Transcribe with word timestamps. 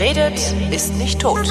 Wer 0.00 0.16
redet, 0.16 0.54
ist 0.72 0.96
nicht 0.96 1.20
tot. 1.20 1.46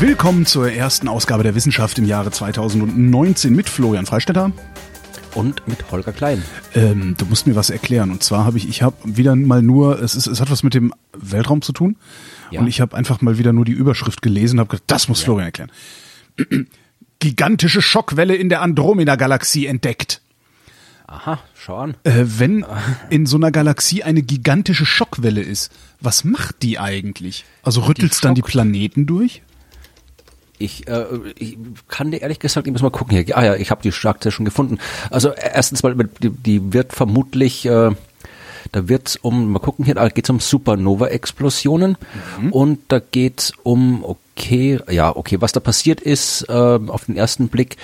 Willkommen 0.00 0.46
zur 0.46 0.72
ersten 0.72 1.08
Ausgabe 1.08 1.42
der 1.42 1.54
Wissenschaft 1.54 1.98
im 1.98 2.06
Jahre 2.06 2.30
2019 2.30 3.54
mit 3.54 3.68
Florian 3.68 4.06
Freistetter. 4.06 4.50
Und 5.34 5.68
mit 5.68 5.90
Holger 5.90 6.12
Klein. 6.12 6.42
Ähm, 6.74 7.16
du 7.18 7.26
musst 7.26 7.46
mir 7.46 7.54
was 7.54 7.68
erklären. 7.68 8.12
Und 8.12 8.22
zwar 8.22 8.46
habe 8.46 8.56
ich, 8.56 8.66
ich 8.66 8.80
habe 8.80 8.96
wieder 9.04 9.36
mal 9.36 9.60
nur, 9.60 10.00
es, 10.00 10.14
ist, 10.14 10.26
es 10.26 10.40
hat 10.40 10.50
was 10.50 10.62
mit 10.62 10.72
dem 10.72 10.94
Weltraum 11.12 11.60
zu 11.60 11.74
tun. 11.74 11.96
Ja. 12.50 12.60
Und 12.60 12.66
ich 12.66 12.80
habe 12.80 12.96
einfach 12.96 13.20
mal 13.20 13.36
wieder 13.36 13.52
nur 13.52 13.66
die 13.66 13.72
Überschrift 13.72 14.22
gelesen 14.22 14.54
und 14.54 14.60
habe 14.60 14.70
gedacht, 14.70 14.84
das 14.86 15.06
muss 15.08 15.20
Florian 15.20 15.48
erklären. 15.48 15.70
Gigantische 17.18 17.82
Schockwelle 17.82 18.36
in 18.36 18.48
der 18.48 18.62
Andromeda-Galaxie 18.62 19.66
entdeckt. 19.66 20.22
Aha, 21.10 21.38
schau 21.54 21.76
an. 21.78 21.94
Äh, 22.04 22.24
wenn 22.26 22.66
in 23.08 23.24
so 23.24 23.38
einer 23.38 23.50
Galaxie 23.50 24.02
eine 24.02 24.20
gigantische 24.20 24.84
Schockwelle 24.84 25.40
ist, 25.40 25.72
was 26.02 26.22
macht 26.22 26.62
die 26.62 26.78
eigentlich? 26.78 27.46
Also 27.62 27.80
rüttelt's 27.80 28.20
dann 28.20 28.34
die. 28.34 28.42
Planeten 28.42 29.06
durch? 29.06 29.40
Ich, 30.58 30.86
äh, 30.86 31.06
ich 31.36 31.56
kann 31.88 32.10
dir 32.10 32.20
ehrlich 32.20 32.40
gesagt, 32.40 32.66
ich 32.66 32.72
muss 32.74 32.82
mal 32.82 32.90
gucken 32.90 33.16
hier. 33.16 33.38
Ah 33.38 33.44
ja, 33.44 33.54
ich 33.54 33.70
habe 33.70 33.80
die 33.80 33.90
Schlagzeile 33.90 34.32
schon 34.32 34.44
gefunden. 34.44 34.78
Also 35.08 35.30
erstens 35.32 35.82
mal, 35.82 35.94
die, 35.94 36.28
die 36.28 36.74
wird 36.74 36.92
vermutlich, 36.92 37.64
äh, 37.64 37.90
da 38.72 38.88
wird's 38.88 39.16
um, 39.16 39.52
mal 39.52 39.60
gucken 39.60 39.86
hier, 39.86 39.94
da 39.94 40.08
geht's 40.10 40.28
um 40.28 40.40
Supernova-Explosionen 40.40 41.96
und 42.50 42.80
da 42.88 42.98
geht's 42.98 43.54
um, 43.62 44.04
okay, 44.04 44.20
ja, 44.46 45.14
okay, 45.14 45.40
was 45.40 45.52
da 45.52 45.60
passiert 45.60 46.00
ist, 46.00 46.42
äh, 46.48 46.52
auf 46.52 47.04
den 47.06 47.16
ersten 47.16 47.48
Blick, 47.48 47.76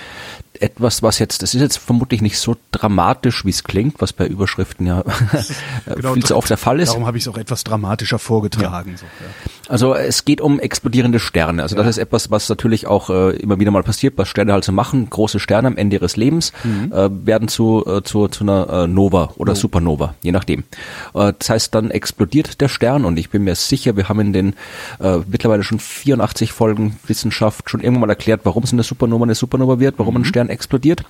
etwas, 0.61 1.03
was 1.03 1.19
jetzt, 1.19 1.41
das 1.41 1.53
ist 1.53 1.61
jetzt 1.61 1.77
vermutlich 1.77 2.21
nicht 2.21 2.37
so 2.37 2.55
dramatisch, 2.71 3.45
wie 3.45 3.49
es 3.49 3.63
klingt, 3.63 4.01
was 4.01 4.13
bei 4.13 4.27
Überschriften 4.27 4.87
ja 4.87 5.03
viel 6.13 6.23
zu 6.23 6.35
oft 6.35 6.49
der 6.49 6.57
Fall 6.57 6.79
ist. 6.79 6.89
Darum 6.89 7.05
habe 7.05 7.17
ich 7.17 7.23
es 7.23 7.27
auch 7.27 7.37
etwas 7.37 7.63
dramatischer 7.63 8.19
vorgetragen. 8.19 8.95
So, 8.97 9.05
ja. 9.05 9.51
Also 9.67 9.95
es 9.95 10.25
geht 10.25 10.41
um 10.41 10.59
explodierende 10.59 11.19
Sterne. 11.19 11.63
Also 11.63 11.75
das 11.75 11.87
ist 11.87 11.97
etwas, 11.97 12.29
was 12.31 12.49
natürlich 12.49 12.87
auch 12.87 13.09
äh, 13.09 13.35
immer 13.37 13.59
wieder 13.59 13.71
mal 13.71 13.83
passiert, 13.83 14.13
was 14.17 14.27
Sterne 14.27 14.53
halt 14.53 14.63
so 14.63 14.71
machen. 14.71 15.09
Große 15.09 15.39
Sterne 15.39 15.67
am 15.69 15.77
Ende 15.77 15.95
ihres 15.97 16.17
Lebens 16.17 16.53
äh, 16.91 17.09
werden 17.11 17.47
zu, 17.47 17.83
äh, 17.85 18.03
zu, 18.03 18.27
zu 18.27 18.43
einer 18.43 18.69
äh, 18.69 18.87
Nova 18.87 19.31
oder 19.37 19.55
Supernova, 19.55 20.15
je 20.21 20.31
nachdem. 20.31 20.63
Äh, 21.13 21.33
das 21.37 21.49
heißt, 21.49 21.75
dann 21.75 21.91
explodiert 21.91 22.61
der 22.61 22.67
Stern 22.67 23.05
und 23.05 23.17
ich 23.17 23.29
bin 23.29 23.43
mir 23.43 23.55
sicher, 23.55 23.97
wir 23.97 24.07
haben 24.07 24.19
in 24.19 24.33
den 24.33 24.55
äh, 24.99 25.17
mittlerweile 25.27 25.63
schon 25.63 25.79
84 25.79 26.44
Folgen 26.53 26.97
Wissenschaft 27.07 27.69
schon 27.69 27.81
irgendwann 27.81 28.01
mal 28.01 28.09
erklärt, 28.09 28.41
warum 28.43 28.63
es 28.63 28.73
eine 28.73 28.83
Supernova 28.83 29.23
eine 29.23 29.35
Supernova 29.35 29.79
wird, 29.79 29.95
warum 29.97 30.17
ein 30.17 30.25
Stern 30.25 30.49
explodiert. 30.49 31.03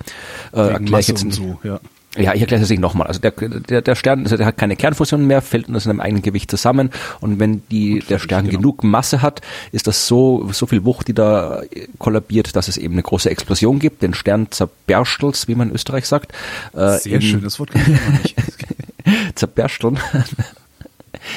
Äh, 0.52 0.60
erkläre 0.68 1.00
ich 1.00 1.08
jetzt 1.08 1.24
und 1.24 1.32
so, 1.32 1.58
ja. 1.62 1.80
ja, 2.16 2.34
ich 2.34 2.40
erkläre 2.40 2.62
es 2.62 2.70
nicht 2.70 2.80
nochmal. 2.80 3.06
Also 3.06 3.20
der, 3.20 3.32
der, 3.32 3.82
der 3.82 3.94
Stern, 3.94 4.24
also 4.24 4.36
der 4.36 4.46
hat 4.46 4.56
keine 4.56 4.76
Kernfusion 4.76 5.26
mehr, 5.26 5.42
fällt 5.42 5.68
unter 5.68 5.80
seinem 5.80 6.00
eigenen 6.00 6.22
Gewicht 6.22 6.50
zusammen 6.50 6.90
und 7.20 7.38
wenn 7.38 7.62
die, 7.70 8.00
der 8.08 8.18
Stern 8.18 8.46
genau. 8.46 8.58
genug 8.58 8.84
Masse 8.84 9.22
hat, 9.22 9.40
ist 9.72 9.86
das 9.86 10.06
so, 10.06 10.48
so 10.52 10.66
viel 10.66 10.84
Wucht, 10.84 11.08
die 11.08 11.14
da 11.14 11.62
äh, 11.62 11.88
kollabiert, 11.98 12.56
dass 12.56 12.68
es 12.68 12.76
eben 12.76 12.94
eine 12.94 13.02
große 13.02 13.30
Explosion 13.30 13.78
gibt, 13.78 14.02
den 14.02 14.14
Stern 14.14 14.50
zerberstelt, 14.50 15.42
wie 15.46 15.54
man 15.54 15.68
in 15.68 15.74
Österreich 15.74 16.06
sagt. 16.06 16.32
Äh, 16.74 16.98
Sehr 16.98 17.14
in- 17.16 17.22
schön, 17.22 17.42
das 17.42 17.58
Wort 17.58 17.70
kennt 17.70 17.88
man 17.88 18.22
nicht. 18.22 18.36
zerbersteln. 19.34 19.98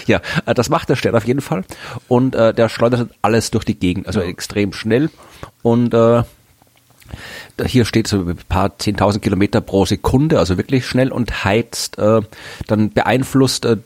Ja, 0.05 0.21
äh, 0.45 0.53
das 0.53 0.69
macht 0.69 0.89
der 0.89 0.95
Stern 0.95 1.15
auf 1.15 1.25
jeden 1.25 1.41
Fall. 1.41 1.63
Und 2.07 2.35
äh, 2.35 2.53
der 2.53 2.69
schleudert 2.69 3.09
alles 3.21 3.51
durch 3.51 3.65
die 3.65 3.77
Gegend, 3.77 4.07
also 4.07 4.21
extrem 4.21 4.73
schnell. 4.73 5.09
Und 5.61 5.93
äh, 5.93 6.23
hier 7.65 7.85
steht 7.85 8.07
so 8.07 8.21
ein 8.21 8.37
paar 8.47 8.67
10.000 8.79 9.19
Kilometer 9.19 9.61
pro 9.61 9.85
Sekunde, 9.85 10.39
also 10.39 10.57
wirklich 10.57 10.85
schnell 10.85 11.11
und 11.11 11.43
heizt, 11.43 11.97
äh, 11.97 12.21
dann 12.67 12.91
beeinflusst 12.91 13.65
äh, 13.65 13.77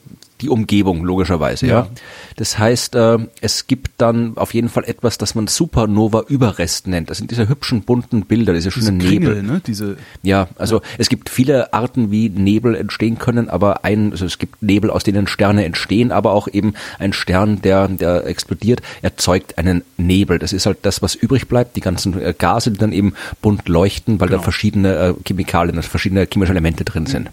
die 0.43 0.49
Umgebung 0.49 1.03
logischerweise. 1.03 1.65
Ja. 1.67 1.73
Ja. 1.73 1.87
Das 2.35 2.59
heißt, 2.59 2.95
äh, 2.95 3.17
es 3.41 3.65
gibt 3.67 3.91
dann 3.97 4.37
auf 4.37 4.53
jeden 4.53 4.69
Fall 4.69 4.83
etwas, 4.85 5.17
das 5.17 5.33
man 5.35 5.47
Supernova-Überrest 5.47 6.87
nennt. 6.87 7.09
Das 7.09 7.17
sind 7.17 7.31
diese 7.31 7.47
hübschen 7.49 7.81
bunten 7.83 8.25
Bilder, 8.25 8.53
diese 8.53 8.69
schönen 8.71 8.99
Diese 8.99 9.11
Nebel. 9.11 9.33
Kringel, 9.35 9.43
ne? 9.43 9.61
Diese, 9.65 9.97
Ja, 10.21 10.47
also 10.57 10.81
es 10.97 11.09
gibt 11.09 11.29
viele 11.29 11.73
Arten, 11.73 12.11
wie 12.11 12.29
Nebel 12.29 12.75
entstehen 12.75 13.17
können, 13.17 13.49
aber 13.49 13.85
ein, 13.85 14.11
also 14.11 14.25
es 14.25 14.37
gibt 14.37 14.61
Nebel, 14.61 14.89
aus 14.89 15.03
denen 15.03 15.27
Sterne 15.27 15.65
entstehen, 15.65 16.11
aber 16.11 16.31
auch 16.33 16.47
eben 16.47 16.73
ein 16.99 17.13
Stern, 17.13 17.61
der, 17.61 17.87
der 17.87 18.25
explodiert, 18.27 18.81
erzeugt 19.01 19.57
einen 19.57 19.83
Nebel. 19.97 20.39
Das 20.39 20.53
ist 20.53 20.65
halt 20.65 20.79
das, 20.83 21.01
was 21.01 21.15
übrig 21.15 21.47
bleibt, 21.47 21.75
die 21.75 21.81
ganzen 21.81 22.21
äh, 22.21 22.33
Gase, 22.37 22.71
die 22.71 22.77
dann 22.77 22.91
eben 22.91 23.13
bunt 23.41 23.67
leuchten, 23.69 24.19
weil 24.19 24.27
Genau. 24.27 24.39
da 24.39 24.43
verschiedene 24.43 24.95
äh, 24.95 25.13
Chemikalien, 25.25 25.77
also 25.77 25.89
verschiedene 25.89 26.27
chemische 26.31 26.51
Elemente 26.51 26.83
drin 26.83 27.05
sind. 27.05 27.29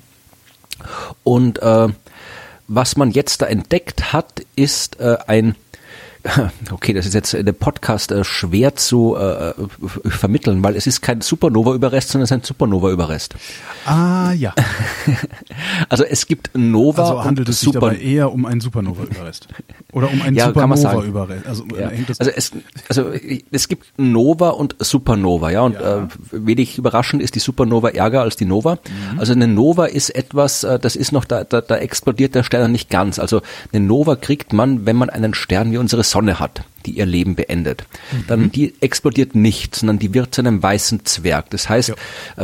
Und 1.25 1.61
äh, 1.63 1.89
was 2.73 2.97
man 2.97 3.11
jetzt 3.11 3.43
da 3.43 3.47
entdeckt 3.47 4.13
hat, 4.13 4.47
ist 4.55 5.01
äh, 5.01 5.17
ein 5.27 5.57
Okay, 6.71 6.93
das 6.93 7.07
ist 7.07 7.15
jetzt 7.15 7.35
in 7.35 7.47
dem 7.47 7.55
Podcast 7.55 8.13
äh, 8.13 8.25
schwer 8.25 8.75
zu 8.77 9.17
äh, 9.17 9.53
vermitteln, 10.09 10.63
weil 10.63 10.77
es 10.77 10.87
ist 10.87 11.01
kein 11.01 11.21
Supernova-Überrest, 11.21 12.11
sondern 12.11 12.25
es 12.25 12.31
ist 12.31 12.37
ein 12.37 12.43
Supernova-Überrest. 12.45 13.35
ah 13.87 14.33
ja, 14.33 14.55
Also 15.89 16.05
es 16.05 16.27
gibt 16.27 16.51
Nova 16.55 17.03
also 17.03 17.25
handelt 17.25 17.49
es 17.49 17.61
sich 17.61 17.71
dabei 17.73 17.97
eher 17.97 18.33
um 18.33 18.47
einen 18.47 18.61
Supernova-Überrest. 18.61 19.49
Oder 19.93 20.11
um 20.13 20.23
einen 20.23 20.37
Ja. 20.37 20.47
Supernova-Überrest. 20.47 21.47
Also, 21.47 21.65
Ja. 21.79 21.89
hängt 21.89 22.09
das 22.11 22.21
Also 22.21 22.33
es, 22.35 22.53
also 22.89 23.13
es 23.51 23.69
gibt 23.69 23.87
Nova 23.99 24.51
und 24.51 24.77
Supernova, 24.79 25.51
ja, 25.51 25.63
und 25.63 25.75
Ja. 25.75 26.05
Äh, 26.05 26.09
wenig 26.31 26.79
überraschend 26.79 27.23
ist 27.23 27.35
die 27.35 27.41
Supernova 27.41 27.89
ärger 27.91 28.23
als 28.23 28.37
die 28.37 28.45
Nova. 28.45 28.75
Mhm. 29.13 29.19
Also 29.19 29.33
eine 29.33 29.49
Nova 29.49 29.87
ist 29.87 30.11
etwas, 30.11 30.65
äh, 30.65 30.79
das 30.79 30.97
ist 30.97 31.13
noch, 31.13 31.25
da, 31.25 31.45
da, 31.45 31.61
da 31.61 31.77
explodiert 31.77 32.35
der 32.35 32.43
Stern 32.43 32.63
noch 32.63 32.69
nicht 32.69 32.91
ganz. 32.91 33.19
Also 33.19 33.41
eine 33.73 33.85
Nova 33.85 34.17
kriegt 34.17 34.53
man, 34.53 34.87
wenn 34.87 34.97
man 34.97 35.11
einen 35.11 35.35
Stern 35.35 35.73
wie 35.73 35.79
unsere 35.79 36.05
Sonne 36.11 36.39
hat, 36.41 36.63
die 36.87 36.93
ihr 36.93 37.07
Leben 37.07 37.35
beendet. 37.35 37.85
Mhm. 38.13 38.25
Dann 38.27 38.53
die 38.53 38.75
explodiert 38.81 39.35
nicht, 39.35 39.77
sondern 39.77 39.99
die 39.99 40.15
wird 40.15 40.35
zu 40.35 40.41
einem 40.41 40.63
weißen 40.63 41.05
Zwerg. 41.05 41.51
Das 41.51 41.69
heißt, 41.69 41.91
äh, 41.91 41.95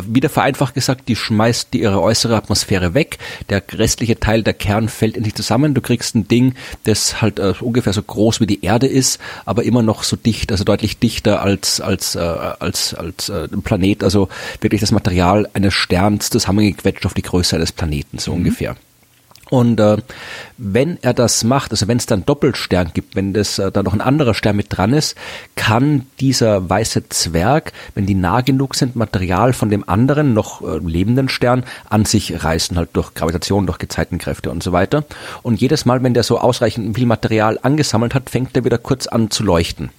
wieder 0.07 0.29
vereinfacht 0.29 0.75
gesagt, 0.75 1.09
die 1.09 1.17
schmeißt 1.17 1.73
die 1.73 1.81
ihre 1.81 2.01
äußere 2.01 2.37
Atmosphäre 2.37 2.95
weg, 2.95 3.19
der 3.49 3.63
restliche 3.73 4.19
Teil 4.21 4.43
der 4.43 4.55
Kern 4.55 4.89
fällt 4.89 5.17
in 5.17 5.25
sich 5.25 5.35
zusammen, 5.35 5.75
du 5.75 5.81
kriegst 5.81 6.15
ein 6.15 6.29
Ding, 6.29 6.55
das 6.85 7.21
halt 7.21 7.39
äh, 7.39 7.55
ungefähr 7.61 7.93
so 7.93 8.03
groß 8.03 8.41
wie 8.41 8.47
die 8.47 8.65
Erde 8.65 8.87
ist, 8.87 9.21
aber 9.45 9.65
immer 9.65 9.83
noch 9.83 10.03
so 10.03 10.17
dicht, 10.17 10.53
also 10.53 10.65
deutlich 10.65 10.99
dichter 10.99 11.43
als 11.43 11.81
als 11.81 12.15
äh, 12.15 12.21
als 12.21 12.95
als 12.95 13.29
äh, 13.29 13.49
ein 13.53 13.63
Planet, 13.63 14.05
also 14.05 14.29
wirklich 14.61 14.81
das 14.81 14.93
Material 14.93 15.49
eines 15.55 15.75
Sterns 15.75 16.31
zusammengequetscht 16.31 17.07
auf 17.07 17.15
die 17.15 17.23
Größe 17.23 17.57
eines 17.57 17.73
Planeten 17.73 18.19
so 18.19 18.33
ungefähr. 18.33 18.77
Und 19.49 19.79
äh, 19.79 19.99
wenn 20.59 20.99
er 21.03 21.15
das 21.15 21.45
macht, 21.45 21.71
also 21.71 21.87
wenn 21.87 21.99
es 21.99 22.07
dann 22.07 22.27
Doppelstern 22.27 22.91
gibt, 22.93 23.15
wenn 23.15 23.33
das 23.33 23.61
äh, 23.61 23.71
da 23.71 23.85
noch 23.85 23.93
ein 23.93 24.01
anderer 24.01 24.35
Stern 24.35 24.57
mit 24.57 24.67
dran 24.71 24.93
ist, 24.93 25.17
kann 25.55 26.07
dieser 26.19 26.69
weiße 26.69 27.09
Zwerg, 27.11 27.73
wenn 27.95 28.07
die 28.07 28.17
nah 28.17 28.41
genug 28.41 28.75
sind, 28.75 28.97
Material 28.97 29.53
von 29.53 29.71
dem 29.71 29.89
anderen 29.89 30.35
noch 30.35 30.63
äh, 30.63 30.79
lebenden 30.79 31.29
Stern 31.29 31.63
an 31.89 32.05
sich 32.05 32.43
reißen, 32.43 32.77
halt 32.77 32.91
durch 32.95 33.15
Gravitation, 33.15 33.67
durch 33.67 33.79
Gezeitenkräfte 33.79 34.51
und 34.51 34.65
so 34.65 34.73
weiter. 34.73 35.05
Und 35.43 35.61
jedes 35.61 35.85
Mal, 35.85 36.03
wenn 36.03 36.15
der 36.15 36.25
so 36.25 36.41
ausreichend 36.41 36.97
viel 36.97 37.07
Material 37.07 37.59
angesammelt 37.63 38.15
hat, 38.15 38.31
fängt 38.31 38.57
er 38.57 38.65
wieder 38.65 38.79
kurz 38.79 39.07
an 39.07 39.31
zu 39.31 39.45
leuchten. 39.45 39.91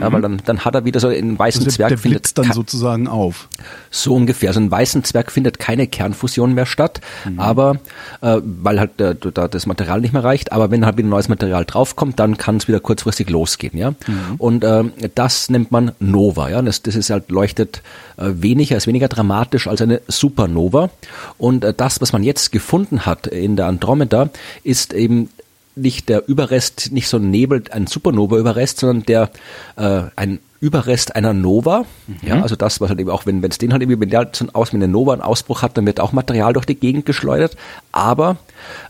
Ja, 0.00 0.10
weil 0.12 0.22
dann, 0.22 0.40
dann 0.44 0.64
hat 0.64 0.74
er 0.74 0.84
wieder 0.84 1.00
so 1.00 1.08
einen 1.08 1.38
weißen 1.38 1.62
also 1.62 1.76
Zwerg 1.76 1.88
der 1.90 1.98
findet 1.98 2.38
dann 2.38 2.52
sozusagen 2.52 3.08
auf. 3.08 3.48
so 3.90 4.14
ungefähr. 4.14 4.48
Also 4.50 4.60
ein 4.60 4.70
weißen 4.70 5.04
Zwerg 5.04 5.30
findet 5.30 5.58
keine 5.58 5.86
Kernfusion 5.86 6.54
mehr 6.54 6.66
statt, 6.66 7.00
Mhm. 7.24 7.40
aber 7.40 7.76
äh, 8.22 8.40
weil 8.42 8.78
halt 8.80 9.00
äh, 9.00 9.14
da 9.34 9.48
das 9.48 9.66
Material 9.66 10.00
nicht 10.00 10.12
mehr 10.12 10.24
reicht. 10.24 10.52
Aber 10.52 10.70
wenn 10.70 10.86
halt 10.86 10.96
wieder 10.96 11.08
neues 11.08 11.28
Material 11.28 11.64
draufkommt, 11.64 12.18
dann 12.18 12.38
kann 12.38 12.56
es 12.56 12.68
wieder 12.68 12.80
kurzfristig 12.80 13.28
losgehen, 13.28 13.76
ja. 13.76 13.90
Mhm. 13.90 13.96
Und 14.38 14.64
äh, 14.64 14.84
das 15.14 15.50
nennt 15.50 15.72
man 15.72 15.92
Nova, 15.98 16.48
ja. 16.48 16.62
Das, 16.62 16.82
das 16.82 16.94
ist 16.94 17.10
halt 17.10 17.30
leuchtet 17.30 17.82
äh, 18.16 18.30
weniger, 18.34 18.76
ist 18.76 18.86
weniger 18.86 19.08
dramatisch 19.08 19.66
als 19.66 19.82
eine 19.82 20.00
Supernova. 20.08 20.90
Und 21.38 21.64
äh, 21.64 21.74
das, 21.74 22.00
was 22.00 22.12
man 22.12 22.22
jetzt 22.22 22.52
gefunden 22.52 23.04
hat 23.04 23.26
in 23.26 23.56
der 23.56 23.66
Andromeda, 23.66 24.30
ist 24.62 24.92
eben 24.94 25.28
nicht 25.76 26.08
der 26.08 26.26
Überrest, 26.28 26.90
nicht 26.92 27.06
so 27.08 27.18
ein 27.18 27.30
Nebel, 27.30 27.62
ein 27.70 27.86
Supernova-Überrest, 27.86 28.80
sondern 28.80 29.06
der 29.06 29.30
äh, 29.76 30.02
ein 30.16 30.38
Überrest 30.58 31.14
einer 31.14 31.34
Nova. 31.34 31.84
Ja, 32.22 32.40
also 32.42 32.56
das, 32.56 32.80
was 32.80 32.88
halt 32.88 32.98
eben 32.98 33.10
auch, 33.10 33.26
wenn 33.26 33.42
wenn 33.42 33.50
es 33.50 33.58
den 33.58 33.72
halt 33.72 33.82
irgendwie, 33.82 34.00
wenn 34.00 34.08
der 34.08 34.30
so 34.32 34.46
aus 34.54 34.72
wie 34.72 34.76
eine 34.76 34.88
Nova 34.88 35.12
einen 35.12 35.20
Ausbruch 35.22 35.60
hat, 35.60 35.76
dann 35.76 35.84
wird 35.84 36.00
auch 36.00 36.12
Material 36.12 36.54
durch 36.54 36.64
die 36.64 36.74
Gegend 36.76 37.04
geschleudert. 37.04 37.56
Aber 37.92 38.38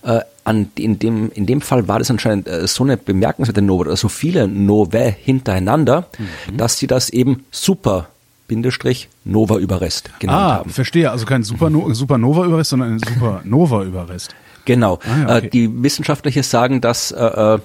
äh, 0.04 0.20
an, 0.44 0.70
in, 0.78 1.00
dem, 1.00 1.32
in 1.32 1.44
dem 1.44 1.60
Fall 1.60 1.88
war 1.88 1.98
das 1.98 2.08
anscheinend 2.08 2.46
äh, 2.46 2.68
so 2.68 2.84
eine 2.84 2.96
bemerkenswerte 2.96 3.62
Nova 3.62 3.80
oder 3.82 3.96
so 3.96 4.08
viele 4.08 4.46
Novae 4.46 5.10
hintereinander, 5.10 6.06
dass 6.56 6.78
sie 6.78 6.86
das 6.86 7.10
eben 7.10 7.44
super 7.50 8.06
Bindestrich 8.46 9.08
Nova-Überrest 9.24 10.10
genannt 10.20 10.38
Ah, 10.40 10.54
haben. 10.58 10.70
verstehe. 10.70 11.10
Also 11.10 11.26
kein 11.26 11.42
Superno 11.42 11.88
Supernova-Überrest, 11.92 12.70
sondern 12.70 12.92
ein 12.92 12.98
Supernova-Überrest. 13.00 14.36
Genau. 14.66 14.98
Ah, 15.04 15.16
ja, 15.16 15.36
okay. 15.36 15.46
äh, 15.46 15.50
die 15.50 15.82
Wissenschaftler 15.82 16.30
sagen, 16.42 16.80
dass 16.82 17.12
äh, 17.12 17.24
äh, 17.24 17.58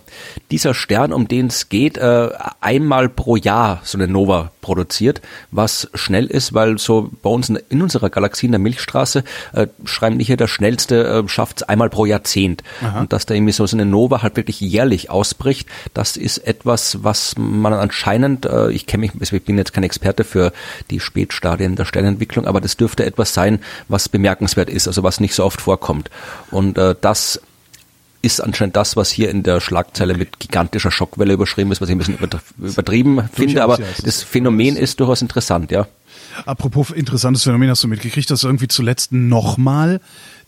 dieser 0.51 0.73
Stern, 0.73 1.11
um 1.11 1.27
den 1.27 1.47
es 1.47 1.67
geht, 1.67 1.97
äh, 1.97 2.29
einmal 2.61 3.09
pro 3.09 3.35
Jahr 3.35 3.81
so 3.83 3.97
eine 3.97 4.07
Nova 4.07 4.51
produziert, 4.61 5.21
was 5.49 5.89
schnell 5.93 6.27
ist, 6.27 6.53
weil 6.53 6.77
so 6.77 7.09
bei 7.21 7.29
uns 7.29 7.49
in, 7.49 7.59
in 7.69 7.81
unserer 7.81 8.09
Galaxie 8.09 8.45
in 8.45 8.51
der 8.51 8.59
Milchstraße 8.59 9.23
äh, 9.53 9.67
schreiben 9.83 10.19
die 10.19 10.23
hier, 10.23 10.37
der 10.37 10.47
schnellste 10.47 11.23
äh, 11.25 11.27
schafft 11.27 11.57
es 11.57 11.63
einmal 11.63 11.89
pro 11.89 12.05
Jahrzehnt. 12.05 12.63
Und 12.99 13.13
dass 13.13 13.25
da 13.25 13.33
irgendwie 13.33 13.53
so, 13.53 13.65
so 13.65 13.75
eine 13.75 13.85
Nova 13.85 14.21
halt 14.21 14.37
wirklich 14.37 14.61
jährlich 14.61 15.09
ausbricht, 15.09 15.67
das 15.93 16.15
ist 16.15 16.37
etwas, 16.39 17.03
was 17.03 17.35
man 17.37 17.73
anscheinend, 17.73 18.45
äh, 18.45 18.71
ich 18.71 18.85
kenne 18.85 19.01
mich, 19.01 19.31
ich 19.31 19.43
bin 19.43 19.57
jetzt 19.57 19.73
kein 19.73 19.83
Experte 19.83 20.23
für 20.23 20.53
die 20.89 20.99
Spätstadien 20.99 21.75
der 21.75 21.85
Sternentwicklung, 21.85 22.45
aber 22.45 22.61
das 22.61 22.77
dürfte 22.77 23.05
etwas 23.05 23.33
sein, 23.33 23.59
was 23.87 24.09
bemerkenswert 24.09 24.69
ist, 24.69 24.87
also 24.87 25.03
was 25.03 25.19
nicht 25.19 25.33
so 25.33 25.43
oft 25.43 25.59
vorkommt. 25.59 26.09
Und 26.51 26.77
äh, 26.77 26.90
das 26.93 27.41
ist 28.23 28.39
anscheinend 28.39 28.75
das, 28.75 28.95
was 28.95 29.09
hier 29.09 29.29
in 29.31 29.41
der 29.41 29.59
Schlagzeile 29.59 30.15
mit 30.15 30.39
gigantischer 30.39 30.91
Schockwelle 30.91 31.33
überschrieben 31.33 31.71
ist, 31.71 31.81
was 31.81 31.89
ich 31.89 31.95
ein 31.95 31.97
bisschen 31.97 32.17
übertr- 32.19 32.39
übertrieben 32.59 33.27
finde, 33.33 33.63
aber 33.63 33.79
ist- 33.79 34.05
das 34.05 34.21
Phänomen 34.21 34.75
ist 34.75 34.99
durchaus 34.99 35.21
interessant, 35.23 35.71
ja. 35.71 35.87
Apropos 36.45 36.91
interessantes 36.91 37.43
Phänomen, 37.43 37.69
hast 37.71 37.83
du 37.83 37.87
mitgekriegt, 37.87 38.29
dass 38.29 38.43
irgendwie 38.43 38.67
zuletzt 38.67 39.11
nochmal 39.11 40.01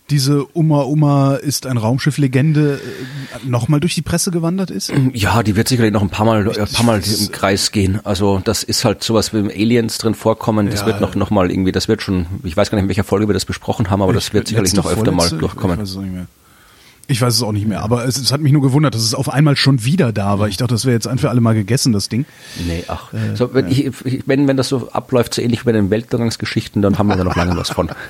diese 0.09 0.45
Uma 0.53 0.81
Uma 0.83 1.35
ist 1.35 1.65
ein 1.65 1.77
Raumschiff-Legende 1.77 2.75
äh, 2.75 3.47
nochmal 3.47 3.79
durch 3.79 3.95
die 3.95 4.01
Presse 4.01 4.31
gewandert 4.31 4.69
ist? 4.69 4.91
Ja, 5.13 5.43
die 5.43 5.55
wird 5.55 5.67
sicherlich 5.69 5.93
noch 5.93 6.01
ein 6.01 6.09
paar 6.09 6.25
Mal, 6.25 6.47
ein 6.49 6.67
paar 6.67 6.85
Mal 6.85 7.01
im 7.01 7.31
Kreis 7.31 7.71
gehen. 7.71 7.99
Also 8.03 8.41
das 8.43 8.63
ist 8.63 8.83
halt 8.85 9.03
sowas 9.03 9.33
wie 9.33 9.37
Aliens 9.39 9.97
drin 9.97 10.13
vorkommen. 10.13 10.69
Das 10.69 10.81
Ja. 10.81 10.87
wird 10.87 11.01
noch, 11.01 11.15
noch 11.15 11.29
mal 11.29 11.49
irgendwie, 11.49 11.71
das 11.71 11.87
wird 11.87 12.01
schon, 12.01 12.25
ich 12.43 12.55
weiß 12.57 12.69
gar 12.69 12.75
nicht, 12.77 12.83
in 12.83 12.89
welcher 12.89 13.03
Folge 13.05 13.27
wir 13.29 13.33
das 13.33 13.45
besprochen 13.45 13.89
haben, 13.89 14.01
aber 14.01 14.13
das 14.13 14.33
wird 14.33 14.47
sicherlich 14.49 14.73
noch 14.73 14.85
öfter 14.91 15.11
mal 15.11 15.29
durchkommen. 15.29 15.79
Ich 15.79 15.81
weiß 15.81 15.89
es 15.89 15.95
auch 15.97 16.01
nicht 16.03 16.13
mehr. 16.13 16.27
Ich 17.07 17.21
weiß 17.21 17.33
es 17.35 17.43
auch 17.43 17.51
nicht 17.51 17.67
mehr, 17.67 17.81
aber 17.81 18.05
es, 18.05 18.17
es 18.17 18.31
hat 18.31 18.39
mich 18.39 18.53
nur 18.53 18.61
gewundert, 18.61 18.95
dass 18.95 19.01
es 19.01 19.13
auf 19.13 19.29
einmal 19.29 19.57
schon 19.57 19.83
wieder 19.83 20.13
da 20.13 20.39
war. 20.39 20.47
Ich 20.47 20.55
dachte, 20.57 20.73
das 20.73 20.85
wäre 20.85 20.93
jetzt 20.95 21.07
ein 21.07 21.17
für 21.17 21.29
alle 21.29 21.41
Mal 21.41 21.53
gegessen, 21.53 21.91
das 21.91 22.07
Ding. 22.07 22.25
Nee, 22.65 22.85
ach. 22.87 23.11
so, 23.35 23.53
wenn, 23.53 23.67
ich, 23.69 23.85
ich, 24.05 24.23
wenn, 24.25 24.47
wenn 24.47 24.55
das 24.55 24.69
so 24.69 24.89
abläuft, 24.91 25.33
so 25.33 25.41
ähnlich 25.41 25.61
wie 25.61 25.65
bei 25.65 25.71
den 25.73 25.89
Weltuntergangsgeschichten, 25.89 26.81
dann 26.81 26.97
haben 26.97 27.07
wir 27.07 27.17
da 27.17 27.23
noch 27.25 27.35
lange 27.35 27.57
was 27.57 27.69
von. 27.71 27.89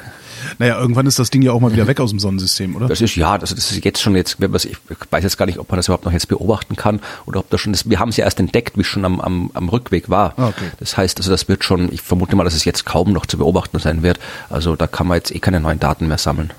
Naja, 0.59 0.79
irgendwann 0.79 1.05
ist 1.05 1.19
das 1.19 1.29
Ding 1.29 1.41
ja 1.41 1.51
auch 1.51 1.59
mal 1.59 1.71
wieder 1.73 1.87
weg 1.87 1.99
aus 1.99 2.09
dem 2.11 2.19
Sonnensystem, 2.19 2.75
oder? 2.75 2.87
Das 2.87 3.01
ist 3.01 3.15
ja, 3.15 3.37
das, 3.37 3.53
das 3.53 3.71
ist 3.71 3.83
jetzt 3.83 4.01
schon 4.01 4.15
jetzt, 4.15 4.37
ich 4.39 4.77
weiß 5.11 5.23
jetzt 5.23 5.37
gar 5.37 5.45
nicht, 5.45 5.59
ob 5.59 5.69
man 5.69 5.77
das 5.77 5.87
überhaupt 5.87 6.05
noch 6.05 6.11
jetzt 6.11 6.27
beobachten 6.27 6.75
kann 6.75 6.99
oder 7.25 7.39
ob 7.39 7.49
das 7.49 7.61
schon 7.61 7.73
ist. 7.73 7.89
Wir 7.89 7.99
haben 7.99 8.09
es 8.09 8.17
ja 8.17 8.25
erst 8.25 8.39
entdeckt, 8.39 8.77
wie 8.77 8.81
es 8.81 8.87
schon 8.87 9.05
am, 9.05 9.19
am, 9.19 9.51
am 9.53 9.69
Rückweg 9.69 10.09
war. 10.09 10.33
Ah, 10.37 10.47
okay. 10.49 10.69
Das 10.79 10.95
heißt, 10.97 11.17
also 11.17 11.31
das 11.31 11.47
wird 11.47 11.63
schon, 11.63 11.91
ich 11.91 12.01
vermute 12.01 12.35
mal, 12.35 12.43
dass 12.43 12.53
es 12.55 12.65
jetzt 12.65 12.85
kaum 12.85 13.11
noch 13.13 13.25
zu 13.25 13.37
beobachten 13.37 13.79
sein 13.79 14.03
wird. 14.03 14.19
Also 14.49 14.75
da 14.75 14.87
kann 14.87 15.07
man 15.07 15.17
jetzt 15.17 15.33
eh 15.33 15.39
keine 15.39 15.59
neuen 15.59 15.79
Daten 15.79 16.07
mehr 16.07 16.17
sammeln. 16.17 16.51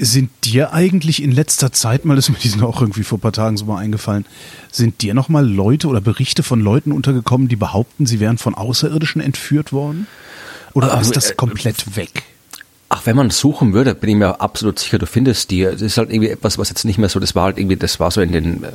Sind 0.00 0.30
dir 0.44 0.72
eigentlich 0.72 1.20
in 1.20 1.32
letzter 1.32 1.72
Zeit 1.72 2.04
mal, 2.04 2.14
das 2.14 2.26
ist 2.28 2.30
mir 2.32 2.38
diesen 2.38 2.62
auch 2.62 2.80
irgendwie 2.80 3.02
vor 3.02 3.18
ein 3.18 3.20
paar 3.20 3.32
Tagen 3.32 3.56
so 3.56 3.64
mal 3.64 3.78
eingefallen, 3.78 4.26
sind 4.70 5.02
dir 5.02 5.12
noch 5.12 5.28
mal 5.28 5.44
Leute 5.44 5.88
oder 5.88 6.00
Berichte 6.00 6.44
von 6.44 6.60
Leuten 6.60 6.92
untergekommen, 6.92 7.48
die 7.48 7.56
behaupten, 7.56 8.06
sie 8.06 8.20
wären 8.20 8.38
von 8.38 8.54
Außerirdischen 8.54 9.20
entführt 9.20 9.72
worden? 9.72 10.06
Oder 10.74 10.94
Ah, 10.94 11.00
ist 11.00 11.16
das 11.16 11.32
äh, 11.32 11.34
komplett 11.34 11.96
weg? 11.96 12.22
Ach, 12.90 13.04
wenn 13.04 13.16
man 13.16 13.28
suchen 13.28 13.74
würde, 13.74 13.94
bin 13.94 14.08
ich 14.08 14.16
mir 14.16 14.40
absolut 14.40 14.78
sicher, 14.78 14.98
du 14.98 15.04
findest 15.04 15.50
die. 15.50 15.62
Das 15.62 15.82
ist 15.82 15.98
halt 15.98 16.10
irgendwie 16.10 16.30
etwas, 16.30 16.56
was 16.56 16.70
jetzt 16.70 16.84
nicht 16.84 16.96
mehr 16.96 17.10
so, 17.10 17.20
das 17.20 17.34
war 17.34 17.44
halt 17.44 17.58
irgendwie, 17.58 17.76
das 17.76 18.00
war 18.00 18.10
so 18.10 18.22
in 18.22 18.32
den, 18.32 18.64
äh, 18.64 18.68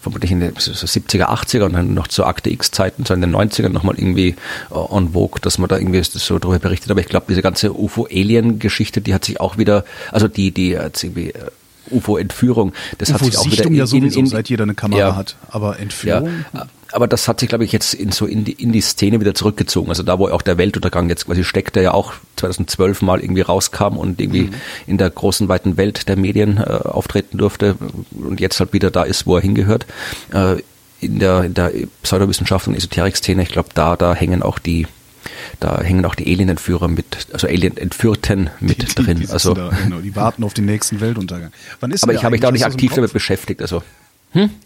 vermutlich 0.00 0.32
in 0.32 0.40
den 0.40 0.54
so 0.58 0.72
70er, 0.72 1.26
80er 1.26 1.64
und 1.66 1.74
dann 1.74 1.94
noch 1.94 2.08
zu 2.08 2.24
Akte 2.24 2.50
X-Zeiten, 2.50 3.04
so 3.06 3.14
in 3.14 3.20
den 3.20 3.32
90ern 3.34 3.68
nochmal 3.68 3.94
irgendwie 3.96 4.30
äh, 4.30 4.74
on 4.74 5.12
vogue, 5.12 5.40
dass 5.40 5.58
man 5.58 5.68
da 5.68 5.78
irgendwie 5.78 6.02
so 6.02 6.38
drüber 6.40 6.58
berichtet. 6.58 6.90
Aber 6.90 7.00
ich 7.00 7.06
glaube, 7.06 7.26
diese 7.28 7.42
ganze 7.42 7.72
UFO-Alien-Geschichte, 7.72 9.00
die 9.00 9.14
hat 9.14 9.24
sich 9.24 9.40
auch 9.40 9.58
wieder, 9.58 9.84
also 10.10 10.26
die, 10.26 10.50
die 10.50 10.70
jetzt 10.70 11.04
irgendwie 11.04 11.30
äh, 11.30 11.50
UFO-Entführung, 11.92 12.72
das 12.98 13.12
hat 13.12 13.20
sich 13.24 13.36
auch 13.38 13.44
wieder 13.44 13.52
UFO-Sichtung 13.52 13.74
ja 13.74 13.86
sowieso, 13.86 14.18
in, 14.18 14.24
in, 14.24 14.30
seit 14.30 14.48
jeder 14.48 14.64
eine 14.64 14.74
Kamera 14.74 14.98
Ja. 14.98 15.16
hat. 15.16 15.36
Aber 15.50 15.74
ja, 15.74 15.82
Entführung? 15.82 16.44
Aber 16.92 17.06
das 17.08 17.26
hat 17.28 17.40
sich, 17.40 17.48
glaube 17.48 17.64
ich, 17.64 17.72
jetzt 17.72 17.94
in 17.94 18.12
so 18.12 18.26
in 18.26 18.44
die, 18.44 18.52
in 18.52 18.72
die 18.72 18.80
Szene 18.80 19.20
wieder 19.20 19.34
zurückgezogen. 19.34 19.88
Also 19.88 20.02
da, 20.02 20.18
wo 20.18 20.28
auch 20.28 20.42
der 20.42 20.58
Weltuntergang 20.58 21.08
jetzt 21.08 21.26
quasi 21.26 21.44
steckt, 21.44 21.76
der 21.76 21.82
ja 21.82 21.94
auch 21.94 22.12
2012 22.36 23.02
mal 23.02 23.20
irgendwie 23.20 23.40
rauskam 23.42 23.96
und 23.96 24.20
irgendwie 24.20 24.50
in 24.86 24.98
der 24.98 25.10
großen, 25.10 25.48
weiten 25.48 25.76
Welt 25.76 26.08
der 26.08 26.16
Medien 26.16 26.58
äh, 26.58 26.62
auftreten 26.62 27.38
durfte 27.38 27.76
und 28.12 28.40
jetzt 28.40 28.60
halt 28.60 28.72
wieder 28.72 28.90
da 28.90 29.02
ist, 29.04 29.26
wo 29.26 29.36
er 29.36 29.42
hingehört. 29.42 29.86
Äh, 30.32 30.56
in 31.00 31.18
der, 31.18 31.42
in 31.44 31.54
der 31.54 31.72
Pseudowissenschaft 32.02 32.68
und 32.68 32.76
Esoterik-Szene, 32.76 33.42
ich 33.42 33.48
glaube, 33.48 33.70
da, 33.74 33.96
da 33.96 34.14
hängen 34.14 34.40
auch 34.42 34.60
die, 34.60 34.86
da 35.58 35.80
hängen 35.82 36.04
auch 36.04 36.14
die 36.14 36.32
Alien-Entführer 36.32 36.86
mit, 36.86 37.26
also 37.32 37.48
Alien-Entführten 37.48 38.50
mit 38.60 38.82
Die- 38.82 38.94
drin. 38.94 39.18
Die, 39.18 39.26
die, 39.26 39.32
also, 39.32 39.52
da, 39.54 39.70
genau, 39.82 39.98
die 40.00 40.14
warten 40.14 40.44
auf 40.44 40.54
den 40.54 40.66
nächsten 40.66 41.00
Weltuntergang. 41.00 41.50
Wann 41.80 41.90
ist 41.90 42.04
aber 42.04 42.14
ich 42.14 42.22
habe 42.22 42.32
mich 42.32 42.40
da 42.40 42.48
auch 42.48 42.52
nicht 42.52 42.64
aktiv 42.64 42.92
damit 42.94 43.12
beschäftigt. 43.12 43.62
Also 43.62 43.82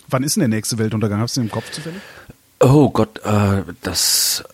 Wann 0.08 0.22
ist 0.22 0.36
denn 0.36 0.42
der 0.42 0.48
nächste 0.48 0.78
Weltuntergang? 0.78 1.20
Hast 1.20 1.36
du 1.36 1.40
den 1.40 1.46
im 1.46 1.52
Kopf 1.52 1.70
zufällig? 1.70 2.00
Oh 2.60 2.88
Gott, 2.90 3.20
äh, 3.24 3.62
das 3.82 4.44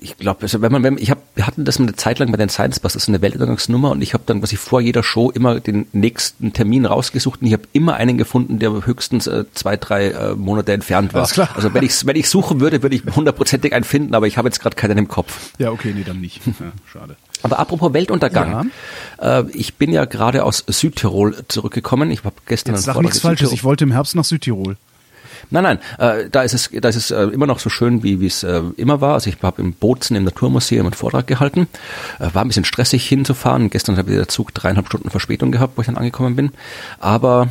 ich 0.00 0.16
glaube, 0.16 0.42
also 0.42 0.60
wenn 0.62 0.72
man, 0.72 0.82
wenn, 0.82 0.98
ich 0.98 1.10
hab, 1.10 1.18
wir 1.34 1.46
hatten 1.46 1.64
das 1.64 1.78
mal 1.78 1.86
eine 1.86 1.96
Zeit 1.96 2.18
lang 2.18 2.30
bei 2.30 2.36
den 2.36 2.48
Science 2.48 2.80
Bus, 2.80 2.92
das 2.92 3.04
ist 3.04 3.08
eine 3.08 3.22
Weltuntergangsnummer 3.22 3.90
und 3.90 4.02
ich 4.02 4.14
habe 4.14 4.24
dann, 4.26 4.42
was 4.42 4.52
ich 4.52 4.58
vor 4.58 4.80
jeder 4.80 5.02
Show 5.02 5.30
immer 5.30 5.60
den 5.60 5.86
nächsten 5.92 6.52
Termin 6.52 6.86
rausgesucht 6.86 7.40
und 7.40 7.46
ich 7.46 7.52
habe 7.52 7.64
immer 7.72 7.94
einen 7.94 8.18
gefunden, 8.18 8.58
der 8.58 8.86
höchstens 8.86 9.26
äh, 9.26 9.44
zwei, 9.54 9.76
drei 9.76 10.08
äh, 10.08 10.34
Monate 10.34 10.72
entfernt 10.72 11.14
war. 11.14 11.22
Alles 11.22 11.32
klar. 11.32 11.50
Also 11.54 11.72
wenn 11.74 11.84
ich 11.84 12.06
wenn 12.06 12.16
ich 12.16 12.28
suchen 12.28 12.60
würde, 12.60 12.82
würde 12.82 12.96
ich 12.96 13.04
hundertprozentig 13.04 13.72
einen 13.72 13.84
finden, 13.84 14.14
aber 14.14 14.26
ich 14.26 14.36
habe 14.38 14.48
jetzt 14.48 14.60
gerade 14.60 14.76
keinen 14.76 14.98
im 14.98 15.08
Kopf. 15.08 15.52
Ja, 15.58 15.70
okay, 15.70 15.92
nee, 15.94 16.04
dann 16.04 16.20
nicht. 16.20 16.40
Ja, 16.46 16.72
schade. 16.92 17.16
Aber 17.42 17.58
apropos 17.58 17.92
Weltuntergang, 17.92 18.70
äh, 19.20 19.44
ich 19.52 19.74
bin 19.74 19.92
ja 19.92 20.04
gerade 20.04 20.44
aus 20.44 20.64
Südtirol 20.66 21.36
zurückgekommen. 21.48 22.10
Ich 22.10 22.24
habe 22.24 22.36
gestern 22.46 22.74
Jetzt 22.74 22.84
sag 22.84 23.00
nichts 23.00 23.20
Falsches. 23.20 23.48
Südtirol- 23.50 23.54
Ich 23.54 23.64
wollte 23.64 23.84
im 23.84 23.92
Herbst 23.92 24.14
nach 24.14 24.24
Südtirol. 24.24 24.76
Nein, 25.52 25.62
nein, 25.64 25.78
äh, 25.98 26.28
da 26.30 26.42
ist 26.42 26.52
es, 26.52 26.70
da 26.70 26.88
ist 26.90 26.96
es 26.96 27.10
äh, 27.10 27.22
immer 27.24 27.46
noch 27.46 27.58
so 27.60 27.70
schön, 27.70 28.02
wie 28.02 28.20
wie 28.20 28.26
es 28.26 28.42
äh, 28.42 28.62
immer 28.76 29.00
war. 29.00 29.14
Also 29.14 29.30
ich 29.30 29.38
habe 29.42 29.62
im 29.62 29.72
Bozen 29.72 30.14
im 30.16 30.24
Naturmuseum 30.24 30.86
einen 30.86 30.92
Vortrag 30.94 31.26
gehalten. 31.26 31.66
Äh, 32.18 32.28
war 32.34 32.42
ein 32.44 32.48
bisschen 32.48 32.64
stressig 32.66 33.08
hinzufahren. 33.08 33.70
Gestern 33.70 33.96
habe 33.96 34.10
ich 34.10 34.16
der 34.16 34.28
Zug 34.28 34.52
dreieinhalb 34.54 34.86
Stunden 34.86 35.08
Verspätung 35.10 35.50
gehabt, 35.50 35.76
wo 35.76 35.80
ich 35.80 35.86
dann 35.86 35.96
angekommen 35.96 36.36
bin. 36.36 36.52
Aber 37.00 37.48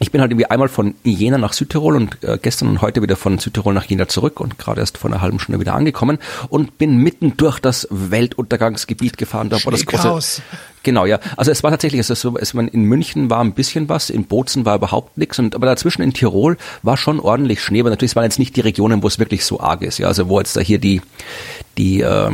ich 0.00 0.10
bin 0.10 0.20
halt 0.20 0.32
irgendwie 0.32 0.46
einmal 0.46 0.68
von 0.68 0.94
Jena 1.04 1.38
nach 1.38 1.52
Südtirol 1.52 1.96
und 1.96 2.22
äh, 2.24 2.38
gestern 2.40 2.68
und 2.68 2.82
heute 2.82 3.00
wieder 3.00 3.16
von 3.16 3.38
Südtirol 3.38 3.74
nach 3.74 3.84
Jena 3.84 4.08
zurück 4.08 4.40
und 4.40 4.58
gerade 4.58 4.80
erst 4.80 4.98
vor 4.98 5.10
einer 5.10 5.20
halben 5.20 5.38
Stunde 5.38 5.60
wieder 5.60 5.74
angekommen 5.74 6.18
und 6.48 6.78
bin 6.78 6.96
mitten 6.96 7.36
durch 7.36 7.60
das 7.60 7.86
Weltuntergangsgebiet 7.90 9.18
gefahren. 9.18 9.50
Da, 9.50 9.58
wo 9.64 9.70
das 9.70 9.86
große. 9.86 10.42
Genau, 10.82 11.06
ja. 11.06 11.18
Also 11.36 11.50
es 11.50 11.62
war 11.62 11.70
tatsächlich, 11.70 12.00
es 12.00 12.10
ist 12.10 12.20
so, 12.20 12.36
es, 12.36 12.54
man, 12.54 12.68
in 12.68 12.82
München 12.82 13.30
war 13.30 13.40
ein 13.40 13.54
bisschen 13.54 13.88
was, 13.88 14.10
in 14.10 14.24
Bozen 14.24 14.64
war 14.64 14.76
überhaupt 14.76 15.16
nichts 15.16 15.38
und 15.38 15.54
aber 15.54 15.66
dazwischen 15.66 16.02
in 16.02 16.12
Tirol 16.12 16.56
war 16.82 16.96
schon 16.96 17.20
ordentlich 17.20 17.62
Schnee, 17.62 17.80
aber 17.80 17.90
natürlich 17.90 18.12
es 18.12 18.16
waren 18.16 18.24
jetzt 18.24 18.38
nicht 18.38 18.56
die 18.56 18.60
Regionen, 18.60 19.02
wo 19.02 19.06
es 19.06 19.18
wirklich 19.18 19.44
so 19.44 19.60
arg 19.60 19.82
ist, 19.82 19.98
ja. 19.98 20.08
Also 20.08 20.28
wo 20.28 20.38
jetzt 20.38 20.56
da 20.56 20.60
hier 20.60 20.78
die 20.78 21.00
die 21.78 22.00
äh, 22.00 22.30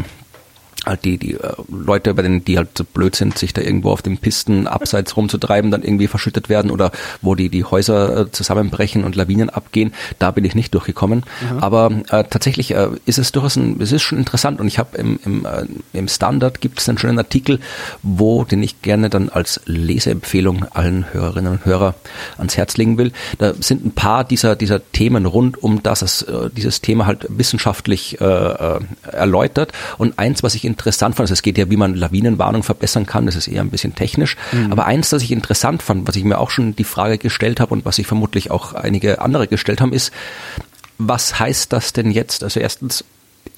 halt 0.86 1.04
die, 1.04 1.18
die 1.18 1.34
äh, 1.34 1.52
Leute, 1.68 2.14
bei 2.14 2.22
denen 2.22 2.44
die 2.44 2.56
halt 2.56 2.76
so 2.76 2.84
blöd 2.84 3.14
sind, 3.14 3.38
sich 3.38 3.52
da 3.52 3.62
irgendwo 3.62 3.90
auf 3.90 4.02
den 4.02 4.18
Pisten 4.18 4.66
abseits 4.66 5.16
rumzutreiben, 5.16 5.70
dann 5.70 5.82
irgendwie 5.82 6.06
verschüttet 6.06 6.48
werden 6.48 6.70
oder 6.70 6.90
wo 7.22 7.34
die, 7.34 7.48
die 7.48 7.64
Häuser 7.64 8.20
äh, 8.20 8.30
zusammenbrechen 8.30 9.04
und 9.04 9.16
Lawinen 9.16 9.50
abgehen, 9.50 9.92
da 10.18 10.30
bin 10.30 10.44
ich 10.44 10.54
nicht 10.54 10.74
durchgekommen. 10.74 11.24
Aber 11.60 11.90
äh, 12.10 12.24
tatsächlich 12.24 12.72
äh, 12.74 12.88
ist 13.06 13.18
es 13.18 13.32
durchaus 13.32 13.56
ein, 13.56 13.80
es 13.80 13.92
ist 13.92 14.02
schon 14.02 14.18
interessant 14.18 14.60
und 14.60 14.66
ich 14.66 14.78
habe 14.78 14.96
im, 14.96 15.18
im, 15.24 15.44
äh, 15.44 15.66
im 15.92 16.08
Standard 16.08 16.60
gibt 16.60 16.80
es 16.80 16.88
einen 16.88 16.98
schönen 16.98 17.18
Artikel, 17.18 17.60
wo, 18.02 18.44
den 18.44 18.62
ich 18.62 18.82
gerne 18.82 19.10
dann 19.10 19.28
als 19.28 19.60
Leseempfehlung 19.66 20.64
allen 20.72 21.12
Hörerinnen 21.12 21.52
und 21.52 21.64
Hörer 21.64 21.94
ans 22.38 22.56
Herz 22.56 22.76
legen 22.76 22.98
will. 22.98 23.12
Da 23.38 23.54
sind 23.54 23.84
ein 23.84 23.92
paar 23.92 24.24
dieser, 24.24 24.56
dieser 24.56 24.80
Themen 24.92 25.26
rund 25.26 25.62
um 25.62 25.82
das, 25.82 26.22
äh, 26.22 26.50
dieses 26.50 26.80
Thema 26.80 27.06
halt 27.06 27.26
wissenschaftlich 27.28 28.20
äh, 28.20 28.24
äh, 28.24 28.80
erläutert 29.10 29.72
und 29.98 30.18
eins, 30.18 30.42
was 30.42 30.54
ich 30.54 30.64
interessant 30.70 31.14
fand, 31.16 31.24
also 31.24 31.34
es 31.34 31.42
geht 31.42 31.58
ja, 31.58 31.68
wie 31.70 31.76
man 31.76 31.94
Lawinenwarnung 31.94 32.62
verbessern 32.62 33.04
kann, 33.06 33.26
das 33.26 33.36
ist 33.36 33.46
eher 33.48 33.60
ein 33.60 33.70
bisschen 33.70 33.94
technisch, 33.94 34.36
aber 34.70 34.86
eins, 34.86 35.10
das 35.10 35.22
ich 35.22 35.32
interessant 35.32 35.82
fand, 35.82 36.08
was 36.08 36.16
ich 36.16 36.24
mir 36.24 36.38
auch 36.38 36.50
schon 36.50 36.74
die 36.74 36.84
Frage 36.84 37.18
gestellt 37.18 37.60
habe 37.60 37.72
und 37.74 37.84
was 37.84 37.96
sich 37.96 38.06
vermutlich 38.06 38.50
auch 38.50 38.72
einige 38.72 39.20
andere 39.20 39.46
gestellt 39.48 39.80
haben, 39.80 39.92
ist, 39.92 40.12
was 40.98 41.38
heißt 41.38 41.72
das 41.72 41.92
denn 41.92 42.10
jetzt? 42.10 42.42
Also 42.44 42.60
erstens 42.60 43.04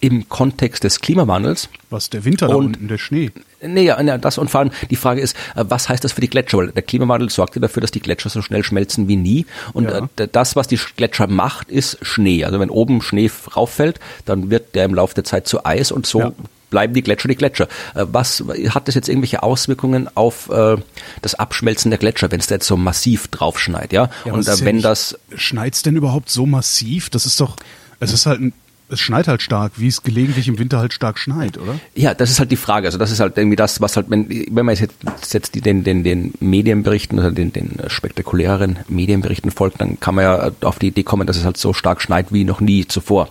im 0.01 0.29
Kontext 0.29 0.85
des 0.85 1.01
Klimawandels, 1.01 1.69
Was, 1.91 2.09
der 2.09 2.25
Winter 2.25 2.47
da 2.49 2.55
Und- 2.55 2.67
unten, 2.77 2.89
der 2.89 2.99
Schnee? 2.99 3.31
Nee, 3.65 3.83
ja, 3.85 4.01
ja, 4.01 4.17
das 4.19 4.39
und 4.39 4.49
vor 4.51 4.61
allem 4.61 4.71
die 4.91 4.97
Frage 4.97 5.21
ist, 5.21 5.37
äh, 5.57 5.65
was 5.69 5.89
heißt 5.89 6.03
das 6.05 6.13
für 6.13 6.21
die 6.21 6.29
Gletscher? 6.31 6.59
Weil 6.59 6.69
der 6.69 6.83
Klimawandel 6.83 7.31
sorgt 7.31 7.55
ja 7.57 7.61
dafür, 7.61 7.81
dass 7.81 7.91
die 7.93 8.01
Gletscher 8.01 8.29
so 8.31 8.43
schnell 8.43 8.65
schmelzen 8.65 9.07
wie 9.09 9.17
nie. 9.17 9.47
Und 9.73 9.85
Ja. 9.91 10.09
äh, 10.17 10.29
das, 10.31 10.55
was 10.57 10.67
die 10.69 10.79
Gletscher 10.97 11.27
macht, 11.29 11.69
ist 11.71 11.99
Schnee. 12.03 12.45
Also 12.45 12.59
wenn 12.61 12.71
oben 12.71 13.03
Schnee 13.03 13.31
rauffällt, 13.57 13.99
dann 14.25 14.51
wird 14.51 14.75
der 14.77 14.85
im 14.85 14.95
Laufe 14.95 15.15
der 15.15 15.25
Zeit 15.25 15.47
zu 15.49 15.65
Eis 15.65 15.91
und 15.93 16.07
so 16.07 16.19
Ja. 16.21 16.33
Bleiben 16.73 16.93
die 16.95 17.03
Gletscher 17.03 17.29
die 17.29 17.37
Gletscher. 17.37 17.69
Äh, 17.95 18.07
Was 18.11 18.43
hat 18.71 18.89
das 18.89 18.97
jetzt 18.97 19.09
irgendwelche 19.09 19.45
Auswirkungen 19.45 20.09
auf 20.17 20.51
äh, 20.51 20.77
das 21.21 21.37
Abschmelzen 21.37 21.93
der 21.93 21.99
Gletscher, 21.99 22.33
wenn 22.33 22.41
es 22.41 22.49
da 22.49 22.57
jetzt 22.57 22.67
so 22.67 22.77
massiv 22.77 23.29
draufschneit, 23.29 23.93
ja? 23.93 24.07
Ja, 24.07 24.11
aber 24.25 24.33
und 24.35 24.41
es 24.41 24.49
äh, 24.49 24.53
ist 24.55 24.61
ja 24.61 24.67
wenn 24.67 24.75
nicht- 24.77 24.85
das 24.85 25.17
Schneit's 25.37 25.83
denn 25.83 25.95
überhaupt 25.95 26.29
so 26.31 26.47
massiv? 26.47 27.11
Das 27.11 27.27
ist 27.27 27.41
doch, 27.41 27.55
es 28.01 28.13
ist 28.13 28.27
halt 28.27 28.41
ein, 28.41 28.53
es 28.93 29.01
schneit 29.01 29.29
halt 29.29 29.43
stark, 29.43 29.73
wie 29.77 29.89
es 29.89 30.03
gelegentlich 30.03 30.49
im 30.49 30.59
Winter 30.59 30.79
halt 30.79 30.93
stark 30.93 31.19
schneit, 31.19 31.59
oder? 31.59 31.79
Ja, 31.95 32.15
das 32.15 32.31
ist 32.31 32.39
halt 32.39 32.51
die 32.51 32.57
Frage. 32.57 32.87
Also 32.87 32.99
das 32.99 33.11
ist 33.11 33.21
halt 33.21 33.37
irgendwie 33.37 33.57
das, 33.57 33.81
was 33.81 33.97
halt, 33.97 34.11
wenn, 34.11 34.29
wenn 34.29 34.67
man 34.67 34.75
jetzt 34.75 35.33
jetzt 35.33 35.65
den, 35.65 35.85
den, 35.85 36.05
den 36.05 36.35
Medienberichten 36.41 37.19
oder 37.19 37.31
den, 37.31 37.53
den 37.53 37.79
spektakuläreren 37.87 38.79
Medienberichten 38.89 39.51
folgt, 39.51 39.81
dann 39.81 39.99
kann 40.01 40.15
man 40.15 40.25
ja 40.25 40.51
auf 40.63 40.79
die 40.79 40.89
Idee 40.89 41.03
kommen, 41.03 41.27
dass 41.27 41.37
es 41.37 41.45
halt 41.45 41.57
so 41.57 41.73
stark 41.73 42.03
schneit 42.03 42.33
wie 42.33 42.45
noch 42.45 42.61
nie 42.61 42.87
zuvor, 42.87 43.29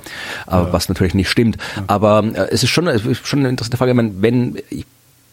ja. 0.47 0.71
was 0.71 0.89
natürlich 0.89 1.13
nicht 1.13 1.29
stimmt. 1.29 1.57
Ja. 1.75 1.83
Aber 1.87 2.23
äh, 2.23 2.47
es 2.51 2.63
ist 2.63 2.69
schon, 2.69 2.87
es 2.87 3.05
ist 3.05 3.27
schon 3.27 3.39
eine 3.39 3.49
interessante 3.49 3.77
Frage, 3.77 3.95
wenn, 3.95 4.57
ich 4.69 4.85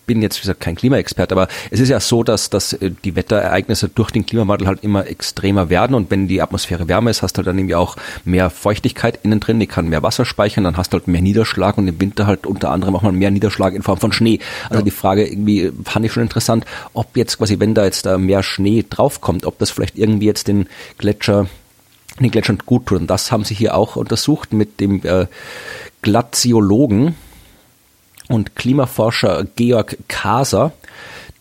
bin 0.09 0.23
jetzt, 0.23 0.39
wie 0.39 0.41
gesagt, 0.41 0.59
kein 0.59 0.75
Klimaexperte, 0.75 1.33
aber 1.33 1.47
es 1.71 1.79
ist 1.79 1.91
ja 1.91 2.01
so, 2.01 2.25
dass, 2.25 2.51
dass 2.51 2.73
äh, 2.73 2.91
die 3.05 3.15
Wetterereignisse 3.15 3.89
durch 3.89 4.11
den 4.11 4.27
Klimawandel 4.27 4.67
halt 4.67 4.83
immer 4.83 5.07
extremer 5.07 5.71
werden 5.71 5.95
und 5.95 6.11
wenn 6.11 6.27
die 6.27 6.43
Atmosphäre 6.43 6.89
wärmer 6.89 7.11
ist, 7.11 7.23
hast 7.23 7.35
du 7.35 7.39
halt 7.39 7.47
dann 7.47 7.59
irgendwie 7.59 7.77
auch 7.77 7.97
mehr 8.25 8.51
Feuchtigkeit 8.51 9.21
innen 9.23 9.39
drin, 9.39 9.61
die 9.61 9.69
kann 9.69 9.89
mehr 9.89 10.03
Wasser 10.03 10.25
speichern, 10.25 10.65
dann 10.65 10.77
hast 10.77 10.93
du 10.93 10.99
halt 10.99 11.07
mehr 11.07 11.23
Niederschlag 11.23 11.79
und 11.79 11.87
im 11.87 12.01
Winter 12.01 12.27
halt 12.27 12.47
unter 12.47 12.73
anderem 12.73 12.97
auch 12.97 13.03
mal 13.03 13.13
mehr 13.13 13.31
Niederschlag 13.31 13.75
in 13.75 13.83
Form 13.83 13.99
von 13.99 14.11
Schnee. 14.11 14.41
Also 14.65 14.81
ja. 14.81 14.83
die 14.83 14.91
Frage 14.91 15.29
irgendwie 15.29 15.71
fand 15.85 16.07
ich 16.07 16.13
schon 16.13 16.25
interessant, 16.25 16.65
ob 16.95 17.17
jetzt 17.17 17.39
quasi, 17.39 17.61
wenn 17.61 17.75
da 17.75 17.85
jetzt 17.85 18.07
da 18.07 18.19
mehr 18.19 18.43
Schnee 18.43 18.85
draufkommt, 18.89 19.45
ob 19.45 19.59
das 19.59 19.71
vielleicht 19.71 19.99
irgendwie 19.99 20.27
jetzt 20.27 20.49
den 20.49 20.67
Gletscher 20.97 21.47
den 22.21 22.31
Gletschern 22.31 22.59
gut 22.65 22.87
tut. 22.87 23.01
Und 23.01 23.07
das 23.09 23.31
haben 23.31 23.45
sie 23.45 23.55
hier 23.55 23.77
auch 23.77 23.97
untersucht 23.97 24.53
mit 24.53 24.81
dem 24.81 25.05
äh, 25.05 25.27
Glaziologen, 26.03 27.15
und 28.29 28.55
Klimaforscher 28.57 29.47
Georg 29.57 29.97
Kaser, 30.09 30.73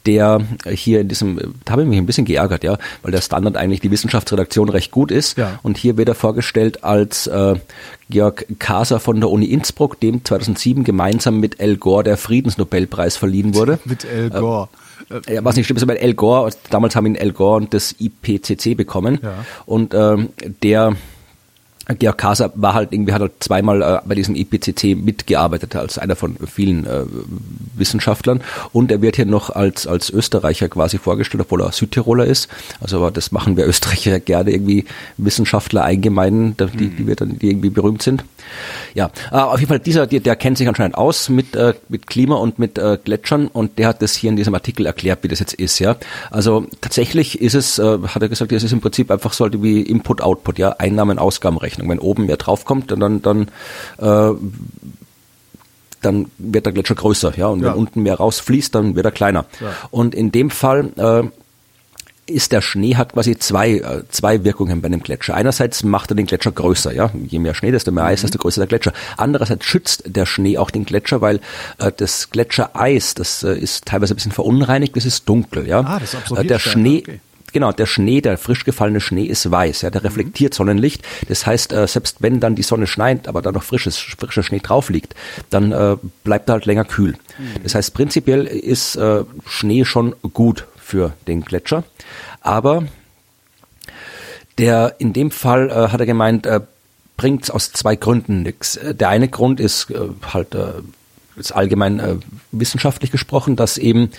der 0.08 0.42
hier 0.70 1.02
in 1.02 1.10
diesem, 1.10 1.38
da 1.66 1.74
habe 1.74 1.84
ich 1.84 1.88
mich 1.88 1.98
ein 1.98 2.06
bisschen 2.06 2.26
geärgert, 2.26 2.64
ja, 2.64 2.78
weil 3.02 3.12
der 3.12 3.22
Standard 3.22 3.58
eigentlich 3.58 3.82
die 3.82 3.92
Wissenschaftsredaktion 3.92 4.70
recht 4.70 4.92
gut 4.92 5.12
ist. 5.12 5.38
Ja. 5.38 5.60
Und 5.64 5.78
hier 5.78 5.98
wird 5.98 6.08
er 6.08 6.16
vorgestellt 6.16 6.84
als 6.84 7.28
äh, 7.28 7.56
Georg 8.10 8.46
Kaser 8.58 9.00
von 9.00 9.20
der 9.20 9.30
Uni 9.30 9.48
Innsbruck, 9.48 10.00
dem 10.00 10.24
2007 10.24 10.86
gemeinsam 10.86 11.40
mit 11.40 11.60
El 11.60 11.76
Gore 11.78 12.06
der 12.06 12.18
Friedensnobelpreis 12.18 13.18
verliehen 13.18 13.54
wurde. 13.54 13.80
mit 13.86 14.06
El 14.06 14.30
Gore. 14.30 14.70
Äh, 15.10 15.36
ja, 15.36 15.44
was 15.44 15.58
nicht 15.58 15.66
stimmt, 15.66 15.78
ist 15.78 15.84
aber 15.84 16.00
El 16.00 16.14
Gore, 16.14 16.52
damals 16.70 16.96
haben 16.96 17.06
ihn 17.06 17.16
El 17.16 17.34
Gore 17.34 17.58
und 17.58 17.74
das 17.74 17.94
IPCC 18.00 18.76
bekommen. 18.76 19.20
Ja. 19.22 19.46
Und 19.66 19.94
ähm, 19.94 20.30
der 20.64 20.96
Georg 21.96 22.18
Kasa 22.18 22.52
war 22.56 22.74
halt 22.74 22.92
irgendwie, 22.92 23.14
hat 23.14 23.22
halt 23.22 23.34
zweimal 23.40 23.82
äh, 23.82 24.00
bei 24.06 24.16
diesem 24.16 24.36
IPCC 24.36 24.96
mitgearbeitet, 24.96 25.76
als 25.76 25.98
einer 25.98 26.16
von 26.16 26.36
vielen 26.46 26.86
äh, 26.86 27.04
Wissenschaftlern. 27.76 28.42
Und 28.74 28.92
er 28.92 29.02
wird 29.02 29.16
hier 29.16 29.26
noch 29.26 29.50
als, 29.50 29.88
als 29.88 30.10
Österreicher 30.10 30.68
quasi 30.68 30.98
vorgestellt, 30.98 31.42
obwohl 31.42 31.62
er 31.62 31.72
Südtiroler 31.72 32.26
ist. 32.26 32.50
Also 32.82 32.98
aber 32.98 33.12
das 33.12 33.32
machen 33.32 33.56
wir 33.56 33.66
Österreicher 33.66 34.20
gerne 34.20 34.52
irgendwie 34.52 34.86
Wissenschaftler 35.18 35.84
eingemeinen, 35.84 36.56
die, 36.58 36.90
die 36.90 37.08
wir 37.08 37.16
dann, 37.16 37.40
die 37.40 37.50
irgendwie 37.50 37.70
berühmt 37.70 38.02
sind. 38.02 38.24
Ja, 38.94 39.12
äh, 39.32 39.36
auf 39.36 39.60
jeden 39.60 39.70
Fall, 39.70 39.80
dieser, 39.80 40.08
der, 40.08 40.20
der 40.20 40.36
kennt 40.36 40.58
sich 40.58 40.68
anscheinend 40.68 40.98
aus 40.98 41.30
mit, 41.30 41.56
äh, 41.56 41.74
mit 41.90 42.08
Klima 42.08 42.36
und 42.36 42.60
mit 42.60 42.78
äh, 42.78 42.98
Gletschern 43.04 43.48
und 43.48 43.78
der 43.78 43.88
hat 43.88 44.02
das 44.02 44.16
hier 44.16 44.30
in 44.30 44.36
diesem 44.36 44.54
Artikel 44.54 44.86
erklärt, 44.86 45.20
wie 45.24 45.28
das 45.28 45.40
jetzt 45.40 45.54
ist, 45.54 45.80
ja. 45.80 45.96
Also 46.32 46.66
tatsächlich 46.82 47.42
ist 47.42 47.56
es, 47.56 47.80
äh, 47.80 47.98
hat 48.08 48.22
er 48.22 48.30
gesagt, 48.30 48.52
es 48.52 48.64
ist 48.64 48.72
im 48.72 48.82
Prinzip 48.82 49.12
einfach 49.12 49.34
so 49.34 49.48
wie 49.64 49.82
Input-Output, 49.82 50.60
ja, 50.60 50.72
Einnahmen-Ausgabenrechnung. 50.78 51.90
Wenn 51.90 52.00
oben 52.00 52.26
mehr 52.26 52.38
draufkommt, 52.38 52.92
dann, 52.92 53.22
dann, 53.22 53.48
äh, 53.98 54.38
dann 56.02 56.32
wird 56.38 56.66
der 56.66 56.74
Gletscher 56.74 56.96
größer, 56.96 57.38
ja, 57.38 57.48
und 57.48 57.62
ja. 57.62 57.68
wenn 57.68 57.74
unten 57.74 58.04
mehr 58.04 58.16
rausfließt, 58.16 58.74
dann 58.76 58.96
wird 58.96 59.06
er 59.06 59.12
kleiner. 59.12 59.46
Ja. 59.60 59.74
Und 59.92 60.16
in 60.16 60.32
dem 60.32 60.50
Fall 60.50 60.90
äh, 60.98 61.24
ist 62.28 62.52
der 62.52 62.62
Schnee 62.62 62.96
hat 62.96 63.14
quasi 63.14 63.38
zwei, 63.38 63.78
äh, 63.78 64.04
zwei 64.10 64.44
Wirkungen 64.44 64.82
bei 64.82 64.88
einem 64.88 65.02
Gletscher. 65.02 65.34
Einerseits 65.34 65.84
macht 65.84 66.12
er 66.12 66.16
den 66.16 66.26
Gletscher 66.26 66.52
größer, 66.52 66.94
ja. 66.94 67.10
Je 67.28 67.40
mehr 67.40 67.54
Schnee, 67.54 67.72
desto 67.72 67.92
mehr 67.92 68.06
Eis, 68.06 68.22
mhm. 68.22 68.28
desto 68.28 68.38
größer 68.40 68.62
der 68.62 68.68
Gletscher. 68.68 68.94
Andererseits 69.16 69.66
schützt 69.66 70.04
der 70.06 70.26
Schnee 70.26 70.58
auch 70.58 70.70
den 70.70 70.86
Gletscher, 70.86 71.22
weil 71.22 71.40
äh, 71.80 71.92
das 71.96 72.30
Gletschereis, 72.30 73.14
das 73.16 73.44
äh, 73.44 73.58
ist 73.58 73.86
teilweise 73.86 74.14
ein 74.14 74.18
bisschen 74.18 74.32
verunreinigt, 74.34 74.96
das 74.96 75.06
ist 75.06 75.28
dunkel, 75.28 75.68
ja. 75.68 75.80
Ah, 75.80 76.00
das 76.00 76.16
absorbiert 76.16 76.46
äh, 76.46 76.48
der 76.50 76.60
Schnee, 76.60 77.00
okay. 77.00 77.20
Genau, 77.54 77.72
der 77.72 77.86
Schnee, 77.86 78.20
der 78.20 78.38
frisch 78.38 78.66
gefallene 78.66 79.00
Schnee 79.00 79.24
ist 79.24 79.50
weiß, 79.50 79.82
ja, 79.82 79.90
der 79.90 80.02
mhm. 80.02 80.08
reflektiert 80.08 80.54
Sonnenlicht. 80.54 81.04
Das 81.30 81.46
heißt, 81.46 81.72
äh, 81.72 81.88
selbst 81.88 82.18
wenn 82.20 82.42
dann 82.42 82.56
die 82.56 82.62
Sonne 82.62 82.88
scheint, 82.88 83.28
aber 83.28 83.42
da 83.42 83.54
noch 83.54 83.64
frisches, 83.64 83.98
frischer 83.98 84.44
Schnee 84.44 84.60
drauf 84.60 84.90
liegt, 84.90 85.16
dann 85.50 85.72
äh, 85.72 85.96
bleibt 86.26 86.50
er 86.50 86.54
halt 86.54 86.66
länger 86.66 86.84
kühl. 86.84 87.14
Mhm. 87.38 87.64
Das 87.64 87.74
heißt, 87.74 87.94
prinzipiell 87.94 88.46
ist 88.46 88.98
äh, 88.98 89.24
Schnee 89.48 89.86
schon 89.86 90.14
gut 90.34 90.68
für 90.88 91.14
den 91.28 91.42
Gletscher. 91.42 91.84
Aber 92.40 92.86
der 94.58 94.96
in 95.00 95.12
dem 95.12 95.32
Fall 95.32 95.70
äh, 95.70 95.90
hat 95.90 96.00
er 96.00 96.06
gemeint, 96.06 96.46
äh, 96.46 96.62
bringt 97.18 97.52
aus 97.52 97.74
zwei 97.74 97.98
Gründen 97.98 98.42
nichts. 98.44 98.78
Äh, 98.78 98.96
der 98.96 99.10
eine 99.10 99.28
Grund 99.28 99.60
ist 99.60 99.92
äh, 99.92 100.08
halt 100.34 100.56
äh, 100.56 100.82
ist 101.36 101.52
allgemein 101.52 102.00
äh, 102.00 102.16
wissenschaftlich 102.52 103.12
gesprochen, 103.12 103.56
dass 103.56 103.78
eben 103.78 104.12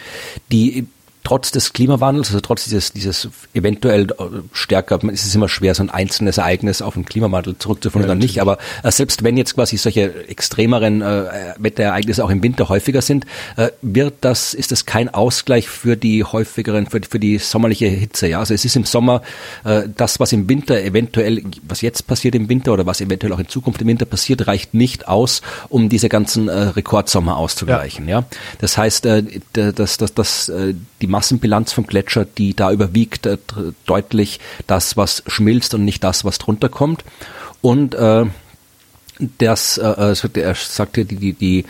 die 0.53 0.87
trotz 1.29 1.51
des 1.51 1.75
Klimawandels, 1.75 2.29
also 2.29 2.41
trotz 2.41 2.65
dieses, 2.65 2.95
dieses 2.95 3.29
eventuell 3.53 4.05
äh, 4.05 4.15
stärker, 4.53 4.99
es 5.13 5.27
ist 5.27 5.35
immer 5.35 5.51
schwer, 5.51 5.75
so 5.75 5.83
ein 5.83 5.91
einzelnes 5.91 6.39
Ereignis 6.39 6.81
auf 6.81 6.95
den 6.95 7.05
Klimawandel 7.05 7.59
zurückzuführen 7.59 8.07
ja, 8.07 8.13
oder 8.13 8.19
nicht, 8.19 8.41
aber 8.41 8.57
äh, 8.83 8.91
selbst 8.91 9.25
wenn 9.25 9.37
jetzt 9.37 9.55
quasi 9.55 9.77
solche 9.77 10.27
extremeren 10.27 11.03
äh, 11.03 11.53
Wetterereignisse 11.59 12.25
auch 12.25 12.31
im 12.31 12.43
Winter 12.43 12.71
häufiger 12.71 13.03
sind, 13.03 13.27
äh, 13.57 13.69
wird 13.83 14.15
das, 14.23 14.55
ist 14.55 14.73
das 14.73 14.87
kein 14.87 15.13
Ausgleich 15.13 15.69
für 15.69 15.99
die 15.99 16.25
häufigeren, 16.25 16.87
für, 16.87 17.03
für 17.07 17.19
die 17.19 17.37
sommerliche 17.37 17.89
Hitze, 17.89 18.27
ja. 18.29 18.39
Also 18.39 18.55
es 18.55 18.65
ist 18.65 18.77
im 18.77 18.85
Sommer 18.85 19.21
äh, 19.65 19.83
das, 19.95 20.21
was 20.21 20.33
im 20.33 20.49
Winter 20.49 20.81
eventuell, 20.81 21.43
was 21.63 21.83
jetzt 21.83 22.07
passiert 22.07 22.37
im 22.37 22.49
Winter 22.49 22.73
oder 22.73 22.87
was 22.87 23.03
eventuell 23.03 23.35
auch 23.35 23.39
in 23.39 23.49
Zukunft 23.49 23.83
im 23.83 23.89
Winter 23.89 24.07
passiert, 24.07 24.47
reicht 24.47 24.73
nicht 24.73 25.09
aus, 25.09 25.43
um 25.69 25.91
diese 25.91 26.09
ganzen 26.09 26.49
äh, 26.49 26.53
Rekordsommer 26.53 27.37
auszugleichen, 27.37 28.09
ja. 28.09 28.21
ja? 28.21 28.27
Das 28.61 28.79
heißt, 28.79 29.05
äh, 29.05 29.25
dass, 29.53 29.99
dass, 29.99 30.15
dass 30.15 30.49
äh, 30.49 30.73
die 31.01 31.07
Massenbilanz 31.07 31.73
vom 31.73 31.87
Gletscher, 31.87 32.25
die 32.25 32.55
da 32.55 32.73
überwiegt 32.73 33.27
äh, 33.27 33.39
deutlich 33.87 34.41
das, 34.67 34.97
was 34.97 35.23
schmilzt 35.27 35.75
und 35.75 35.85
nicht 35.85 36.03
das, 36.05 36.25
was 36.25 36.39
drunter 36.39 36.69
kommt. 36.69 37.05
Und 37.61 37.95
äh, 37.95 38.27
das, 39.39 39.79
äh, 39.79 39.83
also 39.83 40.29
der 40.29 40.55
sagte, 40.55 41.05
die, 41.05 41.17
die, 41.17 41.33
die, 41.33 41.65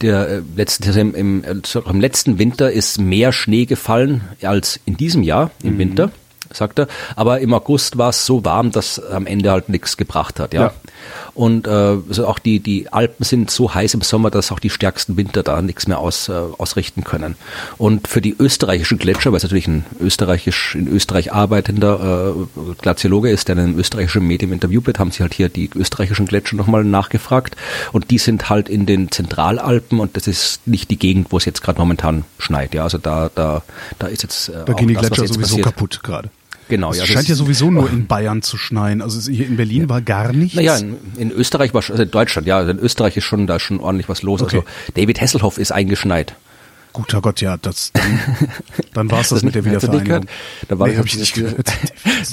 der 0.00 0.28
äh, 0.28 0.42
letzten, 0.56 0.84
also 0.86 1.00
im, 1.00 1.14
im, 1.14 1.44
im 1.44 2.00
letzten 2.00 2.38
Winter 2.38 2.70
ist 2.70 3.00
mehr 3.00 3.32
Schnee 3.32 3.66
gefallen 3.66 4.22
als 4.42 4.80
in 4.86 4.96
diesem 4.96 5.22
Jahr 5.22 5.50
im 5.62 5.74
mhm. 5.74 5.78
Winter 5.78 6.10
sagt 6.52 6.80
er. 6.80 6.88
Aber 7.16 7.40
im 7.40 7.54
August 7.54 7.96
war 7.96 8.10
es 8.10 8.26
so 8.26 8.44
warm, 8.44 8.72
dass 8.72 8.98
am 8.98 9.26
Ende 9.26 9.50
halt 9.52 9.68
nichts 9.68 9.96
gebracht 9.96 10.40
hat, 10.40 10.52
ja. 10.52 10.62
ja. 10.62 10.72
Und 11.34 11.66
äh, 11.66 11.70
also 11.70 12.26
auch 12.26 12.38
die, 12.38 12.60
die 12.60 12.92
Alpen 12.92 13.24
sind 13.24 13.50
so 13.50 13.74
heiß 13.74 13.94
im 13.94 14.02
Sommer, 14.02 14.30
dass 14.30 14.52
auch 14.52 14.58
die 14.58 14.70
stärksten 14.70 15.16
Winter 15.16 15.42
da 15.42 15.62
nichts 15.62 15.86
mehr 15.86 15.98
aus, 15.98 16.28
äh, 16.28 16.32
ausrichten 16.32 17.04
können. 17.04 17.36
Und 17.78 18.08
für 18.08 18.20
die 18.20 18.34
österreichischen 18.38 18.98
Gletscher, 18.98 19.30
weil 19.30 19.38
es 19.38 19.42
natürlich 19.42 19.68
ein 19.68 19.84
österreichisch, 20.00 20.74
in 20.74 20.88
Österreich 20.88 21.32
arbeitender 21.32 22.34
äh, 22.36 22.72
Glaziologe 22.80 23.30
ist, 23.30 23.48
der 23.48 23.56
in 23.56 23.62
einem 23.62 23.78
österreichischen 23.78 24.26
Medium 24.26 24.52
interviewt 24.52 24.86
wird, 24.86 24.98
haben 24.98 25.10
sie 25.10 25.22
halt 25.22 25.34
hier 25.34 25.48
die 25.48 25.70
österreichischen 25.74 26.26
Gletscher 26.26 26.56
nochmal 26.56 26.84
nachgefragt. 26.84 27.56
Und 27.92 28.10
die 28.10 28.18
sind 28.18 28.50
halt 28.50 28.68
in 28.68 28.86
den 28.86 29.10
Zentralalpen 29.10 30.00
und 30.00 30.16
das 30.16 30.26
ist 30.26 30.66
nicht 30.66 30.90
die 30.90 30.98
Gegend, 30.98 31.28
wo 31.30 31.36
es 31.36 31.44
jetzt 31.44 31.62
gerade 31.62 31.78
momentan 31.78 32.24
schneit. 32.38 32.74
Ja, 32.74 32.84
also 32.84 32.98
da, 32.98 33.30
da, 33.34 33.62
da 33.98 34.06
ist 34.06 34.22
jetzt. 34.22 34.48
Äh, 34.48 34.64
da 34.66 34.72
gehen 34.72 34.88
die 34.88 34.94
Gletscher 34.94 35.26
sowieso 35.26 35.40
passiert. 35.40 35.64
kaputt 35.64 36.00
gerade. 36.02 36.30
Genau, 36.70 36.92
es 36.92 36.98
ja. 36.98 37.06
Scheint 37.06 37.28
ja 37.28 37.34
sowieso 37.34 37.70
nur 37.70 37.90
in 37.90 38.06
Bayern 38.06 38.42
zu 38.42 38.56
schneien. 38.56 39.02
Also 39.02 39.30
hier 39.30 39.46
in 39.46 39.56
Berlin 39.56 39.82
ja. 39.82 39.88
war 39.88 40.00
gar 40.00 40.32
nichts. 40.32 40.56
Naja, 40.56 40.76
in, 40.76 40.96
in 41.16 41.30
Österreich 41.30 41.74
war 41.74 41.82
schon, 41.82 41.94
also 41.94 42.04
in 42.04 42.10
Deutschland, 42.10 42.46
ja, 42.46 42.62
in 42.62 42.78
Österreich 42.78 43.16
ist 43.16 43.24
schon 43.24 43.46
da 43.46 43.58
schon 43.58 43.80
ordentlich 43.80 44.08
was 44.08 44.22
los. 44.22 44.40
Okay. 44.40 44.58
Also 44.58 44.68
David 44.94 45.20
Hasselhoff 45.20 45.58
ist 45.58 45.72
eingeschneit. 45.72 46.34
Guter 46.92 47.20
Gott, 47.20 47.40
ja, 47.40 47.56
das, 47.56 47.92
dann, 47.92 48.20
dann 48.94 49.10
war 49.10 49.20
es 49.20 49.28
das, 49.28 49.36
das 49.38 49.42
mit 49.44 49.54
der 49.54 49.64
Wiedervereinigung. 49.64 50.26
Da 50.68 50.78
war 50.78 50.88
nee, 50.88 50.96
hab 50.98 51.06
ich 51.06 51.16
nicht 51.16 51.34
gehört. 51.34 51.72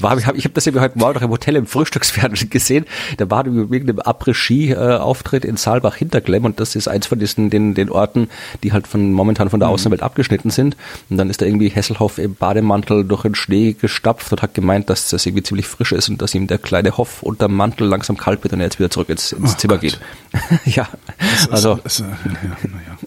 war, 0.02 0.18
ich 0.18 0.26
habe 0.26 0.38
hab 0.40 0.54
das 0.54 0.66
ja 0.66 0.74
heute 0.80 0.98
Morgen 0.98 1.16
noch 1.16 1.22
im 1.22 1.30
Hotel 1.30 1.56
im 1.56 1.68
Frühstücksfernsehen 1.68 2.50
gesehen. 2.50 2.86
Da 3.18 3.30
war 3.30 3.46
wegen 3.46 3.88
dem 3.88 4.00
Après-Ski-Auftritt 4.00 5.46
in 5.46 5.58
Saalbach 5.58 5.96
Hinterklemm 5.96 6.46
und 6.46 6.60
das 6.60 6.76
ist 6.76 6.88
eins 6.88 7.06
von 7.06 7.20
diesen 7.20 7.50
den, 7.50 7.74
den 7.74 7.90
Orten, 7.90 8.30
die 8.64 8.74
halt 8.74 8.88
von 8.88 9.12
momentan 9.12 9.50
von 9.50 9.60
der 9.60 9.70
mhm. 9.70 9.76
Außenwelt 9.76 10.02
abgeschnitten 10.02 10.50
sind. 10.50 10.76
Und 11.10 11.18
dann 11.18 11.30
ist 11.30 11.42
da 11.42 11.46
irgendwie 11.46 11.70
Hesselhoff 11.70 12.18
im 12.18 12.36
Bademantel 12.36 13.04
durch 13.04 13.24
den 13.24 13.36
Schnee 13.36 13.74
gestapft 13.74 14.32
und 14.32 14.42
hat 14.42 14.54
gemeint, 14.54 14.90
dass 14.90 15.10
das 15.10 15.26
irgendwie 15.26 15.44
ziemlich 15.44 15.68
frisch 15.68 15.92
ist 15.92 16.10
und 16.10 16.22
dass 16.22 16.34
ihm 16.34 16.48
der 16.48 16.58
kleine 16.58 16.98
Hoff 16.98 17.22
unter 17.22 17.48
dem 17.48 17.56
Mantel 17.56 17.88
langsam 17.88 18.18
kalt 18.18 18.44
wird 18.44 18.54
und 18.54 18.60
er 18.60 18.66
jetzt 18.66 18.80
wieder 18.80 18.90
zurück 18.90 19.10
ins, 19.10 19.32
ins 19.32 19.54
oh 19.54 19.58
Zimmer 19.58 19.76
Gott. 19.76 19.82
geht. 19.82 20.00
ja, 20.66 20.88
also. 21.52 21.80
Ist, 21.84 21.86
ist, 21.86 22.00
ja, 22.00 22.08
ja, 22.08 22.58
ja. 22.64 22.98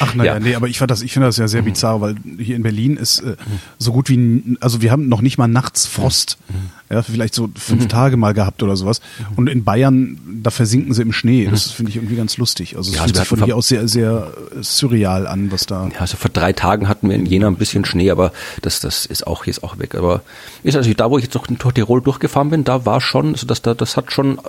Ach 0.00 0.14
naja, 0.14 0.34
ja. 0.34 0.40
nee, 0.40 0.54
aber 0.54 0.68
ich 0.68 0.78
fand 0.78 0.90
das, 0.90 1.02
ich 1.02 1.12
finde 1.12 1.26
das 1.26 1.36
ja 1.36 1.48
sehr 1.48 1.62
mhm. 1.62 1.66
bizarr, 1.66 2.00
weil 2.00 2.14
hier 2.38 2.56
in 2.56 2.62
Berlin 2.62 2.96
ist 2.96 3.20
äh, 3.20 3.36
so 3.78 3.92
gut 3.92 4.08
wie, 4.08 4.56
also 4.60 4.82
wir 4.82 4.92
haben 4.92 5.08
noch 5.08 5.20
nicht 5.20 5.38
mal 5.38 5.48
nachts 5.48 5.86
Frost. 5.86 6.38
Mhm. 6.48 6.70
Ja, 6.90 7.02
vielleicht 7.02 7.34
so 7.34 7.48
fünf 7.54 7.84
mhm. 7.84 7.88
Tage 7.88 8.16
mal 8.16 8.34
gehabt 8.34 8.64
oder 8.64 8.76
sowas. 8.76 9.00
Mhm. 9.18 9.38
Und 9.38 9.48
in 9.48 9.62
Bayern, 9.62 10.18
da 10.42 10.50
versinken 10.50 10.92
sie 10.92 11.02
im 11.02 11.12
Schnee. 11.12 11.46
Das 11.48 11.68
mhm. 11.68 11.72
finde 11.74 11.90
ich 11.90 11.96
irgendwie 11.96 12.16
ganz 12.16 12.36
lustig. 12.36 12.76
Also 12.76 12.90
es 12.90 12.96
ja, 12.96 13.04
fühlt 13.04 13.16
also 13.16 13.20
sich 13.20 13.28
von 13.28 13.44
hier 13.44 13.56
aus 13.56 13.68
sehr, 13.68 13.86
sehr 13.86 14.32
surreal 14.60 15.28
an, 15.28 15.52
was 15.52 15.66
da. 15.66 15.88
Ja, 15.92 16.00
also 16.00 16.16
vor 16.16 16.30
drei 16.30 16.52
Tagen 16.52 16.88
hatten 16.88 17.08
wir 17.08 17.14
in 17.14 17.26
Jena 17.26 17.46
ein 17.46 17.56
bisschen 17.56 17.84
Schnee, 17.84 18.10
aber 18.10 18.32
das, 18.62 18.80
das 18.80 19.06
ist 19.06 19.24
auch 19.26 19.46
jetzt 19.46 19.62
auch 19.62 19.78
weg. 19.78 19.94
Aber 19.94 20.22
ist 20.64 20.76
also 20.76 20.92
da, 20.92 21.10
wo 21.10 21.18
ich 21.18 21.24
jetzt 21.24 21.34
durch, 21.36 21.46
durch 21.46 21.74
Tirol 21.74 22.02
durchgefahren 22.02 22.50
bin, 22.50 22.64
da 22.64 22.84
war 22.86 23.00
schon, 23.00 23.34
also 23.34 23.46
das, 23.46 23.62
da, 23.62 23.74
das 23.74 23.96
hat 23.96 24.10
schon 24.10 24.40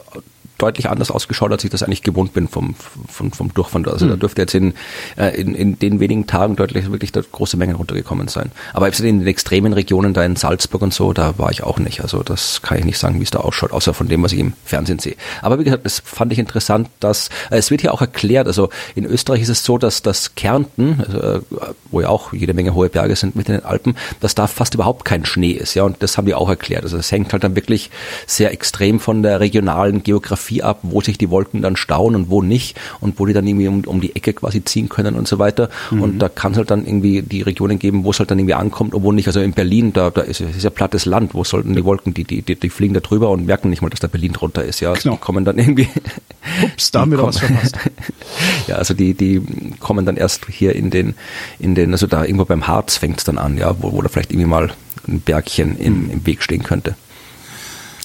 deutlich 0.61 0.89
anders 0.89 1.11
ausgeschaut, 1.11 1.51
als 1.51 1.63
ich 1.63 1.69
das 1.69 1.83
eigentlich 1.83 2.03
gewohnt 2.03 2.33
bin 2.33 2.47
vom, 2.47 2.75
vom, 3.09 3.31
vom 3.31 3.53
Durchfahren. 3.53 3.87
Also 3.87 4.05
mhm. 4.05 4.11
da 4.11 4.15
dürfte 4.17 4.41
jetzt 4.41 4.53
in, 4.53 4.73
äh, 5.17 5.39
in, 5.39 5.55
in 5.55 5.79
den 5.79 5.99
wenigen 5.99 6.27
Tagen 6.27 6.55
deutlich 6.55 6.91
wirklich 6.91 7.11
da 7.11 7.21
große 7.21 7.57
Mengen 7.57 7.75
runtergekommen 7.75 8.27
sein. 8.27 8.51
Aber 8.73 8.87
in 8.87 9.19
den 9.19 9.27
extremen 9.27 9.73
Regionen 9.73 10.13
da 10.13 10.23
in 10.23 10.35
Salzburg 10.35 10.81
und 10.81 10.93
so, 10.93 11.13
da 11.13 11.37
war 11.37 11.51
ich 11.51 11.63
auch 11.63 11.79
nicht. 11.79 12.01
Also 12.01 12.23
das 12.23 12.61
kann 12.61 12.77
ich 12.77 12.85
nicht 12.85 12.97
sagen, 12.97 13.19
wie 13.19 13.23
es 13.23 13.31
da 13.31 13.39
ausschaut, 13.39 13.71
außer 13.71 13.93
von 13.93 14.07
dem, 14.07 14.21
was 14.23 14.33
ich 14.33 14.39
im 14.39 14.53
Fernsehen 14.65 14.99
sehe. 14.99 15.15
Aber 15.41 15.59
wie 15.59 15.63
gesagt, 15.63 15.85
das 15.85 16.01
fand 16.03 16.31
ich 16.31 16.39
interessant, 16.39 16.89
dass 16.99 17.29
äh, 17.49 17.57
es 17.57 17.71
wird 17.71 17.81
hier 17.81 17.93
auch 17.93 18.01
erklärt, 18.01 18.47
also 18.47 18.69
in 18.95 19.05
Österreich 19.05 19.41
ist 19.41 19.49
es 19.49 19.63
so, 19.63 19.77
dass 19.77 20.01
das 20.01 20.35
Kärnten, 20.35 21.03
also, 21.05 21.19
äh, 21.19 21.41
wo 21.89 22.01
ja 22.01 22.09
auch 22.09 22.33
jede 22.33 22.53
Menge 22.53 22.73
hohe 22.73 22.89
Berge 22.89 23.15
sind 23.15 23.35
mit 23.35 23.47
den 23.47 23.63
Alpen, 23.63 23.95
dass 24.19 24.35
da 24.35 24.47
fast 24.47 24.73
überhaupt 24.73 25.05
kein 25.05 25.25
Schnee 25.25 25.51
ist. 25.51 25.73
Ja, 25.73 25.83
und 25.83 26.03
das 26.03 26.17
haben 26.17 26.25
die 26.25 26.33
auch 26.33 26.49
erklärt. 26.49 26.83
Also 26.83 26.97
es 26.97 27.11
hängt 27.11 27.33
halt 27.33 27.43
dann 27.43 27.55
wirklich 27.55 27.89
sehr 28.27 28.51
extrem 28.51 28.99
von 28.99 29.23
der 29.23 29.39
regionalen 29.39 30.03
Geografie 30.03 30.50
ab, 30.59 30.79
wo 30.83 31.01
sich 31.01 31.17
die 31.17 31.29
Wolken 31.29 31.61
dann 31.61 31.75
stauen 31.75 32.15
und 32.15 32.29
wo 32.29 32.41
nicht 32.41 32.79
und 32.99 33.19
wo 33.19 33.25
die 33.25 33.33
dann 33.33 33.47
irgendwie 33.47 33.67
um, 33.67 33.83
um 33.85 34.01
die 34.01 34.15
Ecke 34.15 34.33
quasi 34.33 34.63
ziehen 34.63 34.89
können 34.89 35.15
und 35.15 35.27
so 35.27 35.39
weiter. 35.39 35.69
Mhm. 35.89 36.01
Und 36.01 36.19
da 36.19 36.29
kann 36.29 36.51
es 36.51 36.57
halt 36.57 36.71
dann 36.71 36.85
irgendwie 36.85 37.21
die 37.21 37.41
Regionen 37.41 37.79
geben, 37.79 38.03
wo 38.03 38.11
es 38.11 38.19
halt 38.19 38.31
dann 38.31 38.39
irgendwie 38.39 38.55
ankommt, 38.55 38.93
obwohl 38.93 39.15
nicht. 39.15 39.27
Also 39.27 39.39
in 39.39 39.53
Berlin, 39.53 39.93
da, 39.93 40.09
da 40.09 40.21
ist, 40.21 40.41
ist 40.41 40.63
ja 40.63 40.69
plattes 40.69 41.05
Land. 41.05 41.33
Wo 41.33 41.43
sollten 41.43 41.75
die 41.75 41.85
Wolken, 41.85 42.13
die, 42.13 42.23
die, 42.23 42.41
die, 42.41 42.55
die 42.55 42.69
fliegen 42.69 42.93
da 42.93 42.99
drüber 42.99 43.29
und 43.29 43.45
merken 43.45 43.69
nicht 43.69 43.81
mal, 43.81 43.89
dass 43.89 43.99
da 43.99 44.07
Berlin 44.07 44.33
drunter 44.33 44.63
ist. 44.63 44.79
Ja, 44.79 44.89
also 44.89 45.03
genau. 45.03 45.15
die 45.15 45.21
kommen 45.21 45.45
dann 45.45 45.57
irgendwie. 45.57 45.87
Ups, 46.63 46.91
da 46.91 47.01
haben 47.01 47.11
wir 47.11 47.21
was 47.21 47.39
verpasst. 47.39 47.77
ja, 48.67 48.75
also 48.75 48.93
die, 48.93 49.13
die 49.13 49.41
kommen 49.79 50.05
dann 50.05 50.17
erst 50.17 50.45
hier 50.47 50.75
in 50.75 50.89
den, 50.89 51.15
in 51.59 51.75
den, 51.75 51.91
also 51.91 52.07
da 52.07 52.23
irgendwo 52.23 52.45
beim 52.45 52.67
Harz 52.67 52.97
fängt 52.97 53.19
es 53.19 53.23
dann 53.23 53.37
an, 53.37 53.57
ja, 53.57 53.75
wo, 53.81 53.91
wo 53.93 54.01
da 54.01 54.09
vielleicht 54.09 54.31
irgendwie 54.31 54.49
mal 54.49 54.71
ein 55.07 55.21
Bergchen 55.21 55.77
im, 55.77 56.09
im 56.11 56.25
Weg 56.25 56.43
stehen 56.43 56.63
könnte. 56.63 56.95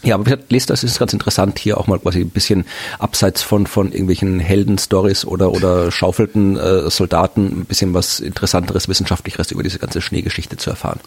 Ja, 0.03 0.15
aber 0.15 0.25
gesagt, 0.25 0.53
lest 0.53 0.71
das, 0.71 0.85
ist 0.85 0.99
ganz 0.99 1.12
interessant, 1.12 1.59
hier 1.59 1.79
auch 1.79 1.87
mal 1.87 1.99
quasi 1.99 2.21
ein 2.21 2.31
bisschen 2.31 2.65
abseits 2.99 3.43
von, 3.43 3.67
von 3.67 3.93
irgendwelchen 3.93 4.38
Heldenstories 4.41 5.25
oder, 5.25 5.53
oder 5.53 5.91
schaufelten 5.91 6.57
äh, 6.57 6.91
Soldaten 6.91 7.61
ein 7.61 7.65
bisschen 7.65 7.95
was 7.95 8.21
Interessanteres, 8.21 8.88
Wissenschaftlicheres 8.88 9.50
über 9.50 9.62
diese 9.62 9.79
ganze 9.79 10.00
Schneegeschichte 10.00 10.57
zu 10.57 10.71
erfahren. 10.71 11.00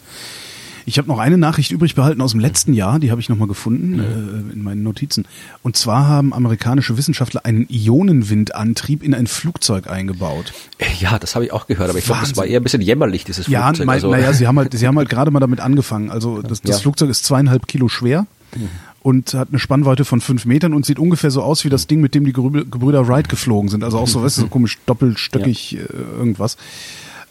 Ich 0.86 0.98
habe 0.98 1.08
noch 1.08 1.18
eine 1.18 1.38
Nachricht 1.38 1.70
übrig 1.70 1.94
behalten 1.94 2.20
aus 2.20 2.32
dem 2.32 2.40
letzten 2.40 2.72
Jahr, 2.72 2.98
die 2.98 3.10
habe 3.10 3.20
ich 3.20 3.28
nochmal 3.28 3.48
gefunden 3.48 3.92
mhm. 3.92 4.50
äh, 4.50 4.52
in 4.52 4.62
meinen 4.62 4.82
Notizen. 4.82 5.26
Und 5.62 5.76
zwar 5.76 6.08
haben 6.08 6.32
amerikanische 6.32 6.96
Wissenschaftler 6.96 7.44
einen 7.44 7.66
Ionenwindantrieb 7.68 9.02
in 9.02 9.14
ein 9.14 9.26
Flugzeug 9.26 9.88
eingebaut. 9.88 10.52
Ja, 10.98 11.18
das 11.18 11.34
habe 11.34 11.44
ich 11.44 11.52
auch 11.52 11.66
gehört, 11.66 11.90
aber 11.90 11.98
ich 11.98 12.04
glaube, 12.04 12.22
das 12.22 12.36
war 12.36 12.46
eher 12.46 12.60
ein 12.60 12.62
bisschen 12.62 12.82
jämmerlich, 12.82 13.24
dieses 13.24 13.46
Flugzeug. 13.46 13.78
Ja, 13.78 13.84
mein, 13.84 13.94
also. 13.96 14.10
naja, 14.10 14.32
sie 14.32 14.46
haben 14.46 14.58
halt, 14.58 14.72
sie 14.76 14.86
haben 14.86 14.98
halt 14.98 15.08
gerade 15.08 15.30
mal 15.30 15.40
damit 15.40 15.60
angefangen. 15.60 16.10
Also 16.10 16.42
das, 16.42 16.60
das 16.62 16.76
ja. 16.76 16.78
Flugzeug 16.78 17.10
ist 17.10 17.24
zweieinhalb 17.24 17.66
Kilo 17.66 17.88
schwer. 17.88 18.26
Mhm 18.56 18.68
und 19.02 19.32
hat 19.34 19.48
eine 19.48 19.58
Spannweite 19.58 20.04
von 20.04 20.20
fünf 20.20 20.44
Metern 20.44 20.74
und 20.74 20.84
sieht 20.84 20.98
ungefähr 20.98 21.30
so 21.30 21.42
aus 21.42 21.64
wie 21.64 21.70
das 21.70 21.86
Ding, 21.86 22.00
mit 22.00 22.14
dem 22.14 22.24
die 22.24 22.32
Gebrüder 22.32 23.08
Wright 23.08 23.28
geflogen 23.28 23.70
sind. 23.70 23.82
Also 23.82 23.98
auch 23.98 24.06
so, 24.06 24.22
weißt 24.22 24.36
du, 24.38 24.42
so 24.42 24.48
komisch 24.48 24.78
doppelstöckig 24.86 25.72
ja. 25.72 25.80
äh, 25.80 25.86
irgendwas. 26.18 26.58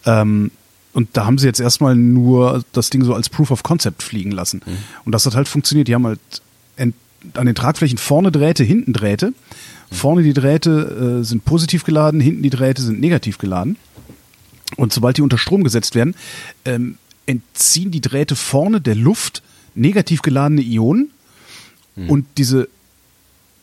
Ähm, 0.05 0.51
und 0.93 1.09
da 1.13 1.25
haben 1.25 1.37
sie 1.37 1.45
jetzt 1.45 1.59
erstmal 1.59 1.95
nur 1.95 2.63
das 2.73 2.89
Ding 2.89 3.03
so 3.03 3.13
als 3.13 3.29
Proof 3.29 3.51
of 3.51 3.61
Concept 3.61 4.01
fliegen 4.01 4.31
lassen. 4.31 4.61
Mhm. 4.65 4.77
Und 5.05 5.11
das 5.11 5.27
hat 5.27 5.35
halt 5.35 5.47
funktioniert. 5.47 5.87
Die 5.87 5.93
haben 5.93 6.07
halt 6.07 6.19
an 7.33 7.45
den 7.45 7.55
Tragflächen 7.55 7.97
vorne 7.97 8.31
Drähte, 8.31 8.63
hinten 8.63 8.93
Drähte. 8.93 9.27
Mhm. 9.27 9.95
Vorne 9.95 10.23
die 10.23 10.33
Drähte 10.33 11.19
äh, 11.21 11.23
sind 11.23 11.45
positiv 11.45 11.83
geladen, 11.83 12.19
hinten 12.19 12.41
die 12.41 12.49
Drähte 12.49 12.81
sind 12.81 12.99
negativ 12.99 13.37
geladen. 13.37 13.77
Und 14.75 14.91
sobald 14.91 15.17
die 15.17 15.21
unter 15.21 15.37
Strom 15.37 15.63
gesetzt 15.63 15.93
werden, 15.93 16.15
ähm, 16.65 16.97
entziehen 17.27 17.91
die 17.91 18.01
Drähte 18.01 18.35
vorne 18.35 18.81
der 18.81 18.95
Luft 18.95 19.43
negativ 19.79 20.21
geladene 20.21 20.61
Ionen 20.61 21.11
Mhm. 21.99 22.09
Und 22.09 22.25
diese 22.37 22.69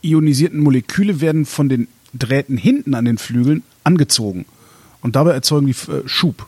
ionisierten 0.02 0.60
Moleküle 0.60 1.20
werden 1.20 1.46
von 1.46 1.68
den 1.68 1.88
Drähten 2.14 2.56
hinten 2.56 2.94
an 2.94 3.04
den 3.04 3.18
Flügeln 3.18 3.62
angezogen. 3.84 4.46
Und 5.00 5.16
dabei 5.16 5.32
erzeugen 5.32 5.66
die 5.66 5.72
äh, 5.72 6.06
Schub. 6.06 6.46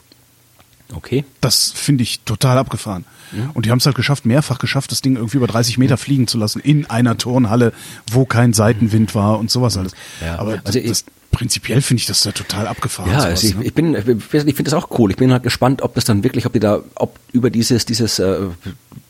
Okay. 0.94 1.24
Das 1.40 1.70
finde 1.70 2.02
ich 2.02 2.20
total 2.20 2.56
abgefahren. 2.56 3.04
Mhm. 3.32 3.50
Und 3.52 3.66
die 3.66 3.70
haben 3.70 3.78
es 3.78 3.86
halt 3.86 3.96
geschafft, 3.96 4.24
mehrfach 4.24 4.58
geschafft, 4.58 4.90
das 4.90 5.02
Ding 5.02 5.16
irgendwie 5.16 5.36
über 5.36 5.46
30 5.46 5.76
Meter 5.78 5.96
mhm. 5.96 5.98
fliegen 5.98 6.26
zu 6.26 6.38
lassen 6.38 6.60
in 6.60 6.86
einer 6.86 7.18
Turnhalle, 7.18 7.72
wo 8.10 8.24
kein 8.24 8.52
Seitenwind 8.52 9.14
war 9.14 9.38
und 9.38 9.50
sowas 9.50 9.76
alles. 9.76 9.92
Ja. 10.22 10.38
Aber 10.38 10.60
also 10.64 10.80
das, 10.80 11.04
prinzipiell 11.30 11.82
finde 11.82 12.00
ich 12.00 12.06
das 12.06 12.22
da 12.22 12.32
total 12.32 12.66
abgefahren. 12.66 13.10
Ja, 13.10 13.18
also 13.18 13.46
ich, 13.46 13.54
ne? 13.54 13.64
ich, 13.64 13.74
bin, 13.74 13.94
ich 13.94 14.04
finde 14.24 14.62
das 14.62 14.74
auch 14.74 14.98
cool. 14.98 15.10
Ich 15.10 15.16
bin 15.18 15.30
halt 15.30 15.42
gespannt, 15.42 15.82
ob 15.82 15.94
das 15.94 16.04
dann 16.04 16.24
wirklich, 16.24 16.46
ob 16.46 16.54
die 16.54 16.60
da, 16.60 16.80
ob 16.94 17.18
über 17.32 17.50
dieses, 17.50 17.84
dieses 17.84 18.18
äh, 18.18 18.46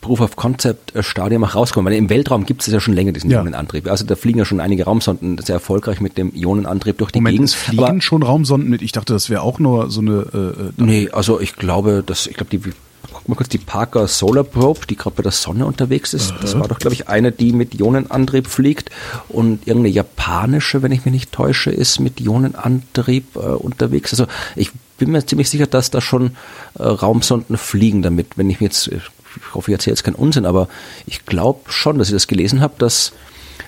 Proof 0.08 0.20
of 0.20 0.36
Concept 0.36 0.96
äh, 0.96 1.02
Stadium 1.02 1.44
auch 1.44 1.54
rauskommen. 1.54 1.92
Weil 1.92 1.98
im 1.98 2.08
Weltraum 2.08 2.46
gibt 2.46 2.62
es 2.62 2.72
ja 2.72 2.80
schon 2.80 2.94
länger 2.94 3.12
diesen 3.12 3.30
ja. 3.30 3.38
Ionenantrieb. 3.38 3.88
Also 3.88 4.06
da 4.06 4.16
fliegen 4.16 4.38
ja 4.38 4.46
schon 4.46 4.60
einige 4.60 4.84
Raumsonden 4.84 5.38
sehr 5.38 5.56
erfolgreich 5.56 6.00
mit 6.00 6.16
dem 6.16 6.34
Ionenantrieb 6.34 6.96
durch 6.96 7.10
die 7.10 7.20
Moment, 7.20 7.34
Gegend. 7.34 7.48
Es 7.50 7.54
fliegen 7.54 7.84
Aber, 7.84 8.00
schon 8.00 8.22
Raumsonden 8.22 8.70
mit. 8.70 8.80
Ich 8.80 8.92
dachte, 8.92 9.12
das 9.12 9.28
wäre 9.28 9.42
auch 9.42 9.58
nur 9.58 9.90
so 9.90 10.00
eine. 10.00 10.26
Äh, 10.32 10.38
äh 10.38 10.70
nee, 10.78 11.10
also 11.12 11.40
ich 11.40 11.56
glaube, 11.56 12.02
dass 12.04 12.26
ich 12.26 12.36
glaube 12.36 12.50
die 12.50 12.72
guck 13.12 13.28
mal 13.28 13.34
kurz 13.34 13.48
die 13.48 13.58
Parker 13.58 14.08
Solar 14.08 14.44
Probe, 14.44 14.80
die 14.88 14.96
gerade 14.96 15.16
bei 15.16 15.22
der 15.22 15.32
Sonne 15.32 15.66
unterwegs 15.66 16.14
ist. 16.14 16.32
Aha. 16.32 16.38
Das 16.40 16.58
war 16.58 16.68
doch, 16.68 16.78
glaube 16.78 16.94
ich, 16.94 17.08
eine, 17.08 17.32
die 17.32 17.52
mit 17.52 17.78
Ionenantrieb 17.78 18.46
fliegt. 18.46 18.90
Und 19.28 19.66
irgendeine 19.66 19.94
japanische, 19.94 20.82
wenn 20.82 20.92
ich 20.92 21.04
mich 21.04 21.12
nicht 21.12 21.32
täusche, 21.32 21.70
ist 21.70 22.00
mit 22.00 22.20
Ionenantrieb 22.20 23.36
äh, 23.36 23.40
unterwegs. 23.40 24.12
Also 24.12 24.26
ich 24.56 24.70
bin 24.98 25.10
mir 25.10 25.24
ziemlich 25.24 25.48
sicher, 25.48 25.66
dass 25.66 25.90
da 25.90 26.00
schon 26.00 26.36
äh, 26.78 26.82
Raumsonden 26.82 27.56
fliegen 27.56 28.02
damit. 28.02 28.36
Wenn 28.36 28.50
ich 28.50 28.60
mir 28.60 28.66
jetzt, 28.66 28.90
ich 29.36 29.54
hoffe, 29.54 29.70
ich 29.70 29.74
erzähle 29.74 29.94
jetzt 29.94 30.04
keinen 30.04 30.14
Unsinn, 30.14 30.46
aber 30.46 30.68
ich 31.06 31.26
glaube 31.26 31.70
schon, 31.70 31.98
dass 31.98 32.08
ich 32.08 32.14
das 32.14 32.26
gelesen 32.26 32.60
habe, 32.60 32.74
dass, 32.78 33.12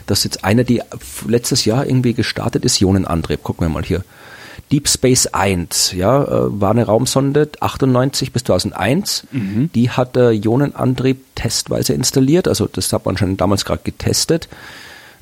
dass 0.07 0.25
jetzt 0.25 0.45
eine, 0.45 0.65
die 0.65 0.83
letztes 1.27 1.65
Jahr 1.65 1.87
irgendwie 1.87 2.15
gestartet 2.15 2.65
ist, 2.65 2.81
Ionenantrieb. 2.81 3.43
Gucken 3.43 3.67
wir 3.67 3.71
mal 3.71 3.85
hier. 3.85 4.05
Deep 4.73 4.89
Space 4.89 5.27
1, 5.27 5.93
ja, 5.93 6.23
äh, 6.23 6.61
war 6.61 6.71
eine 6.71 6.85
Raumsonde 6.85 7.51
98 7.59 8.33
bis 8.33 8.45
2001. 8.45 9.27
Mhm. 9.33 9.71
Die 9.75 9.91
hat 9.91 10.17
äh, 10.17 10.31
Ionenantrieb 10.31 11.35
testweise 11.35 11.93
installiert, 11.93 12.47
also 12.47 12.67
das 12.67 12.93
hat 12.93 13.05
man 13.05 13.17
schon 13.17 13.37
damals 13.37 13.65
gerade 13.65 13.83
getestet. 13.83 14.49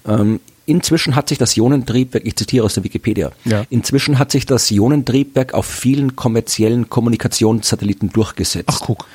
Ähm, 0.07 0.41
Inzwischen 0.69 1.17
hat 1.17 1.31
sich 1.31 1.39
das 1.39 1.57
Ionentriebwerk, 1.57 2.27
ich 2.27 2.37
zitiere 2.37 2.67
aus 2.67 2.75
der 2.75 2.85
Wikipedia, 2.85 3.31
ja. 3.47 3.65
inzwischen 3.71 4.19
hat 4.19 4.31
sich 4.31 4.45
das 4.45 4.71
Ionentriebwerk 4.71 5.55
auf 5.55 5.65
vielen 5.65 6.15
kommerziellen 6.15 6.91
Kommunikationssatelliten 6.91 8.11
durchgesetzt. 8.11 8.69
Ach, 8.71 8.81
guck. 8.83 9.07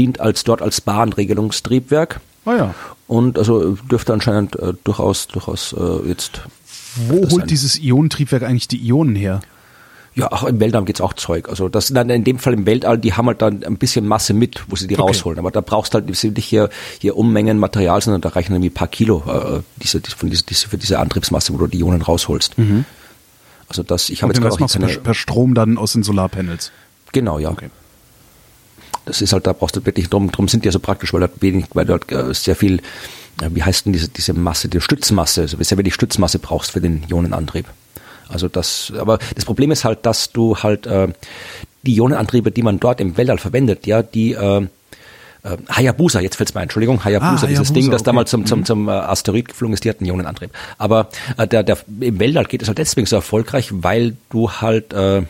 Dient 0.00 0.18
als 0.18 0.44
dort 0.44 0.62
als 0.62 0.80
Bahnregelungstriebwerk. 0.80 2.20
Ah 2.46 2.56
ja. 2.56 2.74
Und 3.06 3.38
also 3.38 3.76
dürfte 3.90 4.14
anscheinend 4.14 4.58
äh, 4.58 4.72
durchaus, 4.82 5.28
durchaus 5.28 5.74
äh, 5.74 6.08
jetzt. 6.08 6.40
Wo 7.08 7.28
holt 7.28 7.50
dieses 7.50 7.78
Ionentriebwerk 7.78 8.42
eigentlich 8.42 8.66
die 8.66 8.78
Ionen 8.78 9.14
her? 9.14 9.42
Ja, 10.14 10.32
auch 10.32 10.44
im 10.44 10.58
Weltraum 10.58 10.86
geht's 10.86 11.02
auch 11.02 11.12
Zeug. 11.12 11.50
Also 11.50 11.68
das 11.68 11.88
sind 11.88 11.96
dann 11.96 12.08
in 12.08 12.24
dem 12.24 12.38
Fall 12.38 12.54
im 12.54 12.64
Weltall, 12.64 12.96
die 12.96 13.12
haben 13.12 13.26
halt 13.26 13.42
dann 13.42 13.62
ein 13.62 13.76
bisschen 13.76 14.08
Masse 14.08 14.32
mit, 14.32 14.64
wo 14.68 14.74
sie 14.74 14.86
die 14.86 14.94
okay. 14.94 15.02
rausholen. 15.02 15.38
Aber 15.38 15.50
da 15.50 15.60
brauchst 15.60 15.92
du 15.92 15.98
halt 15.98 16.08
nicht 16.08 16.44
hier, 16.44 16.70
hier 16.98 17.16
Unmengen 17.16 17.58
Material, 17.58 18.00
sondern 18.00 18.22
da 18.22 18.30
reichen 18.30 18.54
irgendwie 18.54 18.70
ein 18.70 18.74
paar 18.74 18.88
Kilo 18.88 19.22
äh, 19.28 19.60
diese, 19.82 20.00
von 20.00 20.30
diese, 20.30 20.44
diese, 20.44 20.68
für 20.68 20.78
diese 20.78 20.98
Antriebsmasse, 20.98 21.52
wo 21.52 21.58
du 21.58 21.66
die 21.66 21.78
Ionen 21.78 22.02
rausholst. 22.02 22.58
Mhm. 22.58 22.86
Also 23.68 23.82
das, 23.82 24.08
ich 24.08 24.22
habe 24.22 24.32
jetzt 24.32 24.40
gerade 24.40 24.54
auch 24.54 24.68
keine, 24.72 24.86
per, 24.86 24.96
per 24.96 25.14
Strom 25.14 25.54
dann 25.54 25.76
aus 25.76 25.92
den 25.92 26.02
Solarpanels. 26.02 26.72
Genau, 27.12 27.38
ja. 27.38 27.50
Okay. 27.50 27.68
Das 29.06 29.22
ist 29.22 29.32
halt, 29.32 29.46
da 29.46 29.52
brauchst 29.52 29.76
du 29.76 29.84
wirklich 29.84 30.08
drum, 30.08 30.30
drum 30.30 30.48
sind 30.48 30.64
die 30.64 30.66
ja 30.68 30.72
so 30.72 30.78
praktisch, 30.78 31.12
weil 31.12 31.20
dort 31.20 31.42
wenig, 31.42 31.66
weil 31.74 31.86
dort 31.86 32.10
äh, 32.12 32.32
sehr 32.34 32.56
viel, 32.56 32.78
äh, 33.40 33.50
wie 33.50 33.62
heißt 33.62 33.86
denn 33.86 33.92
diese, 33.92 34.08
diese 34.08 34.32
Masse, 34.34 34.68
die 34.68 34.80
Stützmasse, 34.80 35.42
also 35.42 35.56
sehr 35.62 35.78
wenig 35.78 35.94
Stützmasse 35.94 36.38
brauchst 36.38 36.72
für 36.72 36.80
den 36.80 37.04
Ionenantrieb. 37.08 37.66
Also 38.28 38.48
das, 38.48 38.92
aber 38.96 39.18
das 39.34 39.44
Problem 39.44 39.70
ist 39.70 39.84
halt, 39.84 40.06
dass 40.06 40.30
du 40.30 40.56
halt 40.56 40.86
äh, 40.86 41.08
die 41.82 41.96
Ionenantriebe, 41.96 42.50
die 42.50 42.62
man 42.62 42.78
dort 42.78 43.00
im 43.00 43.16
Weltall 43.16 43.38
verwendet, 43.38 43.86
ja, 43.86 44.02
die 44.02 44.32
äh, 44.32 44.66
äh, 45.42 45.56
Hayabusa, 45.68 46.20
jetzt 46.20 46.36
fällt's 46.36 46.54
mir 46.54 46.62
Entschuldigung, 46.62 47.04
Hayabusa, 47.04 47.44
ah, 47.44 47.46
dieses 47.46 47.68
Hayabusa, 47.68 47.74
Ding, 47.74 47.90
das 47.90 48.02
okay. 48.02 48.06
damals 48.06 48.30
zum, 48.30 48.46
zum, 48.46 48.60
mhm. 48.60 48.64
zum 48.64 48.88
äh, 48.88 48.92
Asteroid 48.92 49.48
geflogen 49.48 49.74
ist, 49.74 49.84
die 49.84 49.90
hat 49.90 50.00
einen 50.00 50.08
Ionenantrieb. 50.08 50.50
Aber 50.78 51.08
äh, 51.38 51.46
der, 51.46 51.62
der, 51.62 51.78
im 52.00 52.18
Weltall 52.18 52.44
geht 52.44 52.62
es 52.62 52.68
halt 52.68 52.78
deswegen 52.78 53.06
so 53.06 53.16
erfolgreich, 53.16 53.70
weil 53.72 54.16
du 54.28 54.50
halt 54.50 54.92
äh, 54.92 55.22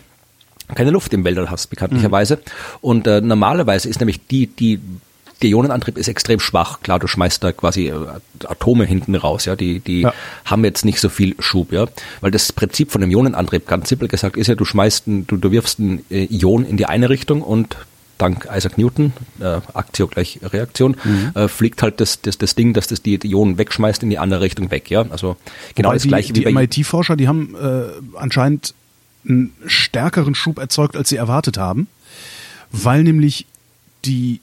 keine 0.75 0.91
Luft 0.91 1.13
im 1.13 1.25
Weltall 1.25 1.51
hast, 1.51 1.69
bekanntlicherweise. 1.69 2.37
Mhm. 2.37 2.41
Und 2.81 3.07
äh, 3.07 3.21
normalerweise 3.21 3.89
ist 3.89 4.01
nämlich 4.01 4.27
die, 4.27 4.47
die 4.47 4.81
der 5.43 5.51
Ionenantrieb 5.51 5.97
ist 5.97 6.09
extrem 6.09 6.39
schwach. 6.39 6.81
Klar, 6.83 6.99
du 6.99 7.07
schmeißt 7.07 7.43
da 7.43 7.53
quasi 7.53 7.89
äh, 7.89 7.95
Atome 8.47 8.85
hinten 8.85 9.15
raus, 9.15 9.47
ja, 9.47 9.57
die, 9.57 9.81
die 9.81 10.03
ja. 10.03 10.13
haben 10.45 10.65
jetzt 10.65 10.85
nicht 10.85 11.01
so 11.01 11.09
viel 11.09 11.35
Schub, 11.39 11.73
ja. 11.73 11.87
Weil 12.21 12.31
das 12.31 12.53
Prinzip 12.53 12.91
von 12.91 13.03
einem 13.03 13.11
Ionenantrieb, 13.11 13.67
ganz 13.67 13.89
simpel 13.89 14.09
gesagt, 14.09 14.37
ist 14.37 14.49
ja, 14.49 14.55
du 14.55 14.65
schmeißt, 14.65 15.07
ein, 15.07 15.27
du, 15.27 15.37
du 15.37 15.51
wirfst 15.51 15.79
ein 15.79 16.05
äh, 16.11 16.25
Ion 16.25 16.67
in 16.67 16.77
die 16.77 16.87
eine 16.87 17.09
Richtung 17.09 17.43
und 17.43 17.77
dank 18.19 18.47
Isaac 18.55 18.77
Newton, 18.77 19.15
äh, 19.41 19.61
Aktio 19.73 20.07
gleich 20.07 20.41
Reaktion, 20.43 20.97
mhm. 21.03 21.33
äh, 21.35 21.49
fliegt 21.49 21.83
halt 21.83 22.01
das, 22.01 22.21
das, 22.21 22.37
das 22.37 22.55
Ding, 22.55 22.75
dass 22.75 22.87
das 22.87 23.01
die 23.01 23.19
Ionen 23.23 23.57
wegschmeißt 23.57 24.03
in 24.03 24.11
die 24.11 24.19
andere 24.19 24.43
Richtung 24.43 24.71
weg, 24.71 24.91
ja. 24.91 25.07
Also 25.09 25.37
genau 25.75 25.89
Wobei 25.89 25.97
das 25.97 26.07
gleiche 26.07 26.33
die, 26.35 26.41
wie 26.41 26.53
bei 26.53 26.67
Die 26.67 26.81
MIT-Forscher, 26.81 27.17
die 27.17 27.29
haben 27.29 27.55
äh, 27.55 28.17
anscheinend 28.17 28.75
einen 29.29 29.53
stärkeren 29.67 30.35
Schub 30.35 30.59
erzeugt, 30.59 30.97
als 30.97 31.09
sie 31.09 31.17
erwartet 31.17 31.59
haben, 31.59 31.89
weil 32.73 33.03
nämlich 33.03 33.47
die 34.05 34.41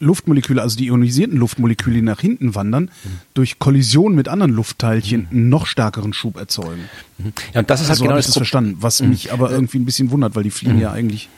Luftmoleküle, 0.00 0.62
also 0.62 0.76
die 0.76 0.86
ionisierten 0.86 1.36
Luftmoleküle, 1.36 1.96
die 1.96 2.02
nach 2.02 2.20
hinten 2.20 2.54
wandern, 2.54 2.90
durch 3.34 3.58
Kollision 3.58 4.14
mit 4.14 4.28
anderen 4.28 4.52
Luftteilchen 4.52 5.26
mhm. 5.30 5.48
noch 5.48 5.66
stärkeren 5.66 6.12
Schub 6.12 6.36
erzeugen. 6.36 6.88
Mhm. 7.18 7.32
Ja, 7.52 7.60
und 7.60 7.70
das 7.70 7.80
ist 7.80 7.86
halt 7.86 7.90
also 7.92 8.04
genau 8.04 8.16
das, 8.16 8.26
das 8.26 8.36
verstanden, 8.36 8.76
was 8.80 9.02
mhm. 9.02 9.10
mich 9.10 9.32
aber 9.32 9.50
irgendwie 9.50 9.78
ein 9.78 9.84
bisschen 9.84 10.10
wundert, 10.10 10.36
weil 10.36 10.44
die 10.44 10.50
fliegen 10.50 10.78
ja 10.78 10.92
eigentlich 10.92 11.28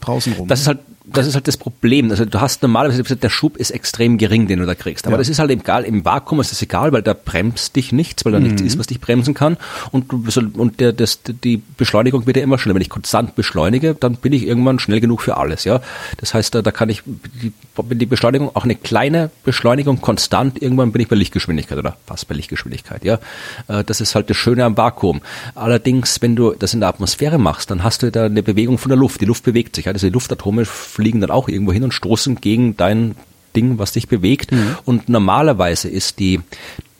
draußen 0.00 0.32
rum. 0.34 0.48
Das 0.48 0.62
ist 0.62 0.66
halt 0.66 0.78
das 1.08 1.26
ist 1.26 1.34
halt 1.34 1.46
das 1.46 1.56
Problem. 1.56 2.10
Also 2.10 2.24
du 2.24 2.40
hast 2.40 2.62
normalerweise 2.62 3.16
der 3.16 3.28
Schub 3.28 3.56
ist 3.56 3.70
extrem 3.70 4.18
gering, 4.18 4.48
den 4.48 4.58
du 4.58 4.66
da 4.66 4.74
kriegst. 4.74 5.06
Aber 5.06 5.14
ja. 5.14 5.18
das 5.18 5.28
ist 5.28 5.38
halt 5.38 5.50
egal. 5.50 5.84
Im 5.84 6.04
Vakuum 6.04 6.40
ist 6.40 6.50
es 6.50 6.60
egal, 6.62 6.92
weil 6.92 7.02
da 7.02 7.14
bremst 7.14 7.76
dich 7.76 7.92
nichts, 7.92 8.24
weil 8.24 8.32
da 8.32 8.40
mhm. 8.40 8.46
nichts 8.46 8.62
ist, 8.62 8.78
was 8.78 8.88
dich 8.88 9.00
bremsen 9.00 9.32
kann. 9.32 9.56
Und, 9.92 10.10
du, 10.10 10.24
und 10.54 10.80
der, 10.80 10.92
das, 10.92 11.20
die 11.22 11.62
Beschleunigung 11.76 12.26
wird 12.26 12.36
ja 12.36 12.42
immer 12.42 12.58
schneller. 12.58 12.74
Wenn 12.74 12.82
ich 12.82 12.90
konstant 12.90 13.36
beschleunige, 13.36 13.94
dann 13.94 14.16
bin 14.16 14.32
ich 14.32 14.46
irgendwann 14.46 14.78
schnell 14.80 15.00
genug 15.00 15.22
für 15.22 15.36
alles. 15.36 15.64
Ja, 15.64 15.80
das 16.16 16.34
heißt, 16.34 16.54
da, 16.54 16.62
da 16.62 16.72
kann 16.72 16.88
ich 16.88 17.02
die, 17.06 17.52
die 17.94 18.06
Beschleunigung 18.06 18.50
auch 18.54 18.64
eine 18.64 18.74
kleine 18.74 19.30
Beschleunigung 19.44 20.00
konstant. 20.00 20.60
Irgendwann 20.60 20.90
bin 20.90 21.02
ich 21.02 21.08
bei 21.08 21.16
Lichtgeschwindigkeit 21.16 21.78
oder 21.78 21.96
fast 22.06 22.26
bei 22.26 22.34
Lichtgeschwindigkeit. 22.34 23.04
Ja, 23.04 23.20
äh, 23.68 23.84
das 23.84 24.00
ist 24.00 24.16
halt 24.16 24.28
das 24.28 24.36
Schöne 24.36 24.64
am 24.64 24.76
Vakuum. 24.76 25.20
Allerdings, 25.54 26.20
wenn 26.20 26.34
du 26.34 26.52
das 26.52 26.74
in 26.74 26.80
der 26.80 26.88
Atmosphäre 26.88 27.38
machst, 27.38 27.70
dann 27.70 27.84
hast 27.84 28.02
du 28.02 28.10
da 28.10 28.24
eine 28.24 28.42
Bewegung 28.42 28.78
von 28.78 28.88
der 28.88 28.98
Luft. 28.98 29.20
Die 29.20 29.24
Luft 29.24 29.44
bewegt 29.44 29.76
sich. 29.76 29.86
Also 29.86 30.06
die 30.06 30.12
Luftatome 30.12 30.64
fliegen 30.96 31.20
dann 31.20 31.30
auch 31.30 31.48
irgendwo 31.48 31.72
hin 31.72 31.84
und 31.84 31.92
stoßen 31.92 32.36
gegen 32.40 32.76
dein 32.76 33.14
Ding, 33.54 33.78
was 33.78 33.92
dich 33.92 34.08
bewegt. 34.08 34.52
Mhm. 34.52 34.76
Und 34.84 35.08
normalerweise 35.08 35.88
ist 35.88 36.18
die, 36.18 36.40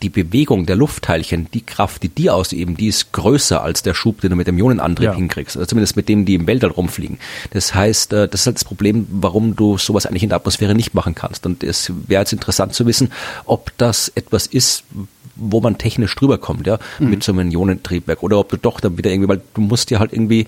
die 0.02 0.10
Bewegung 0.10 0.66
der 0.66 0.76
Luftteilchen, 0.76 1.48
die 1.52 1.62
Kraft, 1.62 2.02
die 2.02 2.10
die 2.10 2.28
ausüben, 2.28 2.76
die 2.76 2.88
ist 2.88 3.12
größer 3.12 3.62
als 3.62 3.82
der 3.82 3.94
Schub, 3.94 4.20
den 4.20 4.30
du 4.30 4.36
mit 4.36 4.46
dem 4.46 4.58
Ionenantrieb 4.58 5.06
ja. 5.06 5.14
hinkriegst. 5.14 5.56
Also 5.56 5.66
zumindest 5.66 5.96
mit 5.96 6.08
denen, 6.08 6.26
die 6.26 6.34
im 6.34 6.46
Weltall 6.46 6.70
rumfliegen. 6.70 7.18
Das 7.50 7.74
heißt, 7.74 8.12
äh, 8.12 8.28
das 8.28 8.42
ist 8.42 8.46
halt 8.46 8.56
das 8.56 8.64
Problem, 8.64 9.06
warum 9.10 9.56
du 9.56 9.78
sowas 9.78 10.04
eigentlich 10.04 10.22
in 10.22 10.28
der 10.28 10.36
Atmosphäre 10.36 10.74
nicht 10.74 10.92
machen 10.92 11.14
kannst. 11.14 11.46
Und 11.46 11.64
es 11.64 11.90
wäre 12.06 12.22
jetzt 12.22 12.32
interessant 12.32 12.74
zu 12.74 12.84
wissen, 12.86 13.12
ob 13.46 13.72
das 13.78 14.12
etwas 14.14 14.46
ist, 14.46 14.84
wo 15.36 15.60
man 15.60 15.78
technisch 15.78 16.14
drüber 16.14 16.38
kommt, 16.38 16.66
ja, 16.66 16.78
mhm. 16.98 17.10
mit 17.10 17.22
so 17.22 17.32
einem 17.32 17.50
Ionentriebwerk. 17.50 18.22
Oder 18.22 18.38
ob 18.38 18.50
du 18.50 18.58
doch 18.58 18.80
dann 18.80 18.98
wieder 18.98 19.10
irgendwie, 19.10 19.28
weil 19.28 19.42
du 19.54 19.60
musst 19.62 19.90
ja 19.90 19.98
halt 19.98 20.12
irgendwie 20.12 20.46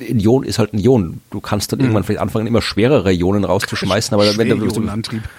ein 0.00 0.20
Ion 0.20 0.44
ist 0.44 0.58
halt 0.58 0.72
ein 0.72 0.78
Ion. 0.78 1.20
Du 1.30 1.40
kannst 1.40 1.72
dann 1.72 1.78
mhm. 1.78 1.86
irgendwann 1.86 2.04
vielleicht 2.04 2.20
anfangen, 2.20 2.46
immer 2.46 2.62
schwerere 2.62 3.12
Ionen 3.12 3.44
rauszuschmeißen, 3.44 4.14
aber 4.14 4.36
wenn 4.36 4.48
du 4.48 4.56
Ionenantrieb. 4.56 5.22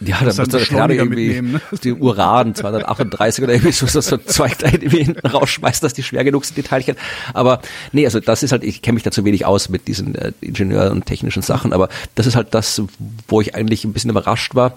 Ja, 0.00 0.18
dann 0.18 0.36
musst 0.36 0.52
du 0.52 0.58
gerade 0.58 0.94
irgendwie 0.96 1.40
ne? 1.40 1.60
die 1.84 1.92
Uran 1.92 2.54
238 2.54 3.44
oder 3.44 3.54
irgendwie 3.54 3.72
so, 3.72 3.86
so, 3.86 4.00
so 4.00 4.16
Zeug 4.18 4.58
da 4.58 4.66
irgendwie 4.66 5.04
hinten 5.04 5.26
rausschmeißen, 5.26 5.80
dass 5.80 5.94
die 5.94 6.02
schwer 6.02 6.24
genug 6.24 6.44
sind, 6.44 6.56
die 6.56 6.62
Teilchen. 6.62 6.96
Aber 7.32 7.62
nee, 7.92 8.04
also 8.04 8.20
das 8.20 8.42
ist 8.42 8.52
halt, 8.52 8.64
ich 8.64 8.82
kenne 8.82 8.94
mich 8.94 9.04
da 9.04 9.10
zu 9.10 9.24
wenig 9.24 9.46
aus 9.46 9.68
mit 9.68 9.88
diesen 9.88 10.14
äh, 10.14 10.32
Ingenieur- 10.40 10.90
und 10.90 11.06
technischen 11.06 11.42
Sachen, 11.42 11.72
aber 11.72 11.88
das 12.16 12.26
ist 12.26 12.36
halt 12.36 12.54
das, 12.54 12.82
wo 13.28 13.40
ich 13.40 13.54
eigentlich 13.54 13.84
ein 13.84 13.92
bisschen 13.92 14.10
überrascht 14.10 14.54
war, 14.54 14.74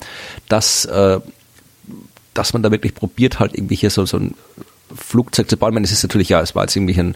dass, 0.47 0.86
äh, 0.86 1.19
dass 2.34 2.54
man 2.54 2.63
da 2.63 2.71
wirklich 2.71 2.93
probiert, 2.93 3.39
halt 3.39 3.56
irgendwie 3.56 3.75
hier 3.75 3.89
so, 3.89 4.06
so 4.06 4.17
ein 4.17 4.36
Flugzeug 4.95 5.49
zu 5.49 5.58
bauen. 5.58 5.71
Ich 5.71 5.73
meine, 5.73 5.86
es 5.86 5.91
ist 5.91 6.04
natürlich, 6.04 6.30
ja, 6.30 6.41
es 6.41 6.56
war 6.56 6.63
jetzt 6.63 6.75
irgendwie 6.75 6.99
ein 6.99 7.15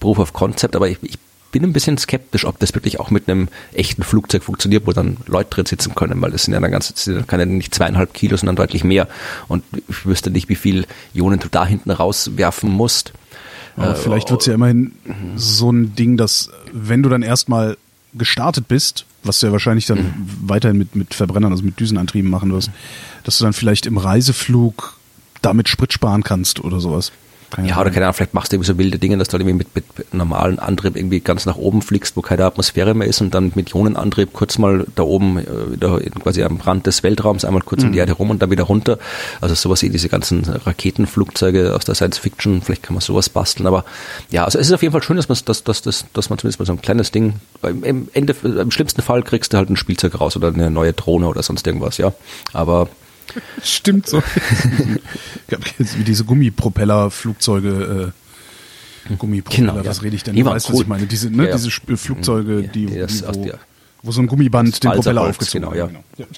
Proof 0.00 0.18
of 0.18 0.32
Concept, 0.32 0.76
aber 0.76 0.88
ich, 0.88 0.98
ich 1.02 1.18
bin 1.54 1.62
ein 1.62 1.72
bisschen 1.72 1.96
skeptisch, 1.98 2.46
ob 2.46 2.58
das 2.58 2.74
wirklich 2.74 2.98
auch 2.98 3.12
mit 3.12 3.28
einem 3.28 3.46
echten 3.74 4.02
Flugzeug 4.02 4.42
funktioniert, 4.42 4.88
wo 4.88 4.92
dann 4.92 5.18
Leute 5.26 5.50
drin 5.50 5.66
sitzen 5.66 5.94
können, 5.94 6.20
weil 6.20 6.32
das 6.32 6.42
sind 6.42 6.54
ja 6.54 6.58
dann 6.58 6.72
ganz, 6.72 6.92
das 6.92 7.04
sind 7.04 7.30
ja 7.30 7.44
nicht 7.46 7.72
zweieinhalb 7.72 8.12
Kilo, 8.12 8.36
sondern 8.36 8.56
deutlich 8.56 8.82
mehr. 8.82 9.06
Und 9.46 9.62
ich 9.88 10.04
wüsste 10.04 10.32
nicht, 10.32 10.48
wie 10.48 10.56
viel 10.56 10.84
Ionen 11.14 11.38
du 11.38 11.46
da 11.48 11.64
hinten 11.64 11.92
rauswerfen 11.92 12.68
musst. 12.68 13.12
Aber 13.76 13.92
äh, 13.92 13.94
vielleicht 13.94 14.32
wird 14.32 14.40
es 14.40 14.48
ja 14.48 14.54
immerhin 14.54 14.94
so 15.36 15.70
ein 15.70 15.94
Ding, 15.94 16.16
dass 16.16 16.50
wenn 16.72 17.04
du 17.04 17.08
dann 17.08 17.22
erstmal 17.22 17.76
gestartet 18.14 18.66
bist, 18.66 19.06
was 19.22 19.38
du 19.38 19.46
ja 19.46 19.52
wahrscheinlich 19.52 19.86
dann 19.86 19.98
mhm. 19.98 20.14
weiterhin 20.48 20.76
mit, 20.76 20.96
mit 20.96 21.14
Verbrennern, 21.14 21.52
also 21.52 21.62
mit 21.62 21.78
Düsenantrieben 21.78 22.28
machen 22.28 22.52
wirst, 22.52 22.72
dass 23.22 23.38
du 23.38 23.44
dann 23.44 23.52
vielleicht 23.52 23.86
im 23.86 23.96
Reiseflug 23.96 24.98
damit 25.40 25.68
Sprit 25.68 25.92
sparen 25.92 26.24
kannst 26.24 26.64
oder 26.64 26.80
sowas. 26.80 27.12
Keine 27.54 27.68
ja, 27.68 27.80
oder 27.80 27.90
keine 27.90 28.06
Ahnung, 28.06 28.14
vielleicht 28.14 28.34
machst 28.34 28.52
du 28.52 28.56
irgendwie 28.56 28.72
so 28.72 28.78
wilde 28.78 28.98
Dinge, 28.98 29.16
dass 29.16 29.28
du 29.28 29.36
irgendwie 29.36 29.54
mit, 29.54 29.74
mit, 29.74 29.84
normalen 30.12 30.58
Antrieb 30.58 30.96
irgendwie 30.96 31.20
ganz 31.20 31.46
nach 31.46 31.56
oben 31.56 31.82
fliegst, 31.82 32.16
wo 32.16 32.20
keine 32.20 32.44
Atmosphäre 32.44 32.94
mehr 32.94 33.06
ist 33.06 33.20
und 33.20 33.34
dann 33.34 33.52
mit 33.54 33.74
Ionenantrieb 33.74 34.32
kurz 34.32 34.58
mal 34.58 34.86
da 34.94 35.02
oben 35.02 35.38
äh, 35.38 35.72
wieder 35.72 36.00
quasi 36.22 36.42
am 36.42 36.60
Rand 36.60 36.86
des 36.86 37.02
Weltraums 37.02 37.44
einmal 37.44 37.62
kurz 37.62 37.82
mhm. 37.82 37.88
um 37.88 37.92
die. 37.92 38.04
Erde 38.04 38.12
rum 38.12 38.30
und 38.30 38.42
dann 38.42 38.50
wieder 38.50 38.64
runter. 38.64 38.98
Also 39.40 39.54
sowas 39.54 39.82
wie 39.82 39.88
diese 39.88 40.08
ganzen 40.08 40.44
Raketenflugzeuge 40.44 41.74
aus 41.74 41.84
der 41.84 41.94
Science 41.94 42.18
Fiction, 42.18 42.60
vielleicht 42.60 42.82
kann 42.82 42.94
man 42.94 43.00
sowas 43.00 43.28
basteln, 43.28 43.66
aber 43.66 43.84
ja, 44.30 44.44
also 44.44 44.58
es 44.58 44.66
ist 44.66 44.72
auf 44.72 44.82
jeden 44.82 44.92
Fall 44.92 45.02
schön, 45.02 45.16
dass 45.16 45.28
man, 45.28 45.38
dass, 45.44 45.64
dass, 45.64 45.82
dass, 45.82 46.04
dass 46.12 46.30
man 46.30 46.38
zumindest 46.38 46.58
mal 46.58 46.66
so 46.66 46.72
ein 46.72 46.82
kleines 46.82 47.12
Ding, 47.12 47.34
im 47.62 48.08
Ende, 48.12 48.34
im 48.42 48.70
schlimmsten 48.70 49.02
Fall 49.02 49.22
kriegst 49.22 49.52
du 49.52 49.56
halt 49.56 49.70
ein 49.70 49.76
Spielzeug 49.76 50.20
raus 50.20 50.36
oder 50.36 50.48
eine 50.48 50.70
neue 50.70 50.92
Drohne 50.92 51.28
oder 51.28 51.42
sonst 51.42 51.66
irgendwas, 51.66 51.98
ja. 51.98 52.12
Aber 52.52 52.88
Stimmt 53.62 54.08
so. 54.08 54.22
wie 55.96 56.04
diese 56.04 56.24
Gummipropellerflugzeuge. 56.24 58.12
Äh, 59.08 59.14
Gummipropeller, 59.18 59.72
genau, 59.72 59.84
was 59.86 59.98
ja. 59.98 60.02
rede 60.02 60.16
ich 60.16 60.22
denn? 60.22 60.34
Die 60.34 60.42
du 60.42 60.48
weißt, 60.48 60.68
cool. 60.68 60.74
was 60.74 60.80
ich 60.80 60.86
meine. 60.86 61.06
Diese, 61.06 61.30
ne, 61.30 61.48
ja, 61.48 61.56
diese 61.56 61.70
Flugzeuge, 61.70 62.62
die, 62.62 62.86
die, 62.86 62.86
die 62.86 63.22
wo, 63.34 63.50
wo 64.04 64.12
so 64.12 64.20
ein 64.20 64.26
Gummiband 64.26 64.84
den 64.84 64.92
Propeller 64.92 65.22
aufgezogen 65.22 65.62
genau, 65.70 65.74
ja. 65.74 65.86
Genau. 65.86 66.28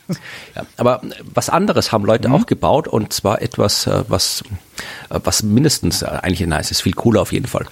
ja. 0.55 0.67
Aber 0.77 1.03
was 1.35 1.51
anderes 1.51 1.93
haben 1.93 2.05
Leute 2.05 2.29
mhm. 2.29 2.35
auch 2.35 2.47
gebaut 2.47 2.87
und 2.89 3.13
zwar 3.13 3.43
etwas, 3.43 3.87
äh, 3.87 4.05
was 4.09 4.43
äh, 5.11 5.19
was 5.25 5.43
mindestens 5.43 6.03
äh, 6.03 6.07
eigentlich 6.07 6.47
nice 6.47 6.71
ist, 6.71 6.83
viel 6.83 6.93
cooler 6.93 7.23
auf 7.23 7.33
jeden 7.33 7.47
Fall. 7.47 7.67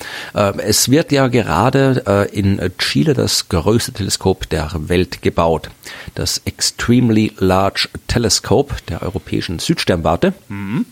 Es 0.59 0.90
wird 0.90 1.12
ja 1.12 1.28
gerade 1.28 2.28
in 2.33 2.61
Chile 2.78 3.14
das 3.14 3.48
größte 3.48 3.92
Teleskop 3.92 4.48
der 4.48 4.70
Welt 4.74 5.22
gebaut, 5.22 5.70
das 6.14 6.40
Extremely 6.44 7.33
Large 7.38 7.88
Telescope 8.09 8.74
der 8.88 9.02
europäischen 9.02 9.59
Südsternwarte. 9.59 10.35
Mhm. 10.48 10.87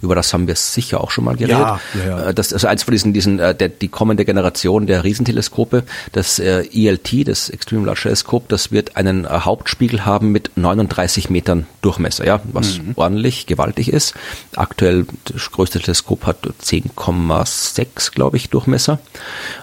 Über 0.00 0.14
das 0.14 0.32
haben 0.32 0.46
wir 0.46 0.56
sicher 0.56 1.00
auch 1.00 1.10
schon 1.10 1.24
mal 1.24 1.36
geredet. 1.36 1.58
Ja, 1.58 1.80
ja, 1.94 2.06
ja. 2.06 2.22
Äh, 2.28 2.34
das 2.34 2.48
ist 2.48 2.54
also 2.54 2.68
eins 2.68 2.82
von 2.82 2.92
diesen, 2.92 3.12
diesen 3.12 3.38
äh, 3.38 3.54
der, 3.54 3.68
die 3.68 3.88
kommende 3.88 4.24
Generation 4.24 4.86
der 4.86 5.04
Riesenteleskope, 5.04 5.84
das 6.12 6.38
äh, 6.38 6.64
ELT, 6.72 7.28
das 7.28 7.48
Extreme 7.50 7.86
Large 7.86 8.02
Telescope, 8.02 8.46
das 8.48 8.72
wird 8.72 8.96
einen 8.96 9.24
äh, 9.24 9.28
Hauptspiegel 9.28 10.04
haben 10.04 10.32
mit 10.32 10.50
39 10.56 11.30
Metern 11.30 11.66
Durchmesser, 11.80 12.26
ja, 12.26 12.40
was 12.52 12.78
mhm. 12.78 12.92
ordentlich, 12.96 13.46
gewaltig 13.46 13.92
ist. 13.92 14.14
Aktuell 14.54 15.06
das 15.24 15.50
größte 15.50 15.80
Teleskop 15.80 16.26
hat 16.26 16.38
10,6, 16.62 18.12
glaube 18.12 18.36
ich, 18.36 18.50
Durchmesser. 18.50 19.00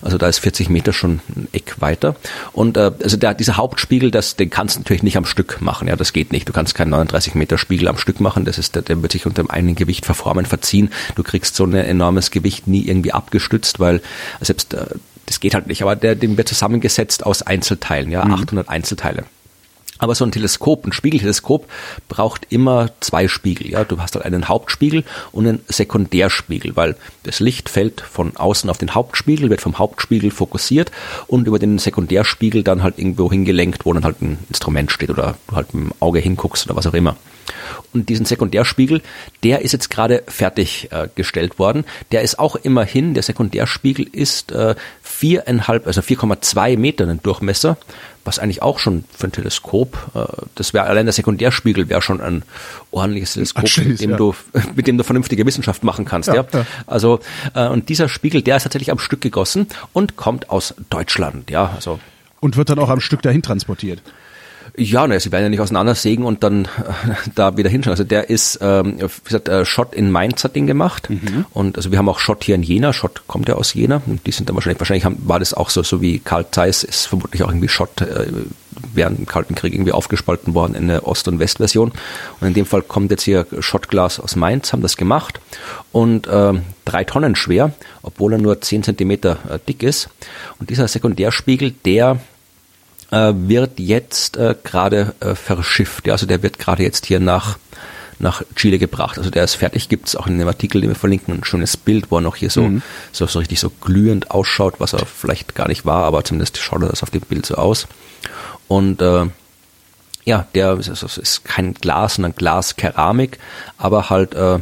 Also 0.02 0.18
da 0.18 0.28
ist 0.28 0.40
40 0.40 0.70
Meter 0.70 0.94
schon 0.94 1.22
ein 1.36 1.48
Eck 1.54 1.76
weiter. 1.80 2.16
Und 2.52 2.78
äh, 2.78 2.92
also 3.02 3.18
der, 3.18 3.34
dieser 3.34 3.58
Hauptspiegel, 3.58 4.12
das, 4.12 4.36
den 4.36 4.50
kannst 4.50 4.76
du 4.76 4.80
natürlich 4.82 5.04
nicht 5.04 5.18
am 5.18 5.26
Stück 5.26 5.62
machen, 5.62 5.88
ja, 5.88 5.96
das 5.96 6.14
geht 6.14 6.32
nicht. 6.32 6.48
Du 6.48 6.54
kannst 6.54 6.76
keinen 6.76 6.90
39 6.90 7.36
Meter 7.36 7.58
Spiegel 7.58 7.88
am 7.88 7.98
Stück 7.98 8.20
machen, 8.20 8.46
das 8.46 8.58
ist, 8.58 8.76
der, 8.76 8.82
der 8.82 9.02
wird 9.02 9.12
sich 9.12 9.26
unter 9.26 9.44
dem 9.44 9.50
einen 9.50 9.76
Gewicht 9.76 9.99
verformen, 10.06 10.46
verziehen. 10.46 10.90
Du 11.16 11.24
kriegst 11.24 11.56
so 11.56 11.66
ein 11.66 11.74
enormes 11.74 12.32
Gewicht 12.32 12.68
nie 12.68 12.88
irgendwie 12.88 13.14
abgestützt, 13.14 13.80
weil 13.80 14.02
selbst 14.42 14.74
äh, 14.74 14.86
das 15.26 15.40
geht 15.40 15.54
halt 15.54 15.68
nicht. 15.68 15.82
Aber 15.82 15.96
der, 15.96 16.16
den 16.16 16.38
wird 16.38 16.48
zusammengesetzt 16.48 17.26
aus 17.26 17.42
Einzelteilen, 17.42 18.12
ja, 18.12 18.26
mhm. 18.26 18.34
800 18.34 18.70
Einzelteile. 18.70 19.26
Aber 20.00 20.16
so 20.16 20.26
ein 20.26 20.32
Teleskop, 20.32 20.86
ein 20.86 20.94
Spiegelteleskop 20.94 21.68
braucht 22.08 22.48
immer 22.50 22.90
zwei 23.02 23.28
Spiegel. 23.28 23.70
Ja, 23.70 23.84
du 23.84 24.00
hast 24.02 24.16
halt 24.16 24.26
einen 24.26 24.48
Hauptspiegel 24.48 25.04
und 25.32 25.46
einen 25.46 25.60
Sekundärspiegel, 25.68 26.76
weil 26.76 26.96
das 27.24 27.40
Licht 27.42 27.70
fällt 27.70 28.02
von 28.02 28.36
außen 28.36 28.70
auf 28.70 28.78
den 28.78 28.96
Hauptspiegel, 28.96 29.50
wird 29.50 29.62
vom 29.62 29.78
Hauptspiegel 29.78 30.32
fokussiert 30.32 30.92
und 31.28 31.48
über 31.48 31.60
den 31.60 31.78
Sekundärspiegel 31.78 32.64
dann 32.64 32.82
halt 32.82 32.98
irgendwo 32.98 33.30
hingelenkt, 33.30 33.86
wo 33.86 33.94
dann 33.94 34.06
halt 34.06 34.22
ein 34.22 34.40
Instrument 34.48 34.92
steht 34.92 35.10
oder 35.10 35.36
du 35.48 35.56
halt 35.56 35.74
mit 35.74 35.84
dem 35.86 35.94
Auge 36.00 36.20
hinguckst 36.20 36.66
oder 36.66 36.78
was 36.78 36.88
auch 36.88 36.94
immer. 36.94 37.16
Und 37.94 38.10
diesen 38.10 38.26
Sekundärspiegel, 38.26 39.02
der 39.44 39.62
ist 39.62 39.72
jetzt 39.72 39.90
gerade 39.90 40.24
fertiggestellt 40.28 41.54
äh, 41.56 41.60
worden. 41.60 41.86
Der 42.12 42.22
ist 42.22 42.38
auch 42.38 42.56
immerhin, 42.56 43.14
der 43.14 43.24
Sekundärspiegel 43.24 44.08
ist 44.12 44.52
äh, 44.52 44.76
viereinhalb, 45.20 45.86
also 45.86 46.00
4,2 46.00 46.78
Meter 46.78 47.10
in 47.10 47.22
Durchmesser, 47.22 47.78
was 48.24 48.40
eigentlich 48.40 48.62
auch 48.62 48.80
schon 48.80 49.04
für 49.16 49.28
ein 49.28 49.34
Teleskop, 49.34 49.98
äh, 50.16 50.26
das 50.56 50.74
wäre 50.74 50.86
allein 50.86 51.06
der 51.06 51.14
Sekundärspiegel 51.14 51.90
wäre 51.90 52.02
schon 52.02 52.22
ein 52.22 52.44
ordentliches 52.92 53.34
Teleskop, 53.34 53.64
mit 53.86 54.00
dem 54.00 54.12
ja. 54.12 54.18
du 54.18 54.34
mit 54.76 54.88
dem 54.88 54.98
du 54.98 55.04
vernünftige 55.04 55.46
Wissenschaft 55.46 55.84
machen 55.84 56.06
kannst. 56.06 56.30
Ja, 56.30 56.36
ja. 56.36 56.46
ja. 56.54 56.66
Also 56.88 57.20
äh, 57.54 57.68
und 57.68 57.90
dieser 57.90 58.08
Spiegel, 58.08 58.42
der 58.42 58.58
ist 58.58 58.64
tatsächlich 58.64 58.92
am 58.92 59.00
Stück 59.00 59.20
gegossen 59.20 59.68
und 59.92 60.16
kommt 60.16 60.50
aus 60.50 60.74
Deutschland. 60.90 61.50
Ja, 61.50 61.74
also 61.76 62.00
und 62.40 62.56
wird 62.56 62.70
dann 62.70 62.80
auch 62.80 62.90
am 62.90 63.02
Stück 63.02 63.22
dahin 63.22 63.42
transportiert. 63.42 64.02
Ja, 64.80 65.08
ne, 65.08 65.20
sie 65.20 65.32
werden 65.32 65.44
ja 65.44 65.50
nicht 65.50 65.60
auseinandersägen 65.60 66.24
und 66.24 66.42
dann 66.42 66.66
äh, 66.66 66.68
da 67.36 67.58
wieder 67.58 67.70
hinschauen. 67.70 67.92
Also 67.92 68.06
der 68.06 68.30
ist, 68.30 68.60
ähm, 68.62 68.96
wie 69.00 69.24
gesagt, 69.26 69.50
äh, 69.50 69.66
Schott 69.66 69.94
in 69.94 70.10
Mainz 70.10 70.44
hat 70.44 70.56
den 70.56 70.68
gemacht 70.68 71.10
mhm. 71.10 71.46
und 71.52 71.76
also 71.76 71.92
wir 71.92 71.98
haben 71.98 72.08
auch 72.08 72.20
Schott 72.20 72.44
hier 72.46 72.56
in 72.56 72.64
Jena. 72.64 72.94
Schott 72.94 73.24
kommt 73.28 73.50
ja 73.50 73.56
aus 73.56 73.74
Jena 73.74 74.02
und 74.06 74.26
die 74.26 74.32
sind 74.32 74.48
dann 74.48 74.56
wahrscheinlich, 74.56 74.80
wahrscheinlich 74.80 75.04
haben, 75.04 75.18
war 75.26 75.40
das 75.40 75.54
auch 75.54 75.70
so, 75.70 75.84
so 75.84 76.02
wie 76.02 76.20
Karl 76.20 76.50
Zeiss 76.52 76.84
ist 76.84 77.08
vermutlich 77.08 77.44
auch 77.44 77.50
irgendwie 77.50 77.68
Schott 77.68 78.02
äh, 78.02 78.28
während 78.94 79.18
dem 79.18 79.26
Kalten 79.26 79.56
Krieg 79.56 79.74
irgendwie 79.74 79.92
aufgespalten 79.92 80.54
worden 80.54 80.76
in 80.76 80.84
eine 80.84 81.04
Ost- 81.04 81.28
und 81.28 81.40
Westversion. 81.40 81.92
Und 82.40 82.48
in 82.48 82.54
dem 82.54 82.66
Fall 82.66 82.82
kommt 82.82 83.12
jetzt 83.12 83.24
hier 83.24 83.46
Schottglas 83.60 84.20
aus 84.20 84.38
Mainz, 84.38 84.72
haben 84.72 84.82
das 84.82 84.96
gemacht 84.96 85.42
und 85.92 86.28
äh, 86.28 86.54
drei 86.86 87.04
Tonnen 87.04 87.36
schwer, 87.36 87.74
obwohl 88.02 88.34
er 88.34 88.40
nur 88.40 88.62
zehn 88.62 88.84
Zentimeter 88.84 89.38
äh, 89.50 89.60
dick 89.68 89.84
ist. 89.84 90.10
Und 90.60 90.70
dieser 90.70 90.88
Sekundärspiegel, 90.88 91.72
der 91.86 92.20
äh, 93.12 93.34
wird 93.36 93.80
jetzt 93.80 94.38
äh, 94.38 94.56
gerade 94.64 95.14
äh, 95.20 95.36
verschifft. 95.36 96.08
Ja, 96.08 96.14
also 96.14 96.26
der 96.26 96.44
wird 96.44 96.60
gerade 96.60 96.84
jetzt 96.84 97.06
hier 97.06 97.20
nach 97.20 97.58
nach 98.22 98.44
Chile 98.56 98.80
gebracht. 98.80 99.18
Also 99.18 99.30
der 99.30 99.46
ist 99.46 99.56
fertig, 99.56 99.88
gibt 99.88 100.10
es 100.10 100.16
auch 100.16 100.28
in 100.28 100.38
dem 100.38 100.48
Artikel, 100.48 100.82
den 100.82 100.90
wir 100.90 100.96
verlinken, 100.96 101.36
ein 101.36 101.44
schönes 101.46 101.78
Bild, 101.78 102.12
wo 102.12 102.18
er 102.18 102.22
noch 102.22 102.36
hier 102.36 102.50
so, 102.50 102.64
mhm. 102.64 102.82
so, 103.14 103.26
so 103.28 103.40
richtig 103.40 103.62
so 103.62 103.70
glühend 103.70 104.32
ausschaut, 104.32 104.76
was 104.80 104.92
er 104.92 105.06
vielleicht 105.06 105.56
gar 105.56 105.70
nicht 105.70 105.86
war, 105.86 106.04
aber 106.04 106.26
zumindest 106.26 106.58
schaut 106.58 106.82
er 106.82 106.90
das 106.90 107.02
auf 107.02 107.12
dem 107.12 107.22
Bild 107.22 107.46
so 107.46 107.56
aus. 107.56 107.88
Und 108.68 109.02
äh, 109.02 109.28
ja, 110.26 110.48
der 110.54 110.78
ist, 110.78 110.90
ist 110.90 111.46
kein 111.46 111.74
Glas, 111.76 112.16
sondern 112.16 112.36
Glaskeramik, 112.36 113.40
aber 113.78 114.10
halt 114.10 114.34
äh, 114.34 114.60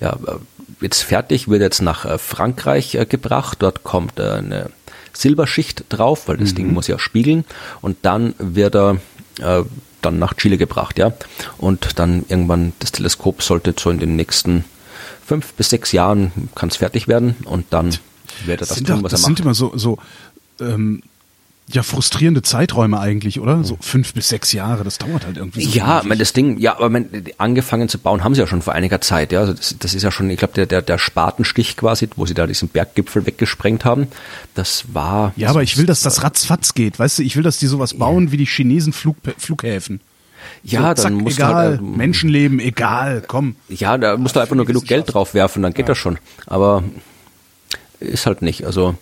ja, 0.00 0.16
jetzt 0.80 1.02
fertig, 1.02 1.48
wird 1.48 1.62
jetzt 1.62 1.82
nach 1.82 2.04
äh, 2.04 2.18
Frankreich 2.18 2.94
äh, 2.94 3.06
gebracht. 3.06 3.58
Dort 3.60 3.82
kommt 3.82 4.18
äh, 4.18 4.32
eine 4.32 4.70
Silberschicht 5.18 5.84
drauf, 5.88 6.28
weil 6.28 6.36
das 6.36 6.52
mhm. 6.52 6.56
Ding 6.56 6.72
muss 6.72 6.86
ja 6.86 6.98
spiegeln. 6.98 7.44
Und 7.80 7.98
dann 8.02 8.34
wird 8.38 8.74
er 8.76 8.98
äh, 9.40 9.64
dann 10.00 10.18
nach 10.18 10.34
Chile 10.34 10.58
gebracht, 10.58 10.98
ja. 10.98 11.12
Und 11.58 11.98
dann 11.98 12.24
irgendwann 12.28 12.72
das 12.78 12.92
Teleskop 12.92 13.42
sollte 13.42 13.74
so 13.76 13.90
in 13.90 13.98
den 13.98 14.16
nächsten 14.16 14.64
fünf 15.24 15.52
bis 15.54 15.70
sechs 15.70 15.92
Jahren 15.92 16.32
kann 16.54 16.70
es 16.70 16.76
fertig 16.76 17.08
werden 17.08 17.36
und 17.44 17.66
dann 17.70 17.90
wird 18.46 18.62
er 18.62 18.66
das, 18.66 18.68
das 18.68 18.82
tun, 18.82 19.02
was 19.02 19.12
das 19.12 19.22
er 19.24 19.28
macht. 19.28 19.38
Das 19.38 19.38
sind 19.38 19.40
immer 19.40 19.54
so, 19.54 19.72
so 19.76 19.98
ähm, 20.60 21.02
ja 21.70 21.82
frustrierende 21.82 22.42
Zeiträume 22.42 22.98
eigentlich, 22.98 23.40
oder? 23.40 23.62
So 23.64 23.76
fünf 23.80 24.14
bis 24.14 24.28
sechs 24.28 24.52
Jahre, 24.52 24.84
das 24.84 24.98
dauert 24.98 25.26
halt 25.26 25.36
irgendwie. 25.36 25.64
So 25.64 25.70
ja, 25.70 26.02
mein, 26.04 26.18
das 26.18 26.32
Ding, 26.32 26.58
ja, 26.58 26.76
aber 26.76 26.88
mein, 26.88 27.08
angefangen 27.38 27.88
zu 27.88 27.98
bauen 27.98 28.24
haben 28.24 28.34
sie 28.34 28.40
ja 28.40 28.46
schon 28.46 28.62
vor 28.62 28.74
einiger 28.74 29.00
Zeit. 29.00 29.32
Ja, 29.32 29.40
also 29.40 29.52
das, 29.52 29.76
das 29.78 29.94
ist 29.94 30.02
ja 30.02 30.10
schon, 30.10 30.30
ich 30.30 30.38
glaube, 30.38 30.54
der, 30.54 30.66
der, 30.66 30.82
der 30.82 30.98
Spatenstich 30.98 31.76
quasi, 31.76 32.08
wo 32.16 32.26
sie 32.26 32.34
da 32.34 32.46
diesen 32.46 32.68
Berggipfel 32.68 33.26
weggesprengt 33.26 33.84
haben, 33.84 34.08
das 34.54 34.84
war. 34.92 35.32
Ja, 35.36 35.50
aber 35.50 35.62
ich 35.62 35.76
will, 35.76 35.86
dass 35.86 36.00
das 36.00 36.22
ratzfatz 36.22 36.74
geht, 36.74 36.98
weißt 36.98 37.18
du? 37.18 37.22
Ich 37.22 37.36
will, 37.36 37.42
dass 37.42 37.58
die 37.58 37.66
sowas 37.66 37.94
bauen 37.94 38.26
ja. 38.26 38.32
wie 38.32 38.36
die 38.38 38.46
Chinesen 38.46 38.92
Flug, 38.92 39.16
Flughäfen. 39.36 40.00
Ja, 40.62 40.80
so, 40.80 41.02
zack, 41.02 41.12
dann 41.12 41.14
muss 41.14 41.34
egal, 41.34 41.54
halt, 41.54 41.80
äh, 41.80 41.82
Menschenleben, 41.82 42.60
egal, 42.60 43.22
komm. 43.26 43.56
Ja, 43.68 43.98
da 43.98 44.16
musst 44.16 44.36
du 44.36 44.40
einfach 44.40 44.56
nur 44.56 44.66
genug 44.66 44.86
Geld 44.86 45.12
drauf 45.12 45.34
werfen, 45.34 45.62
dann 45.62 45.72
geht 45.72 45.86
ja. 45.86 45.88
das 45.88 45.98
schon. 45.98 46.18
Aber 46.46 46.82
ist 48.00 48.26
halt 48.26 48.42
nicht. 48.42 48.64
Also 48.64 48.96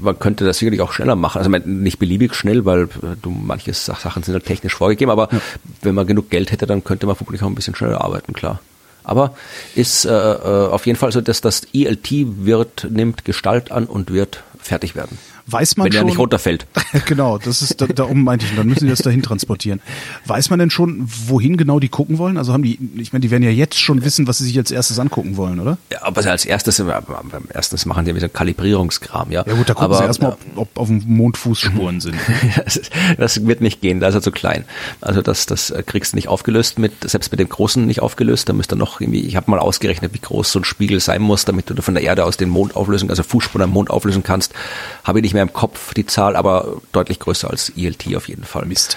man 0.00 0.18
könnte 0.18 0.44
das 0.44 0.58
sicherlich 0.58 0.80
auch 0.80 0.92
schneller 0.92 1.16
machen. 1.16 1.38
Also 1.38 1.50
nicht 1.50 1.98
beliebig 1.98 2.34
schnell, 2.34 2.64
weil 2.64 2.84
äh, 2.84 3.16
du 3.20 3.30
manche 3.30 3.72
Sachen 3.74 4.22
sind 4.22 4.34
halt 4.34 4.46
technisch 4.46 4.74
vorgegeben, 4.74 5.10
aber 5.10 5.28
ja. 5.32 5.40
wenn 5.82 5.94
man 5.94 6.06
genug 6.06 6.30
Geld 6.30 6.52
hätte, 6.52 6.66
dann 6.66 6.84
könnte 6.84 7.06
man 7.06 7.16
vermutlich 7.16 7.42
auch 7.42 7.46
ein 7.46 7.54
bisschen 7.54 7.74
schneller 7.74 8.02
arbeiten, 8.02 8.32
klar. 8.32 8.60
Aber 9.04 9.34
ist 9.74 10.04
äh, 10.04 10.10
äh 10.10 10.68
auf 10.68 10.86
jeden 10.86 10.98
Fall 10.98 11.12
so, 11.12 11.20
dass 11.20 11.40
das 11.40 11.62
ELT 11.72 12.10
wird, 12.44 12.86
nimmt 12.90 13.24
Gestalt 13.24 13.72
an 13.72 13.86
und 13.86 14.12
wird 14.12 14.42
fertig 14.58 14.94
werden. 14.94 15.18
Weiß 15.50 15.76
man 15.78 15.86
Wenn 15.86 15.92
schon, 15.92 16.02
er 16.02 16.04
nicht 16.04 16.18
runterfällt. 16.18 16.66
genau, 17.06 17.38
das 17.38 17.62
ist 17.62 17.80
da, 17.80 17.86
darum 17.86 18.22
meinte 18.22 18.44
ich, 18.44 18.50
und 18.52 18.58
dann 18.58 18.66
müssen 18.66 18.84
die 18.84 18.90
das 18.90 19.00
dahin 19.00 19.22
transportieren. 19.22 19.80
Weiß 20.26 20.50
man 20.50 20.58
denn 20.58 20.70
schon, 20.70 21.08
wohin 21.26 21.56
genau 21.56 21.80
die 21.80 21.88
gucken 21.88 22.18
wollen? 22.18 22.36
Also 22.36 22.52
haben 22.52 22.62
die, 22.62 22.78
ich 22.96 23.14
meine, 23.14 23.20
die 23.20 23.30
werden 23.30 23.42
ja 23.42 23.50
jetzt 23.50 23.78
schon 23.78 24.04
wissen, 24.04 24.26
was 24.26 24.38
sie 24.38 24.44
sich 24.44 24.58
als 24.58 24.70
erstes 24.70 24.98
angucken 24.98 25.38
wollen, 25.38 25.58
oder? 25.58 25.78
Ja, 25.90 26.02
aber 26.02 26.24
als 26.26 26.44
erstes, 26.44 26.78
beim 26.78 27.44
erstens 27.52 27.86
machen 27.86 28.04
die 28.04 28.12
ein 28.12 28.14
bisschen 28.14 28.32
Kalibrierungskram, 28.32 29.30
ja. 29.30 29.44
Ja 29.46 29.54
gut, 29.54 29.70
da 29.70 29.74
gucken 29.74 29.86
aber, 29.86 29.96
sie 29.96 30.04
erstmal, 30.04 30.32
ob, 30.32 30.38
ob 30.56 30.78
auf 30.78 30.88
dem 30.88 31.02
Mond 31.06 31.38
Fußspuren 31.38 32.00
sind. 32.02 32.16
das 33.16 33.46
wird 33.46 33.62
nicht 33.62 33.80
gehen, 33.80 34.00
da 34.00 34.08
ist 34.08 34.14
er 34.14 34.22
zu 34.22 34.32
klein. 34.32 34.64
Also 35.00 35.22
das, 35.22 35.46
das 35.46 35.72
kriegst 35.86 36.12
du 36.12 36.16
nicht 36.16 36.28
aufgelöst 36.28 36.78
mit, 36.78 37.08
selbst 37.08 37.30
mit 37.30 37.40
dem 37.40 37.48
Großen 37.48 37.86
nicht 37.86 38.02
aufgelöst, 38.02 38.50
da 38.50 38.52
müsste 38.52 38.76
noch 38.76 39.00
irgendwie, 39.00 39.20
ich 39.20 39.36
habe 39.36 39.50
mal 39.50 39.60
ausgerechnet, 39.60 40.12
wie 40.12 40.18
groß 40.18 40.52
so 40.52 40.60
ein 40.60 40.64
Spiegel 40.64 41.00
sein 41.00 41.22
muss, 41.22 41.46
damit 41.46 41.70
du 41.70 41.80
von 41.80 41.94
der 41.94 42.02
Erde 42.02 42.24
aus 42.24 42.36
den 42.36 42.50
Mond 42.50 42.76
auflösen, 42.76 43.08
also 43.08 43.22
Fußspuren 43.22 43.64
am 43.64 43.70
Mond 43.70 43.88
auflösen 43.88 44.22
kannst. 44.22 44.52
Habe 45.04 45.20
ich 45.20 45.22
nicht 45.22 45.34
mehr 45.34 45.37
im 45.42 45.52
Kopf 45.52 45.94
die 45.94 46.06
Zahl, 46.06 46.36
aber 46.36 46.80
deutlich 46.92 47.18
größer 47.18 47.50
als 47.50 47.72
ELT 47.76 48.16
auf 48.16 48.28
jeden 48.28 48.44
Fall. 48.44 48.66
Mist. 48.66 48.96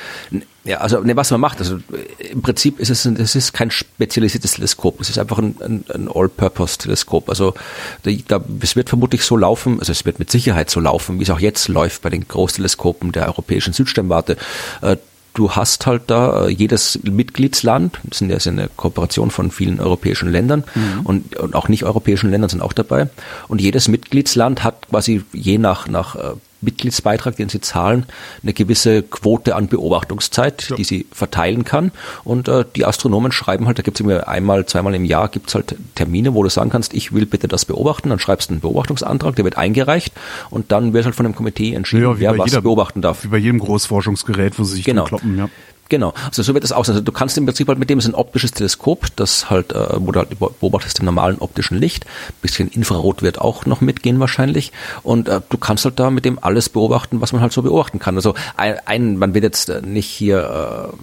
Ja, 0.64 0.78
also 0.78 1.00
ne, 1.00 1.16
was 1.16 1.32
man 1.32 1.42
macht, 1.42 1.60
also 1.60 1.80
im 2.20 2.42
Prinzip 2.44 2.80
ist 2.80 2.90
es, 2.90 3.06
es 3.06 3.36
ist 3.36 3.52
kein 3.54 3.72
spezialisiertes 3.72 4.54
Teleskop, 4.54 5.02
es 5.02 5.10
ist 5.10 5.18
einfach 5.18 5.40
ein, 5.40 5.56
ein, 5.60 5.86
ein 5.92 6.08
All-Purpose-Teleskop. 6.08 7.30
Also 7.30 7.56
da, 8.04 8.42
es 8.62 8.76
wird 8.76 8.90
vermutlich 8.90 9.24
so 9.24 9.38
laufen, 9.38 9.80
also 9.80 9.92
es 9.92 10.06
wird 10.06 10.20
mit 10.20 10.30
Sicherheit 10.30 10.70
so 10.70 10.80
laufen, 10.80 11.20
wie 11.20 11.24
es 11.24 11.32
auch 11.32 11.40
jetzt 11.40 11.68
läuft 11.68 12.04
bei 12.04 12.10
den 12.10 12.28
Großteleskopen 12.28 13.12
der 13.12 13.28
europäischen 13.28 13.74
Südsternwarte. 13.74 14.38
Äh, 14.82 14.98
du 15.34 15.52
hast 15.52 15.86
halt 15.86 16.04
da 16.08 16.46
äh, 16.46 16.50
jedes 16.50 17.00
Mitgliedsland, 17.04 18.00
das 18.04 18.20
sind 18.20 18.30
ja 18.30 18.38
eine 18.52 18.70
Kooperation 18.76 19.32
von 19.32 19.52
vielen 19.52 19.80
europäischen 19.80 20.32
Ländern 20.32 20.64
mhm. 20.76 21.06
und, 21.06 21.36
und 21.38 21.56
auch 21.56 21.68
nicht 21.68 21.84
europäischen 21.84 22.32
Ländern 22.32 22.50
sind 22.50 22.62
auch 22.62 22.74
dabei. 22.74 23.10
Und 23.48 23.62
jedes 23.62 23.88
Mitgliedsland 23.88 24.64
hat 24.64 24.90
quasi 24.90 25.24
je 25.34 25.58
nach, 25.58 25.88
nach 25.88 26.16
äh, 26.16 26.34
Mitgliedsbeitrag, 26.62 27.36
den 27.36 27.50
sie 27.50 27.62
zahlen, 27.62 28.06
eine 28.44 28.54
gewisse 28.54 29.04
Quote 29.04 29.56
an 29.56 29.68
Beobachtungszeit, 29.68 30.70
ja. 30.70 30.76
die 30.76 30.84
sie 30.84 31.06
verteilen 31.12 31.66
kann. 31.66 31.92
Und 32.24 32.48
äh, 32.48 32.66
die 32.76 32.86
Astronomen 32.86 33.32
schreiben 33.32 33.68
halt, 33.68 33.80
da 33.80 33.84
gibt 33.84 34.00
es 34.00 34.06
immer 34.06 34.28
einmal, 34.28 34.66
zweimal 34.66 34.96
im 34.96 35.06
Jahr 35.06 35.28
gibt 35.28 35.50
es 35.50 35.56
halt 35.56 35.76
Termine, 35.96 36.34
wo 36.34 36.44
du 36.44 36.50
sagen 36.50 36.70
kannst, 36.70 36.94
ich 36.94 37.14
will 37.14 37.26
bitte 37.26 37.48
das 37.48 37.66
beobachten. 37.66 38.10
Dann 38.10 38.20
schreibst 38.20 38.50
du 38.50 38.54
einen 38.54 38.62
Beobachtungsantrag, 38.62 39.36
der 39.36 39.46
wird 39.46 39.58
eingereicht 39.58 40.14
und 40.50 40.72
dann 40.72 40.94
wird 40.94 41.06
halt 41.06 41.16
von 41.16 41.26
dem 41.26 41.36
Komitee 41.36 41.74
entschieden, 41.74 42.04
ja, 42.04 42.20
wer 42.20 42.38
was 42.38 42.52
jeder, 42.52 42.62
beobachten 42.62 43.02
darf. 43.02 43.24
Wie 43.24 43.30
bei 43.30 43.38
jedem 43.38 43.60
Großforschungsgerät, 43.60 44.60
wo 44.60 44.64
sie 44.64 44.76
sich 44.76 44.86
genau. 44.86 45.06
kloppen, 45.06 45.38
ja. 45.38 45.50
Genau, 45.92 46.14
also 46.26 46.42
so 46.42 46.54
wird 46.54 46.64
es 46.64 46.72
aussehen. 46.72 46.94
Also 46.94 47.04
du 47.04 47.12
kannst 47.12 47.38
im 47.38 47.46
Prinzip 47.46 47.68
halt 47.68 47.78
mit 47.78 47.90
dem 47.90 48.00
ist 48.00 48.08
ein 48.08 48.16
optisches 48.16 48.54
Teleskop, 48.54 49.08
das 49.18 49.50
halt, 49.50 49.74
äh, 49.74 49.88
wo 49.98 50.14
du 50.14 50.20
halt 50.20 50.30
beobachtest 50.40 51.00
im 51.00 51.06
normalen 51.06 51.40
optischen 51.40 51.78
Licht. 51.78 52.06
Ein 52.06 52.42
bisschen 52.42 52.70
Infrarot 52.70 53.22
wird 53.24 53.42
auch 53.42 53.66
noch 53.66 53.82
mitgehen 53.82 54.18
wahrscheinlich. 54.22 54.72
Und 55.04 55.28
äh, 55.28 55.42
du 55.50 55.58
kannst 55.58 55.84
halt 55.84 56.00
da 56.00 56.10
mit 56.10 56.24
dem 56.24 56.40
alles 56.42 56.70
beobachten, 56.70 57.20
was 57.20 57.34
man 57.34 57.42
halt 57.42 57.52
so 57.52 57.62
beobachten 57.62 58.00
kann. 58.00 58.16
Also 58.16 58.36
ein, 58.56 58.78
ein 58.86 59.18
man 59.18 59.34
wird 59.34 59.44
jetzt 59.44 59.68
äh, 59.68 59.82
nicht 59.82 60.08
hier 60.08 60.94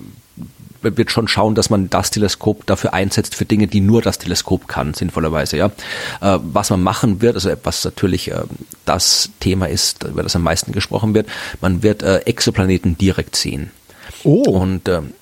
äh, 0.80 0.86
wird 0.96 1.10
schon 1.10 1.28
schauen, 1.28 1.54
dass 1.54 1.68
man 1.68 1.90
das 1.90 2.10
Teleskop 2.10 2.64
dafür 2.64 2.94
einsetzt 2.94 3.34
für 3.34 3.44
Dinge, 3.44 3.66
die 3.66 3.82
nur 3.82 4.00
das 4.00 4.16
Teleskop 4.16 4.68
kann, 4.68 4.94
sinnvollerweise, 4.94 5.58
ja. 5.58 5.66
Äh, 6.22 6.38
was 6.40 6.70
man 6.70 6.82
machen 6.82 7.20
wird, 7.20 7.34
also 7.34 7.50
was 7.62 7.84
natürlich 7.84 8.30
äh, 8.30 8.40
das 8.86 9.28
Thema 9.40 9.68
ist, 9.68 10.04
über 10.04 10.22
das 10.22 10.34
am 10.34 10.44
meisten 10.44 10.72
gesprochen 10.72 11.12
wird, 11.12 11.26
man 11.60 11.82
wird 11.82 12.02
äh, 12.02 12.20
Exoplaneten 12.20 12.96
direkt 12.96 13.36
sehen. 13.36 13.70
Oh. 14.24 14.42
Und 14.42 14.88
ähm, 14.88 15.12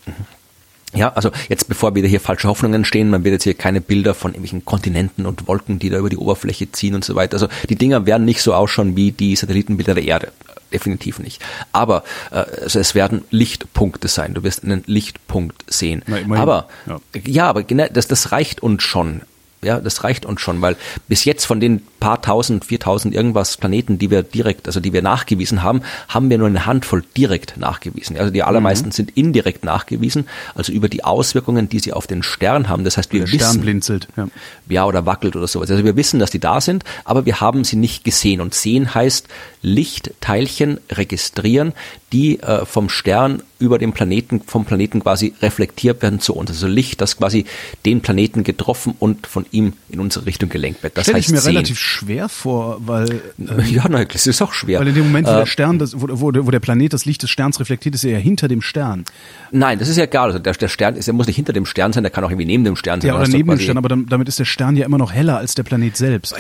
ja, 0.95 1.13
also 1.13 1.31
jetzt 1.49 1.69
bevor 1.69 1.95
wieder 1.95 2.09
hier 2.09 2.21
falsche 2.21 2.49
Hoffnungen 2.49 2.75
entstehen, 2.75 3.11
man 3.11 3.25
wird 3.25 3.33
jetzt 3.33 3.45
hier 3.45 3.55
keine 3.55 3.81
Bilder 3.81 4.15
von 4.15 4.33
irgendwelchen 4.33 4.65
Kontinenten 4.65 5.27
und 5.27 5.47
Wolken, 5.47 5.79
die 5.79 5.91
da 5.91 5.99
über 5.99 6.09
die 6.09 6.17
Oberfläche 6.17 6.71
ziehen 6.73 6.95
und 6.95 7.05
so 7.05 7.15
weiter. 7.15 7.35
Also 7.35 7.49
die 7.69 7.77
Dinger 7.77 8.07
werden 8.07 8.25
nicht 8.25 8.41
so 8.41 8.55
ausschauen 8.55 8.97
wie 8.97 9.13
die 9.13 9.37
Satellitenbilder 9.37 9.95
der 9.95 10.05
Erde. 10.05 10.33
Definitiv 10.73 11.19
nicht. 11.19 11.43
Aber 11.73 12.03
äh, 12.31 12.45
also 12.63 12.81
es 12.81 12.95
werden 12.95 13.25
Lichtpunkte 13.31 14.09
sein. 14.09 14.35
Du 14.35 14.43
wirst 14.43 14.65
einen 14.65 14.83
Lichtpunkt 14.87 15.65
sehen. 15.69 16.03
Na, 16.07 16.19
aber 16.41 16.69
ja. 16.87 16.99
ja, 17.25 17.47
aber 17.47 17.63
genau, 17.63 17.87
das, 17.93 18.09
das 18.09 18.33
reicht 18.33 18.63
uns 18.63 18.83
schon. 18.83 19.23
Ja, 19.63 19.81
das 19.81 20.05
reicht 20.05 20.27
uns 20.27 20.41
schon, 20.41 20.61
weil 20.61 20.77
bis 21.09 21.25
jetzt 21.25 21.45
von 21.45 21.61
den 21.61 21.83
paar 21.99 22.21
tausend, 22.21 22.67
viertausend 22.67 23.15
irgendwas 23.15 23.57
Planeten, 23.57 23.99
die 23.99 24.11
wir 24.11 24.23
direkt, 24.23 24.67
also 24.67 24.81
die 24.81 24.93
wir 24.93 25.03
nachgewiesen 25.03 25.63
haben, 25.63 25.83
haben 26.09 26.29
wir 26.31 26.39
nur 26.39 26.47
eine 26.47 26.67
Handvoll 26.67 27.03
direkt 27.17 27.57
nachgewiesen. 27.57 28.17
Also 28.19 28.31
die 28.31 28.43
allermeisten 28.43 28.89
mhm. 28.89 28.93
sind 28.93 29.17
indirekt 29.17 29.65
nachgewiesen, 29.65 30.29
also 30.55 30.73
über 30.73 30.89
die 30.89 31.05
Auswirkungen, 31.05 31.69
die 31.69 31.79
sie 31.79 31.95
auf 31.95 32.07
den 32.07 32.23
Stern 32.23 32.69
haben. 32.69 32.85
Das 32.85 32.99
heißt, 32.99 33.13
wir 33.13 33.21
Der 33.21 33.33
wissen, 33.33 33.39
Stern 33.39 33.61
blinzelt, 33.63 34.09
ja. 34.17 34.29
ja, 34.69 34.85
oder 34.85 35.07
wackelt 35.07 35.37
oder 35.37 35.49
sowas. 35.49 35.71
Also 35.71 35.85
wir 35.85 35.97
wissen, 35.97 36.21
dass 36.21 36.31
die 36.31 36.39
da 36.39 36.61
sind, 36.61 36.85
aber 37.05 37.25
wir 37.25 37.41
haben 37.41 37.65
sie 37.65 37.77
nicht 37.77 38.05
gesehen. 38.05 38.41
Und 38.41 38.55
sehen 38.55 38.95
heißt 38.95 39.27
Lichtteilchen 39.63 40.79
registrieren, 40.93 41.73
die 42.13 42.41
äh, 42.41 42.65
vom 42.67 42.89
Stern 42.89 43.43
über 43.59 43.79
den 43.79 43.93
Planeten, 43.93 44.43
vom 44.47 44.65
Planeten 44.65 45.01
quasi 45.01 45.35
reflektiert 45.41 46.03
werden 46.03 46.21
zu 46.21 46.35
uns. 46.35 46.51
Also 46.51 46.67
Licht, 46.67 47.01
das 47.01 47.17
quasi 47.17 47.47
den 47.85 48.03
Planeten 48.03 48.45
getroffen 48.45 48.95
und 48.99 49.27
von 49.27 49.46
ihm 49.53 49.73
in 49.89 50.01
unsere 50.01 50.27
Richtung 50.27 50.49
gelenkt 50.49 50.83
wird. 50.83 50.97
Das 50.97 51.05
Stell 51.05 51.15
heißt 51.17 51.29
ich 51.29 51.33
mir 51.33 51.41
sehen. 51.41 51.57
relativ 51.57 51.79
schwer 51.79 52.29
vor, 52.29 52.79
weil 52.87 53.11
äh, 53.39 53.63
ja, 53.71 53.89
nein, 53.89 54.07
das 54.13 54.27
ist 54.27 54.43
auch 54.43 54.53
schwer. 54.53 54.81
Weil 54.81 54.89
in 54.89 54.95
dem 54.95 55.05
Moment, 55.05 55.27
wo 55.27 55.33
äh, 55.33 55.37
der 55.37 55.47
Stern, 55.47 55.79
das, 55.79 56.01
wo, 56.01 56.07
wo, 56.09 56.33
wo, 56.47 56.51
der 56.51 56.61
Planet 56.61 56.93
das 56.93 57.05
Licht 57.05 57.23
des 57.23 57.31
Sterns 57.31 57.61
reflektiert, 57.61 57.95
ist 57.95 58.05
er 58.05 58.13
ja 58.13 58.19
hinter 58.19 58.49
dem 58.49 58.63
Stern. 58.63 59.05
Nein, 59.51 59.79
das 59.79 59.89
ist 59.89 59.97
ja 59.97 60.05
egal. 60.05 60.29
Also 60.29 60.39
der, 60.39 60.53
der 60.55 60.69
Stern 60.69 60.97
ist, 60.97 61.09
er 61.09 61.15
muss 61.15 61.27
nicht 61.27 61.37
hinter 61.37 61.53
dem 61.53 61.67
Stern 61.67 61.93
sein, 61.93 62.03
der 62.03 62.11
kann 62.11 62.25
auch 62.25 62.31
irgendwie 62.31 62.47
neben 62.47 62.65
dem 62.65 62.77
Stern 62.77 63.01
sein. 63.01 63.09
Ja, 63.09 63.17
oder 63.17 63.29
neben 63.29 63.49
dem 63.49 63.59
Stern, 63.59 63.79
aber 63.79 63.89
damit 63.89 64.29
ist 64.29 64.39
der 64.39 64.45
Stern 64.45 64.77
ja 64.77 64.87
immer 64.87 64.99
noch 64.99 65.13
heller 65.13 65.39
als 65.39 65.55
der 65.55 65.63
Planet 65.63 65.97
selbst. 65.97 66.35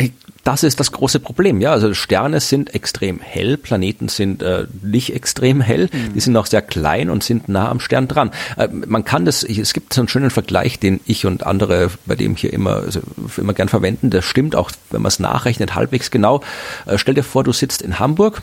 Das 0.46 0.62
ist 0.62 0.78
das 0.78 0.92
große 0.92 1.18
Problem, 1.18 1.60
ja. 1.60 1.72
Also 1.72 1.92
Sterne 1.92 2.38
sind 2.38 2.72
extrem 2.72 3.18
hell, 3.18 3.56
Planeten 3.56 4.06
sind 4.06 4.44
äh, 4.44 4.68
nicht 4.80 5.12
extrem 5.12 5.60
hell, 5.60 5.88
mhm. 5.92 6.14
die 6.14 6.20
sind 6.20 6.36
auch 6.36 6.46
sehr 6.46 6.62
klein 6.62 7.10
und 7.10 7.24
sind 7.24 7.48
nah 7.48 7.68
am 7.68 7.80
Stern 7.80 8.06
dran. 8.06 8.30
Äh, 8.56 8.68
man 8.68 9.04
kann 9.04 9.24
das, 9.24 9.42
es 9.42 9.72
gibt 9.72 9.92
so 9.92 10.02
einen 10.02 10.06
schönen 10.06 10.30
Vergleich, 10.30 10.78
den 10.78 11.00
ich 11.04 11.26
und 11.26 11.44
andere 11.44 11.90
bei 12.06 12.14
dem 12.14 12.36
hier 12.36 12.52
immer, 12.52 12.76
also 12.76 13.00
immer 13.36 13.54
gern 13.54 13.68
verwenden. 13.68 14.10
Das 14.10 14.24
stimmt 14.24 14.54
auch, 14.54 14.70
wenn 14.90 15.02
man 15.02 15.08
es 15.08 15.18
nachrechnet, 15.18 15.74
halbwegs 15.74 16.12
genau. 16.12 16.42
Äh, 16.86 16.96
stell 16.96 17.14
dir 17.14 17.24
vor, 17.24 17.42
du 17.42 17.52
sitzt 17.52 17.82
in 17.82 17.98
Hamburg 17.98 18.40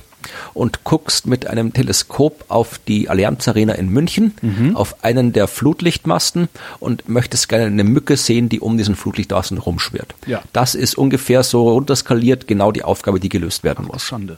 und 0.54 0.84
guckst 0.84 1.28
mit 1.28 1.48
einem 1.48 1.74
Teleskop 1.74 2.46
auf 2.48 2.80
die 2.88 3.10
Allianz 3.10 3.48
Arena 3.48 3.74
in 3.74 3.90
München, 3.90 4.34
mhm. 4.42 4.76
auf 4.76 5.04
einen 5.04 5.34
der 5.34 5.48
Flutlichtmasten 5.48 6.50
und 6.80 7.10
möchtest 7.10 7.50
gerne 7.50 7.66
eine 7.66 7.84
Mücke 7.84 8.18
sehen, 8.18 8.50
die 8.50 8.60
um 8.60 8.78
diesen 8.78 8.96
Flutlichtmasten 8.96 9.58
rumschwirrt. 9.58 10.16
Ja. 10.26 10.42
Das 10.54 10.76
ist 10.76 10.98
ungefähr 10.98 11.44
so 11.44 11.70
runterskaliert 11.70 12.48
genau 12.48 12.72
die 12.72 12.84
Aufgabe, 12.84 13.20
die 13.20 13.30
gelöst 13.30 13.64
werden 13.64 13.86
Ach, 13.88 13.94
muss. 13.94 14.04
Schande. 14.04 14.38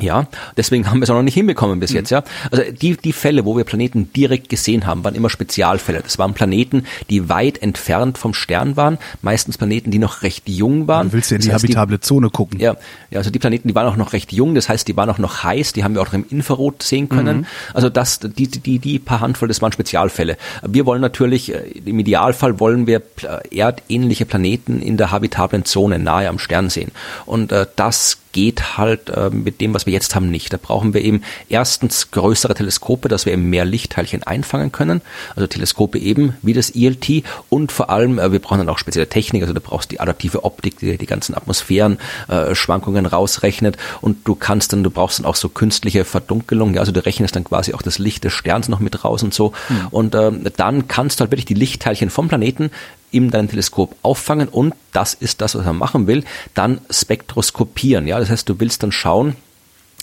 Ja, 0.00 0.26
deswegen 0.56 0.88
haben 0.88 1.00
wir 1.00 1.04
es 1.04 1.10
auch 1.10 1.16
noch 1.16 1.22
nicht 1.22 1.34
hinbekommen 1.34 1.78
bis 1.78 1.90
mhm. 1.90 1.96
jetzt, 1.96 2.10
ja. 2.10 2.24
Also 2.50 2.64
die, 2.72 2.96
die 2.96 3.12
Fälle, 3.12 3.44
wo 3.44 3.58
wir 3.58 3.64
Planeten 3.64 4.10
direkt 4.14 4.48
gesehen 4.48 4.86
haben, 4.86 5.04
waren 5.04 5.14
immer 5.14 5.28
Spezialfälle. 5.28 6.00
Das 6.00 6.18
waren 6.18 6.32
Planeten, 6.32 6.86
die 7.10 7.28
weit 7.28 7.62
entfernt 7.62 8.16
vom 8.16 8.32
Stern 8.32 8.78
waren, 8.78 8.96
meistens 9.20 9.58
Planeten, 9.58 9.90
die 9.90 9.98
noch 9.98 10.22
recht 10.22 10.48
jung 10.48 10.88
waren. 10.88 11.08
Du 11.08 11.12
willst 11.12 11.30
ja 11.30 11.36
in 11.36 11.42
das 11.42 11.46
die 11.46 11.52
habitable 11.52 11.98
die, 11.98 12.00
Zone 12.00 12.30
gucken. 12.30 12.58
Ja, 12.58 12.76
ja, 13.10 13.18
also 13.18 13.30
die 13.30 13.38
Planeten, 13.38 13.68
die 13.68 13.74
waren 13.74 13.86
auch 13.86 13.96
noch 13.96 14.14
recht 14.14 14.32
jung, 14.32 14.54
das 14.54 14.70
heißt, 14.70 14.88
die 14.88 14.96
waren 14.96 15.10
auch 15.10 15.18
noch 15.18 15.44
heiß, 15.44 15.74
die 15.74 15.84
haben 15.84 15.94
wir 15.94 16.00
auch 16.00 16.14
im 16.14 16.24
Infrarot 16.30 16.82
sehen 16.82 17.10
können. 17.10 17.38
Mhm. 17.40 17.46
Also 17.74 17.90
das, 17.90 18.18
die, 18.20 18.48
die, 18.48 18.78
die 18.78 18.98
paar 18.98 19.20
Handvoll, 19.20 19.48
das 19.48 19.60
waren 19.60 19.72
Spezialfälle. 19.72 20.38
Wir 20.66 20.86
wollen 20.86 21.02
natürlich, 21.02 21.52
äh, 21.52 21.58
im 21.84 21.98
Idealfall 21.98 22.60
wollen 22.60 22.86
wir 22.86 23.02
erdähnliche 23.50 24.24
Planeten 24.24 24.80
in 24.80 24.96
der 24.96 25.10
habitablen 25.10 25.66
Zone 25.66 25.98
nahe 25.98 26.30
am 26.30 26.38
Stern 26.38 26.70
sehen. 26.70 26.92
Und 27.26 27.52
äh, 27.52 27.66
das 27.76 28.22
geht 28.32 28.78
halt 28.78 29.10
äh, 29.10 29.30
mit 29.30 29.60
dem, 29.60 29.74
was 29.74 29.81
wir 29.86 29.92
jetzt 29.92 30.14
haben, 30.14 30.30
nicht. 30.30 30.52
Da 30.52 30.58
brauchen 30.60 30.94
wir 30.94 31.02
eben 31.02 31.22
erstens 31.48 32.10
größere 32.10 32.54
Teleskope, 32.54 33.08
dass 33.08 33.26
wir 33.26 33.32
eben 33.32 33.50
mehr 33.50 33.64
Lichtteilchen 33.64 34.22
einfangen 34.22 34.72
können. 34.72 35.02
Also 35.36 35.46
Teleskope 35.46 35.98
eben 35.98 36.34
wie 36.42 36.52
das 36.52 36.70
ELT 36.70 37.24
und 37.48 37.72
vor 37.72 37.90
allem, 37.90 38.18
äh, 38.18 38.32
wir 38.32 38.38
brauchen 38.38 38.58
dann 38.58 38.68
auch 38.68 38.78
spezielle 38.78 39.08
Technik, 39.08 39.42
also 39.42 39.54
du 39.54 39.60
brauchst 39.60 39.90
die 39.90 40.00
adaptive 40.00 40.44
Optik, 40.44 40.78
die 40.78 40.98
die 40.98 41.06
ganzen 41.06 41.34
Atmosphärenschwankungen 41.34 43.04
äh, 43.04 43.08
rausrechnet 43.08 43.76
und 44.00 44.26
du 44.26 44.34
kannst 44.34 44.72
dann, 44.72 44.82
du 44.82 44.90
brauchst 44.90 45.18
dann 45.18 45.26
auch 45.26 45.36
so 45.36 45.48
künstliche 45.48 46.04
Verdunkelung, 46.04 46.74
ja, 46.74 46.80
also 46.80 46.92
du 46.92 47.04
rechnest 47.04 47.36
dann 47.36 47.44
quasi 47.44 47.74
auch 47.74 47.82
das 47.82 47.98
Licht 47.98 48.24
des 48.24 48.32
Sterns 48.32 48.68
noch 48.68 48.80
mit 48.80 49.04
raus 49.04 49.22
und 49.22 49.34
so. 49.34 49.52
Mhm. 49.68 49.86
Und 49.90 50.14
äh, 50.14 50.32
dann 50.56 50.88
kannst 50.88 51.18
du 51.18 51.22
halt 51.22 51.30
wirklich 51.30 51.46
die 51.46 51.54
Lichtteilchen 51.54 52.10
vom 52.10 52.28
Planeten 52.28 52.70
in 53.12 53.30
deinem 53.30 53.48
Teleskop 53.48 53.94
auffangen 54.02 54.48
und 54.48 54.74
das 54.92 55.14
ist 55.14 55.40
das, 55.40 55.54
was 55.54 55.64
man 55.64 55.76
machen 55.76 56.06
will, 56.06 56.24
dann 56.54 56.80
spektroskopieren. 56.90 58.08
Ja, 58.08 58.18
das 58.18 58.30
heißt, 58.30 58.48
du 58.48 58.58
willst 58.58 58.82
dann 58.82 58.90
schauen, 58.90 59.36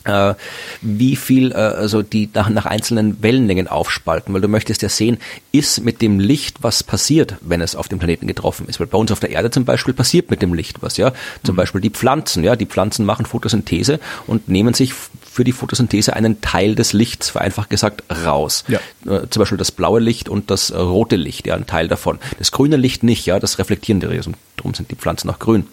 äh, 0.05 0.33
wie 0.81 1.15
viel 1.15 1.51
äh, 1.51 1.55
also 1.55 2.01
die 2.01 2.29
nach, 2.33 2.49
nach 2.49 2.65
einzelnen 2.65 3.21
Wellenlängen 3.21 3.67
aufspalten, 3.67 4.33
weil 4.33 4.41
du 4.41 4.47
möchtest 4.47 4.81
ja 4.81 4.89
sehen, 4.89 5.17
ist 5.51 5.83
mit 5.83 6.01
dem 6.01 6.19
Licht 6.19 6.57
was 6.61 6.83
passiert, 6.83 7.35
wenn 7.41 7.61
es 7.61 7.75
auf 7.75 7.87
dem 7.87 7.99
Planeten 7.99 8.27
getroffen 8.27 8.67
ist. 8.67 8.79
Weil 8.79 8.87
bei 8.87 8.97
uns 8.97 9.11
auf 9.11 9.19
der 9.19 9.31
Erde 9.31 9.51
zum 9.51 9.65
Beispiel 9.65 9.93
passiert 9.93 10.29
mit 10.29 10.41
dem 10.41 10.53
Licht 10.53 10.81
was, 10.81 10.97
ja. 10.97 11.11
Zum 11.43 11.55
mhm. 11.55 11.57
Beispiel 11.57 11.81
die 11.81 11.89
Pflanzen, 11.89 12.43
ja, 12.43 12.55
die 12.55 12.65
Pflanzen 12.65 13.05
machen 13.05 13.25
Photosynthese 13.25 13.99
und 14.27 14.47
nehmen 14.47 14.73
sich 14.73 14.93
für 14.93 15.43
die 15.43 15.51
Photosynthese 15.51 16.15
einen 16.15 16.41
Teil 16.41 16.75
des 16.75 16.93
Lichts, 16.93 17.29
vereinfacht 17.29 17.69
gesagt, 17.69 18.03
raus. 18.25 18.63
Ja. 18.67 18.79
Äh, 19.05 19.29
zum 19.29 19.41
Beispiel 19.41 19.57
das 19.57 19.71
blaue 19.71 19.99
Licht 19.99 20.29
und 20.29 20.49
das 20.51 20.73
rote 20.73 21.15
Licht, 21.15 21.47
ja, 21.47 21.55
ein 21.55 21.67
Teil 21.67 21.87
davon. 21.87 22.19
Das 22.37 22.51
grüne 22.51 22.77
Licht 22.77 23.03
nicht, 23.03 23.25
ja, 23.25 23.39
das 23.39 23.59
reflektieren 23.59 23.99
die 23.99 24.07
Resen. 24.07 24.35
Darum 24.57 24.73
sind 24.73 24.91
die 24.91 24.95
Pflanzen 24.95 25.29
auch 25.29 25.39
grün. 25.39 25.67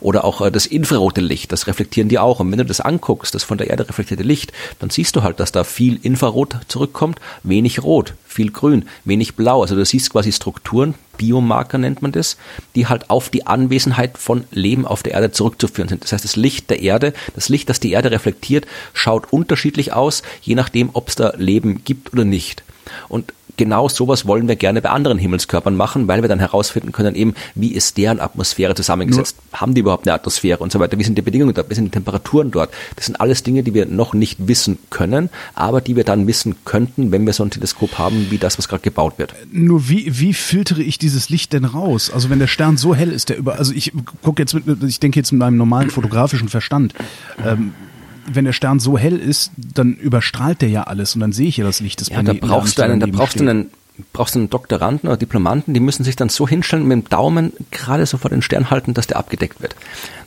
Oder 0.00 0.24
auch 0.24 0.48
das 0.50 0.64
infrarote 0.64 1.20
Licht, 1.20 1.52
das 1.52 1.66
reflektieren 1.66 2.08
die 2.08 2.18
auch. 2.18 2.40
Und 2.40 2.50
wenn 2.50 2.58
du 2.58 2.64
das 2.64 2.80
anguckst, 2.80 3.34
das 3.34 3.44
von 3.44 3.58
der 3.58 3.69
Erde 3.70 3.88
reflektierte 3.88 4.22
Licht, 4.22 4.52
dann 4.78 4.90
siehst 4.90 5.16
du 5.16 5.22
halt, 5.22 5.40
dass 5.40 5.52
da 5.52 5.64
viel 5.64 5.98
Infrarot 6.02 6.56
zurückkommt, 6.68 7.20
wenig 7.42 7.82
Rot, 7.82 8.14
viel 8.26 8.50
Grün, 8.50 8.88
wenig 9.04 9.34
Blau. 9.34 9.62
Also 9.62 9.74
du 9.74 9.84
siehst 9.84 10.10
quasi 10.10 10.32
Strukturen, 10.32 10.94
Biomarker 11.16 11.78
nennt 11.78 12.02
man 12.02 12.12
das, 12.12 12.36
die 12.74 12.86
halt 12.86 13.10
auf 13.10 13.28
die 13.28 13.46
Anwesenheit 13.46 14.16
von 14.16 14.44
Leben 14.50 14.86
auf 14.86 15.02
der 15.02 15.12
Erde 15.12 15.32
zurückzuführen 15.32 15.88
sind. 15.88 16.02
Das 16.02 16.12
heißt, 16.12 16.24
das 16.24 16.36
Licht 16.36 16.70
der 16.70 16.80
Erde, 16.80 17.12
das 17.34 17.48
Licht, 17.48 17.68
das 17.68 17.80
die 17.80 17.92
Erde 17.92 18.10
reflektiert, 18.10 18.66
schaut 18.94 19.32
unterschiedlich 19.32 19.92
aus, 19.92 20.22
je 20.42 20.54
nachdem, 20.54 20.90
ob 20.92 21.08
es 21.08 21.16
da 21.16 21.34
Leben 21.36 21.84
gibt 21.84 22.12
oder 22.12 22.24
nicht. 22.24 22.62
Und 23.08 23.34
genau 23.60 23.90
sowas 23.90 24.26
wollen 24.26 24.48
wir 24.48 24.56
gerne 24.56 24.80
bei 24.80 24.88
anderen 24.88 25.18
Himmelskörpern 25.18 25.76
machen, 25.76 26.08
weil 26.08 26.22
wir 26.22 26.30
dann 26.30 26.38
herausfinden 26.38 26.92
können, 26.92 27.14
eben, 27.14 27.34
wie 27.54 27.74
ist 27.74 27.98
deren 27.98 28.18
Atmosphäre 28.18 28.74
zusammengesetzt? 28.74 29.36
Nur 29.52 29.60
Haben 29.60 29.74
die 29.74 29.82
überhaupt 29.82 30.08
eine 30.08 30.14
Atmosphäre 30.14 30.60
und 30.60 30.72
so 30.72 30.80
weiter? 30.80 30.98
Wie 30.98 31.04
sind 31.04 31.18
die 31.18 31.22
Bedingungen 31.22 31.52
dort? 31.52 31.68
Wie 31.68 31.74
sind 31.74 31.84
die 31.84 31.90
Temperaturen 31.90 32.50
dort? 32.50 32.70
Das 32.96 33.04
sind 33.04 33.20
alles 33.20 33.42
Dinge, 33.42 33.62
die 33.62 33.74
wir 33.74 33.84
noch 33.84 34.14
nicht 34.14 34.48
wissen 34.48 34.78
können, 34.88 35.28
aber 35.54 35.82
die 35.82 35.94
wir 35.94 36.04
dann 36.04 36.26
wissen 36.26 36.56
könnten, 36.64 37.12
wenn 37.12 37.26
wir 37.26 37.34
so 37.34 37.44
ein 37.44 37.50
Teleskop 37.50 37.98
haben, 37.98 38.28
wie 38.30 38.38
das, 38.38 38.56
was 38.56 38.66
gerade 38.66 38.82
gebaut 38.82 39.18
wird. 39.18 39.34
Nur 39.52 39.90
wie, 39.90 40.18
wie 40.18 40.32
filtere 40.32 40.82
ich 40.82 40.96
dieses 40.96 41.28
Licht 41.28 41.52
denn 41.52 41.66
raus? 41.66 42.10
Also 42.10 42.30
wenn 42.30 42.38
der 42.38 42.46
Stern 42.46 42.78
so 42.78 42.94
hell 42.94 43.12
ist, 43.12 43.28
der 43.28 43.36
über, 43.36 43.58
also 43.58 43.74
ich 43.74 43.92
gucke 44.22 44.40
jetzt 44.40 44.54
mit, 44.54 44.64
ich 44.84 45.00
denke 45.00 45.20
jetzt 45.20 45.32
mit 45.32 45.40
meinem 45.40 45.58
normalen 45.58 45.90
fotografischen 45.90 46.48
Verstand. 46.48 46.94
Ähm, 47.44 47.74
wenn 48.26 48.44
der 48.44 48.52
Stern 48.52 48.80
so 48.80 48.98
hell 48.98 49.16
ist, 49.16 49.52
dann 49.56 49.94
überstrahlt 49.94 50.62
der 50.62 50.68
ja 50.68 50.82
alles 50.84 51.14
und 51.14 51.20
dann 51.20 51.32
sehe 51.32 51.48
ich 51.48 51.56
ja 51.56 51.64
das 51.64 51.80
Licht 51.80 52.00
des 52.00 52.10
Planeten. 52.10 52.36
Ja, 52.36 52.40
da 52.40 52.46
brauchst 52.46 52.78
du 52.78 52.82
einen, 52.82 53.00
da 53.00 53.06
brauchst 53.06 53.32
steht. 53.32 53.42
du 53.42 53.50
einen 53.50 53.70
brauchst 54.12 54.34
du 54.34 54.38
einen 54.38 54.50
Doktoranden 54.50 55.08
oder 55.08 55.16
Diplomanten, 55.16 55.74
die 55.74 55.80
müssen 55.80 56.04
sich 56.04 56.16
dann 56.16 56.28
so 56.28 56.48
hinstellen 56.48 56.86
mit 56.86 56.92
dem 56.92 57.08
Daumen 57.08 57.52
gerade 57.70 58.06
so 58.06 58.18
vor 58.18 58.30
den 58.30 58.42
Stern 58.42 58.70
halten, 58.70 58.94
dass 58.94 59.06
der 59.06 59.18
abgedeckt 59.18 59.60
wird. 59.60 59.76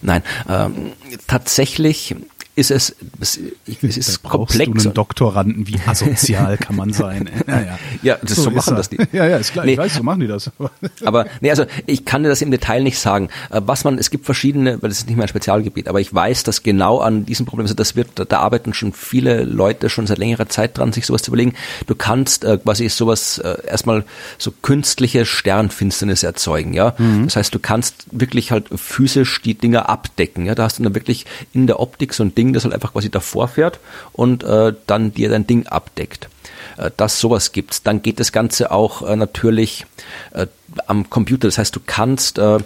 Nein, 0.01 0.21
ähm, 0.49 0.91
tatsächlich 1.27 2.15
ist 2.55 2.69
es, 2.69 2.95
es, 3.19 3.37
ist 3.81 4.23
da 4.23 4.29
komplex. 4.29 4.71
Du 4.71 4.89
einen 4.89 4.93
Doktoranden, 4.93 5.67
wie 5.67 5.79
asozial 5.85 6.57
kann 6.57 6.75
man 6.75 6.93
sein? 6.93 7.29
Ja, 7.47 7.59
ja. 7.59 7.79
ja 8.03 8.17
das 8.21 8.35
so, 8.35 8.43
so 8.43 8.51
machen 8.51 8.75
das 8.75 8.89
die. 8.89 8.97
Ja, 9.11 9.27
ja, 9.27 9.37
ist 9.37 9.53
klar. 9.53 9.65
Nee. 9.65 9.73
Ich 9.73 9.77
weiß, 9.77 9.95
so 9.95 10.03
machen 10.03 10.19
die 10.19 10.27
das. 10.27 10.51
aber 11.03 11.25
nee, 11.41 11.49
also 11.49 11.65
ich 11.87 12.05
kann 12.05 12.23
dir 12.23 12.29
das 12.29 12.41
im 12.41 12.51
Detail 12.51 12.83
nicht 12.83 12.99
sagen. 12.99 13.29
Äh, 13.49 13.61
was 13.65 13.83
man, 13.83 13.97
es 13.97 14.11
gibt 14.11 14.25
verschiedene, 14.25 14.81
weil 14.81 14.89
das 14.89 14.99
ist 14.99 15.07
nicht 15.07 15.17
mein 15.17 15.27
Spezialgebiet, 15.27 15.87
aber 15.87 15.99
ich 15.99 16.13
weiß, 16.13 16.43
dass 16.43 16.63
genau 16.63 16.99
an 16.99 17.25
diesem 17.25 17.45
Problem, 17.45 17.65
also 17.65 17.73
das 17.73 17.95
wird, 17.95 18.31
da 18.31 18.39
arbeiten 18.39 18.73
schon 18.73 18.93
viele 18.93 19.43
Leute 19.43 19.89
schon 19.89 20.07
seit 20.07 20.19
längerer 20.19 20.47
Zeit 20.47 20.77
dran, 20.77 20.93
sich 20.93 21.05
sowas 21.05 21.23
zu 21.23 21.31
überlegen. 21.31 21.53
Du 21.87 21.95
kannst 21.95 22.43
äh, 22.43 22.57
quasi 22.57 22.87
sowas 22.89 23.39
äh, 23.39 23.65
erstmal 23.65 24.05
so 24.37 24.51
künstliche 24.51 25.25
Sternfinsternis 25.25 26.23
erzeugen, 26.23 26.73
ja. 26.73 26.93
Mhm. 26.97 27.25
Das 27.25 27.35
heißt, 27.35 27.53
du 27.53 27.59
kannst 27.59 28.05
wirklich 28.11 28.51
halt 28.51 28.67
physisch 28.75 29.41
die 29.41 29.55
Dinger 29.55 29.89
abdecken, 29.89 30.45
ja. 30.45 30.55
Da 30.55 30.63
hast 30.63 30.79
du 30.79 30.83
dann 30.83 30.95
wirklich 30.95 31.25
in 31.51 31.67
der 31.67 31.79
Optik 31.79 32.13
so 32.13 32.23
ein 32.23 32.35
Ding 32.35 32.42
Ding, 32.43 32.53
das 32.53 32.63
halt 32.63 32.73
einfach 32.73 32.93
quasi 32.93 33.09
davor 33.09 33.47
fährt 33.47 33.79
und 34.11 34.43
äh, 34.43 34.73
dann 34.87 35.13
dir 35.13 35.29
dein 35.29 35.47
Ding 35.47 35.67
abdeckt. 35.67 36.29
Äh, 36.77 36.91
dass 36.97 37.19
sowas 37.19 37.51
gibt. 37.51 37.85
Dann 37.85 38.01
geht 38.01 38.19
das 38.19 38.31
Ganze 38.31 38.71
auch 38.71 39.07
äh, 39.07 39.15
natürlich 39.15 39.85
äh, 40.31 40.47
am 40.87 41.09
Computer. 41.09 41.47
Das 41.47 41.57
heißt, 41.57 41.75
du 41.75 41.79
kannst 41.85 42.39
äh, 42.39 42.57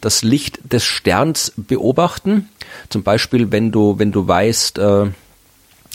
das 0.00 0.22
Licht 0.22 0.60
des 0.72 0.84
Sterns 0.84 1.52
beobachten. 1.56 2.48
Zum 2.88 3.02
Beispiel, 3.02 3.52
wenn 3.52 3.70
du, 3.70 3.98
wenn 3.98 4.12
du 4.12 4.26
weißt, 4.26 4.78
äh, 4.78 5.06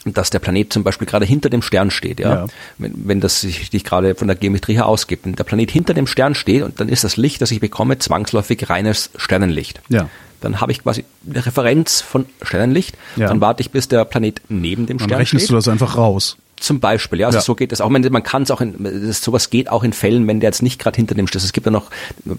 dass 0.05 0.29
der 0.29 0.37
Planet 0.37 0.71
zum 0.71 0.83
Beispiel 0.83 1.07
gerade 1.07 1.25
hinter 1.25 1.49
dem 1.49 1.63
Stern 1.63 1.89
steht, 1.89 2.19
ja. 2.19 2.33
ja. 2.33 2.45
Wenn, 2.77 3.07
wenn 3.07 3.21
das 3.21 3.41
sich, 3.41 3.71
sich 3.71 3.83
gerade 3.83 4.13
von 4.13 4.27
der 4.27 4.37
Geometrie 4.37 4.75
her 4.75 4.85
ausgibt. 4.85 5.25
Wenn 5.25 5.33
der 5.33 5.43
Planet 5.43 5.71
hinter 5.71 5.95
dem 5.95 6.05
Stern 6.05 6.35
steht 6.35 6.61
und 6.61 6.79
dann 6.79 6.89
ist 6.89 7.03
das 7.03 7.17
Licht, 7.17 7.41
das 7.41 7.49
ich 7.49 7.59
bekomme, 7.59 7.97
zwangsläufig 7.97 8.69
reines 8.69 9.09
Sternenlicht. 9.15 9.81
Ja 9.89 10.07
dann 10.45 10.61
habe 10.61 10.71
ich 10.71 10.83
quasi 10.83 11.03
eine 11.27 11.45
Referenz 11.45 12.01
von 12.01 12.27
Sternenlicht. 12.41 12.95
Ja. 13.15 13.27
Dann 13.27 13.41
warte 13.41 13.61
ich, 13.61 13.71
bis 13.71 13.87
der 13.87 14.05
Planet 14.05 14.41
neben 14.47 14.85
dem 14.85 14.99
dann 14.99 15.09
Stern 15.09 15.17
rechnest 15.17 15.45
steht. 15.45 15.51
du 15.51 15.55
das 15.55 15.67
einfach 15.67 15.97
raus. 15.97 16.37
Zum 16.57 16.79
Beispiel, 16.79 17.19
ja, 17.19 17.25
also 17.27 17.39
ja. 17.39 17.41
so 17.41 17.53
geht 17.53 17.73
es 17.73 17.81
auch. 17.81 17.89
Man, 17.89 18.23
kann 18.23 18.43
es 18.43 18.51
auch, 18.51 18.61
in, 18.61 18.75
das, 19.07 19.21
sowas 19.21 19.49
geht 19.49 19.69
auch 19.69 19.83
in 19.83 19.91
Fällen, 19.91 20.25
wenn 20.25 20.39
der 20.39 20.49
jetzt 20.49 20.61
nicht 20.61 20.79
gerade 20.79 20.95
hinter 20.95 21.13
dem 21.13 21.27
steht. 21.27 21.43
Es 21.43 21.51
gibt 21.51 21.65
ja 21.65 21.71
noch, 21.71 21.91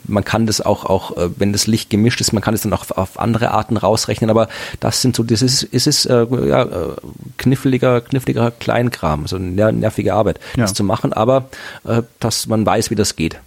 man 0.06 0.24
kann 0.24 0.46
das 0.46 0.62
auch, 0.62 0.86
auch, 0.86 1.16
äh, 1.18 1.28
wenn 1.36 1.52
das 1.52 1.66
Licht 1.66 1.90
gemischt 1.90 2.20
ist, 2.22 2.32
man 2.32 2.42
kann 2.42 2.54
es 2.54 2.62
dann 2.62 2.72
auch 2.72 2.90
auf 2.92 3.20
andere 3.20 3.50
Arten 3.50 3.76
rausrechnen. 3.76 4.30
Aber 4.30 4.48
das 4.80 5.02
sind 5.02 5.14
so, 5.16 5.22
das 5.22 5.42
ist, 5.42 5.64
ist 5.64 5.86
es 5.86 6.06
äh, 6.06 6.26
ja, 6.46 6.62
äh, 6.62 6.96
kniffliger, 7.36 8.00
kniffliger 8.00 8.52
Kleinkram, 8.52 9.26
so 9.26 9.36
eine 9.36 9.72
nervige 9.72 10.14
Arbeit, 10.14 10.38
ja. 10.56 10.62
das 10.62 10.72
zu 10.72 10.82
machen. 10.82 11.12
Aber 11.12 11.50
äh, 11.84 12.02
dass 12.18 12.46
man 12.46 12.64
weiß, 12.64 12.90
wie 12.90 12.94
das 12.94 13.16
geht. 13.16 13.38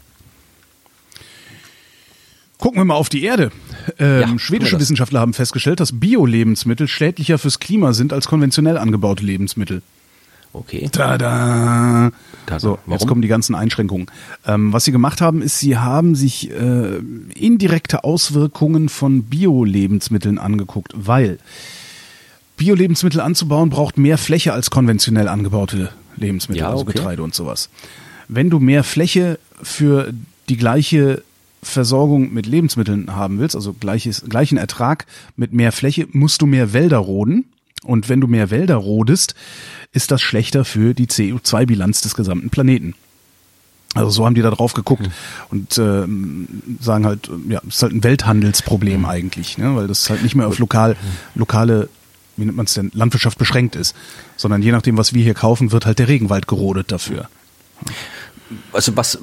Gucken 2.59 2.81
wir 2.81 2.85
mal 2.85 2.95
auf 2.95 3.07
die 3.07 3.23
Erde. 3.23 3.51
Ähm, 3.97 4.19
ja, 4.19 4.39
schwedische 4.39 4.77
Wissenschaftler 4.79 5.21
haben 5.21 5.33
festgestellt, 5.33 5.79
dass 5.79 5.97
Bio-Lebensmittel 5.97 6.89
schädlicher 6.89 7.37
fürs 7.37 7.59
Klima 7.59 7.93
sind 7.93 8.11
als 8.11 8.27
konventionell 8.27 8.77
angebaute 8.77 9.23
Lebensmittel. 9.23 9.81
Okay. 10.51 10.89
Tada! 10.91 12.11
So, 12.57 12.79
Warum? 12.85 12.91
jetzt 12.91 13.07
kommen 13.07 13.21
die 13.21 13.29
ganzen 13.29 13.55
Einschränkungen. 13.55 14.07
Ähm, 14.45 14.73
was 14.73 14.83
sie 14.83 14.91
gemacht 14.91 15.21
haben, 15.21 15.41
ist, 15.41 15.59
sie 15.59 15.77
haben 15.77 16.15
sich 16.15 16.51
äh, 16.51 16.97
indirekte 17.33 18.03
Auswirkungen 18.03 18.89
von 18.89 19.23
Bio-Lebensmitteln 19.23 20.37
angeguckt, 20.37 20.91
weil 20.95 21.39
Bio-Lebensmittel 22.57 23.21
anzubauen 23.21 23.69
braucht 23.69 23.97
mehr 23.97 24.17
Fläche 24.17 24.51
als 24.51 24.69
konventionell 24.69 25.29
angebaute 25.29 25.91
Lebensmittel, 26.17 26.61
ja, 26.61 26.71
also 26.71 26.81
okay. 26.81 26.93
Getreide 26.93 27.23
und 27.23 27.33
sowas. 27.33 27.69
Wenn 28.27 28.49
du 28.49 28.59
mehr 28.59 28.83
Fläche 28.83 29.39
für 29.61 30.11
die 30.49 30.57
gleiche 30.57 31.23
Versorgung 31.61 32.33
mit 32.33 32.45
Lebensmitteln 32.45 33.15
haben 33.15 33.39
willst, 33.39 33.55
also 33.55 33.73
gleiches, 33.73 34.23
gleichen 34.27 34.57
Ertrag 34.57 35.05
mit 35.35 35.53
mehr 35.53 35.71
Fläche, 35.71 36.07
musst 36.11 36.41
du 36.41 36.45
mehr 36.45 36.73
Wälder 36.73 36.97
roden. 36.97 37.45
Und 37.83 38.09
wenn 38.09 38.19
du 38.19 38.27
mehr 38.27 38.51
Wälder 38.51 38.75
rodest, 38.75 39.35
ist 39.93 40.11
das 40.11 40.21
schlechter 40.21 40.65
für 40.65 40.93
die 40.93 41.07
CO2-Bilanz 41.07 42.01
des 42.01 42.13
gesamten 42.13 42.49
Planeten. 42.49 42.93
Also 43.95 44.11
so 44.11 44.25
haben 44.25 44.35
die 44.35 44.41
da 44.41 44.51
drauf 44.51 44.73
geguckt 44.73 45.03
mhm. 45.03 45.11
und 45.49 45.77
äh, 45.77 46.83
sagen 46.83 47.05
halt, 47.05 47.31
ja, 47.47 47.59
es 47.67 47.75
ist 47.75 47.83
halt 47.83 47.93
ein 47.93 48.03
Welthandelsproblem 48.03 48.99
mhm. 48.99 49.05
eigentlich, 49.05 49.57
ne? 49.57 49.75
weil 49.75 49.87
das 49.87 50.09
halt 50.09 50.21
nicht 50.21 50.35
mehr 50.35 50.47
auf 50.47 50.59
lokal, 50.59 50.95
lokale, 51.33 51.89
wie 52.37 52.45
nennt 52.45 52.57
man 52.57 52.67
es 52.67 52.75
denn, 52.75 52.91
Landwirtschaft 52.93 53.39
beschränkt 53.39 53.75
ist, 53.75 53.95
sondern 54.37 54.61
je 54.61 54.71
nachdem, 54.71 54.97
was 54.97 55.13
wir 55.13 55.23
hier 55.23 55.33
kaufen, 55.33 55.71
wird 55.71 55.87
halt 55.87 55.97
der 55.97 56.07
Regenwald 56.07 56.47
gerodet 56.47 56.91
dafür. 56.91 57.29
Also 58.73 58.97
was, 58.97 59.19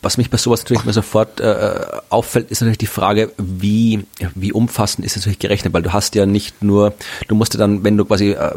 was 0.00 0.16
mich 0.16 0.30
bei 0.30 0.38
sowas 0.38 0.62
natürlich 0.62 0.84
mal 0.84 0.92
sofort 0.92 1.40
äh, 1.40 1.80
auffällt, 2.08 2.50
ist 2.50 2.60
natürlich 2.60 2.78
die 2.78 2.86
Frage, 2.86 3.32
wie 3.36 4.04
wie, 4.34 4.52
umfassend 4.52 5.04
ist 5.04 5.16
es 5.16 5.22
natürlich 5.22 5.38
gerechnet, 5.38 5.74
weil 5.74 5.82
du 5.82 5.92
hast 5.92 6.14
ja 6.14 6.24
nicht 6.26 6.62
nur, 6.62 6.94
du 7.28 7.34
musst 7.34 7.54
ja 7.54 7.58
dann, 7.58 7.84
wenn 7.84 7.96
du 7.96 8.04
quasi 8.04 8.30
äh, 8.30 8.54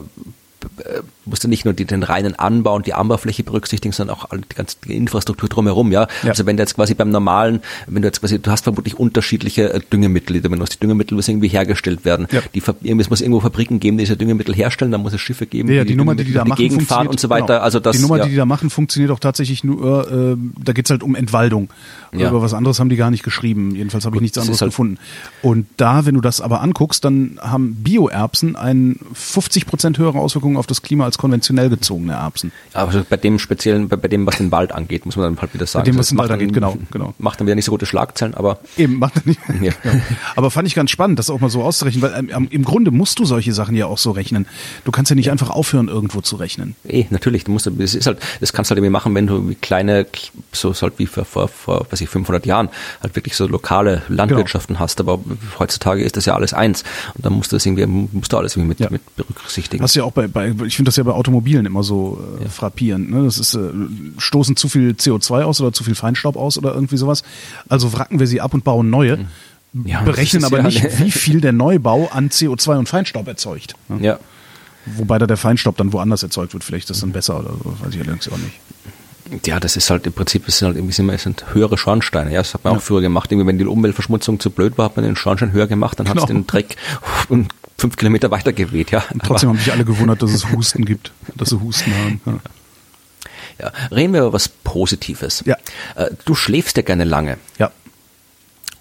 äh, 0.78 1.02
musst 1.26 1.44
du 1.44 1.48
nicht 1.48 1.66
nur 1.66 1.74
die, 1.74 1.86
den 1.86 2.04
reinen 2.04 2.36
Anbau 2.36 2.76
und 2.76 2.88
die 2.88 2.94
Anbaufläche 2.94 3.44
berücksichtigen, 3.44 3.92
sondern 3.92 4.16
auch 4.16 4.30
die 4.32 4.56
ganze 4.56 4.78
Infrastruktur 4.88 5.50
drumherum, 5.50 5.92
ja? 5.92 6.08
ja. 6.24 6.30
Also 6.30 6.46
wenn 6.46 6.58
du 6.58 6.64
jetzt 6.64 6.76
quasi 6.76 6.94
beim 6.94 7.10
normalen, 7.10 7.62
wenn 7.88 8.02
du 8.02 8.08
jetzt 8.08 8.22
quasi, 8.22 8.40
du 8.40 8.52
hast 8.52 8.64
vermutlich 8.64 8.98
unterschiedliche 9.00 9.74
äh, 9.74 9.80
Düngemittel, 9.92 10.42
die 10.42 10.48
benutzt. 10.48 10.76
Die 10.76 10.80
Düngemittel 10.80 11.16
müssen 11.16 11.32
irgendwie 11.32 11.50
hergestellt 11.50 12.06
werden. 12.06 12.28
Ja. 12.32 12.42
Die, 12.54 12.62
es 13.00 13.10
muss 13.10 13.22
irgendwo 13.22 13.40
Fabriken 13.40 13.80
geben, 13.80 13.98
die 13.98 14.06
diese 14.06 14.18
Düngemittel 14.18 14.56
herstellen, 14.56 14.92
dann 14.92 15.02
muss 15.02 15.14
es 15.14 15.22
Schiffe 15.22 15.46
geben, 15.46 15.72
ja, 15.72 15.84
die, 15.84 15.90
die 15.90 15.96
Nummer, 15.96 16.16
die 16.16 16.24
die 16.24 16.34
da 16.34 16.46
machen, 16.46 16.58
Gegend 16.58 16.84
fahren 16.84 17.08
und 17.08 17.20
so 17.20 17.30
weiter. 17.30 17.48
Genau. 17.48 17.60
Also 17.60 17.80
das, 17.80 17.96
die 17.96 18.02
Nummer, 18.02 18.18
ja. 18.18 18.26
die 18.26 18.32
die 18.32 18.36
da 18.36 18.46
machen, 18.46 18.70
funktioniert 18.70 19.12
auch 19.12 19.20
tatsächlich 19.20 19.64
nur, 19.64 20.12
äh, 20.12 20.38
da 20.64 20.74
geht's 20.74 20.90
halt 20.90 21.04
um 21.04 21.16
Entwaldung. 21.16 21.70
Ja. 22.14 22.30
Über 22.30 22.42
was 22.42 22.54
anderes 22.54 22.80
haben 22.80 22.90
die 22.90 22.96
gar 22.96 23.12
nicht 23.12 23.24
geschrieben. 23.24 23.76
Jedenfalls 23.76 24.06
habe 24.06 24.16
ich 24.16 24.22
nichts 24.22 24.38
anderes 24.38 24.62
halt 24.62 24.72
gefunden. 24.72 24.98
Und 25.42 25.68
da, 25.78 26.06
wenn 26.06 26.16
du 26.16 26.22
das 26.22 26.40
aber 26.40 26.62
anguckst, 26.62 27.04
dann 27.04 27.40
haben 27.42 27.76
Bio-Erbsen 27.76 28.56
einen 28.56 29.00
50 29.14 29.66
Prozent 29.66 29.98
höhere 29.98 30.20
Auswirkungen 30.20 30.56
auf 30.56 30.68
das 30.68 30.82
Klima 30.82 31.04
als 31.06 31.15
konventionell 31.18 31.70
gezogene 31.70 32.14
Erbsen. 32.14 32.52
Aber 32.74 33.06
bei 33.10 33.18
dem 33.18 33.40
speziellen, 33.40 33.88
bei, 33.88 33.96
bei, 33.96 34.08
dem, 34.08 34.26
was 34.26 34.38
den 34.38 34.52
Wald 34.52 34.72
angeht, 34.72 35.06
muss 35.06 35.16
man 35.16 35.34
dann 35.34 35.42
halt 35.42 35.54
wieder 35.54 35.66
sagen. 35.66 35.84
Bei 35.86 35.92
dem, 35.92 35.98
was 35.98 36.10
den 36.10 36.18
Wald 36.18 36.32
angeht, 36.32 36.54
genau, 36.54 36.78
genau. 36.92 37.14
Macht 37.18 37.40
dann 37.40 37.48
wieder 37.48 37.56
nicht 37.56 37.66
so 37.66 37.72
gute 37.72 37.86
Schlagzeilen, 37.86 38.34
aber. 38.34 38.60
Eben, 38.78 39.00
macht 39.00 39.18
er 39.18 39.22
nicht. 39.26 39.40
Ja. 39.62 39.72
ja. 39.84 40.02
Aber 40.36 40.52
fand 40.52 40.68
ich 40.68 40.76
ganz 40.76 40.92
spannend, 40.92 41.18
das 41.18 41.30
auch 41.30 41.40
mal 41.40 41.50
so 41.50 41.64
auszurechnen, 41.64 42.02
weil 42.02 42.30
ähm, 42.30 42.48
im 42.52 42.66
Grunde 42.66 42.92
musst 42.92 43.20
du 43.20 43.26
solche 43.26 43.54
Sachen 43.54 43.76
ja 43.76 43.88
auch 43.88 43.98
so 43.98 44.12
rechnen. 44.12 44.46
Du 44.84 44.92
kannst 44.92 45.10
ja 45.10 45.16
nicht 45.16 45.32
einfach 45.32 45.50
aufhören, 45.50 45.88
irgendwo 45.88 46.22
zu 46.22 46.36
rechnen. 46.36 46.76
Eh, 46.88 47.06
natürlich. 47.10 47.46
Du 47.46 47.52
musst, 47.52 47.66
das 47.66 47.96
ist 47.96 48.06
halt, 48.06 48.20
das 48.42 48.54
kannst 48.54 48.70
du 48.70 48.74
halt 48.74 48.80
irgendwie 48.80 48.92
machen, 48.92 49.16
wenn 49.16 49.28
du 49.28 49.50
wie 49.50 49.56
kleine, 49.56 50.06
so, 50.52 50.74
halt 50.74 51.00
wie 51.00 51.06
vor, 51.06 51.26
vor, 51.26 51.48
vor, 51.48 51.88
was 51.90 52.02
ich, 52.02 52.10
500 52.10 52.46
Jahren, 52.46 52.70
halt 53.02 53.16
wirklich 53.16 53.36
so 53.36 53.48
lokale 53.48 54.04
Landwirtschaften 54.10 54.76
genau. 54.76 54.84
hast. 54.84 55.00
Aber 55.00 55.20
heutzutage 55.58 56.04
ist 56.04 56.18
das 56.18 56.26
ja 56.26 56.36
alles 56.36 56.54
eins. 56.54 56.84
Und 57.16 57.26
dann 57.26 57.34
musst 57.34 57.52
du 57.52 57.56
das 57.56 57.66
irgendwie, 57.66 57.86
musst 57.86 58.34
du 58.34 58.38
alles 58.38 58.56
irgendwie 58.56 58.70
mit, 58.70 58.80
ja. 58.80 58.90
mit 58.90 59.16
berücksichtigen. 59.16 59.84
Hast 59.84 59.96
ja 59.96 60.04
auch 60.04 60.12
bei, 60.12 60.28
bei 60.28 60.50
ich 60.66 60.76
finde 60.76 60.90
das 60.90 60.98
ja 60.98 61.04
bei 61.06 61.14
Automobilen 61.14 61.66
immer 61.66 61.84
so 61.84 62.20
äh, 62.40 62.44
ja. 62.44 62.50
frappierend. 62.50 63.10
Ne? 63.10 63.24
Das 63.24 63.38
ist, 63.38 63.54
äh, 63.56 63.70
stoßen 64.18 64.56
zu 64.56 64.70
viel 64.70 64.92
CO2 64.92 65.44
aus 65.44 65.62
oder 65.62 65.74
zu 65.74 65.84
viel 65.84 65.96
Feinstaub 65.96 66.36
aus 66.36 66.58
oder 66.58 66.74
irgendwie 66.74 66.98
sowas. 66.98 67.24
Also 67.70 67.94
wracken 67.94 68.20
wir 68.20 68.28
sie 68.28 68.42
ab 68.42 68.54
und 68.54 68.64
bauen 68.64 68.90
neue. 68.90 69.18
Mhm. 69.18 69.28
Ja, 69.86 70.02
berechnen 70.02 70.46
aber 70.46 70.58
ja 70.58 70.64
nicht, 70.64 71.00
wie 71.00 71.12
viel 71.12 71.42
der 71.42 71.52
Neubau 71.52 72.08
an 72.08 72.30
CO2 72.30 72.78
und 72.78 72.90
Feinstaub 72.90 73.28
erzeugt. 73.28 73.76
Ne? 73.90 74.06
Ja. 74.06 74.20
Wobei 74.86 75.18
da 75.18 75.28
der 75.28 75.38
Feinstaub 75.38 75.78
dann 75.78 75.92
woanders 75.92 76.24
erzeugt 76.24 76.54
wird, 76.54 76.64
vielleicht 76.64 76.84
ist 76.84 76.92
das 76.92 77.00
dann 77.02 77.12
besser 77.12 77.40
oder 77.40 77.52
so, 77.62 77.76
weiß 77.82 77.94
ich 77.94 78.00
allerdings 78.00 78.30
auch 78.30 78.38
nicht. 78.38 78.60
Ja, 79.46 79.60
das 79.60 79.76
ist 79.76 79.90
halt 79.90 80.06
im 80.06 80.14
Prinzip, 80.14 80.48
es 80.48 80.60
sind 80.60 80.68
halt 80.68 80.78
irgendwie 80.78 81.14
es 81.14 81.24
sind 81.24 81.54
höhere 81.54 81.78
Schornsteine. 81.78 82.32
Ja, 82.32 82.42
das 82.42 82.54
hat 82.54 82.64
man 82.64 82.74
ja. 82.74 82.80
auch 82.80 82.84
früher 82.84 83.02
gemacht. 83.02 83.32
Irgendwie, 83.32 83.48
wenn 83.48 83.58
die 83.58 83.66
Umweltverschmutzung 83.66 84.40
zu 84.40 84.52
blöd 84.52 84.78
war, 84.78 84.86
hat 84.86 84.98
man 84.98 85.06
den 85.06 85.16
Schornstein 85.16 85.52
höher 85.52 85.68
gemacht, 85.68 86.00
dann 86.00 86.06
genau. 86.06 86.22
hat 86.22 86.30
es 86.30 86.34
den 86.34 86.46
Dreck 86.46 86.76
fünf 87.78 87.98
Kilometer 87.98 88.32
weiter 88.32 88.54
geweht. 88.54 88.92
Ja. 88.92 89.04
Trotzdem 89.24 89.50
haben 89.50 89.58
sich 89.60 89.72
alle 89.72 89.86
gewundert, 89.86 90.22
dass 90.22 90.32
es 90.32 90.50
Husten 90.52 90.86
gibt, 90.86 91.12
dass 91.36 91.50
sie 91.50 91.60
Husten 91.60 91.94
haben. 91.96 92.22
Ja. 92.26 92.40
Ja, 93.58 93.72
reden 93.90 94.14
wir 94.14 94.22
über 94.22 94.34
was 94.34 94.50
Positives. 94.50 95.44
Ja. 95.46 95.56
Äh, 95.96 96.12
du 96.26 96.36
schläfst 96.36 96.76
ja 96.76 96.84
gerne 96.84 97.06
lange. 97.06 97.38
Ja. 97.58 97.72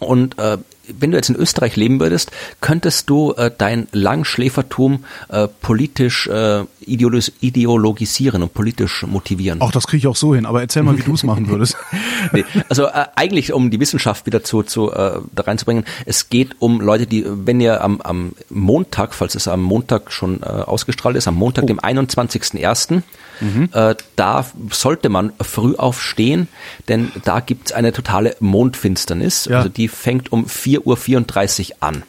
Und 0.01 0.36
äh, 0.38 0.59
wenn 0.89 1.11
du 1.11 1.16
jetzt 1.16 1.30
in 1.30 1.37
Österreich 1.37 1.76
leben 1.76 2.01
würdest, 2.01 2.30
könntest 2.61 3.09
du 3.11 3.32
äh, 3.32 3.51
dein 3.57 3.89
Langschläfertum 3.93 5.05
äh, 5.28 5.49
politisch 5.49 6.26
äh, 6.26 6.64
ideologisieren 6.87 8.43
und 8.43 8.55
politisch 8.55 9.05
motivieren. 9.07 9.61
Auch 9.61 9.72
das 9.72 9.87
kriege 9.87 9.99
ich 9.99 10.07
auch 10.07 10.16
so 10.16 10.35
hin, 10.35 10.47
aber 10.47 10.61
erzähl 10.61 10.82
mal, 10.82 10.97
wie 10.99 11.03
du 11.03 11.14
es 11.14 11.22
machen 11.24 11.49
würdest. 11.49 11.76
nee, 12.32 12.45
also 12.68 12.87
äh, 12.87 13.07
eigentlich, 13.16 13.53
um 13.53 13.70
die 13.70 13.80
Wissenschaft 13.80 14.26
wieder 14.26 14.45
zu, 14.45 14.62
zu 14.62 14.93
äh, 14.93 15.20
da 15.32 15.43
reinzubringen, 15.43 15.85
es 16.07 16.28
geht 16.28 16.57
um 16.59 16.80
Leute, 16.80 17.07
die, 17.07 17.24
wenn 17.26 17.61
ihr 17.61 17.82
am, 17.82 18.01
am 18.01 18.32
Montag, 18.51 19.14
falls 19.14 19.35
es 19.35 19.49
am 19.49 19.62
Montag 19.62 20.12
schon 20.12 20.43
äh, 20.43 20.47
ausgestrahlt 20.47 21.16
ist, 21.16 21.28
am 21.28 21.37
Montag, 21.37 21.64
oh. 21.64 21.66
dem 21.66 21.80
21.01., 21.80 23.03
mhm. 23.41 23.68
äh, 23.72 23.95
da 24.16 24.47
sollte 24.70 25.09
man 25.09 25.32
früh 25.41 25.74
aufstehen, 25.76 26.49
denn 26.89 27.11
da 27.24 27.41
gibt's 27.41 27.72
eine 27.72 27.93
totale 27.93 28.37
Mondfinsternis. 28.41 29.47
Ja. 29.47 29.59
Also 29.59 29.68
die 29.68 29.89
fängt 29.89 30.32
um 30.32 30.47
4.34 30.81 31.70
Uhr 31.70 31.77
an. 31.81 32.03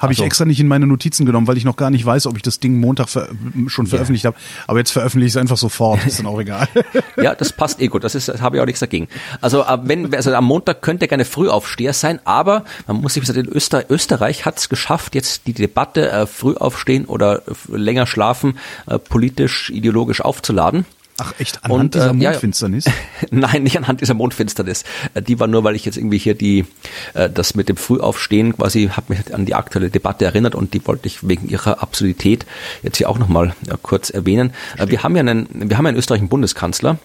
Habe 0.00 0.10
also. 0.10 0.22
ich 0.22 0.26
extra 0.26 0.44
nicht 0.44 0.60
in 0.60 0.68
meine 0.68 0.86
Notizen 0.86 1.24
genommen, 1.24 1.46
weil 1.46 1.56
ich 1.56 1.64
noch 1.64 1.76
gar 1.76 1.90
nicht 1.90 2.04
weiß, 2.04 2.26
ob 2.26 2.36
ich 2.36 2.42
das 2.42 2.60
Ding 2.60 2.80
Montag 2.80 3.08
ver 3.08 3.28
schon 3.66 3.86
veröffentlicht 3.86 4.24
yeah. 4.24 4.34
habe. 4.34 4.42
Aber 4.66 4.78
jetzt 4.78 4.90
veröffentliche 4.90 5.28
ich 5.28 5.32
es 5.32 5.36
einfach 5.36 5.56
sofort, 5.56 6.04
ist 6.06 6.18
dann 6.18 6.26
auch 6.26 6.38
egal. 6.38 6.68
ja, 7.16 7.34
das 7.34 7.52
passt 7.52 7.80
eh 7.80 7.88
gut, 7.88 8.04
das 8.04 8.14
ist, 8.14 8.28
das 8.28 8.42
habe 8.42 8.56
ich 8.56 8.62
auch 8.62 8.66
nichts 8.66 8.80
dagegen. 8.80 9.08
Also, 9.40 9.62
äh, 9.62 9.78
wenn, 9.82 10.14
also 10.14 10.34
am 10.34 10.44
Montag 10.44 10.82
könnte 10.82 11.08
gerne 11.08 11.24
Frühaufsteher 11.24 11.92
sein, 11.92 12.20
aber 12.24 12.64
man 12.86 12.98
muss 12.98 13.14
sich 13.14 13.24
sagen, 13.24 13.40
in 13.40 13.48
Öster 13.48 13.84
Österreich 13.88 14.44
hat 14.44 14.58
es 14.58 14.68
geschafft, 14.68 15.14
jetzt 15.14 15.46
die 15.46 15.54
Debatte 15.54 16.10
äh, 16.10 16.26
Frühaufstehen 16.26 17.06
oder 17.06 17.42
länger 17.68 18.06
schlafen 18.06 18.58
äh, 18.86 18.98
politisch, 18.98 19.70
ideologisch 19.70 20.20
aufzuladen. 20.20 20.84
Ach 21.18 21.32
echt, 21.38 21.64
anhand 21.64 21.80
und, 21.80 21.94
dieser 21.94 22.10
äh, 22.10 22.12
Mondfinsternis? 22.12 22.84
Ja, 22.84 22.92
Nein, 23.30 23.62
nicht 23.62 23.78
anhand 23.78 24.02
dieser 24.02 24.14
Mondfinsternis. 24.14 24.84
Äh, 25.14 25.22
die 25.22 25.40
war 25.40 25.46
nur, 25.46 25.64
weil 25.64 25.74
ich 25.74 25.84
jetzt 25.86 25.96
irgendwie 25.96 26.18
hier 26.18 26.34
die, 26.34 26.66
äh, 27.14 27.30
das 27.30 27.54
mit 27.54 27.70
dem 27.70 27.76
Frühaufstehen 27.76 28.54
quasi, 28.54 28.88
hat 28.88 29.08
mich 29.08 29.34
an 29.34 29.46
die 29.46 29.54
aktuelle 29.54 29.88
Debatte 29.88 30.26
erinnert 30.26 30.54
und 30.54 30.74
die 30.74 30.86
wollte 30.86 31.06
ich 31.06 31.26
wegen 31.26 31.48
ihrer 31.48 31.82
Absurdität 31.82 32.44
jetzt 32.82 32.98
hier 32.98 33.08
auch 33.08 33.18
nochmal 33.18 33.54
kurz 33.82 34.10
erwähnen. 34.10 34.52
Stimmt. 34.74 34.90
Wir 34.90 35.02
haben 35.02 35.16
ja 35.16 35.20
einen, 35.20 35.48
wir 35.52 35.78
haben 35.78 35.86
ja 35.86 35.90
in 35.90 35.96
Österreich 35.96 36.20
einen 36.20 36.28
Bundeskanzler, 36.28 36.98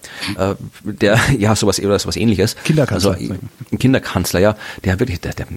der, 0.83 1.19
ja, 1.37 1.55
sowas, 1.55 1.79
oder 1.79 1.97
sowas 1.97 2.17
ähnliches. 2.17 2.57
Kinderkanzler. 2.63 3.11
Also, 3.11 3.33
ein 3.71 3.79
Kinderkanzler, 3.79 4.39
ja, 4.41 4.55
der 4.83 4.99
wirklich, 4.99 5.21
der, 5.21 5.33
der, 5.33 5.47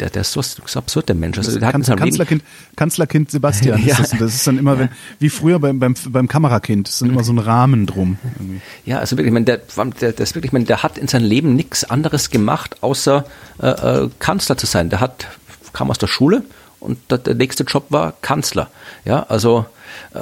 der, 0.00 0.10
der 0.10 0.20
ist 0.22 0.32
so, 0.32 0.40
so 0.40 0.78
absurd, 0.78 1.08
der 1.08 1.16
Mensch. 1.16 1.36
Also, 1.36 1.58
der 1.58 1.70
Kanzler, 1.70 1.96
Kanzlerkind, 1.96 2.42
Kanzlerkind 2.76 3.30
Sebastian, 3.30 3.82
ja. 3.84 3.98
ist 3.98 4.12
das, 4.12 4.18
das 4.18 4.34
ist 4.34 4.46
dann 4.46 4.58
immer, 4.58 4.78
wenn, 4.78 4.88
wie 5.18 5.28
früher 5.28 5.58
beim, 5.58 5.78
beim, 5.78 5.94
beim 6.08 6.28
Kamerakind, 6.28 6.88
das 6.88 6.94
ist 6.94 7.02
dann 7.02 7.10
immer 7.10 7.24
so 7.24 7.32
ein 7.32 7.38
Rahmen 7.38 7.57
Rahmen 7.58 7.86
drum. 7.86 8.18
Irgendwie. 8.38 8.60
Ja, 8.84 8.98
also 8.98 9.16
wirklich, 9.16 9.28
ich 9.28 9.32
meine, 9.32 9.46
der, 9.46 9.58
der, 10.00 10.12
der, 10.12 10.20
ist 10.20 10.34
wirklich, 10.34 10.50
ich 10.50 10.52
meine, 10.52 10.64
der 10.64 10.82
hat 10.82 10.96
in 10.98 11.08
seinem 11.08 11.26
Leben 11.26 11.56
nichts 11.56 11.84
anderes 11.84 12.30
gemacht, 12.30 12.76
außer 12.82 13.24
äh, 13.60 13.66
äh, 13.66 14.10
Kanzler 14.18 14.56
zu 14.56 14.66
sein. 14.66 14.90
Der 14.90 15.00
hat, 15.00 15.26
kam 15.72 15.90
aus 15.90 15.98
der 15.98 16.06
Schule 16.06 16.42
und 16.80 16.98
der, 17.10 17.18
der 17.18 17.34
nächste 17.34 17.64
Job 17.64 17.86
war 17.90 18.14
Kanzler. 18.22 18.70
Ja, 19.04 19.26
also 19.28 19.66
äh, 20.14 20.20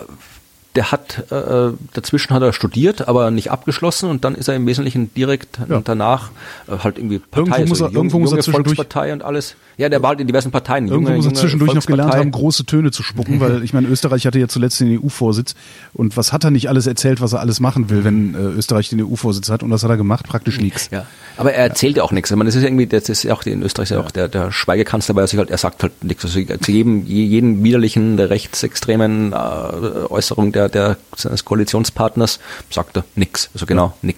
der 0.74 0.92
hat 0.92 1.30
äh, 1.32 1.72
dazwischen 1.94 2.34
hat 2.34 2.42
er 2.42 2.52
studiert, 2.52 3.08
aber 3.08 3.30
nicht 3.30 3.50
abgeschlossen 3.50 4.10
und 4.10 4.24
dann 4.24 4.34
ist 4.34 4.48
er 4.48 4.54
im 4.54 4.66
Wesentlichen 4.66 5.12
direkt 5.14 5.58
ja. 5.68 5.80
danach 5.82 6.30
äh, 6.68 6.78
halt 6.84 6.98
irgendwie 6.98 7.18
Partei, 7.18 7.60
irgendwo 7.60 7.68
muss 7.68 7.80
er, 7.80 7.88
so, 7.88 7.94
irgendwo 7.94 8.18
junge, 8.18 8.36
muss 8.36 8.46
er 8.46 8.52
Volkspartei 8.52 9.12
und 9.12 9.22
alles. 9.22 9.56
Ja, 9.78 9.88
der 9.88 10.02
war 10.02 10.10
halt 10.10 10.20
in 10.20 10.26
diversen 10.26 10.50
Parteien. 10.50 10.88
Irgendwo 10.88 11.10
junge, 11.10 11.22
muss 11.22 11.26
er 11.26 11.34
zwischendurch 11.34 11.74
noch 11.74 11.84
gelernt 11.84 12.14
haben, 12.14 12.30
große 12.30 12.64
Töne 12.64 12.90
zu 12.90 13.02
spucken, 13.02 13.40
weil 13.40 13.62
ich 13.62 13.74
meine, 13.74 13.88
Österreich 13.88 14.26
hatte 14.26 14.38
ja 14.38 14.48
zuletzt 14.48 14.80
den 14.80 14.98
EU-Vorsitz 14.98 15.54
und 15.92 16.16
was 16.16 16.32
hat 16.32 16.44
er 16.44 16.50
nicht 16.50 16.68
alles 16.68 16.86
erzählt, 16.86 17.20
was 17.20 17.34
er 17.34 17.40
alles 17.40 17.60
machen 17.60 17.90
will, 17.90 18.04
wenn 18.04 18.34
äh, 18.34 18.38
Österreich 18.38 18.88
den 18.88 19.02
EU-Vorsitz 19.02 19.50
hat 19.50 19.62
und 19.62 19.70
was 19.70 19.82
hat 19.82 19.90
er 19.90 19.96
gemacht? 19.96 20.26
Praktisch 20.26 20.60
nichts. 20.60 20.88
Ja, 20.90 21.06
aber 21.36 21.52
er 21.52 21.64
erzählt 21.64 21.98
ja 21.98 22.02
auch 22.04 22.12
nichts. 22.12 22.30
Ich 22.30 22.36
meine, 22.36 22.48
das 22.48 22.54
ist 22.54 22.64
irgendwie, 22.64 22.86
das 22.86 23.08
ist 23.08 23.22
ja 23.22 23.34
auch 23.34 23.44
in 23.44 23.62
Österreich 23.62 23.90
ja 23.90 24.00
auch 24.00 24.10
der, 24.10 24.28
der 24.28 24.50
Schweigekanzler, 24.50 25.14
weil 25.14 25.24
er 25.24 25.28
sich 25.28 25.38
halt, 25.38 25.50
er 25.50 25.58
sagt 25.58 25.82
halt 25.82 26.02
nichts. 26.02 26.24
Also 26.24 26.40
zu 26.40 26.72
jedem, 26.72 27.04
jeden 27.04 27.62
widerlichen, 27.62 28.18
rechtsextremen 28.18 29.32
äh, 29.32 29.36
Äußerung 29.36 30.52
der, 30.52 30.68
der 30.68 30.96
seines 31.14 31.44
Koalitionspartners 31.44 32.40
sagt 32.70 32.96
er 32.96 33.04
nix. 33.14 33.50
Also 33.54 33.66
genau. 33.66 33.94
Äh, 34.02 34.14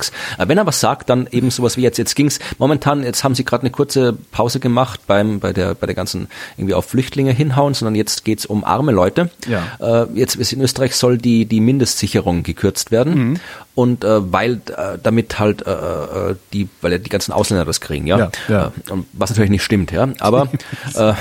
wenn 0.46 0.58
er 0.58 0.66
was 0.66 0.80
sagt, 0.80 1.10
dann 1.10 1.26
eben 1.30 1.50
sowas 1.50 1.76
wie 1.76 1.82
jetzt. 1.82 1.98
Jetzt 1.98 2.14
ging's 2.14 2.38
momentan, 2.58 3.02
jetzt 3.02 3.24
haben 3.24 3.34
sie 3.34 3.44
gerade 3.44 3.62
eine 3.62 3.70
kurze 3.70 4.12
Pause 4.30 4.60
gemacht 4.60 5.00
beim, 5.06 5.40
bei 5.48 5.54
der, 5.54 5.74
bei 5.74 5.86
der 5.86 5.94
ganzen 5.94 6.28
irgendwie 6.58 6.74
auf 6.74 6.84
Flüchtlinge 6.84 7.32
hinhauen, 7.32 7.72
sondern 7.72 7.94
jetzt 7.94 8.26
geht's 8.26 8.44
um 8.44 8.64
arme 8.64 8.92
Leute. 8.92 9.30
Ja. 9.48 10.02
Äh, 10.02 10.06
jetzt 10.12 10.36
ist 10.36 10.52
in 10.52 10.60
Österreich 10.60 10.94
soll 10.94 11.16
die, 11.16 11.46
die 11.46 11.60
Mindestsicherung 11.60 12.42
gekürzt 12.42 12.90
werden. 12.90 13.14
Mhm. 13.14 13.40
Und 13.74 14.04
äh, 14.04 14.30
weil 14.30 14.60
äh, 14.76 14.98
damit 15.02 15.38
halt 15.38 15.66
äh, 15.66 15.70
äh 15.70 16.34
die, 16.52 16.68
weil 16.82 16.92
ja 16.92 16.98
die 16.98 17.08
ganzen 17.08 17.32
Ausländer 17.32 17.64
das 17.64 17.80
kriegen, 17.80 18.06
ja. 18.06 18.18
ja, 18.18 18.30
ja. 18.48 18.66
Äh, 18.90 18.98
was 19.14 19.30
natürlich 19.30 19.50
nicht 19.50 19.62
stimmt, 19.62 19.90
ja. 19.90 20.08
Aber 20.18 20.48
äh, 20.94 21.14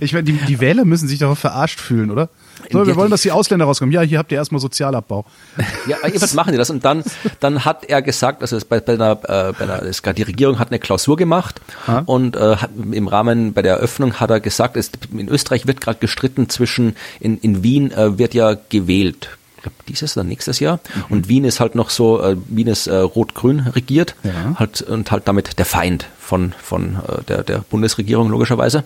ich 0.00 0.12
meine, 0.12 0.24
die, 0.24 0.32
die 0.32 0.58
Wähler 0.58 0.84
müssen 0.84 1.06
sich 1.06 1.20
darauf 1.20 1.38
verarscht 1.38 1.78
fühlen, 1.78 2.10
oder? 2.10 2.30
So, 2.70 2.86
wir 2.86 2.96
wollen, 2.96 3.10
dass 3.10 3.22
die 3.22 3.32
Ausländer 3.32 3.66
rauskommen. 3.66 3.92
Ja, 3.92 4.00
hier 4.00 4.18
habt 4.18 4.32
ihr 4.32 4.38
erstmal 4.38 4.60
Sozialabbau. 4.60 5.24
Ja, 5.86 5.96
was 6.02 6.34
machen 6.34 6.52
die 6.52 6.58
das? 6.58 6.70
Und 6.70 6.84
dann, 6.84 7.04
dann 7.40 7.64
hat 7.64 7.84
er 7.84 8.02
gesagt, 8.02 8.42
also 8.42 8.58
bei, 8.68 8.80
bei 8.80 8.94
einer, 8.94 9.12
äh, 9.12 9.52
bei 9.52 9.60
einer, 9.60 10.12
die 10.14 10.22
Regierung 10.22 10.58
hat 10.58 10.68
eine 10.68 10.78
Klausur 10.78 11.16
gemacht 11.16 11.60
ha? 11.86 12.02
und 12.06 12.36
äh, 12.36 12.56
hat, 12.56 12.70
im 12.90 13.08
Rahmen 13.08 13.52
bei 13.52 13.62
der 13.62 13.76
Eröffnung 13.76 14.14
hat 14.14 14.30
er 14.30 14.40
gesagt, 14.40 14.76
es, 14.76 14.90
in 15.12 15.28
Österreich 15.28 15.66
wird 15.66 15.80
gerade 15.80 15.98
gestritten 16.00 16.48
zwischen, 16.48 16.96
in, 17.20 17.38
in 17.38 17.62
Wien 17.62 17.92
äh, 17.92 18.18
wird 18.18 18.34
ja 18.34 18.56
gewählt 18.68 19.28
glaube 19.66 19.84
dieses 19.88 20.16
oder 20.16 20.24
nächstes 20.24 20.60
Jahr. 20.60 20.76
Mhm. 20.94 21.04
Und 21.10 21.28
Wien 21.28 21.44
ist 21.44 21.60
halt 21.60 21.74
noch 21.74 21.90
so, 21.90 22.22
äh, 22.22 22.36
Wien 22.48 22.68
ist 22.68 22.86
äh, 22.86 22.96
rot-grün 22.96 23.60
regiert 23.60 24.14
ja. 24.22 24.54
halt, 24.56 24.82
und 24.82 25.10
halt 25.10 25.26
damit 25.26 25.58
der 25.58 25.66
Feind 25.66 26.06
von, 26.18 26.54
von 26.62 26.96
äh, 26.96 27.22
der, 27.24 27.42
der 27.42 27.58
Bundesregierung 27.58 28.28
logischerweise. 28.30 28.84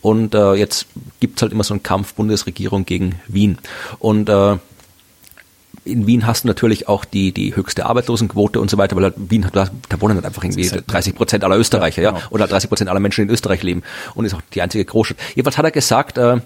Und 0.00 0.34
äh, 0.34 0.54
jetzt 0.54 0.86
gibt's 1.20 1.42
halt 1.42 1.52
immer 1.52 1.64
so 1.64 1.74
einen 1.74 1.82
Kampf 1.82 2.14
Bundesregierung 2.14 2.86
gegen 2.86 3.16
Wien. 3.26 3.58
Und 3.98 4.28
äh, 4.28 4.56
in 5.84 6.06
Wien 6.06 6.26
hast 6.26 6.44
du 6.44 6.48
natürlich 6.48 6.88
auch 6.88 7.04
die, 7.04 7.32
die 7.32 7.56
höchste 7.56 7.86
Arbeitslosenquote 7.86 8.60
und 8.60 8.70
so 8.70 8.76
weiter, 8.76 8.96
weil 8.96 9.04
halt 9.04 9.14
Wien 9.16 9.46
hat, 9.46 9.56
da 9.56 10.00
wohnen 10.00 10.14
halt 10.14 10.26
einfach 10.26 10.44
irgendwie 10.44 10.68
30 10.68 11.14
Prozent 11.14 11.42
aller 11.42 11.58
Österreicher, 11.58 12.02
ja, 12.02 12.10
genau. 12.10 12.22
oder 12.30 12.46
30 12.46 12.68
Prozent 12.68 12.90
aller 12.90 13.00
Menschen 13.00 13.24
in 13.24 13.30
Österreich 13.30 13.62
leben 13.62 13.82
und 14.14 14.24
ist 14.26 14.34
auch 14.34 14.42
die 14.54 14.62
einzige 14.62 14.84
Großstadt. 14.84 15.18
Jedenfalls 15.34 15.58
hat 15.58 15.64
er 15.64 15.70
gesagt, 15.70 16.18
äh, 16.18 16.36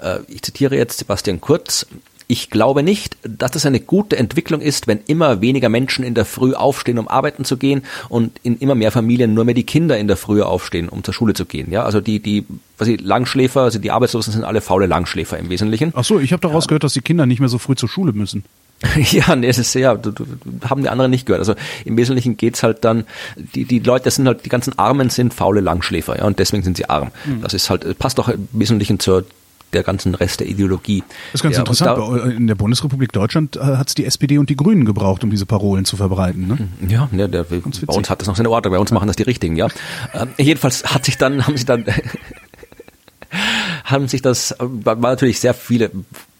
äh, 0.00 0.20
ich 0.28 0.42
zitiere 0.42 0.76
jetzt 0.76 0.98
Sebastian 0.98 1.40
Kurz, 1.40 1.86
ich 2.28 2.50
glaube 2.50 2.82
nicht, 2.82 3.16
dass 3.22 3.52
das 3.52 3.66
eine 3.66 3.78
gute 3.78 4.16
Entwicklung 4.16 4.60
ist, 4.60 4.86
wenn 4.86 5.00
immer 5.06 5.40
weniger 5.40 5.68
Menschen 5.68 6.04
in 6.04 6.14
der 6.14 6.24
Früh 6.24 6.54
aufstehen, 6.54 6.98
um 6.98 7.06
arbeiten 7.06 7.44
zu 7.44 7.56
gehen 7.56 7.82
und 8.08 8.38
in 8.42 8.58
immer 8.58 8.74
mehr 8.74 8.90
Familien 8.90 9.34
nur 9.34 9.44
mehr 9.44 9.54
die 9.54 9.64
Kinder 9.64 9.96
in 9.96 10.08
der 10.08 10.16
Früh 10.16 10.42
aufstehen, 10.42 10.88
um 10.88 11.04
zur 11.04 11.14
Schule 11.14 11.34
zu 11.34 11.44
gehen. 11.44 11.70
Ja, 11.70 11.84
also 11.84 12.00
die, 12.00 12.20
die, 12.20 12.44
was 12.78 12.88
ich, 12.88 13.00
Langschläfer, 13.00 13.62
also 13.62 13.78
die 13.78 13.92
Arbeitslosen 13.92 14.32
sind 14.32 14.44
alle 14.44 14.60
faule 14.60 14.86
Langschläfer 14.86 15.38
im 15.38 15.50
Wesentlichen. 15.50 15.92
Ach 15.94 16.04
so, 16.04 16.18
ich 16.18 16.32
habe 16.32 16.40
daraus 16.40 16.64
ja. 16.64 16.68
gehört, 16.68 16.84
dass 16.84 16.94
die 16.94 17.00
Kinder 17.00 17.26
nicht 17.26 17.38
mehr 17.38 17.48
so 17.48 17.58
früh 17.58 17.76
zur 17.76 17.88
Schule 17.88 18.12
müssen. 18.12 18.44
Ja, 19.10 19.34
nee, 19.36 19.48
es 19.48 19.58
ist 19.58 19.72
ja, 19.74 19.94
du, 19.94 20.10
du, 20.10 20.26
haben 20.68 20.82
die 20.82 20.88
anderen 20.88 21.10
nicht 21.10 21.26
gehört. 21.26 21.40
Also 21.40 21.54
im 21.84 21.96
Wesentlichen 21.96 22.36
geht's 22.36 22.62
halt 22.62 22.84
dann, 22.84 23.04
die, 23.36 23.64
die 23.64 23.78
Leute 23.78 24.10
sind 24.10 24.26
halt, 24.26 24.44
die 24.44 24.50
ganzen 24.50 24.78
Armen 24.78 25.08
sind 25.10 25.32
faule 25.32 25.60
Langschläfer, 25.60 26.18
ja, 26.18 26.24
und 26.24 26.38
deswegen 26.38 26.62
sind 26.62 26.76
sie 26.76 26.88
arm. 26.90 27.10
Mhm. 27.24 27.42
Das 27.42 27.54
ist 27.54 27.70
halt, 27.70 27.98
passt 27.98 28.18
doch 28.18 28.28
im 28.28 28.48
Wesentlichen 28.52 28.98
zur 28.98 29.24
der 29.72 29.82
ganzen 29.82 30.14
Rest 30.14 30.40
der 30.40 30.48
Ideologie. 30.48 31.02
Das 31.32 31.40
ist 31.40 31.42
ganz 31.42 31.56
ja, 31.56 31.60
interessant. 31.60 31.98
Da, 31.98 32.26
in 32.30 32.46
der 32.46 32.54
Bundesrepublik 32.54 33.12
Deutschland 33.12 33.56
äh, 33.56 33.60
hat 33.60 33.88
es 33.88 33.94
die 33.94 34.04
SPD 34.04 34.38
und 34.38 34.50
die 34.50 34.56
Grünen 34.56 34.84
gebraucht, 34.84 35.24
um 35.24 35.30
diese 35.30 35.46
Parolen 35.46 35.84
zu 35.84 35.96
verbreiten. 35.96 36.46
Ne? 36.46 36.68
Ja, 36.88 37.08
ja 37.12 37.28
der, 37.28 37.44
bei 37.44 37.60
uns 37.60 38.10
hat 38.10 38.20
das 38.20 38.28
noch 38.28 38.36
seine 38.36 38.50
Ordnung, 38.50 38.72
bei 38.72 38.78
uns 38.78 38.90
machen 38.90 39.06
das 39.06 39.16
die 39.16 39.24
Richtigen, 39.24 39.56
ja. 39.56 39.66
äh, 40.12 40.26
jedenfalls 40.38 40.84
hat 40.84 41.04
sich 41.04 41.18
dann, 41.18 41.46
haben 41.46 41.56
sie 41.56 41.64
dann 41.64 41.84
haben 43.84 44.08
sich 44.08 44.22
das, 44.22 44.54
war 44.58 44.96
natürlich 44.96 45.40
sehr 45.40 45.54
viele 45.54 45.90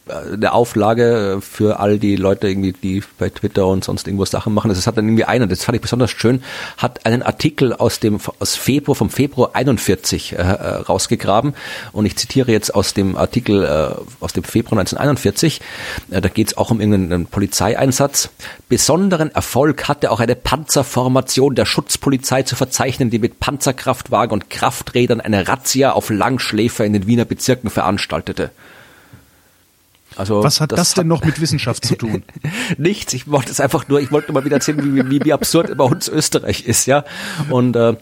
eine 0.08 0.52
Auflage 0.52 1.38
für 1.40 1.80
all 1.80 1.98
die 1.98 2.14
Leute 2.14 2.48
irgendwie, 2.48 2.72
die 2.72 3.02
bei 3.18 3.28
Twitter 3.28 3.66
und 3.66 3.82
sonst 3.82 4.06
irgendwo 4.06 4.24
Sachen 4.24 4.54
machen. 4.54 4.68
Das 4.68 4.86
hat 4.86 4.96
dann 4.96 5.06
irgendwie 5.06 5.24
einer, 5.24 5.48
das 5.48 5.64
fand 5.64 5.74
ich 5.74 5.82
besonders 5.82 6.12
schön, 6.12 6.42
hat 6.76 7.04
einen 7.06 7.22
Artikel 7.22 7.72
aus 7.72 7.98
dem 7.98 8.20
aus 8.38 8.54
Februar 8.54 8.94
vom 8.94 9.10
Februar 9.10 9.50
41 9.54 10.32
äh, 10.32 10.36
äh, 10.36 10.42
rausgegraben 10.42 11.54
und 11.92 12.06
ich 12.06 12.16
zitiere 12.16 12.52
jetzt 12.52 12.74
aus 12.74 12.94
dem 12.94 13.16
Artikel 13.16 13.64
äh, 13.64 14.00
aus 14.20 14.32
dem 14.32 14.44
Februar 14.44 14.78
1941. 14.78 15.60
Äh, 16.10 16.20
da 16.20 16.28
geht 16.28 16.48
es 16.48 16.56
auch 16.56 16.70
um 16.70 16.80
irgendeinen 16.80 17.26
Polizeieinsatz. 17.26 18.30
Besonderen 18.68 19.34
Erfolg 19.34 19.88
hatte 19.88 20.12
auch 20.12 20.20
eine 20.20 20.36
Panzerformation 20.36 21.56
der 21.56 21.66
Schutzpolizei 21.66 22.44
zu 22.44 22.54
verzeichnen, 22.54 23.10
die 23.10 23.18
mit 23.18 23.40
Panzerkraftwagen 23.40 24.32
und 24.32 24.50
Krafträdern 24.50 25.20
eine 25.20 25.48
Razzia 25.48 25.92
auf 25.92 26.10
Langschläfer 26.10 26.84
in 26.84 26.92
den 26.92 27.08
Wiener 27.08 27.24
Bezirken 27.24 27.70
veranstaltete. 27.70 28.52
Also 30.16 30.42
Was 30.42 30.60
hat 30.60 30.72
das, 30.72 30.78
das 30.78 30.94
denn 30.94 31.06
noch 31.06 31.24
mit 31.24 31.40
Wissenschaft 31.40 31.84
zu 31.84 31.94
tun? 31.94 32.22
Nichts. 32.78 33.12
Ich 33.12 33.30
wollte 33.30 33.50
es 33.50 33.60
einfach 33.60 33.86
nur, 33.88 34.00
ich 34.00 34.10
wollte 34.10 34.32
mal 34.32 34.44
wieder 34.44 34.56
erzählen, 34.56 34.82
wie, 34.82 35.10
wie, 35.10 35.24
wie 35.24 35.32
absurd 35.32 35.76
bei 35.76 35.84
uns 35.84 36.08
Österreich 36.08 36.66
ist, 36.66 36.86
ja. 36.86 37.04
Und 37.50 37.76
äh, 37.76 37.96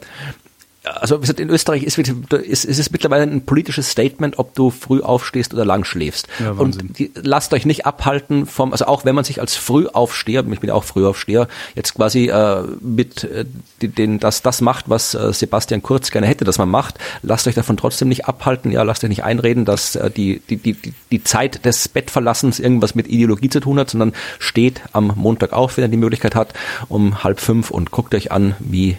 also 0.85 1.17
wie 1.17 1.23
gesagt, 1.23 1.41
in 1.41 1.49
Österreich 1.49 1.83
ist, 1.83 1.99
ist, 1.99 2.65
ist 2.65 2.79
es 2.79 2.91
mittlerweile 2.91 3.23
ein 3.23 3.45
politisches 3.45 3.91
Statement, 3.91 4.39
ob 4.39 4.55
du 4.55 4.71
früh 4.71 5.01
aufstehst 5.01 5.55
oder 5.55 5.65
lang 5.65 5.85
schläfst. 5.85 6.29
Ja, 6.39 6.53
und 6.53 6.99
die, 6.99 7.11
lasst 7.15 7.53
euch 7.55 7.65
nicht 7.65 7.87
abhalten 7.87 8.47
vom, 8.47 8.73
also 8.73 8.87
auch 8.87 9.05
wenn 9.05 9.15
man 9.15 9.25
sich 9.25 9.41
als 9.41 9.57
Frühaufsteher, 9.57 10.45
ich 10.51 10.61
bin 10.61 10.71
auch 10.71 10.85
Frühaufsteher, 10.85 11.49
jetzt 11.75 11.95
quasi 11.95 12.27
äh, 12.27 12.63
mit 12.81 13.25
äh, 13.25 13.47
den, 13.81 14.19
das, 14.19 14.43
das 14.43 14.61
macht, 14.61 14.89
was 14.89 15.15
äh, 15.15 15.33
Sebastian 15.33 15.83
Kurz 15.83 16.11
gerne 16.11 16.27
hätte, 16.27 16.45
dass 16.45 16.59
man 16.59 16.69
macht, 16.69 16.99
lasst 17.23 17.47
euch 17.47 17.55
davon 17.55 17.77
trotzdem 17.77 18.09
nicht 18.09 18.27
abhalten, 18.27 18.71
ja, 18.71 18.83
lasst 18.83 19.05
euch 19.05 19.11
nicht 19.11 19.25
einreden, 19.25 19.65
dass 19.65 19.97
äh, 19.97 20.11
die, 20.11 20.41
die, 20.51 20.57
die, 20.57 20.77
die 21.11 21.25
Zeit 21.25 21.65
des 21.65 21.89
Bettverlassens 21.89 22.61
irgendwas 22.61 22.95
mit 22.95 23.09
Ideologie 23.09 23.49
zu 23.49 23.61
tun 23.61 23.79
hat, 23.79 23.91
sondern 23.91 24.13
steht 24.39 24.83
am 24.93 25.13
Montag 25.17 25.53
auf, 25.53 25.77
wenn 25.77 25.85
ihr 25.85 25.89
die 25.89 25.97
Möglichkeit 25.97 26.35
hat, 26.35 26.53
um 26.89 27.25
halb 27.25 27.41
fünf 27.41 27.71
und 27.71 27.91
guckt 27.91 28.15
euch 28.15 28.33
an, 28.33 28.55
wie 28.59 28.99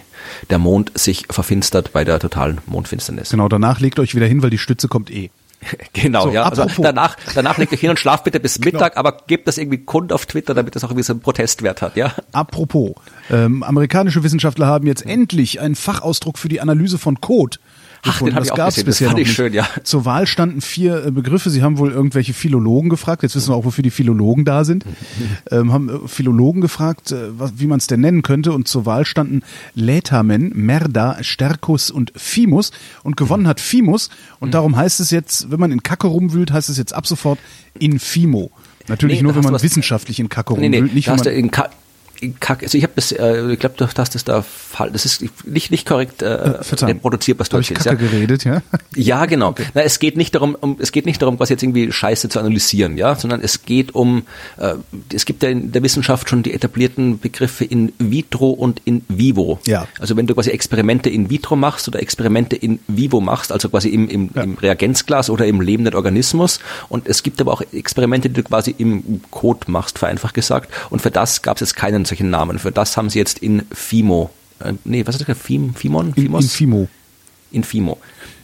der 0.50 0.58
Mond 0.58 0.96
sich 0.98 1.26
verfinstert 1.30 1.92
bei 1.92 2.04
der 2.04 2.18
totalen 2.18 2.58
Mondfinsternis. 2.66 3.30
Genau, 3.30 3.48
danach 3.48 3.80
legt 3.80 3.98
euch 3.98 4.14
wieder 4.14 4.26
hin, 4.26 4.42
weil 4.42 4.50
die 4.50 4.58
Stütze 4.58 4.88
kommt 4.88 5.10
eh. 5.10 5.30
Genau, 5.92 6.24
so, 6.24 6.30
ja. 6.30 6.44
Also 6.44 6.66
danach, 6.78 7.16
danach 7.34 7.58
legt 7.58 7.72
euch 7.72 7.80
hin 7.80 7.90
und 7.90 7.98
schlaft 7.98 8.24
bitte 8.24 8.40
bis 8.40 8.60
genau. 8.60 8.66
Mittag, 8.66 8.94
genau. 8.94 9.00
aber 9.00 9.18
gebt 9.26 9.48
das 9.48 9.58
irgendwie 9.58 9.78
kund 9.78 10.12
auf 10.12 10.26
Twitter, 10.26 10.54
damit 10.54 10.74
das 10.74 10.84
auch 10.84 10.90
irgendwie 10.90 11.04
so 11.04 11.12
einen 11.12 11.20
Protestwert 11.20 11.82
hat, 11.82 11.96
ja. 11.96 12.12
Apropos, 12.32 12.94
ähm, 13.30 13.62
amerikanische 13.62 14.22
Wissenschaftler 14.22 14.66
haben 14.66 14.86
jetzt 14.86 15.04
endlich 15.04 15.60
einen 15.60 15.74
Fachausdruck 15.74 16.38
für 16.38 16.48
die 16.48 16.60
Analyse 16.60 16.98
von 16.98 17.20
Code 17.20 17.58
Ach, 18.08 18.18
den 18.18 18.34
das 18.34 18.54
gab 18.54 18.68
es 18.68 18.82
bisher 18.82 19.10
noch 19.10 19.16
nicht. 19.16 19.32
Schön, 19.32 19.52
ja. 19.52 19.66
Zur 19.82 20.04
Wahl 20.04 20.26
standen 20.26 20.60
vier 20.60 21.06
äh, 21.06 21.10
Begriffe. 21.10 21.50
Sie 21.50 21.62
haben 21.62 21.78
wohl 21.78 21.92
irgendwelche 21.92 22.32
Philologen 22.32 22.88
gefragt. 22.88 23.22
Jetzt 23.22 23.36
wissen 23.36 23.50
wir 23.50 23.56
auch, 23.56 23.64
wofür 23.64 23.82
die 23.82 23.90
Philologen 23.90 24.44
da 24.44 24.64
sind. 24.64 24.84
ähm, 25.50 25.72
haben 25.72 25.88
äh, 25.88 26.08
Philologen 26.08 26.60
gefragt, 26.60 27.12
äh, 27.12 27.28
wie 27.56 27.66
man 27.66 27.78
es 27.78 27.86
denn 27.86 28.00
nennen 28.00 28.22
könnte. 28.22 28.52
Und 28.52 28.68
zur 28.68 28.86
Wahl 28.86 29.04
standen 29.04 29.42
Lätamen, 29.74 30.52
Merda, 30.54 31.18
Sterkus 31.22 31.90
und 31.90 32.12
Fimus. 32.16 32.70
Und 33.02 33.16
gewonnen 33.16 33.48
hat 33.48 33.60
Fimus. 33.60 34.10
Und 34.40 34.54
darum 34.54 34.76
heißt 34.76 35.00
es 35.00 35.10
jetzt, 35.10 35.50
wenn 35.50 35.60
man 35.60 35.72
in 35.72 35.82
Kacke 35.82 36.06
rumwühlt, 36.06 36.52
heißt 36.52 36.68
es 36.68 36.78
jetzt 36.78 36.94
ab 36.94 37.06
sofort 37.06 37.38
Infimo. 37.78 38.50
Natürlich 38.88 39.18
nee, 39.18 39.22
nur, 39.24 39.34
wenn 39.34 39.42
man 39.42 39.60
wissenschaftlich 39.60 40.20
in 40.20 40.28
Kacke 40.28 40.54
rumwühlt. 40.54 40.70
Nee, 40.70 40.80
nee, 40.80 40.92
nicht, 40.92 41.08
wenn 41.08 41.16
man 41.16 41.26
in 41.26 41.50
Ka 41.50 41.70
Kack, 42.40 42.62
also 42.62 42.78
ich 42.78 42.84
habe 42.84 42.92
das, 42.96 43.12
äh, 43.12 43.52
ich 43.52 43.58
glaube, 43.58 43.74
du 43.76 43.86
hast 43.86 44.14
das 44.14 44.24
da 44.24 44.42
falsch, 44.42 44.92
das 44.92 45.04
ist 45.04 45.24
nicht 45.46 45.70
nicht 45.70 45.86
korrekt 45.86 46.22
äh, 46.22 46.34
äh 46.34 46.60
reproduziert, 46.82 47.38
was 47.38 47.48
du 47.48 47.56
erzählst. 47.56 47.86
Ich 47.86 47.90
Kacke 47.90 48.04
ja? 48.04 48.10
geredet, 48.10 48.44
ja? 48.44 48.62
Ja, 48.94 49.26
genau. 49.26 49.48
Okay. 49.48 49.66
Na, 49.74 49.82
es 49.82 49.98
geht 49.98 50.16
nicht 50.16 50.34
darum, 50.34 50.54
um, 50.54 50.76
es 50.80 50.92
geht 50.92 51.06
nicht 51.06 51.20
darum, 51.20 51.36
quasi 51.36 51.52
jetzt 51.52 51.62
irgendwie 51.62 51.92
Scheiße 51.92 52.28
zu 52.28 52.38
analysieren, 52.40 52.96
ja, 52.96 53.14
sondern 53.14 53.40
es 53.40 53.62
geht 53.62 53.94
um, 53.94 54.26
äh, 54.56 54.74
es 55.12 55.26
gibt 55.26 55.42
ja 55.42 55.50
in 55.50 55.72
der 55.72 55.82
Wissenschaft 55.82 56.28
schon 56.28 56.42
die 56.42 56.54
etablierten 56.54 57.18
Begriffe 57.18 57.64
in 57.64 57.92
vitro 57.98 58.50
und 58.50 58.80
in 58.84 59.02
vivo. 59.08 59.60
Ja. 59.66 59.86
Also 59.98 60.16
wenn 60.16 60.26
du 60.26 60.34
quasi 60.34 60.50
Experimente 60.50 61.10
in 61.10 61.30
vitro 61.30 61.56
machst 61.56 61.88
oder 61.88 62.00
Experimente 62.00 62.56
in 62.56 62.78
vivo 62.88 63.20
machst, 63.20 63.52
also 63.52 63.68
quasi 63.68 63.90
im, 63.90 64.08
im, 64.08 64.30
ja. 64.34 64.42
im 64.42 64.54
Reagenzglas 64.54 65.30
oder 65.30 65.46
im 65.46 65.60
lebenden 65.60 65.94
Organismus, 65.94 66.60
und 66.88 67.06
es 67.06 67.22
gibt 67.22 67.40
aber 67.40 67.52
auch 67.52 67.62
Experimente, 67.72 68.28
die 68.30 68.34
du 68.34 68.42
quasi 68.42 68.74
im 68.78 69.20
Code 69.30 69.70
machst, 69.70 69.98
vereinfacht 69.98 70.34
gesagt, 70.34 70.72
und 70.90 71.02
für 71.02 71.10
das 71.10 71.42
gab 71.42 71.56
es 71.56 71.60
jetzt 71.60 71.76
keinen 71.76 72.04
solchen 72.06 72.30
Namen. 72.30 72.58
Für 72.58 72.72
das 72.72 72.96
haben 72.96 73.10
sie 73.10 73.18
jetzt 73.18 73.38
Infimo. 73.38 74.30
Äh, 74.60 74.74
nee, 74.84 75.06
was 75.06 75.16
ist 75.16 75.28
das? 75.28 75.38
Fim, 75.38 75.74
Fimon? 75.74 76.14
Fimos? 76.14 76.44
Infimo. 76.44 76.88
Infimo. 77.52 77.98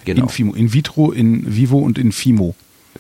Genau. 0.05 0.23
Infimo. 0.23 0.55
In 0.55 0.73
vitro, 0.73 1.13
in 1.13 1.57
vivo 1.57 1.79
und 1.79 1.99
in 1.99 2.13
Fimo. 2.13 2.55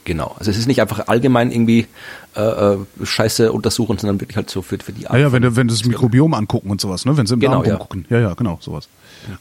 Genau. 0.04 0.34
Also 0.38 0.50
es 0.50 0.58
ist 0.58 0.66
nicht 0.66 0.80
einfach 0.80 1.06
allgemein 1.06 1.52
irgendwie 1.52 1.86
äh, 2.34 2.40
äh, 2.40 2.78
Scheiße 3.04 3.52
untersuchen, 3.52 3.98
sondern 3.98 4.20
wirklich 4.20 4.36
halt 4.36 4.50
so 4.50 4.62
für, 4.62 4.78
für 4.78 4.92
die 4.92 5.06
Art. 5.06 5.14
Ja, 5.14 5.26
ja, 5.26 5.32
wenn, 5.32 5.54
wenn 5.54 5.68
das 5.68 5.84
Mikrobiom 5.84 6.34
angucken 6.34 6.70
und 6.70 6.80
sowas, 6.80 7.04
ne? 7.04 7.16
Wenn 7.16 7.26
sie 7.26 7.34
im 7.34 7.40
genau, 7.40 7.62
Darm 7.62 7.66
ja. 7.66 7.76
gucken. 7.76 8.04
Ja, 8.10 8.18
ja, 8.18 8.34
genau, 8.34 8.58
sowas. 8.60 8.88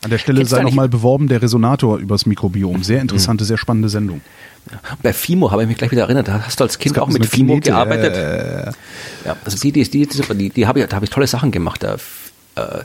An 0.03 0.12
der 0.12 0.20
Stelle 0.20 0.39
Kennst 0.39 0.51
sei 0.51 0.62
nochmal 0.62 0.89
beworben 0.89 1.28
der 1.28 1.41
Resonator 1.41 1.97
übers 1.97 2.28
Mikrobiom. 2.28 2.84
Sehr 2.84 3.01
interessante, 3.01 3.43
mhm. 3.43 3.47
sehr 3.47 3.57
spannende 3.57 3.89
Sendung. 3.89 4.22
Ja. 4.70 4.80
Bei 5.01 5.14
FIMO 5.14 5.49
habe 5.49 5.64
ich 5.64 5.68
mich 5.68 5.78
gleich 5.78 5.89
wieder 5.89 6.03
erinnert, 6.03 6.28
da 6.28 6.41
hast 6.45 6.59
du 6.59 6.64
als 6.64 6.78
Kind 6.78 6.99
auch 6.99 7.07
mit 7.07 7.26
FIMO 7.26 7.53
Knete, 7.53 7.72
gearbeitet. 7.72 8.16
Äh, 8.16 8.72
ja, 9.26 9.36
also 9.43 9.57
die, 9.57 9.72
die, 9.72 9.89
die, 9.89 10.05
die, 10.05 10.49
die 10.51 10.68
habe 10.68 10.82
ich, 10.82 10.88
da 10.88 10.95
habe 10.95 11.05
ich 11.05 11.09
tolle 11.09 11.26
Sachen 11.26 11.49
gemacht. 11.49 11.82
Da, 11.82 11.95
äh, 12.56 12.84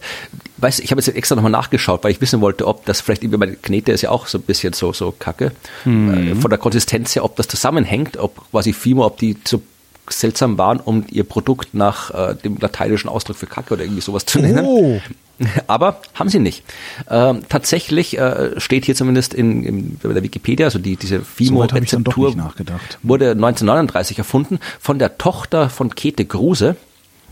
weiß, 0.59 0.81
ich 0.81 0.91
habe 0.91 1.01
jetzt 1.01 1.15
extra 1.15 1.35
nochmal 1.35 1.51
nachgeschaut, 1.51 2.05
weil 2.05 2.13
ich 2.13 2.21
wissen 2.21 2.41
wollte, 2.41 2.67
ob 2.67 2.85
das 2.87 3.01
vielleicht 3.01 3.23
irgendwie 3.23 3.39
bei 3.39 3.57
Knete 3.61 3.93
ist 3.93 4.03
ja 4.03 4.11
auch 4.11 4.27
so 4.27 4.39
ein 4.39 4.43
bisschen 4.43 4.73
so, 4.73 4.93
so 4.93 5.13
kacke. 5.13 5.53
Mhm. 5.85 6.33
Äh, 6.33 6.35
von 6.37 6.51
der 6.51 6.59
Konsistenz 6.59 7.15
her, 7.15 7.25
ob 7.25 7.37
das 7.37 7.49
zusammenhängt, 7.49 8.17
ob 8.17 8.51
quasi 8.51 8.73
FIMO, 8.73 9.05
ob 9.05 9.19
die 9.19 9.37
so 9.47 9.63
seltsam 10.09 10.57
waren, 10.59 10.79
um 10.81 11.05
ihr 11.11 11.25
Produkt 11.25 11.75
nach 11.75 12.11
äh, 12.11 12.35
dem 12.37 12.59
lateinischen 12.59 13.09
Ausdruck 13.09 13.37
für 13.37 13.47
Kacke 13.47 13.75
oder 13.75 13.85
irgendwie 13.85 14.03
sowas 14.03 14.25
zu 14.25 14.39
nennen. 14.39 14.65
Oh. 14.65 15.01
Aber 15.67 16.01
haben 16.15 16.31
sie 16.31 16.39
nicht. 16.39 16.65
Ähm, 17.11 17.43
tatsächlich 17.49 18.17
äh, 18.19 18.59
steht 18.59 18.87
hier 18.87 18.95
zumindest 18.95 19.35
in, 19.35 19.65
in 19.65 20.01
der 20.03 20.23
Wikipedia, 20.23 20.67
also 20.67 20.79
die, 20.79 20.97
diese 20.97 21.21
FIMO-Rezeptur 21.21 22.33
so 22.33 22.65
wurde 23.03 23.33
1939 23.33 24.19
erfunden 24.19 24.61
von 24.81 24.99
der 24.99 25.19
Tochter 25.19 25.69
von 25.69 25.95
Käthe 25.95 26.25
Gruse. 26.25 26.77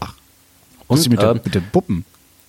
Ach, 0.01 0.15
und 0.89 1.09
mit, 1.09 1.23
der, 1.23 1.31
äh, 1.31 1.35
mit 1.35 1.55
den 1.55 1.65
Puppen. 1.73 2.05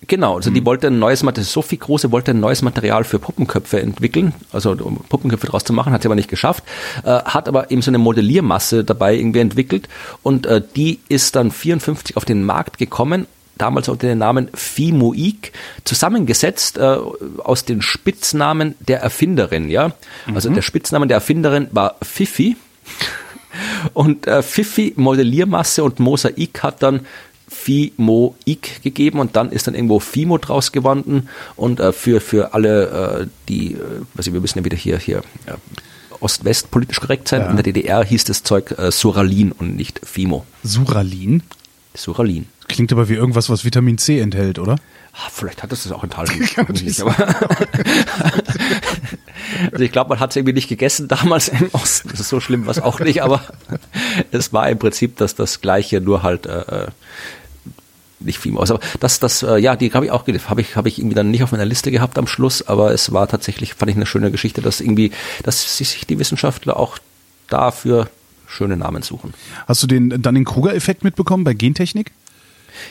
Genau, 0.08 0.36
also 0.36 0.50
die 0.50 0.60
hm. 0.60 0.66
wollte 0.66 0.88
ein 0.88 1.00
neues 1.00 1.24
Material, 1.24 1.48
Sophie 1.48 1.78
Große 1.78 2.12
wollte 2.12 2.32
ein 2.32 2.40
neues 2.40 2.62
Material 2.62 3.04
für 3.04 3.20
Puppenköpfe 3.20 3.80
entwickeln, 3.82 4.34
also 4.52 4.72
um 4.72 4.98
Puppenköpfe 4.98 5.48
draus 5.48 5.64
zu 5.64 5.74
machen, 5.74 5.94
hat 5.94 6.02
sie 6.02 6.08
aber 6.08 6.16
nicht 6.16 6.30
geschafft, 6.30 6.64
äh, 7.04 7.10
hat 7.10 7.48
aber 7.48 7.72
eben 7.72 7.82
so 7.82 7.92
eine 7.92 7.98
Modelliermasse 7.98 8.84
dabei 8.84 9.16
irgendwie 9.16 9.40
entwickelt 9.40 9.88
und 10.24 10.46
äh, 10.46 10.62
die 10.76 11.00
ist 11.10 11.36
dann 11.36 11.52
54 11.52 12.18
auf 12.18 12.26
den 12.26 12.44
Markt 12.44 12.78
gekommen 12.78 13.28
damals 13.58 13.90
unter 13.90 14.08
dem 14.08 14.18
Namen 14.18 14.50
Fimoik, 14.54 15.54
zusammengesetzt 15.86 16.78
äh, 16.78 16.98
aus 17.38 17.66
den 17.66 17.82
Spitznamen 17.82 18.76
der 18.80 19.02
Erfinderin. 19.02 19.70
Ja, 19.70 19.94
also 20.34 20.50
mhm. 20.50 20.56
der 20.56 20.62
Spitzname 20.62 21.08
der 21.08 21.16
Erfinderin 21.16 21.68
war 21.72 21.96
Fifi 22.02 22.58
und 23.94 24.28
äh, 24.28 24.44
Fifi 24.44 24.94
Modelliermasse 24.98 25.84
und 25.84 26.00
Mosaik 26.00 26.64
hat 26.64 26.84
dann 26.84 27.06
Fimoik 27.66 28.84
gegeben 28.84 29.20
und 29.20 29.36
dann 29.36 29.52
ist 29.52 29.66
dann 29.66 29.74
irgendwo 29.74 30.00
Fimo 30.00 30.38
draus 30.38 30.72
geworden 30.72 31.30
und 31.56 31.80
äh, 31.80 31.92
für, 31.94 32.22
für 32.22 32.54
alle, 32.54 33.22
äh, 33.24 33.28
die, 33.50 33.74
äh, 33.74 33.80
ich, 34.20 34.32
wir 34.32 34.40
müssen 34.40 34.60
ja 34.60 34.66
wieder 34.66 34.78
hier, 34.78 35.00
hier 35.00 35.24
äh, 35.48 35.54
Ost-West 36.20 36.70
politisch 36.70 37.00
korrekt 37.00 37.28
sein, 37.28 37.42
ja. 37.42 37.50
in 37.50 37.56
der 37.56 37.64
DDR 37.64 38.04
hieß 38.04 38.26
das 38.26 38.44
Zeug 38.44 38.78
äh, 38.78 38.92
Suralin 38.92 39.52
und 39.52 39.76
nicht 39.76 40.00
Fimo. 40.06 40.46
Suralin? 40.64 41.42
Suralin. 41.96 42.46
Klingt 42.68 42.92
aber 42.92 43.10
wie 43.10 43.16
irgendwas, 43.16 43.50
was 43.50 43.66
Vitamin 43.66 43.98
C 43.98 44.20
enthält, 44.20 44.60
oder? 44.60 44.76
Ah, 45.14 45.30
vielleicht 45.32 45.64
hat 45.64 45.72
es 45.72 45.82
das 45.84 45.92
auch 45.92 46.04
enthalten. 46.04 46.38
nicht, 46.40 46.58
also 49.72 49.84
ich 49.84 49.92
glaube, 49.92 50.10
man 50.10 50.20
hat 50.20 50.30
es 50.32 50.36
irgendwie 50.36 50.54
nicht 50.54 50.68
gegessen 50.68 51.08
damals 51.08 51.48
im 51.48 51.70
Osten. 51.72 52.10
Das 52.10 52.20
ist 52.20 52.30
so 52.30 52.40
schlimm, 52.40 52.68
was 52.68 52.80
auch 52.80 53.00
nicht, 53.00 53.24
aber 53.24 53.42
es 54.32 54.54
war 54.54 54.70
im 54.70 54.78
Prinzip 54.78 55.18
das, 55.18 55.34
das 55.34 55.62
Gleiche, 55.62 56.00
nur 56.00 56.22
halt 56.22 56.46
äh, 56.46 56.60
äh 56.60 56.88
nicht 58.20 58.40
viel 58.40 58.58
aus. 58.58 58.72
Aber 58.72 58.80
das, 59.00 59.20
das, 59.20 59.44
äh, 59.44 59.58
ja, 59.58 59.76
die 59.76 59.92
habe 59.94 60.06
ich 60.06 60.12
auch, 60.12 60.28
habe 60.28 60.62
ich, 60.62 60.76
habe 60.76 60.90
ich 60.90 61.00
irgendwie 61.00 61.16
dann 61.16 61.32
nicht 61.32 61.44
auf 61.44 61.52
meiner 61.52 61.66
Liste 61.66 61.92
gehabt 61.92 62.18
am 62.18 62.28
Schluss, 62.28 62.68
aber 62.68 62.92
es 62.92 63.12
war 63.12 63.28
tatsächlich, 63.28 63.74
fand 63.74 63.92
ich 63.92 63.98
eine 63.98 64.06
schöne 64.06 64.32
Geschichte, 64.32 64.62
dass 64.62 64.82
irgendwie, 64.82 65.12
dass 65.44 65.78
sich 65.78 66.06
die 66.08 66.20
Wissenschaftler 66.20 66.78
auch 66.78 66.98
dafür 67.50 68.10
schöne 68.48 68.78
Namen 68.78 69.02
suchen. 69.02 69.34
Hast 69.68 69.84
du 69.84 69.88
den 69.88 70.10
Dunning-Kruger-Effekt 70.22 71.04
mitbekommen 71.04 71.44
bei 71.44 71.54
Gentechnik? 71.54 72.12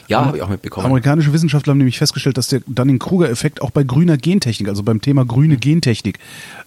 Ja, 0.09 0.25
habe 0.25 0.39
ich 0.39 0.43
auch 0.43 0.49
mitbekommen. 0.49 0.87
Amerikanische 0.87 1.33
Wissenschaftler 1.33 1.73
haben 1.73 1.79
nämlich 1.79 1.99
festgestellt, 1.99 2.39
dass 2.39 2.49
der 2.49 2.61
Dunning-Kruger-Effekt 2.67 3.63
auch 3.63 3.71
bei 3.71 3.83
grüner 3.85 4.17
Gentechnik, 4.17 4.69
also 4.69 4.83
beim 4.83 5.01
Thema 5.01 5.25
grüne 5.25 5.57
Gentechnik, 5.57 6.19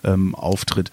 ähm, 0.03 0.35
auftritt. 0.35 0.91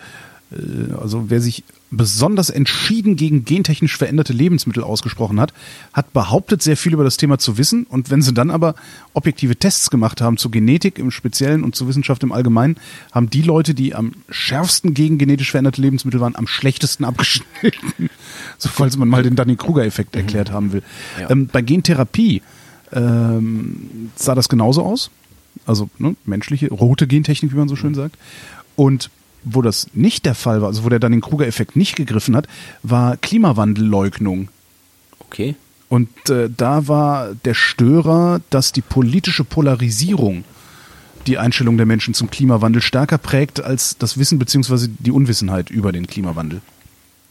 Äh, 0.50 0.92
also 1.00 1.30
wer 1.30 1.40
sich 1.40 1.64
besonders 1.96 2.50
entschieden 2.50 3.16
gegen 3.16 3.44
gentechnisch 3.44 3.96
veränderte 3.96 4.32
Lebensmittel 4.32 4.82
ausgesprochen 4.82 5.40
hat, 5.40 5.52
hat 5.92 6.12
behauptet, 6.12 6.62
sehr 6.62 6.76
viel 6.76 6.92
über 6.92 7.04
das 7.04 7.16
Thema 7.16 7.38
zu 7.38 7.58
wissen. 7.58 7.84
Und 7.84 8.10
wenn 8.10 8.22
sie 8.22 8.34
dann 8.34 8.50
aber 8.50 8.74
objektive 9.12 9.56
Tests 9.56 9.90
gemacht 9.90 10.20
haben 10.20 10.36
zu 10.36 10.50
Genetik 10.50 10.98
im 10.98 11.10
Speziellen 11.10 11.64
und 11.64 11.74
zu 11.74 11.88
Wissenschaft 11.88 12.22
im 12.22 12.32
Allgemeinen, 12.32 12.76
haben 13.12 13.30
die 13.30 13.42
Leute, 13.42 13.74
die 13.74 13.94
am 13.94 14.12
schärfsten 14.28 14.94
gegen 14.94 15.18
genetisch 15.18 15.50
veränderte 15.50 15.80
Lebensmittel 15.80 16.20
waren, 16.20 16.36
am 16.36 16.46
schlechtesten 16.46 17.04
abgeschnitten. 17.04 18.10
so 18.58 18.68
falls 18.68 18.96
man 18.96 19.08
mal 19.08 19.22
den 19.22 19.36
Dunning-Kruger-Effekt 19.36 20.16
erklärt 20.16 20.50
haben 20.50 20.72
will. 20.72 20.82
Ja. 21.20 21.30
Ähm, 21.30 21.48
bei 21.48 21.62
Gentherapie 21.62 22.42
ähm, 22.92 24.10
sah 24.16 24.34
das 24.34 24.48
genauso 24.48 24.82
aus. 24.82 25.10
Also 25.66 25.88
ne, 25.98 26.16
menschliche, 26.24 26.68
rote 26.68 27.06
Gentechnik, 27.06 27.52
wie 27.52 27.56
man 27.56 27.68
so 27.68 27.76
schön 27.76 27.94
sagt. 27.94 28.16
Und 28.76 29.10
wo 29.44 29.62
das 29.62 29.86
nicht 29.92 30.26
der 30.26 30.34
Fall 30.34 30.60
war, 30.60 30.68
also 30.68 30.84
wo 30.84 30.88
der 30.88 30.98
dann 30.98 31.12
den 31.12 31.20
Kruger-Effekt 31.20 31.76
nicht 31.76 31.96
gegriffen 31.96 32.36
hat, 32.36 32.46
war 32.82 33.16
Klimawandelleugnung. 33.16 34.48
Okay. 35.20 35.54
Und 35.88 36.08
äh, 36.30 36.50
da 36.54 36.88
war 36.88 37.34
der 37.44 37.54
Störer, 37.54 38.40
dass 38.50 38.72
die 38.72 38.82
politische 38.82 39.44
Polarisierung 39.44 40.44
die 41.26 41.38
Einstellung 41.38 41.76
der 41.76 41.86
Menschen 41.86 42.14
zum 42.14 42.30
Klimawandel 42.30 42.82
stärker 42.82 43.18
prägt 43.18 43.62
als 43.62 43.96
das 43.98 44.18
Wissen 44.18 44.38
bzw. 44.38 44.88
die 44.98 45.10
Unwissenheit 45.10 45.70
über 45.70 45.92
den 45.92 46.06
Klimawandel. 46.06 46.60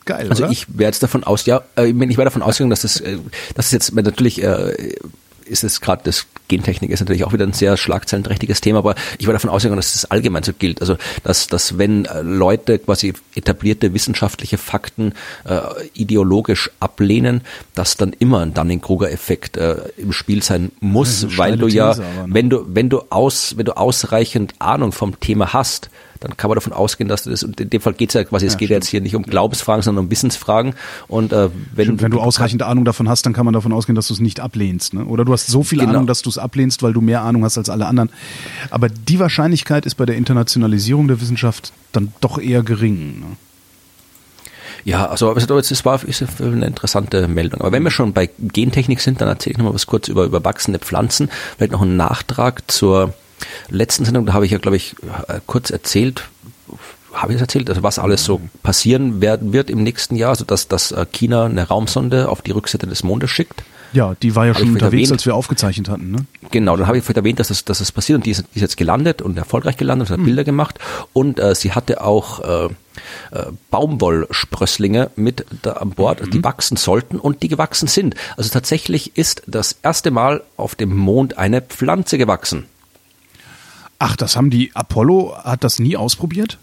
Geil, 0.05 0.29
also 0.29 0.43
oder? 0.43 0.51
ich 0.51 0.67
wäre 0.77 0.89
jetzt 0.89 1.01
davon 1.01 1.23
aus, 1.23 1.45
ja, 1.45 1.61
äh, 1.77 1.87
ich 1.87 2.17
wäre 2.17 2.25
davon 2.25 2.41
ausgegangen, 2.41 2.71
dass 2.71 2.81
das, 2.81 2.99
äh, 2.99 3.17
das 3.55 3.67
ist 3.67 3.71
jetzt 3.71 3.95
natürlich 3.95 4.43
äh, 4.43 4.95
ist 5.43 5.63
es 5.63 5.81
gerade 5.81 6.01
das 6.03 6.27
Gentechnik 6.47 6.91
ist 6.91 6.99
natürlich 6.99 7.23
auch 7.23 7.33
wieder 7.33 7.45
ein 7.45 7.53
sehr 7.53 7.77
schlagzeilenträchtiges 7.77 8.61
Thema, 8.61 8.79
aber 8.79 8.95
ich 9.17 9.27
war 9.27 9.33
davon 9.33 9.49
ausgegangen, 9.49 9.77
dass 9.77 9.93
das 9.93 10.05
allgemein 10.05 10.43
so 10.43 10.53
gilt. 10.53 10.81
Also 10.81 10.97
dass, 11.23 11.47
dass 11.47 11.77
wenn 11.77 12.05
äh, 12.05 12.21
Leute 12.21 12.79
quasi 12.79 13.13
etablierte 13.33 13.93
wissenschaftliche 13.93 14.57
Fakten 14.57 15.13
äh, 15.45 15.61
ideologisch 15.93 16.69
ablehnen, 16.79 17.41
dass 17.75 17.97
dann 17.97 18.13
immer 18.13 18.41
ein 18.41 18.53
Dunning-Kruger-Effekt 18.53 19.57
äh, 19.57 19.77
im 19.97 20.11
Spiel 20.11 20.43
sein 20.43 20.71
muss, 20.79 21.37
weil 21.37 21.57
du 21.57 21.67
ja, 21.67 21.93
These, 21.93 22.05
aber, 22.05 22.27
ne? 22.27 22.33
wenn 22.33 22.49
du 22.49 22.65
wenn 22.67 22.89
du 22.89 23.01
aus 23.09 23.57
wenn 23.57 23.65
du 23.65 23.77
ausreichend 23.77 24.53
Ahnung 24.59 24.91
vom 24.91 25.19
Thema 25.19 25.53
hast, 25.53 25.89
dann 26.23 26.37
kann 26.37 26.49
man 26.49 26.55
davon 26.55 26.73
ausgehen, 26.73 27.07
dass 27.07 27.23
du 27.23 27.29
das, 27.29 27.43
und 27.43 27.59
in 27.59 27.69
dem 27.69 27.81
Fall 27.81 27.93
geht 27.93 28.09
es 28.09 28.13
ja 28.13 28.23
quasi, 28.23 28.45
es 28.45 28.53
ja, 28.53 28.59
geht 28.59 28.67
stimmt. 28.67 28.83
jetzt 28.83 28.89
hier 28.89 29.01
nicht 29.01 29.15
um 29.15 29.23
Glaubensfragen, 29.23 29.81
sondern 29.81 30.05
um 30.05 30.11
Wissensfragen. 30.11 30.73
Und 31.07 31.33
äh, 31.33 31.49
wenn, 31.73 31.85
stimmt, 31.85 32.01
wenn 32.01 32.11
du 32.11 32.21
ausreichend 32.21 32.63
Ahnung 32.63 32.85
davon 32.85 33.09
hast, 33.09 33.25
dann 33.25 33.33
kann 33.33 33.45
man 33.45 33.53
davon 33.53 33.73
ausgehen, 33.73 33.95
dass 33.95 34.07
du 34.07 34.13
es 34.13 34.19
nicht 34.19 34.39
ablehnst. 34.39 34.93
Ne? 34.93 35.05
Oder 35.05 35.25
du 35.25 35.33
hast 35.33 35.47
so 35.47 35.63
viel 35.63 35.79
genau. 35.79 35.91
Ahnung, 35.91 36.07
dass 36.07 36.21
du 36.21 36.29
es 36.29 36.37
ablehnst, 36.37 36.81
weil 36.81 36.93
du 36.93 37.01
mehr 37.01 37.23
Ahnung 37.23 37.43
hast 37.43 37.57
als 37.57 37.69
alle 37.69 37.85
anderen. 37.85 38.09
Aber 38.69 38.89
die 38.89 39.19
Wahrscheinlichkeit 39.19 39.85
ist 39.85 39.95
bei 39.95 40.05
der 40.05 40.15
Internationalisierung 40.15 41.07
der 41.07 41.19
Wissenschaft 41.19 41.73
dann 41.91 42.13
doch 42.21 42.39
eher 42.39 42.63
gering. 42.63 43.19
Ne? 43.19 43.25
Ja, 44.85 45.05
also 45.05 45.31
es 45.35 45.85
war 45.85 45.99
eine 46.39 46.65
interessante 46.65 47.27
Meldung. 47.27 47.61
Aber 47.61 47.71
wenn 47.71 47.83
wir 47.83 47.91
schon 47.91 48.13
bei 48.13 48.29
Gentechnik 48.39 48.99
sind, 48.99 49.21
dann 49.21 49.29
erzähle 49.29 49.51
ich 49.53 49.57
noch 49.57 49.65
mal 49.65 49.73
was 49.73 49.87
kurz 49.87 50.07
über, 50.07 50.25
über 50.25 50.43
wachsende 50.43 50.79
Pflanzen. 50.79 51.29
Vielleicht 51.57 51.71
noch 51.71 51.81
einen 51.81 51.95
Nachtrag 51.95 52.69
zur 52.69 53.13
letzten 53.69 54.05
Sendung, 54.05 54.25
da 54.25 54.33
habe 54.33 54.45
ich 54.45 54.51
ja, 54.51 54.57
glaube 54.57 54.77
ich, 54.77 54.95
äh, 55.27 55.39
kurz 55.45 55.69
erzählt, 55.69 56.23
habe 57.13 57.31
ich 57.31 57.35
es 57.37 57.41
erzählt, 57.41 57.69
also 57.69 57.83
was 57.83 57.99
alles 57.99 58.23
so 58.23 58.41
passieren 58.63 59.21
werden 59.21 59.53
wird 59.53 59.69
im 59.69 59.83
nächsten 59.83 60.15
Jahr, 60.15 60.29
also 60.29 60.45
dass, 60.45 60.67
dass 60.67 60.91
äh, 60.91 61.05
China 61.11 61.45
eine 61.45 61.67
Raumsonde 61.67 62.29
auf 62.29 62.41
die 62.41 62.51
Rückseite 62.51 62.87
des 62.87 63.03
Mondes 63.03 63.29
schickt. 63.29 63.63
Ja, 63.93 64.15
die 64.23 64.35
war 64.35 64.47
ja 64.47 64.55
schon 64.55 64.69
unterwegs, 64.69 64.93
erwähnt. 64.93 65.11
als 65.11 65.25
wir 65.27 65.35
aufgezeichnet 65.35 65.87
hatten. 65.87 66.11
Ne? 66.11 66.25
Genau, 66.49 66.75
dann 66.75 66.87
habe 66.87 66.97
ich 66.97 67.07
erwähnt, 67.07 67.39
dass 67.39 67.51
es, 67.51 67.63
dass 67.63 67.79
es 67.79 67.91
passiert 67.91 68.17
und 68.17 68.25
die 68.25 68.31
ist, 68.31 68.43
die 68.53 68.57
ist 68.57 68.61
jetzt 68.61 68.77
gelandet 68.77 69.21
und 69.21 69.37
erfolgreich 69.37 69.77
gelandet 69.77 70.09
und 70.09 70.13
hat 70.13 70.17
hm. 70.17 70.25
Bilder 70.25 70.43
gemacht 70.43 70.79
und 71.13 71.39
äh, 71.39 71.53
sie 71.53 71.73
hatte 71.73 72.03
auch 72.03 72.39
äh, 72.39 72.69
äh, 73.31 73.51
Baumwollsprösslinge 73.69 75.11
mit 75.15 75.45
da 75.61 75.73
an 75.73 75.91
Bord, 75.91 76.21
mhm. 76.21 76.31
die 76.31 76.43
wachsen 76.43 76.75
sollten 76.75 77.19
und 77.19 77.43
die 77.43 77.49
gewachsen 77.49 77.87
sind. 77.87 78.15
Also 78.35 78.49
tatsächlich 78.49 79.15
ist 79.15 79.43
das 79.45 79.77
erste 79.83 80.09
Mal 80.09 80.43
auf 80.57 80.73
dem 80.73 80.95
Mond 80.95 81.37
eine 81.37 81.61
Pflanze 81.61 82.17
gewachsen. 82.17 82.65
Ach, 84.05 84.17
das 84.17 84.35
haben 84.35 84.49
die 84.49 84.69
Apollo 84.73 85.33
hat 85.45 85.63
das 85.63 85.79
nie 85.79 85.95
ausprobiert? 85.95 86.57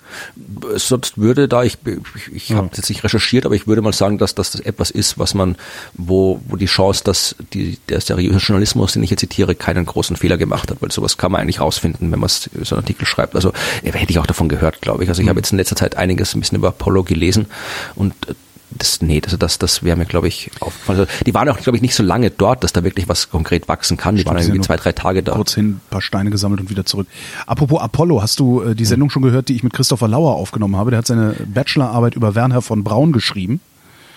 Sonst 0.77 1.17
würde 1.17 1.49
da 1.49 1.63
ich 1.63 1.79
ich, 1.87 2.35
ich 2.35 2.53
habe 2.53 2.69
jetzt 2.77 2.91
nicht 2.91 3.03
recherchiert, 3.03 3.47
aber 3.47 3.55
ich 3.55 3.67
würde 3.67 3.81
mal 3.81 3.95
sagen, 3.95 4.19
dass, 4.19 4.35
dass 4.35 4.51
das 4.51 4.61
etwas 4.61 4.91
ist, 4.91 5.19
was 5.19 5.33
man 5.33 5.57
wo 5.95 6.43
wo 6.47 6.57
die 6.57 6.67
Chance, 6.67 7.03
dass 7.03 7.35
die 7.55 7.79
der 7.89 8.03
seriöse 8.03 8.37
Journalismus, 8.37 8.93
den 8.93 9.03
ich 9.03 9.09
jetzt 9.09 9.21
zitiere, 9.21 9.55
keinen 9.55 9.87
großen 9.87 10.17
Fehler 10.17 10.37
gemacht 10.37 10.71
hat, 10.71 10.83
weil 10.83 10.93
sowas 10.93 11.17
kann 11.17 11.33
man 11.33 11.41
eigentlich 11.41 11.63
rausfinden, 11.63 12.13
wenn 12.13 12.21
man 12.21 12.29
so 12.29 12.51
einen 12.53 12.83
Artikel 12.83 13.07
schreibt. 13.07 13.35
Also 13.35 13.55
hätte 13.83 14.11
ich 14.11 14.19
auch 14.19 14.27
davon 14.27 14.51
gehört, 14.51 14.83
glaube 14.83 15.05
ich. 15.05 15.09
Also 15.09 15.23
ich 15.23 15.25
mhm. 15.25 15.31
habe 15.31 15.41
jetzt 15.41 15.51
in 15.51 15.57
letzter 15.57 15.77
Zeit 15.77 15.97
einiges 15.97 16.35
ein 16.35 16.41
bisschen 16.41 16.59
über 16.59 16.69
Apollo 16.69 17.05
gelesen 17.05 17.47
und 17.95 18.13
äh, 18.29 18.35
das, 18.71 19.03
nee, 19.03 19.21
also 19.25 19.37
das, 19.37 19.59
das 19.59 19.83
wäre 19.83 19.97
mir, 19.97 20.05
glaube 20.05 20.29
ich, 20.29 20.51
aufgefallen. 20.61 21.01
Also 21.01 21.13
die 21.27 21.35
waren 21.35 21.49
auch, 21.49 21.59
glaube 21.59 21.77
ich, 21.77 21.83
nicht 21.83 21.95
so 21.95 22.03
lange 22.03 22.31
dort, 22.31 22.63
dass 22.63 22.73
da 22.73 22.85
wirklich 22.85 23.09
was 23.09 23.31
konkret 23.31 23.69
wachsen 23.69 23.97
kann. 23.97 24.15
Die 24.15 24.23
Stimmt, 24.23 24.37
waren 24.37 24.43
irgendwie 24.43 24.61
zwei, 24.61 24.77
drei 24.77 24.93
Tage 24.93 25.23
da. 25.23 25.33
Kurz 25.33 25.55
hin, 25.55 25.81
paar 25.91 26.01
Steine 26.01 26.31
gesammelt 26.31 26.61
und 26.61 26.71
wieder 26.71 26.87
zurück. 26.87 27.09
Apropos 27.47 27.81
Apollo, 27.81 28.23
hast 28.23 28.39
du 28.39 28.63
äh, 28.63 28.75
die 28.75 28.85
Sendung 28.85 29.11
schon 29.11 29.23
gehört, 29.23 29.49
die 29.49 29.57
ich 29.57 29.63
mit 29.63 29.73
Christopher 29.73 30.09
Lauer 30.09 30.37
aufgenommen 30.37 30.77
habe? 30.77 30.91
Der 30.91 30.99
hat 30.99 31.07
seine 31.07 31.35
Bachelorarbeit 31.47 32.15
über 32.15 32.35
Werner 32.35 32.63
von 32.63 32.85
Braun 32.85 33.13
geschrieben. 33.13 33.61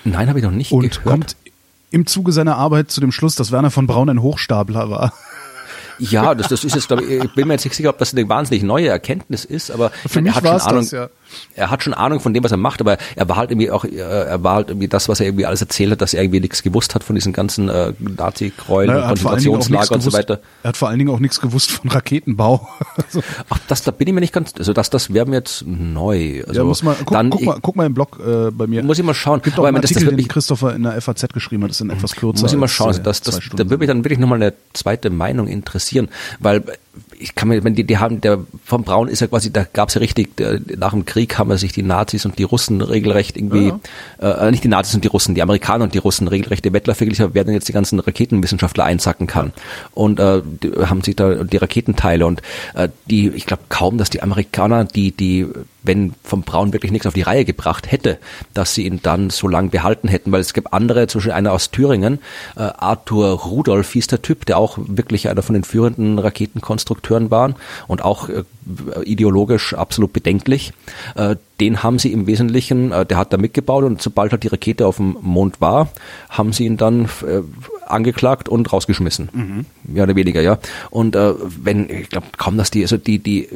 Nein, 0.03 0.29
habe 0.29 0.39
ich 0.39 0.45
noch 0.45 0.51
nicht 0.51 0.71
und 0.71 0.81
gehört. 0.81 0.97
Und 0.97 1.03
kommt 1.03 1.35
im 1.91 2.05
Zuge 2.05 2.31
seiner 2.31 2.57
Arbeit 2.57 2.91
zu 2.91 3.01
dem 3.01 3.11
Schluss, 3.11 3.35
dass 3.35 3.51
Werner 3.51 3.71
von 3.71 3.87
Braun 3.87 4.09
ein 4.09 4.21
Hochstapler 4.21 4.89
war. 4.89 5.13
Ja, 5.99 6.33
das, 6.35 6.47
das 6.47 6.63
ist 6.63 6.75
jetzt, 6.75 6.87
glaube 6.87 7.03
ich, 7.03 7.23
ich 7.23 7.33
bin 7.33 7.47
mir 7.47 7.53
jetzt 7.53 7.65
nicht 7.65 7.75
sicher, 7.75 7.89
ob 7.89 7.97
das 7.97 8.13
eine 8.13 8.27
wahnsinnig 8.27 8.63
neue 8.63 8.87
Erkenntnis 8.87 9.45
ist, 9.45 9.71
aber 9.71 9.91
Für 9.91 10.25
er 10.25 10.35
hat 10.35 10.43
schon 10.43 10.61
Ahnung. 10.61 10.81
Das, 10.81 10.91
ja. 10.91 11.09
Er 11.55 11.69
hat 11.69 11.83
schon 11.83 11.93
Ahnung 11.93 12.19
von 12.19 12.33
dem, 12.33 12.43
was 12.43 12.51
er 12.51 12.57
macht, 12.57 12.81
aber 12.81 12.97
er 13.15 13.29
war 13.29 13.37
halt 13.37 13.51
irgendwie 13.51 13.71
auch, 13.71 13.85
er 13.85 14.43
war 14.43 14.55
halt 14.55 14.69
irgendwie 14.69 14.87
das, 14.87 15.09
was 15.09 15.19
er 15.19 15.27
irgendwie 15.27 15.45
alles 15.45 15.61
erzählt 15.61 15.91
hat, 15.91 16.01
dass 16.01 16.13
er 16.13 16.23
irgendwie 16.23 16.39
nichts 16.39 16.63
gewusst 16.63 16.95
hat 16.95 17.03
von 17.03 17.15
diesen 17.15 17.33
ganzen 17.33 17.69
äh, 17.69 17.93
Nazi-Gräueln 17.99 18.89
und 18.89 19.07
Konzentrationslager 19.07 19.95
und 19.95 20.01
so 20.01 20.13
weiter. 20.13 20.39
Er 20.63 20.69
hat 20.69 20.77
vor 20.77 20.89
allen 20.89 20.99
Dingen 20.99 21.11
auch 21.11 21.19
nichts 21.19 21.39
gewusst 21.41 21.71
von 21.71 21.89
Raketenbau. 21.89 22.67
also. 22.95 23.23
Ach, 23.49 23.59
das, 23.67 23.83
da 23.83 23.91
bin 23.91 24.07
ich 24.07 24.13
mir 24.13 24.21
nicht 24.21 24.33
ganz, 24.33 24.53
also 24.57 24.73
das, 24.73 24.89
das 24.89 25.13
wäre 25.13 25.25
mir 25.25 25.37
jetzt 25.37 25.65
neu. 25.65 26.43
Also 26.47 26.61
ja, 26.61 26.63
muss 26.65 26.83
mal, 26.83 26.95
guck, 26.97 27.11
dann, 27.11 27.29
guck, 27.29 27.41
mal, 27.41 27.57
guck 27.61 27.75
mal 27.75 27.85
im 27.85 27.93
Blog 27.93 28.19
äh, 28.25 28.51
bei 28.51 28.67
mir. 28.67 28.83
Muss 28.83 28.99
ich 28.99 29.05
mal 29.05 29.13
schauen. 29.13 29.41
Gibt 29.41 29.59
auch 29.59 29.63
einen 29.63 29.77
Artikel, 29.77 30.05
das, 30.05 30.15
den 30.15 30.27
Christopher 30.27 30.75
in 30.75 30.83
der 30.83 30.99
FAZ 31.01 31.27
geschrieben 31.33 31.63
hat, 31.63 31.71
das 31.71 31.77
ist 31.77 31.81
ein 31.81 31.89
etwas 31.89 32.15
kürzer. 32.15 32.41
Muss 32.41 32.53
ich 32.53 32.59
mal 32.59 32.67
schauen, 32.67 32.87
als, 32.89 32.97
also 32.97 33.09
das, 33.09 33.21
das, 33.21 33.39
da 33.51 33.69
würde 33.69 33.77
mich 33.77 33.87
dann 33.87 34.03
wirklich 34.03 34.19
nochmal 34.19 34.41
eine 34.41 34.53
zweite 34.73 35.09
Meinung 35.09 35.47
interessieren, 35.47 36.09
weil 36.39 36.63
ich 37.17 37.35
kann 37.35 37.47
mir, 37.47 37.59
die, 37.61 37.83
die 37.83 37.97
haben, 37.97 38.21
der 38.21 38.39
vom 38.63 38.83
Braun 38.83 39.07
ist 39.07 39.21
ja 39.21 39.27
quasi, 39.27 39.51
da 39.51 39.65
gab 39.71 39.89
es 39.89 39.95
ja 39.95 39.99
richtig, 39.99 40.35
der, 40.37 40.59
nach 40.77 40.91
dem 40.91 41.05
Krieg 41.05 41.37
haben 41.37 41.55
sich 41.57 41.71
die 41.71 41.81
Nazis 41.81 42.25
und 42.25 42.37
die 42.37 42.43
Russen 42.43 42.81
regelrecht 42.81 43.35
irgendwie, 43.37 43.73
ja. 44.21 44.47
äh, 44.47 44.51
nicht 44.51 44.63
die 44.63 44.67
Nazis 44.67 44.93
und 44.95 45.03
die 45.03 45.07
Russen, 45.07 45.33
die 45.33 45.41
Amerikaner 45.41 45.85
und 45.85 45.93
die 45.93 45.99
Russen 45.99 46.27
regelrecht 46.27 46.65
die 46.65 46.73
Wettläufe 46.73 46.99
verglichen, 46.99 47.33
werden 47.33 47.53
jetzt 47.53 47.67
die 47.67 47.73
ganzen 47.73 47.99
Raketenwissenschaftler 47.99 48.83
einsacken 48.83 49.25
kann. 49.25 49.53
Und 49.93 50.19
äh, 50.19 50.41
haben 50.85 51.01
sich 51.01 51.15
da 51.15 51.43
die 51.43 51.57
Raketenteile 51.57 52.25
und 52.25 52.41
äh, 52.75 52.89
die, 53.09 53.29
ich 53.29 53.45
glaube 53.45 53.63
kaum, 53.69 53.97
dass 53.97 54.09
die 54.09 54.21
Amerikaner, 54.21 54.85
die, 54.85 55.11
die 55.11 55.47
wenn 55.83 56.13
vom 56.23 56.43
Braun 56.43 56.73
wirklich 56.73 56.91
nichts 56.91 57.05
auf 57.05 57.13
die 57.13 57.21
Reihe 57.21 57.45
gebracht 57.45 57.91
hätte, 57.91 58.17
dass 58.53 58.73
sie 58.73 58.85
ihn 58.85 59.01
dann 59.03 59.29
so 59.29 59.47
lange 59.47 59.69
behalten 59.69 60.07
hätten, 60.07 60.31
weil 60.31 60.41
es 60.41 60.53
gibt 60.53 60.73
andere, 60.73 61.07
zum 61.07 61.19
Beispiel 61.19 61.33
einer 61.33 61.51
aus 61.51 61.71
Thüringen, 61.71 62.19
äh, 62.55 62.61
Arthur 62.61 63.29
Rudolf 63.29 63.91
hieß 63.91 64.07
der 64.07 64.21
Typ, 64.21 64.45
der 64.45 64.57
auch 64.57 64.77
wirklich 64.77 65.29
einer 65.29 65.43
von 65.43 65.53
den 65.53 65.63
führenden 65.63 66.19
Raketenkonstrukteuren 66.19 67.31
war 67.31 67.53
und 67.87 68.03
auch 68.03 68.29
äh, 68.29 68.43
ideologisch 69.03 69.73
absolut 69.73 70.13
bedenklich. 70.13 70.73
Äh, 71.15 71.35
den 71.59 71.83
haben 71.83 71.99
sie 71.99 72.11
im 72.11 72.27
Wesentlichen, 72.27 72.91
äh, 72.91 73.05
der 73.05 73.17
hat 73.17 73.33
da 73.33 73.37
mitgebaut 73.37 73.83
und 73.83 74.01
sobald 74.01 74.31
halt 74.31 74.43
die 74.43 74.47
Rakete 74.47 74.87
auf 74.87 74.97
dem 74.97 75.17
Mond 75.21 75.61
war, 75.61 75.89
haben 76.29 76.53
sie 76.53 76.65
ihn 76.65 76.77
dann 76.77 77.05
äh, 77.05 77.41
angeklagt 77.85 78.49
und 78.49 78.71
rausgeschmissen. 78.71 79.29
Mhm. 79.33 79.65
Mehr 79.83 80.03
oder 80.03 80.15
weniger, 80.15 80.41
ja. 80.41 80.57
Und 80.89 81.15
äh, 81.15 81.33
wenn, 81.39 81.89
ich 81.89 82.09
glaube 82.09 82.27
kaum, 82.37 82.57
dass 82.57 82.71
die, 82.71 82.81
also 82.81 82.97
die, 82.97 83.19
die 83.19 83.49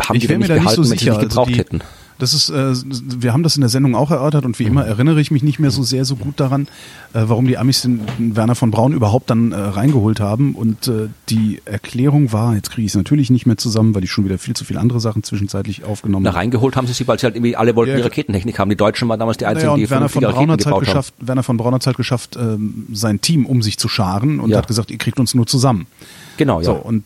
haben 0.00 0.16
ich 0.16 0.26
die 0.26 0.36
mir 0.36 0.48
da 0.48 0.54
nicht 0.54 0.70
so 0.70 0.82
sicher. 0.82 1.12
Nicht 1.12 1.20
gebraucht 1.20 1.48
also 1.48 1.52
die, 1.52 1.58
hätten. 1.58 1.82
Das 2.22 2.34
ist, 2.34 2.50
äh, 2.50 2.72
wir 3.20 3.32
haben 3.32 3.42
das 3.42 3.56
in 3.56 3.62
der 3.62 3.68
Sendung 3.68 3.96
auch 3.96 4.12
erörtert 4.12 4.44
und 4.44 4.56
wie 4.60 4.62
immer 4.62 4.86
erinnere 4.86 5.20
ich 5.20 5.32
mich 5.32 5.42
nicht 5.42 5.58
mehr 5.58 5.72
so 5.72 5.82
sehr 5.82 6.04
so 6.04 6.14
gut 6.14 6.38
daran, 6.38 6.68
äh, 7.14 7.22
warum 7.24 7.48
die 7.48 7.58
Amis 7.58 7.82
den, 7.82 8.00
Werner 8.16 8.54
von 8.54 8.70
Braun 8.70 8.92
überhaupt 8.92 9.28
dann 9.28 9.50
äh, 9.50 9.56
reingeholt 9.56 10.20
haben. 10.20 10.54
Und 10.54 10.86
äh, 10.86 11.08
die 11.30 11.60
Erklärung 11.64 12.32
war, 12.32 12.54
jetzt 12.54 12.70
kriege 12.70 12.86
ich 12.86 12.92
es 12.92 12.96
natürlich 12.96 13.30
nicht 13.30 13.46
mehr 13.46 13.56
zusammen, 13.56 13.92
weil 13.96 14.04
ich 14.04 14.12
schon 14.12 14.24
wieder 14.24 14.38
viel 14.38 14.54
zu 14.54 14.64
viele 14.64 14.78
andere 14.78 15.00
Sachen 15.00 15.24
zwischenzeitlich 15.24 15.82
aufgenommen 15.82 16.24
habe. 16.28 16.36
reingeholt 16.36 16.76
haben 16.76 16.86
sie 16.86 16.92
sie, 16.92 17.08
weil 17.08 17.18
sie 17.18 17.24
halt 17.24 17.34
irgendwie 17.34 17.56
alle 17.56 17.74
wollten 17.74 17.90
ja, 17.90 17.96
die 17.96 18.02
Raketentechnik 18.02 18.56
haben. 18.56 18.70
Die 18.70 18.76
Deutschen 18.76 19.08
waren 19.08 19.18
damals 19.18 19.38
die 19.38 19.46
einzigen, 19.46 19.72
naja, 19.72 19.84
die 19.84 19.90
Werner 19.90 20.08
von 20.08 20.22
Braun 20.22 20.50
hat 20.52 20.64
halt 20.64 20.78
geschafft, 20.78 21.14
haben. 21.18 21.26
Werner 21.26 21.42
von 21.42 21.56
Braun 21.56 21.74
hat 21.74 21.86
halt 21.86 21.96
geschafft, 21.96 22.36
ähm, 22.36 22.86
sein 22.92 23.20
Team 23.20 23.46
um 23.46 23.62
sich 23.62 23.78
zu 23.78 23.88
scharen 23.88 24.38
und 24.38 24.50
ja. 24.50 24.58
hat 24.58 24.68
gesagt, 24.68 24.92
ihr 24.92 24.98
kriegt 24.98 25.18
uns 25.18 25.34
nur 25.34 25.48
zusammen. 25.48 25.88
Genau, 26.36 26.60
ja. 26.60 26.66
So, 26.66 26.74
und 26.74 27.02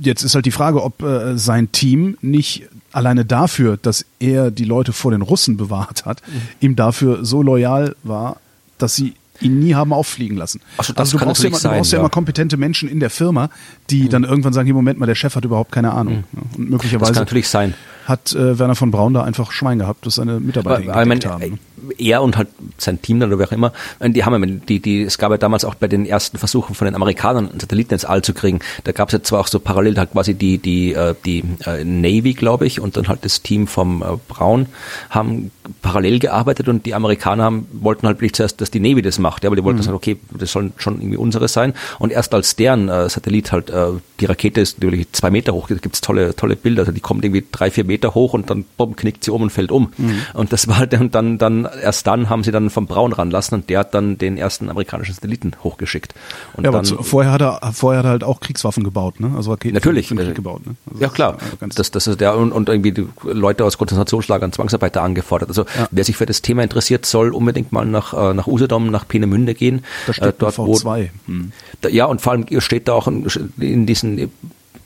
jetzt 0.00 0.22
ist 0.22 0.34
halt 0.34 0.46
die 0.46 0.50
Frage, 0.50 0.82
ob 0.82 1.02
äh, 1.02 1.36
sein 1.38 1.72
Team 1.72 2.16
nicht 2.20 2.68
alleine 2.92 3.24
dafür, 3.24 3.76
dass 3.76 4.04
er 4.18 4.50
die 4.50 4.64
Leute 4.64 4.92
vor 4.92 5.10
den 5.10 5.22
Russen 5.22 5.56
bewahrt 5.56 6.04
hat, 6.04 6.22
mhm. 6.26 6.40
ihm 6.60 6.76
dafür 6.76 7.24
so 7.24 7.42
loyal 7.42 7.94
war, 8.02 8.38
dass 8.78 8.94
sie 8.94 9.14
ihn 9.40 9.58
nie 9.58 9.74
haben 9.74 9.92
auffliegen 9.92 10.36
lassen. 10.36 10.60
So, 10.82 10.92
das 10.92 11.12
also 11.12 11.18
du 11.18 11.24
brauchst, 11.24 11.42
ja 11.42 11.48
immer, 11.48 11.58
sein, 11.58 11.72
du 11.72 11.76
brauchst 11.78 11.92
ja. 11.92 11.98
ja 11.98 12.00
immer 12.00 12.10
kompetente 12.10 12.56
Menschen 12.56 12.88
in 12.88 13.00
der 13.00 13.10
Firma, 13.10 13.50
die 13.90 14.04
mhm. 14.04 14.08
dann 14.10 14.24
irgendwann 14.24 14.52
sagen, 14.52 14.66
hier 14.66 14.74
Moment 14.74 14.98
mal, 14.98 15.06
der 15.06 15.14
Chef 15.14 15.36
hat 15.36 15.44
überhaupt 15.44 15.72
keine 15.72 15.92
Ahnung. 15.92 16.24
Mhm. 16.32 16.42
Und 16.56 16.70
möglicherweise 16.70 17.12
das 17.12 17.16
kann 17.16 17.24
natürlich 17.24 17.48
sein. 17.48 17.74
Hat 18.06 18.32
äh, 18.34 18.58
Werner 18.58 18.76
von 18.76 18.90
Braun 18.90 19.14
da 19.14 19.24
einfach 19.24 19.50
Schwein 19.50 19.80
gehabt, 19.80 20.06
dass 20.06 20.14
seine 20.14 20.38
Mitarbeiter 20.38 20.92
aber, 20.94 21.04
ihn 21.04 21.24
aber, 21.24 21.30
haben. 21.32 21.58
er 21.98 22.22
und 22.22 22.36
halt 22.36 22.48
sein 22.78 23.02
Team 23.02 23.18
dann 23.18 23.30
oder 23.30 23.40
wer 23.40 23.48
auch 23.48 23.52
immer, 23.52 23.72
die 24.00 24.24
haben 24.24 24.42
ja, 24.42 24.58
die, 24.68 24.80
die, 24.80 25.02
es 25.02 25.18
gab 25.18 25.32
ja 25.32 25.38
damals 25.38 25.64
auch 25.64 25.74
bei 25.74 25.88
den 25.88 26.06
ersten 26.06 26.38
Versuchen 26.38 26.74
von 26.74 26.84
den 26.86 26.94
Amerikanern 26.94 27.50
einen 27.50 27.60
Satelliten 27.60 27.94
ins 27.94 28.04
All 28.04 28.22
zu 28.22 28.32
kriegen, 28.32 28.60
da 28.84 28.92
gab 28.92 29.08
es 29.08 29.12
ja 29.12 29.22
zwar 29.22 29.40
auch 29.40 29.48
so 29.48 29.58
parallel 29.58 29.98
halt 29.98 30.12
quasi 30.12 30.34
die, 30.34 30.58
die, 30.58 30.94
äh, 30.94 31.14
die 31.24 31.42
äh, 31.66 31.84
Navy, 31.84 32.34
glaube 32.34 32.66
ich, 32.66 32.80
und 32.80 32.96
dann 32.96 33.08
halt 33.08 33.24
das 33.24 33.42
Team 33.42 33.66
vom 33.66 34.02
äh, 34.02 34.06
Braun 34.28 34.66
haben 35.10 35.50
parallel 35.82 36.20
gearbeitet 36.20 36.68
und 36.68 36.86
die 36.86 36.94
Amerikaner 36.94 37.44
haben, 37.44 37.66
wollten 37.72 38.06
halt 38.06 38.22
nicht 38.22 38.36
zuerst, 38.36 38.60
dass 38.60 38.70
die 38.70 38.80
Navy 38.80 39.02
das 39.02 39.18
macht, 39.18 39.42
ja, 39.42 39.48
aber 39.48 39.56
die 39.56 39.64
wollten 39.64 39.80
mhm. 39.80 39.82
sagen, 39.82 39.96
okay, 39.96 40.16
das 40.30 40.52
soll 40.52 40.70
schon 40.76 41.00
irgendwie 41.00 41.16
unsere 41.16 41.48
sein. 41.48 41.74
Und 41.98 42.12
erst 42.12 42.34
als 42.34 42.54
deren 42.54 42.88
äh, 42.88 43.08
Satellit 43.08 43.50
halt, 43.50 43.70
äh, 43.70 43.88
die 44.20 44.26
Rakete 44.26 44.60
ist 44.60 44.80
natürlich 44.80 45.10
zwei 45.12 45.30
Meter 45.30 45.52
hoch, 45.54 45.66
da 45.68 45.74
gibt's 45.74 46.00
tolle, 46.00 46.36
tolle 46.36 46.54
Bilder, 46.54 46.82
also 46.82 46.92
die 46.92 47.00
kommt 47.00 47.24
irgendwie 47.24 47.44
drei, 47.50 47.70
vier 47.70 47.84
Meter 47.84 47.95
hoch 48.04 48.34
und 48.34 48.50
dann 48.50 48.64
bumm, 48.76 48.96
knickt 48.96 49.24
sie 49.24 49.30
um 49.30 49.42
und 49.42 49.50
fällt 49.50 49.70
um 49.70 49.92
mhm. 49.96 50.20
und 50.34 50.52
das 50.52 50.68
war 50.68 50.78
halt 50.78 50.92
dann, 50.92 51.10
dann, 51.10 51.38
dann 51.38 51.68
erst 51.82 52.06
dann 52.06 52.28
haben 52.30 52.44
sie 52.44 52.52
dann 52.52 52.70
vom 52.70 52.86
Braun 52.86 53.12
ranlassen 53.12 53.58
und 53.58 53.70
der 53.70 53.80
hat 53.80 53.94
dann 53.94 54.18
den 54.18 54.36
ersten 54.38 54.70
amerikanischen 54.70 55.14
Satelliten 55.14 55.52
hochgeschickt. 55.62 56.14
Und 56.54 56.64
ja, 56.64 56.70
aber 56.70 56.82
zu, 56.82 57.02
vorher 57.02 57.32
hat 57.32 57.42
er 57.42 57.72
vorher 57.72 58.00
hat 58.00 58.06
er 58.06 58.10
halt 58.10 58.24
auch 58.24 58.40
Kriegswaffen 58.40 58.84
gebaut, 58.84 59.20
ne? 59.20 59.32
Also 59.36 59.50
Raketen 59.50 59.74
natürlich 59.74 60.08
für, 60.08 60.16
für 60.16 60.24
Krieg 60.24 60.34
gebaut, 60.34 60.66
ne? 60.66 60.76
Also 60.90 61.02
ja 61.02 61.08
klar. 61.08 61.38
Das, 61.74 61.90
das 61.90 62.06
ist 62.06 62.20
der 62.20 62.36
und, 62.36 62.52
und 62.52 62.68
irgendwie 62.68 62.92
die 62.92 63.06
Leute 63.24 63.64
aus 63.64 63.78
Konzentrationslagern, 63.78 64.52
Zwangsarbeiter 64.52 65.02
angefordert. 65.02 65.48
Also 65.48 65.62
ja. 65.62 65.88
wer 65.90 66.04
sich 66.04 66.16
für 66.16 66.26
das 66.26 66.42
Thema 66.42 66.62
interessiert, 66.62 67.06
soll 67.06 67.34
unbedingt 67.34 67.72
mal 67.72 67.86
nach 67.86 68.12
äh, 68.14 68.34
nach 68.34 68.46
Usedom, 68.46 68.90
nach 68.90 69.06
Peenemünde 69.08 69.54
gehen. 69.54 69.84
Da 70.06 70.12
steht 70.12 70.28
äh, 70.28 70.32
dort 70.38 70.54
V2. 70.54 70.84
Wo, 70.84 71.08
hm. 71.26 71.52
da, 71.80 71.88
ja 71.88 72.06
und 72.06 72.20
vor 72.20 72.32
allem 72.32 72.46
steht 72.60 72.88
da 72.88 72.92
auch 72.92 73.08
in, 73.08 73.26
in 73.58 73.86
diesen 73.86 74.30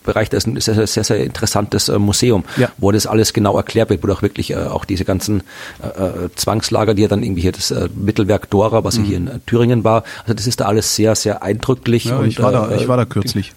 Bereich, 0.05 0.31
das 0.31 0.45
ist 0.45 0.47
ein 0.47 0.61
sehr, 0.61 0.87
sehr, 0.87 1.05
sehr 1.05 1.25
interessantes 1.25 1.89
äh, 1.89 1.99
Museum, 1.99 2.45
ja. 2.57 2.71
wo 2.79 2.91
das 2.91 3.07
alles 3.07 3.33
genau 3.33 3.57
erklärt 3.57 3.91
wird, 3.91 4.03
wo 4.03 4.11
auch 4.13 4.23
wirklich 4.23 4.51
äh, 4.51 4.57
auch 4.57 4.85
diese 4.85 5.05
ganzen 5.05 5.43
äh, 5.83 5.87
äh, 5.87 6.31
Zwangslager, 6.35 6.95
die 6.95 7.03
ja 7.03 7.09
dann 7.09 7.23
irgendwie 7.23 7.43
hier 7.43 7.53
das 7.53 7.71
äh, 7.71 7.89
Mittelwerk 7.95 8.51
Dora, 8.51 8.83
was 8.85 8.99
mhm. 8.99 9.05
hier 9.05 9.17
in 9.19 9.29
äh, 9.29 9.39
Thüringen 9.47 9.85
war, 9.85 10.05
also 10.23 10.35
das 10.35 10.47
ist 10.47 10.61
da 10.61 10.67
alles 10.67 10.97
sehr, 10.97 11.15
sehr 11.15 11.43
eindrücklich. 11.43 12.07
Ja, 12.07 12.19
und, 12.19 12.29
ich, 12.29 12.41
war 12.41 12.53
da, 12.53 12.71
ich 12.73 12.89
war 12.89 12.97
da 12.97 13.05
kürzlich. 13.05 13.53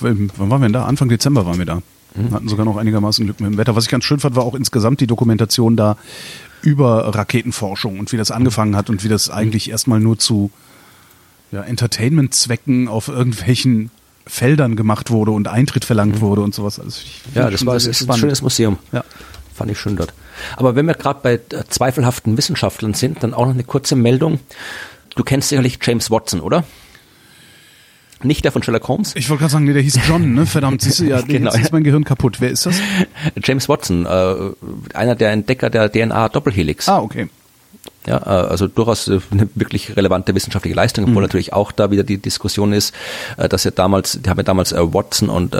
Mhm. 0.00 0.30
Wann 0.36 0.50
waren 0.50 0.60
wir 0.60 0.66
denn 0.66 0.72
da? 0.72 0.84
Anfang 0.84 1.08
Dezember 1.08 1.46
waren 1.46 1.58
wir 1.58 1.64
da. 1.64 1.82
Mhm. 2.14 2.32
Hatten 2.32 2.48
sogar 2.48 2.64
noch 2.64 2.76
einigermaßen 2.76 3.24
Glück 3.24 3.40
mit 3.40 3.50
dem 3.50 3.58
Wetter. 3.58 3.76
Was 3.76 3.84
ich 3.84 3.90
ganz 3.90 4.04
schön 4.04 4.20
fand, 4.20 4.36
war 4.36 4.44
auch 4.44 4.54
insgesamt 4.54 5.00
die 5.00 5.06
Dokumentation 5.06 5.76
da 5.76 5.96
über 6.62 7.14
Raketenforschung 7.14 7.98
und 7.98 8.12
wie 8.12 8.16
das 8.16 8.30
angefangen 8.30 8.76
hat 8.76 8.90
und 8.90 9.04
wie 9.04 9.08
das 9.08 9.30
eigentlich 9.30 9.70
erstmal 9.70 10.00
nur 10.00 10.18
zu 10.18 10.50
ja, 11.52 11.62
Entertainment-Zwecken 11.62 12.88
auf 12.88 13.08
irgendwelchen 13.08 13.90
Feldern 14.26 14.76
gemacht 14.76 15.10
wurde 15.10 15.30
und 15.30 15.48
Eintritt 15.48 15.84
verlangt 15.84 16.16
mhm. 16.16 16.20
wurde 16.20 16.42
und 16.42 16.54
sowas. 16.54 16.80
Also 16.80 17.00
ja, 17.34 17.50
das 17.50 17.64
war 17.64 17.74
das 17.74 17.86
ist 17.86 18.10
ein 18.10 18.16
schönes 18.16 18.42
Museum. 18.42 18.78
Ja. 18.92 19.04
Fand 19.54 19.70
ich 19.70 19.78
schön 19.78 19.96
dort. 19.96 20.12
Aber 20.56 20.76
wenn 20.76 20.86
wir 20.86 20.94
gerade 20.94 21.20
bei 21.22 21.34
äh, 21.34 21.64
zweifelhaften 21.68 22.36
Wissenschaftlern 22.36 22.94
sind, 22.94 23.22
dann 23.22 23.32
auch 23.32 23.46
noch 23.46 23.54
eine 23.54 23.64
kurze 23.64 23.96
Meldung. 23.96 24.40
Du 25.14 25.24
kennst 25.24 25.48
sicherlich 25.48 25.78
James 25.80 26.10
Watson, 26.10 26.40
oder? 26.40 26.64
Nicht 28.22 28.44
der 28.44 28.52
von 28.52 28.62
Sherlock 28.62 28.88
Holmes? 28.88 29.14
Ich 29.14 29.28
wollte 29.28 29.40
gerade 29.40 29.52
sagen, 29.52 29.64
nee, 29.64 29.72
der 29.72 29.82
hieß 29.82 30.00
John, 30.08 30.34
ne? 30.34 30.46
Verdammt, 30.46 30.82
siehst 30.82 31.00
du, 31.00 31.04
ja, 31.04 31.20
genau. 31.26 31.52
jetzt 31.52 31.64
ist 31.64 31.72
mein 31.72 31.84
Gehirn 31.84 32.04
kaputt. 32.04 32.40
Wer 32.40 32.50
ist 32.50 32.66
das? 32.66 32.80
James 33.42 33.68
Watson, 33.68 34.06
äh, 34.06 34.34
einer 34.94 35.14
der 35.14 35.32
Entdecker 35.32 35.70
der 35.70 35.90
DNA-Doppelhelix. 35.90 36.88
Ah, 36.88 37.00
okay. 37.00 37.28
Ja, 38.06 38.18
äh, 38.18 38.48
also 38.48 38.68
durchaus 38.68 39.08
äh, 39.08 39.20
eine 39.30 39.48
wirklich 39.54 39.96
relevante 39.96 40.34
wissenschaftliche 40.34 40.76
Leistung, 40.76 41.04
obwohl 41.04 41.16
mhm. 41.16 41.22
natürlich 41.22 41.52
auch 41.52 41.72
da 41.72 41.90
wieder 41.90 42.04
die 42.04 42.18
Diskussion 42.18 42.72
ist, 42.72 42.94
äh, 43.36 43.48
dass 43.48 43.64
ja 43.64 43.70
damals, 43.70 44.20
die 44.22 44.30
haben 44.30 44.38
ja 44.38 44.44
damals 44.44 44.72
Watson 44.72 45.28
und 45.28 45.56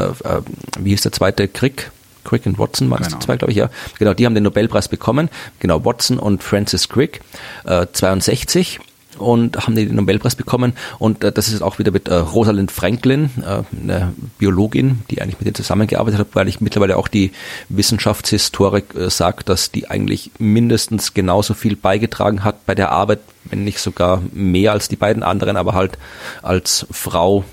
wie 0.78 0.90
hieß 0.90 1.02
der 1.02 1.12
zweite 1.12 1.48
Crick? 1.48 1.90
Crick 2.24 2.44
und 2.46 2.58
Watson 2.58 2.90
waren 2.90 3.02
es 3.02 3.08
die 3.08 3.18
zwei, 3.18 3.36
glaube 3.36 3.52
ich, 3.52 3.58
ja. 3.58 3.70
Genau, 3.98 4.12
die 4.12 4.26
haben 4.26 4.34
den 4.34 4.42
Nobelpreis 4.42 4.88
bekommen. 4.88 5.30
Genau, 5.60 5.84
Watson 5.84 6.18
und 6.18 6.42
Francis 6.42 6.88
Crick, 6.88 7.20
äh, 7.64 7.86
62 7.92 8.80
und 9.18 9.56
haben 9.56 9.74
den 9.74 9.94
Nobelpreis 9.94 10.34
bekommen. 10.34 10.74
Und 10.98 11.24
äh, 11.24 11.32
das 11.32 11.48
ist 11.48 11.62
auch 11.62 11.78
wieder 11.78 11.90
mit 11.90 12.08
äh, 12.08 12.14
Rosalind 12.14 12.70
Franklin, 12.70 13.30
äh, 13.42 13.62
eine 13.82 14.12
Biologin, 14.38 15.02
die 15.10 15.22
eigentlich 15.22 15.38
mit 15.38 15.46
denen 15.46 15.54
zusammengearbeitet 15.54 16.20
hat, 16.20 16.28
weil 16.34 16.48
ich 16.48 16.60
mittlerweile 16.60 16.96
auch 16.96 17.08
die 17.08 17.32
Wissenschaftshistorik 17.68 18.94
äh, 18.94 19.10
sagt, 19.10 19.48
dass 19.48 19.70
die 19.70 19.88
eigentlich 19.88 20.30
mindestens 20.38 21.14
genauso 21.14 21.54
viel 21.54 21.76
beigetragen 21.76 22.44
hat 22.44 22.66
bei 22.66 22.74
der 22.74 22.90
Arbeit, 22.92 23.20
wenn 23.44 23.64
nicht 23.64 23.78
sogar 23.78 24.22
mehr 24.32 24.72
als 24.72 24.88
die 24.88 24.96
beiden 24.96 25.22
anderen, 25.22 25.56
aber 25.56 25.74
halt 25.74 25.98
als 26.42 26.86
Frau 26.90 27.44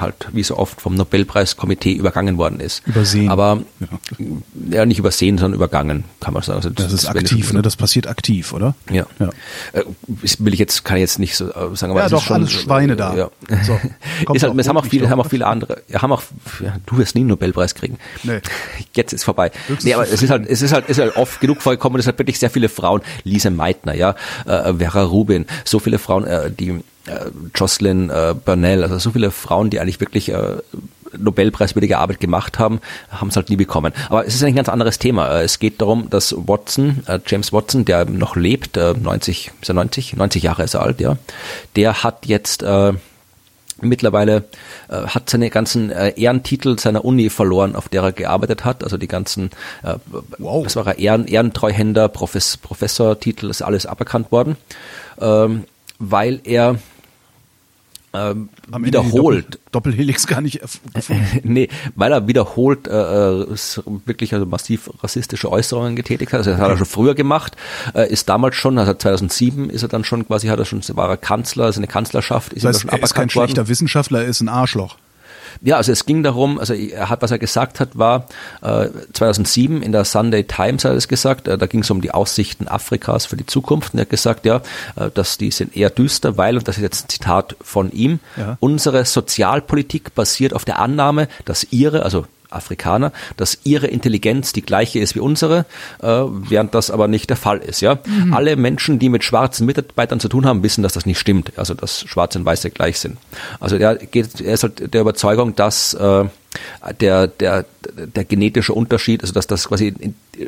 halt 0.00 0.28
wie 0.32 0.42
so 0.42 0.56
oft 0.56 0.80
vom 0.80 0.94
Nobelpreiskomitee 0.94 1.92
übergangen 1.92 2.38
worden 2.38 2.60
ist. 2.60 2.86
Übersehen. 2.86 3.28
Aber 3.28 3.62
ja, 3.80 4.26
ja 4.70 4.86
nicht 4.86 4.98
übersehen, 4.98 5.38
sondern 5.38 5.54
übergangen, 5.54 6.04
kann 6.20 6.34
man 6.34 6.42
sagen. 6.42 6.56
Also 6.56 6.70
das, 6.70 6.86
das 6.86 6.94
ist 6.94 7.06
aktiv, 7.06 7.52
ne? 7.52 7.62
Das 7.62 7.76
passiert 7.76 8.06
aktiv, 8.06 8.52
oder? 8.52 8.74
Ja. 8.90 9.06
ja. 9.18 9.30
Äh, 9.72 9.84
will 10.38 10.52
ich 10.52 10.58
jetzt, 10.58 10.84
kann 10.84 10.96
ich 10.96 11.02
jetzt 11.02 11.18
nicht 11.18 11.36
so 11.36 11.50
äh, 11.50 11.76
sagen, 11.76 11.92
aber 11.92 12.00
ja, 12.00 12.08
doch, 12.08 12.22
schon, 12.22 12.36
alles 12.36 12.52
Schweine 12.52 12.96
da. 12.96 13.14
Ja. 13.14 13.30
So, 13.64 13.78
ist 14.34 14.42
halt, 14.42 14.58
es 14.58 14.68
haben 14.68 14.76
auch 14.76 14.86
viele, 14.86 15.10
haben 15.10 15.20
auch 15.20 15.28
viele 15.28 15.46
andere, 15.46 15.82
haben 15.94 16.12
auch, 16.12 16.22
ja, 16.60 16.76
du 16.86 16.98
wirst 16.98 17.14
nie 17.14 17.20
einen 17.20 17.28
Nobelpreis 17.28 17.74
kriegen. 17.74 17.98
Nee. 18.22 18.40
Jetzt 18.94 19.12
ist 19.12 19.24
vorbei. 19.24 19.50
Höchstens 19.66 19.84
nee, 19.84 19.94
aber 19.94 20.04
es 20.04 20.22
ist 20.22 20.30
halt, 20.30 20.46
es 20.46 20.62
ist 20.62 20.72
halt, 20.72 20.88
ist 20.88 20.98
halt 20.98 21.16
oft 21.16 21.40
genug 21.40 21.62
vorgekommen, 21.62 21.98
es 22.00 22.06
hat 22.06 22.18
wirklich 22.18 22.38
sehr 22.38 22.50
viele 22.50 22.68
Frauen, 22.68 23.02
Lise 23.24 23.50
Meitner, 23.50 23.94
ja, 23.94 24.14
äh, 24.46 24.74
Vera 24.74 25.02
Rubin, 25.02 25.46
so 25.64 25.78
viele 25.78 25.98
Frauen, 25.98 26.24
äh, 26.24 26.50
die 26.50 26.80
äh, 27.06 27.30
Jocelyn 27.54 28.10
äh, 28.10 28.34
Burnell, 28.44 28.82
also 28.82 28.98
so 28.98 29.10
viele 29.10 29.30
Frauen, 29.30 29.70
die 29.70 29.80
eigentlich 29.80 30.00
wirklich 30.00 30.30
äh, 30.30 30.58
Nobelpreiswürdige 31.18 31.98
Arbeit 31.98 32.20
gemacht 32.20 32.58
haben, 32.58 32.80
haben 33.10 33.28
es 33.28 33.36
halt 33.36 33.50
nie 33.50 33.56
bekommen. 33.56 33.92
Aber 34.08 34.26
es 34.26 34.34
ist 34.34 34.44
ein 34.44 34.54
ganz 34.54 34.68
anderes 34.68 34.98
Thema. 34.98 35.28
Äh, 35.28 35.44
es 35.44 35.58
geht 35.58 35.80
darum, 35.80 36.08
dass 36.10 36.34
Watson, 36.36 37.02
äh, 37.06 37.18
James 37.26 37.52
Watson, 37.52 37.84
der 37.84 38.04
noch 38.04 38.36
lebt, 38.36 38.76
äh, 38.76 38.94
90, 38.94 39.50
ist 39.60 39.68
er 39.68 39.74
90? 39.74 40.16
90 40.16 40.42
Jahre 40.42 40.64
ist 40.64 40.74
er 40.74 40.82
alt, 40.82 41.00
ja. 41.00 41.16
Der 41.76 42.02
hat 42.02 42.26
jetzt 42.26 42.62
äh, 42.62 42.92
mittlerweile 43.80 44.44
äh, 44.88 45.06
hat 45.06 45.28
seine 45.28 45.50
ganzen 45.50 45.90
äh, 45.90 46.10
Ehrentitel 46.10 46.78
seiner 46.78 47.04
Uni 47.04 47.30
verloren, 47.30 47.74
auf 47.76 47.88
der 47.88 48.02
er 48.02 48.12
gearbeitet 48.12 48.64
hat. 48.64 48.84
Also 48.84 48.96
die 48.96 49.08
ganzen, 49.08 49.50
äh, 49.82 49.94
wow. 50.38 50.64
was 50.64 50.76
war 50.76 50.86
er, 50.86 50.98
Ehren, 50.98 51.26
Ehrentreuhänder, 51.26 52.08
Profes, 52.08 52.56
Professortitel, 52.56 53.50
ist 53.50 53.62
alles 53.62 53.86
aberkannt 53.86 54.32
worden, 54.32 54.56
ähm, 55.20 55.64
weil 55.98 56.40
er 56.44 56.78
ähm, 58.14 58.50
wiederholt. 58.78 59.46
Doppel, 59.46 59.60
Doppelhelix 59.72 60.26
gar 60.26 60.40
nicht 60.40 60.60
gefunden. 60.60 61.40
nee, 61.44 61.68
weil 61.94 62.12
er 62.12 62.26
wiederholt 62.28 62.86
äh, 62.86 62.92
äh 62.92 63.46
wirklich 64.04 64.34
also 64.34 64.46
massiv 64.46 64.90
rassistische 65.02 65.50
Äußerungen 65.50 65.96
getätigt 65.96 66.32
hat. 66.32 66.38
Also 66.38 66.50
das 66.50 66.60
hat 66.60 66.70
er 66.70 66.76
schon 66.76 66.86
früher 66.86 67.14
gemacht, 67.14 67.56
äh, 67.94 68.10
ist 68.10 68.28
damals 68.28 68.56
schon, 68.56 68.78
also 68.78 68.92
2007 68.92 69.70
ist 69.70 69.82
er 69.82 69.88
dann 69.88 70.04
schon 70.04 70.26
quasi, 70.26 70.48
hat 70.48 70.58
er 70.58 70.64
schon, 70.64 70.82
war 70.94 71.08
er 71.08 71.16
Kanzler, 71.16 71.72
seine 71.72 71.86
Kanzlerschaft 71.86 72.52
ist 72.52 72.64
das 72.64 72.76
heißt, 72.76 72.84
er 72.84 72.90
schon 72.90 72.98
er 72.98 73.02
ist 73.02 73.14
kein 73.14 73.22
worden. 73.22 73.30
schlechter 73.30 73.68
Wissenschaftler, 73.68 74.22
er 74.22 74.28
ist 74.28 74.40
ein 74.40 74.48
Arschloch. 74.48 74.96
Ja, 75.60 75.76
also 75.76 75.92
es 75.92 76.06
ging 76.06 76.22
darum, 76.22 76.58
also 76.58 76.74
er 76.74 77.08
hat, 77.08 77.22
was 77.22 77.30
er 77.30 77.38
gesagt 77.38 77.80
hat, 77.80 77.98
war 77.98 78.26
äh, 78.62 78.88
2007 79.12 79.82
in 79.82 79.92
der 79.92 80.04
Sunday 80.04 80.44
Times 80.44 80.84
hat 80.84 80.92
er 80.92 80.96
es 80.96 81.08
gesagt, 81.08 81.48
äh, 81.48 81.58
da 81.58 81.66
ging 81.66 81.80
es 81.80 81.90
um 81.90 82.00
die 82.00 82.10
Aussichten 82.10 82.68
Afrikas 82.68 83.26
für 83.26 83.36
die 83.36 83.46
Zukunft 83.46 83.94
und 83.94 84.00
er 84.00 84.02
hat 84.02 84.10
gesagt, 84.10 84.46
ja, 84.46 84.62
äh, 84.96 85.10
dass 85.12 85.38
die 85.38 85.50
sind 85.50 85.76
eher 85.76 85.90
düster, 85.90 86.36
weil, 86.36 86.56
und 86.56 86.68
das 86.68 86.76
ist 86.76 86.82
jetzt 86.82 87.06
ein 87.06 87.08
Zitat 87.08 87.56
von 87.60 87.90
ihm, 87.92 88.20
ja. 88.36 88.56
unsere 88.60 89.04
Sozialpolitik 89.04 90.14
basiert 90.14 90.54
auf 90.54 90.64
der 90.64 90.78
Annahme, 90.78 91.28
dass 91.44 91.66
ihre, 91.70 92.02
also 92.02 92.26
Afrikaner, 92.54 93.12
dass 93.36 93.58
ihre 93.64 93.86
Intelligenz 93.86 94.52
die 94.52 94.62
gleiche 94.62 94.98
ist 94.98 95.14
wie 95.14 95.20
unsere, 95.20 95.66
äh, 96.00 96.06
während 96.06 96.74
das 96.74 96.90
aber 96.90 97.08
nicht 97.08 97.30
der 97.30 97.36
Fall 97.36 97.58
ist. 97.58 97.80
Ja, 97.80 97.98
mhm. 98.04 98.32
alle 98.32 98.56
Menschen, 98.56 98.98
die 98.98 99.08
mit 99.08 99.24
schwarzen 99.24 99.66
Mitarbeitern 99.66 100.20
zu 100.20 100.28
tun 100.28 100.46
haben, 100.46 100.62
wissen, 100.62 100.82
dass 100.82 100.92
das 100.92 101.06
nicht 101.06 101.18
stimmt. 101.18 101.52
Also 101.56 101.74
dass 101.74 102.00
Schwarze 102.00 102.38
und 102.38 102.44
Weiße 102.44 102.70
gleich 102.70 102.98
sind. 102.98 103.18
Also 103.60 103.76
er 103.76 103.96
geht, 103.96 104.40
er 104.40 104.54
ist 104.54 104.62
halt 104.62 104.92
der 104.92 105.00
Überzeugung, 105.00 105.56
dass 105.56 105.94
äh, 105.94 106.24
der, 107.00 107.26
der, 107.26 107.64
der 107.96 108.24
genetische 108.24 108.74
Unterschied, 108.74 109.22
also 109.22 109.32
dass 109.32 109.46
das 109.46 109.68
quasi 109.68 109.94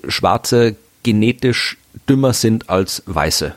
Schwarze 0.08 0.76
genetisch 1.02 1.76
dümmer 2.08 2.32
sind 2.32 2.68
als 2.68 3.02
Weiße. 3.06 3.54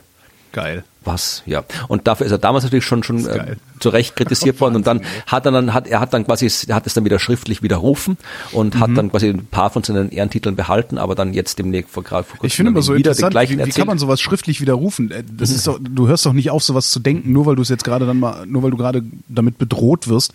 Geil. 0.52 0.84
Was, 1.08 1.42
ja. 1.46 1.64
Und 1.88 2.06
dafür 2.06 2.26
ist 2.26 2.32
er 2.32 2.38
damals 2.38 2.64
natürlich 2.64 2.84
schon, 2.84 3.02
schon 3.02 3.26
äh, 3.26 3.56
zu 3.80 3.88
Recht 3.88 4.14
kritisiert 4.14 4.60
worden. 4.60 4.76
Und 4.76 4.86
dann 4.86 5.00
hat 5.26 5.46
er 5.46 5.52
dann, 5.52 5.72
hat, 5.72 5.86
er 5.86 6.00
hat 6.00 6.12
dann 6.12 6.26
quasi, 6.26 6.50
er 6.68 6.74
hat 6.74 6.86
es 6.86 6.92
dann 6.92 7.06
wieder 7.06 7.18
schriftlich 7.18 7.62
widerrufen 7.62 8.18
und 8.52 8.74
mhm. 8.74 8.80
hat 8.80 8.90
dann 8.94 9.10
quasi 9.10 9.28
ein 9.28 9.46
paar 9.46 9.70
von 9.70 9.82
seinen 9.82 10.10
Ehrentiteln 10.10 10.54
behalten, 10.54 10.98
aber 10.98 11.14
dann 11.14 11.32
jetzt 11.32 11.58
demnächst 11.58 11.90
vor 11.90 12.04
gerade 12.04 12.24
vor 12.24 12.36
kurzem. 12.36 12.46
Ich 12.46 12.56
finde 12.56 12.72
immer 12.72 12.82
so 12.82 12.94
wieder 12.94 13.12
interessant, 13.12 13.50
wie, 13.50 13.64
wie 13.64 13.70
kann 13.70 13.86
man 13.86 13.96
sowas 13.96 14.20
schriftlich 14.20 14.60
widerrufen? 14.60 15.10
Äh, 15.10 15.24
das 15.24 15.48
mhm. 15.48 15.56
ist 15.56 15.66
doch, 15.66 15.78
du 15.80 16.08
hörst 16.08 16.26
doch 16.26 16.34
nicht 16.34 16.50
auf, 16.50 16.62
sowas 16.62 16.90
zu 16.90 17.00
denken, 17.00 17.32
nur 17.32 17.46
weil 17.46 17.56
du 17.56 17.62
es 17.62 17.70
jetzt 17.70 17.84
gerade 17.84 18.04
dann 18.04 18.20
mal, 18.20 18.44
nur 18.44 18.62
weil 18.62 18.70
du 18.70 18.76
gerade 18.76 19.02
damit 19.28 19.56
bedroht 19.56 20.08
wirst, 20.08 20.34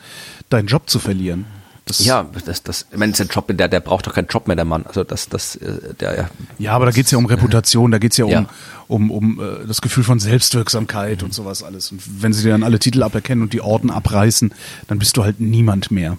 deinen 0.49 0.65
Job 0.65 0.89
zu 0.89 0.97
verlieren. 0.97 1.45
Das 1.85 2.03
ja, 2.03 2.25
das, 2.45 2.63
das, 2.63 2.85
ich 2.91 2.97
meine, 2.97 3.13
sein 3.13 3.27
Job, 3.27 3.45
der, 3.49 3.67
der 3.67 3.79
braucht 3.81 4.07
doch 4.07 4.13
keinen 4.13 4.27
Job 4.27 4.47
mehr, 4.47 4.55
der 4.55 4.63
Mann. 4.63 4.85
Also 4.85 5.03
das, 5.03 5.27
das, 5.27 5.57
äh, 5.57 5.93
der, 5.99 6.17
ja. 6.17 6.29
Ja, 6.57 6.71
aber 6.73 6.85
da 6.85 6.91
geht's 6.91 7.11
ja 7.11 7.17
um 7.17 7.25
Reputation, 7.25 7.91
da 7.91 7.97
geht's 7.97 8.15
ja, 8.15 8.25
ja. 8.25 8.45
um, 8.87 9.11
um, 9.11 9.37
um 9.37 9.41
äh, 9.41 9.67
das 9.67 9.81
Gefühl 9.81 10.05
von 10.05 10.19
Selbstwirksamkeit 10.19 11.19
mhm. 11.19 11.25
und 11.25 11.33
sowas 11.33 11.61
alles. 11.61 11.91
Und 11.91 12.01
wenn 12.21 12.31
sie 12.31 12.43
dir 12.43 12.51
dann 12.51 12.63
alle 12.63 12.79
Titel 12.79 13.03
aberkennen 13.03 13.41
und 13.41 13.51
die 13.51 13.61
Orden 13.61 13.91
abreißen, 13.91 14.53
dann 14.87 14.99
bist 14.99 15.17
du 15.17 15.23
halt 15.23 15.41
niemand 15.41 15.91
mehr. 15.91 16.17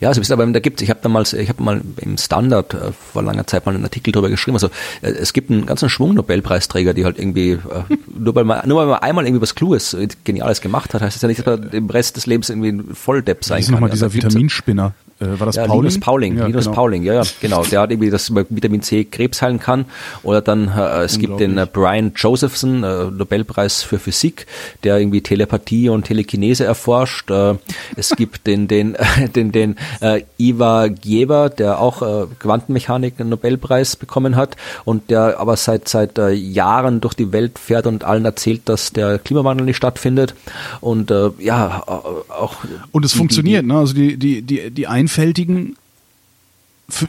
Ja, 0.00 0.08
also 0.08 0.32
aber 0.32 0.46
da 0.46 0.60
gibt 0.60 0.82
ich 0.82 0.90
habe 0.90 1.00
damals, 1.02 1.32
ich 1.32 1.48
habe 1.48 1.62
mal 1.62 1.80
im 1.96 2.16
Standard 2.18 2.74
äh, 2.74 2.92
vor 3.12 3.22
langer 3.22 3.46
Zeit 3.46 3.66
mal 3.66 3.74
einen 3.74 3.84
Artikel 3.84 4.12
darüber 4.12 4.30
geschrieben. 4.30 4.56
Also 4.56 4.68
äh, 5.02 5.10
es 5.10 5.32
gibt 5.32 5.50
einen 5.50 5.66
ganzen 5.66 5.88
Schwung 5.88 6.14
Nobelpreisträger, 6.14 6.94
die 6.94 7.04
halt 7.04 7.18
irgendwie 7.18 7.52
äh, 7.52 7.58
nur 8.18 8.34
weil 8.34 8.44
man 8.44 8.68
nur 8.68 8.80
weil 8.80 8.86
man 8.86 9.00
einmal 9.00 9.26
irgendwie 9.26 9.42
was 9.42 9.54
Kluges, 9.54 9.94
äh, 9.94 10.08
Geniales 10.24 10.60
gemacht 10.60 10.94
hat, 10.94 11.02
heißt 11.02 11.16
es 11.16 11.22
ja 11.22 11.28
nicht, 11.28 11.38
dass 11.38 11.46
man 11.46 11.70
im 11.70 11.90
Rest 11.90 12.16
des 12.16 12.26
Lebens 12.26 12.50
irgendwie 12.50 12.70
ein 12.70 12.94
Volldepp 12.94 13.44
sein 13.44 13.58
das 13.58 13.66
ist 13.66 13.66
kann. 13.66 13.74
Nochmal 13.74 13.90
dieser 13.90 14.12
Vitaminspinner. 14.12 14.94
Äh, 15.18 15.40
war 15.40 15.46
das 15.46 15.56
ja, 15.56 15.66
Pauling? 15.66 15.82
Linus 15.82 16.00
Pauling, 16.00 16.36
ja, 16.36 16.46
Linus 16.46 16.64
genau. 16.64 16.76
Pauling, 16.76 17.02
ja, 17.02 17.14
ja, 17.14 17.22
genau. 17.40 17.64
Der 17.64 17.80
hat 17.80 17.90
irgendwie, 17.90 18.10
dass 18.10 18.34
Vitamin 18.34 18.82
C 18.82 19.04
Krebs 19.04 19.40
heilen 19.40 19.58
kann. 19.58 19.86
Oder 20.22 20.42
dann, 20.42 20.68
äh, 20.68 21.04
es 21.04 21.18
gibt 21.18 21.40
den 21.40 21.56
äh, 21.56 21.66
Brian 21.70 22.12
Josephson, 22.14 22.84
äh, 22.84 23.04
Nobelpreis 23.06 23.82
für 23.82 23.98
Physik, 23.98 24.46
der 24.84 24.98
irgendwie 24.98 25.22
Telepathie 25.22 25.88
und 25.88 26.04
Telekinese 26.04 26.64
erforscht. 26.64 27.30
Äh, 27.30 27.54
es 27.96 28.10
gibt 28.10 28.46
den, 28.46 28.68
den, 28.68 28.96
den, 29.34 29.52
den 29.52 29.76
äh, 30.00 30.22
Iva 30.38 30.88
Gieber, 30.88 31.48
der 31.48 31.80
auch 31.80 32.02
äh, 32.02 32.26
Quantenmechanik 32.38 33.14
einen 33.18 33.30
Nobelpreis 33.30 33.96
bekommen 33.96 34.36
hat 34.36 34.56
und 34.84 35.10
der 35.10 35.40
aber 35.40 35.56
seit, 35.56 35.88
seit 35.88 36.18
äh, 36.18 36.30
Jahren 36.30 37.00
durch 37.00 37.14
die 37.14 37.32
Welt 37.32 37.58
fährt 37.58 37.86
und 37.86 38.04
allen 38.04 38.24
erzählt, 38.24 38.62
dass 38.66 38.92
der 38.92 39.18
Klimawandel 39.18 39.64
nicht 39.64 39.76
stattfindet. 39.76 40.34
Und 40.80 41.10
äh, 41.10 41.30
ja, 41.38 41.82
auch. 41.86 42.56
Und 42.92 43.04
es 43.04 43.14
funktioniert, 43.14 43.64
ne? 43.64 43.78
Also 43.78 43.94
die, 43.94 44.16
die, 44.16 44.42
die, 44.42 44.70
die 44.70 44.86
ein 44.86 45.05
Einfältigen 45.06 45.76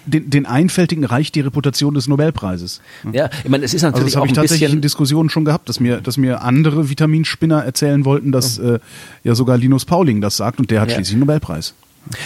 den, 0.05 0.29
den 0.29 0.45
Einfältigen 0.45 1.03
reicht 1.05 1.35
die 1.35 1.41
Reputation 1.41 1.93
des 1.93 2.07
Nobelpreises. 2.07 2.81
Ja, 3.11 3.29
ich 3.43 3.49
meine, 3.49 3.63
es 3.63 3.73
ist 3.73 3.83
natürlich 3.83 4.15
also 4.15 4.19
das 4.19 4.21
auch 4.21 4.25
ich 4.25 4.33
tatsächlich 4.33 4.73
in 4.73 4.81
Diskussionen 4.81 5.29
schon 5.29 5.45
gehabt, 5.45 5.69
dass 5.69 5.79
mir, 5.79 6.01
dass 6.01 6.17
mir 6.17 6.41
andere 6.41 6.89
Vitaminspinner 6.89 7.63
erzählen 7.63 8.03
wollten, 8.03 8.31
dass 8.31 8.57
mhm. 8.57 8.75
äh, 8.75 8.79
ja 9.23 9.35
sogar 9.35 9.57
Linus 9.57 9.85
Pauling 9.85 10.19
das 10.19 10.37
sagt 10.37 10.59
und 10.59 10.71
der 10.71 10.81
hat 10.81 10.89
ja. 10.89 10.95
schließlich 10.95 11.13
einen 11.13 11.21
Nobelpreis. 11.21 11.75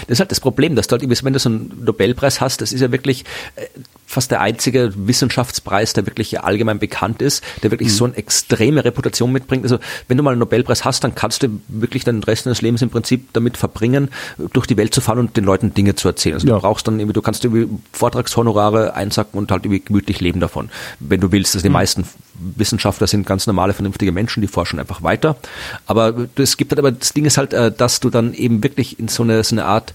Das 0.07 0.15
ist 0.15 0.19
halt 0.19 0.31
das 0.31 0.39
Problem, 0.39 0.75
dass 0.75 0.87
du 0.87 0.97
halt, 0.97 1.23
wenn 1.23 1.33
du 1.33 1.39
so 1.39 1.49
einen 1.49 1.71
Nobelpreis 1.83 2.39
hast, 2.39 2.61
das 2.61 2.71
ist 2.71 2.81
ja 2.81 2.91
wirklich 2.91 3.25
äh, 3.55 3.65
fast 4.11 4.29
der 4.29 4.41
einzige 4.41 4.91
Wissenschaftspreis, 4.95 5.93
der 5.93 6.05
wirklich 6.05 6.41
allgemein 6.41 6.79
bekannt 6.79 7.21
ist, 7.21 7.43
der 7.63 7.71
wirklich 7.71 7.89
mhm. 7.89 7.93
so 7.93 8.05
eine 8.05 8.17
extreme 8.17 8.83
Reputation 8.83 9.31
mitbringt. 9.31 9.63
Also 9.63 9.79
wenn 10.07 10.17
du 10.17 10.23
mal 10.23 10.31
einen 10.31 10.39
Nobelpreis 10.39 10.83
hast, 10.83 11.03
dann 11.03 11.15
kannst 11.15 11.43
du 11.43 11.61
wirklich 11.69 12.03
den 12.03 12.21
Rest 12.21 12.45
deines 12.45 12.61
Lebens 12.61 12.81
im 12.81 12.89
Prinzip 12.89 13.31
damit 13.31 13.55
verbringen, 13.55 14.09
durch 14.51 14.67
die 14.67 14.75
Welt 14.75 14.93
zu 14.93 14.99
fahren 14.99 15.19
und 15.19 15.37
den 15.37 15.45
Leuten 15.45 15.73
Dinge 15.73 15.95
zu 15.95 16.09
erzählen. 16.09 16.35
Also 16.35 16.47
ja. 16.47 16.55
du 16.55 16.59
brauchst 16.59 16.87
dann 16.87 16.99
irgendwie, 16.99 17.13
du 17.13 17.21
kannst 17.21 17.45
irgendwie 17.45 17.69
Vortragshonorare 17.93 18.95
einsacken 18.95 19.37
und 19.37 19.49
halt 19.49 19.65
irgendwie 19.65 19.79
gemütlich 19.79 20.19
leben 20.19 20.41
davon, 20.41 20.69
wenn 20.99 21.21
du 21.21 21.31
willst. 21.31 21.55
Also 21.55 21.63
die 21.63 21.69
mhm. 21.69 21.73
meisten 21.73 22.05
Wissenschaftler 22.33 23.07
sind 23.07 23.25
ganz 23.25 23.47
normale, 23.47 23.73
vernünftige 23.73 24.11
Menschen, 24.11 24.41
die 24.41 24.47
forschen 24.47 24.79
einfach 24.79 25.03
weiter. 25.03 25.37
Aber 25.85 26.27
es 26.35 26.57
gibt 26.57 26.71
halt 26.71 26.79
aber, 26.79 26.91
das 26.91 27.13
Ding 27.13 27.23
ist 27.23 27.37
halt, 27.37 27.53
äh, 27.53 27.71
dass 27.71 28.01
du 28.01 28.09
dann 28.09 28.33
eben 28.33 28.61
wirklich 28.61 28.99
in 28.99 29.07
so 29.07 29.23
eine, 29.23 29.41
so 29.45 29.55
eine 29.55 29.63
Art, 29.63 29.93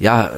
ja, 0.00 0.26
äh, 0.26 0.30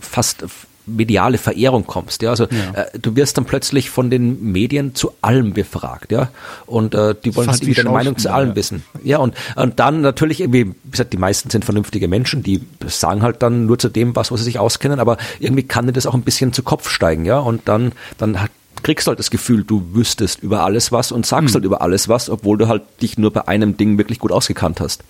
fast 0.00 0.44
mediale 0.86 1.38
Verehrung 1.38 1.86
kommst. 1.86 2.22
Ja, 2.22 2.30
also 2.30 2.44
ja. 2.44 2.82
Äh, 2.82 2.98
du 2.98 3.16
wirst 3.16 3.36
dann 3.36 3.44
plötzlich 3.44 3.90
von 3.90 4.10
den 4.10 4.52
Medien 4.52 4.94
zu 4.94 5.12
allem 5.20 5.52
befragt, 5.52 6.12
ja, 6.12 6.30
und 6.66 6.94
äh, 6.94 7.14
die 7.24 7.34
wollen 7.36 7.48
halt 7.48 7.78
deine 7.78 7.90
Meinung 7.90 8.18
zu 8.18 8.32
allem 8.32 8.50
ja. 8.50 8.56
wissen. 8.56 8.82
Ja, 9.02 9.18
und 9.18 9.34
und 9.56 9.78
dann 9.78 10.00
natürlich 10.00 10.40
irgendwie, 10.40 10.66
wie 10.66 10.90
gesagt, 10.90 11.12
die 11.12 11.18
meisten 11.18 11.50
sind 11.50 11.64
vernünftige 11.64 12.08
Menschen, 12.08 12.42
die 12.42 12.62
sagen 12.86 13.22
halt 13.22 13.42
dann 13.42 13.66
nur 13.66 13.78
zu 13.78 13.88
dem 13.88 14.14
was, 14.16 14.30
wo 14.30 14.36
sie 14.36 14.44
sich 14.44 14.58
auskennen, 14.58 15.00
aber 15.00 15.18
irgendwie 15.40 15.64
kann 15.64 15.86
dir 15.86 15.92
das 15.92 16.06
auch 16.06 16.14
ein 16.14 16.22
bisschen 16.22 16.52
zu 16.52 16.62
Kopf 16.62 16.88
steigen, 16.88 17.24
ja, 17.24 17.38
und 17.38 17.68
dann 17.68 17.92
dann 18.18 18.40
hat 18.40 18.50
kriegst 18.82 19.06
halt 19.06 19.18
das 19.18 19.30
Gefühl, 19.30 19.64
du 19.64 19.82
wüsstest 19.92 20.42
über 20.42 20.64
alles 20.64 20.92
was 20.92 21.12
und 21.12 21.26
sagst 21.26 21.50
mhm. 21.50 21.54
halt 21.54 21.64
über 21.64 21.82
alles 21.82 22.08
was, 22.08 22.28
obwohl 22.28 22.58
du 22.58 22.68
halt 22.68 22.82
dich 23.00 23.18
nur 23.18 23.32
bei 23.32 23.48
einem 23.48 23.76
Ding 23.76 23.98
wirklich 23.98 24.18
gut 24.18 24.32
ausgekannt 24.32 24.80
hast. 24.80 25.04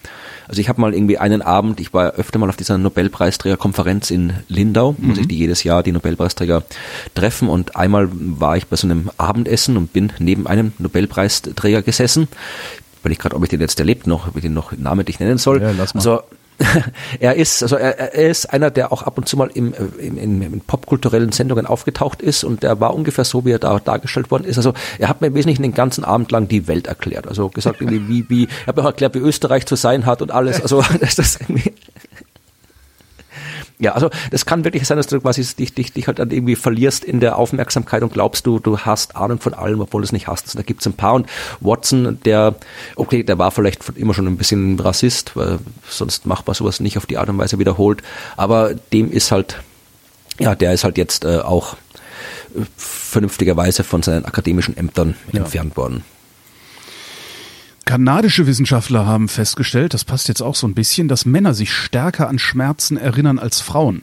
Also 0.49 0.61
ich 0.61 0.69
habe 0.69 0.81
mal 0.81 0.95
irgendwie 0.95 1.19
einen 1.19 1.43
Abend, 1.43 1.81
ich 1.81 1.95
war 1.95 2.13
öfter 2.13 2.39
mal 2.39 2.49
auf 2.49 2.57
dieser 2.57 2.79
Nobelpreisträgerkonferenz 2.79 4.11
in 4.11 4.33
Lindau, 4.49 4.95
mhm. 4.99 5.09
muss 5.09 5.19
ich 5.19 5.29
die 5.29 5.39
jedes 5.39 5.65
Jahr 5.65 5.83
die 5.83 5.93
Nobelpreisträger 5.93 6.63
treffen 7.15 7.49
und 7.49 7.77
einmal 7.77 8.09
war 8.13 8.57
ich 8.57 8.67
bei 8.67 8.77
so 8.77 8.87
einem 8.87 9.11
Abendessen 9.19 9.77
und 9.77 9.93
bin 9.93 10.13
neben 10.19 10.47
einem 10.47 10.73
Nobelpreisträger 10.79 11.83
gesessen. 11.83 12.29
Weil 13.03 13.13
ich 13.13 13.19
gerade, 13.19 13.35
ob 13.35 13.43
ich 13.43 13.49
den 13.49 13.61
jetzt 13.61 13.81
erlebt 13.81 14.07
noch, 14.07 14.29
ob 14.29 14.37
ich 14.37 14.43
den 14.43 14.55
noch 14.55 14.73
namentlich 14.77 15.19
nennen 15.19 15.39
soll. 15.39 15.61
Ja, 15.61 15.73
lass 15.77 15.95
mal. 15.95 15.99
Also 15.99 16.23
er 17.21 17.35
ist, 17.35 17.63
also 17.63 17.77
er, 17.77 17.99
er, 17.99 18.31
ist 18.31 18.47
einer, 18.53 18.71
der 18.71 18.93
auch 18.93 19.03
ab 19.03 19.19
und 19.19 19.29
zu 19.29 19.37
mal 19.37 19.51
im, 19.53 19.75
im, 19.99 20.19
in, 20.19 20.43
in 20.43 20.61
popkulturellen 20.61 21.33
Sendungen 21.33 21.67
aufgetaucht 21.67 22.23
ist 22.23 22.45
und 22.45 22.63
der 22.63 22.81
war 22.81 22.95
ungefähr 22.95 23.25
so, 23.25 23.45
wie 23.45 23.51
er 23.51 23.59
da 23.59 23.79
dargestellt 23.79 24.31
worden 24.31 24.45
ist. 24.45 24.57
Also 24.57 24.73
er 24.99 25.09
hat 25.09 25.21
mir 25.21 25.29
im 25.29 25.35
Wesentlichen 25.35 25.63
den 25.63 25.75
ganzen 25.75 26.05
Abend 26.05 26.31
lang 26.31 26.49
die 26.49 26.69
Welt 26.69 26.87
erklärt. 26.87 27.27
Also 27.27 27.49
gesagt, 27.49 27.81
irgendwie, 27.81 28.09
wie, 28.09 28.31
wie, 28.31 28.49
er 28.63 28.69
hat 28.69 28.77
mir 28.77 28.83
auch 28.83 28.87
erklärt, 28.87 29.15
wie 29.15 29.19
Österreich 29.19 29.67
zu 29.67 29.77
sein 29.77 30.07
hat 30.07 30.23
und 30.23 30.31
alles. 30.31 30.61
Also 30.61 30.83
das 31.01 31.19
ist 31.19 31.41
irgendwie 31.41 31.73
ja, 33.79 33.93
also 33.93 34.11
das 34.31 34.47
kann 34.47 34.65
wirklich 34.65 34.87
sein, 34.87 34.97
dass 34.97 35.09
du 35.09 35.21
quasi 35.21 35.45
dich, 35.57 35.75
dich, 35.75 35.93
dich 35.93 36.07
halt 36.07 36.19
dann 36.19 36.31
irgendwie 36.31 36.57
verlierst 36.57 37.05
in 37.05 37.21
der 37.21 37.37
Aufmerksamkeit 37.37 38.03
und 38.03 38.13
glaubst 38.13 38.47
du, 38.47 38.59
du 38.59 38.79
hast 38.79 39.17
Ahnung 39.17 39.41
von 39.41 39.55
allem, 39.55 39.81
obwohl 39.81 40.03
du 40.03 40.05
es 40.05 40.13
nicht 40.13 40.29
hast. 40.29 40.47
Also 40.47 40.59
da 40.59 40.63
gibt's 40.63 40.87
ein 40.87 40.93
paar 40.93 41.15
und 41.15 41.27
Watson, 41.61 42.19
der, 42.25 42.55
okay, 42.97 43.23
der 43.23 43.39
war 43.39 43.51
vielleicht 43.51 43.83
immer 43.97 44.15
schon 44.15 44.27
ein 44.27 44.37
bisschen 44.37 44.79
Rassist, 44.79 45.37
weil 45.37 45.59
sonst 45.89 46.27
macht 46.27 46.47
man 46.47 46.55
sowas 46.55 46.81
nicht 46.81 46.97
auf 46.97 47.07
die 47.07 47.19
Art 47.19 47.29
und 47.29 47.39
Weise 47.39 47.59
wiederholt, 47.59 48.03
aber 48.37 48.75
dem 48.75 49.11
ist 49.11 49.33
halt, 49.33 49.57
ja, 50.39 50.55
der 50.55 50.73
ist 50.73 50.85
halt 50.85 50.97
jetzt 50.97 51.25
äh, 51.25 51.39
auch 51.39 51.75
äh, 52.55 52.61
vernünftigerweise 52.77 53.85
von 53.85 54.03
seinen 54.03 54.25
akademischen 54.25 54.77
Ämtern 54.77 55.15
ja. 55.33 55.41
entfernt 55.41 55.77
worden. 55.77 56.05
Kanadische 57.85 58.47
Wissenschaftler 58.47 59.07
haben 59.07 59.29
festgestellt, 59.29 59.93
das 59.95 60.05
passt 60.05 60.29
jetzt 60.29 60.41
auch 60.41 60.55
so 60.55 60.67
ein 60.67 60.75
bisschen, 60.75 61.09
dass 61.09 61.27
Männer 61.27 61.53
sich 61.53 61.73
stärker 61.73 62.29
an 62.29 62.39
Schmerzen 62.39 62.97
erinnern 62.97 63.39
als 63.39 63.61
Frauen. 63.61 64.03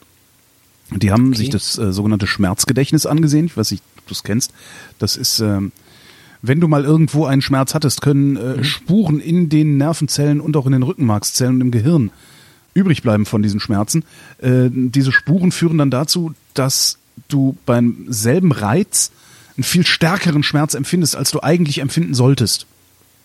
Die 0.90 1.10
haben 1.10 1.28
okay. 1.28 1.38
sich 1.38 1.50
das 1.50 1.78
äh, 1.78 1.92
sogenannte 1.92 2.26
Schmerzgedächtnis 2.26 3.06
angesehen. 3.06 3.46
Ich 3.46 3.56
weiß 3.56 3.70
nicht, 3.70 3.82
ob 3.98 4.06
du 4.06 4.12
es 4.12 4.22
kennst. 4.22 4.52
Das 4.98 5.16
ist, 5.16 5.40
äh, 5.40 5.60
wenn 6.42 6.60
du 6.60 6.68
mal 6.68 6.84
irgendwo 6.84 7.26
einen 7.26 7.42
Schmerz 7.42 7.74
hattest, 7.74 8.02
können 8.02 8.36
äh, 8.36 8.56
mhm. 8.56 8.64
Spuren 8.64 9.20
in 9.20 9.48
den 9.48 9.76
Nervenzellen 9.76 10.40
und 10.40 10.56
auch 10.56 10.66
in 10.66 10.72
den 10.72 10.82
Rückenmarkszellen 10.82 11.56
und 11.56 11.60
im 11.60 11.70
Gehirn 11.70 12.10
übrig 12.74 13.02
bleiben 13.02 13.26
von 13.26 13.42
diesen 13.42 13.60
Schmerzen. 13.60 14.04
Äh, 14.38 14.68
diese 14.70 15.12
Spuren 15.12 15.52
führen 15.52 15.78
dann 15.78 15.90
dazu, 15.90 16.34
dass 16.54 16.98
du 17.28 17.56
beim 17.66 18.06
selben 18.08 18.52
Reiz 18.52 19.10
einen 19.56 19.64
viel 19.64 19.86
stärkeren 19.86 20.42
Schmerz 20.42 20.74
empfindest, 20.74 21.16
als 21.16 21.30
du 21.30 21.42
eigentlich 21.42 21.78
empfinden 21.78 22.14
solltest. 22.14 22.66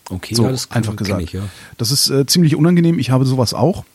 Okay, 0.10 0.36
so 0.36 0.44
ja, 0.44 0.52
das 0.52 0.72
einfach 0.72 0.96
gesagt. 0.96 1.24
Ich, 1.24 1.34
ja. 1.34 1.44
Das 1.78 1.92
ist 1.92 2.10
äh, 2.10 2.26
ziemlich 2.26 2.56
unangenehm. 2.56 3.00
Ich 3.00 3.10
habe 3.10 3.26
sowas 3.26 3.54
auch. 3.54 3.86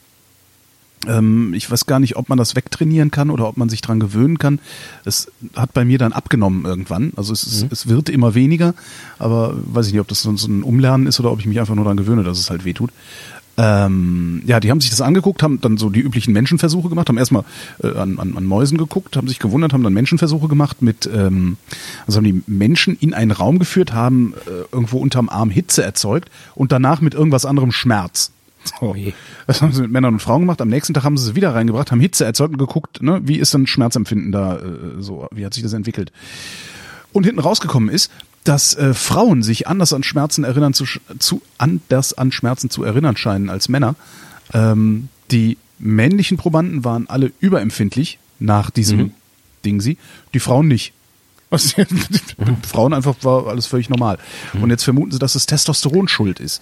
Ähm, 1.07 1.55
ich 1.55 1.71
weiß 1.71 1.87
gar 1.87 1.99
nicht, 1.99 2.17
ob 2.17 2.29
man 2.29 2.37
das 2.37 2.57
wegtrainieren 2.57 3.11
kann 3.11 3.31
oder 3.31 3.49
ob 3.49 3.57
man 3.57 3.69
sich 3.71 3.81
dran 3.81 4.01
gewöhnen 4.01 4.39
kann. 4.39 4.59
Es 5.05 5.31
hat 5.55 5.73
bei 5.73 5.85
mir 5.85 5.99
dann 5.99 6.13
abgenommen 6.13 6.67
irgendwann. 6.67 7.13
Also 7.17 7.33
es, 7.33 7.63
mhm. 7.63 7.69
es 7.71 7.89
wird 7.89 8.11
immer 8.11 8.35
weniger, 8.35 8.75
aber 9.19 9.55
weiß 9.57 9.87
ich 9.87 9.93
nicht, 9.93 10.01
ob 10.01 10.09
das 10.09 10.23
so 10.23 10.31
ein 10.31 10.63
Umlernen 10.63 11.07
ist 11.07 11.19
oder 11.19 11.33
ob 11.33 11.41
ich 11.41 11.47
mich 11.47 11.59
einfach 11.59 11.75
nur 11.75 11.85
daran 11.85 11.97
gewöhne, 11.97 12.23
dass 12.23 12.39
es 12.39 12.51
halt 12.51 12.65
weh 12.65 12.75
tut. 12.75 12.91
Ähm, 13.63 14.41
ja, 14.47 14.59
die 14.59 14.71
haben 14.71 14.81
sich 14.81 14.89
das 14.89 15.03
angeguckt, 15.03 15.43
haben 15.43 15.61
dann 15.61 15.77
so 15.77 15.91
die 15.91 16.01
üblichen 16.01 16.33
Menschenversuche 16.33 16.89
gemacht, 16.89 17.11
haben 17.11 17.19
erstmal 17.19 17.45
äh, 17.83 17.89
an, 17.89 18.19
an, 18.19 18.35
an 18.35 18.45
Mäusen 18.47 18.79
geguckt, 18.79 19.19
haben 19.19 19.29
sich 19.29 19.39
gewundert, 19.39 19.75
haben 19.75 19.83
dann 19.83 19.93
Menschenversuche 19.93 20.49
gemacht 20.49 20.81
mit, 20.81 21.09
ähm, 21.13 21.59
also 22.07 22.17
haben 22.17 22.25
die 22.25 22.43
Menschen 22.47 22.97
in 22.99 23.13
einen 23.13 23.33
Raum 23.33 23.59
geführt, 23.59 23.93
haben 23.93 24.33
äh, 24.47 24.73
irgendwo 24.73 24.97
unterm 24.97 25.29
Arm 25.29 25.51
Hitze 25.51 25.83
erzeugt 25.83 26.31
und 26.55 26.73
danach 26.73 27.03
mit 27.03 27.13
irgendwas 27.13 27.45
anderem 27.45 27.71
Schmerz. 27.71 28.33
So. 28.81 28.97
Das 29.47 29.61
haben 29.61 29.73
sie 29.73 29.83
mit 29.83 29.91
Männern 29.91 30.15
und 30.15 30.21
Frauen 30.21 30.41
gemacht. 30.41 30.63
Am 30.63 30.69
nächsten 30.69 30.95
Tag 30.95 31.05
haben 31.05 31.19
sie 31.19 31.27
sie 31.27 31.35
wieder 31.35 31.55
reingebracht, 31.55 31.91
haben 31.91 32.01
Hitze 32.01 32.25
erzeugt 32.25 32.53
und 32.53 32.59
geguckt, 32.59 33.03
ne, 33.03 33.21
wie 33.25 33.37
ist 33.37 33.53
denn 33.53 33.67
Schmerzempfinden 33.67 34.33
da, 34.33 34.57
äh, 34.57 34.63
so, 35.01 35.29
wie 35.33 35.45
hat 35.45 35.53
sich 35.53 35.63
das 35.63 35.75
entwickelt. 35.75 36.13
Und 37.13 37.25
hinten 37.25 37.41
rausgekommen 37.41 37.91
ist, 37.91 38.11
dass 38.51 38.74
äh, 38.74 38.94
Frauen 38.94 39.44
sich 39.44 39.68
anders 39.68 39.92
an 39.92 40.03
Schmerzen 40.03 40.42
erinnern 40.42 40.74
zu, 40.74 40.84
zu 41.20 41.40
anders 41.57 42.18
an 42.18 42.32
Schmerzen 42.32 42.68
zu 42.68 42.82
erinnern 42.82 43.16
scheinen 43.16 43.48
als 43.48 43.68
Männer. 43.68 43.94
Ähm, 44.53 45.09
die 45.30 45.57
männlichen 45.78 46.36
Probanden 46.36 46.84
waren 46.84 47.09
alle 47.09 47.30
überempfindlich 47.38 48.18
nach 48.40 48.70
diesem 48.70 48.98
mhm. 48.98 49.14
Ding 49.64 49.80
sie, 49.80 49.98
die 50.34 50.40
Frauen 50.40 50.66
nicht. 50.66 50.92
Was, 51.51 51.76
Frauen 52.66 52.92
einfach 52.92 53.14
war 53.22 53.46
alles 53.46 53.68
völlig 53.68 53.88
normal. 53.88 54.18
Und 54.61 54.70
jetzt 54.70 54.82
vermuten 54.82 55.12
sie, 55.12 55.20
dass 55.20 55.36
es 55.36 55.46
Testosteron 55.46 56.09
schuld 56.09 56.40
ist. 56.40 56.61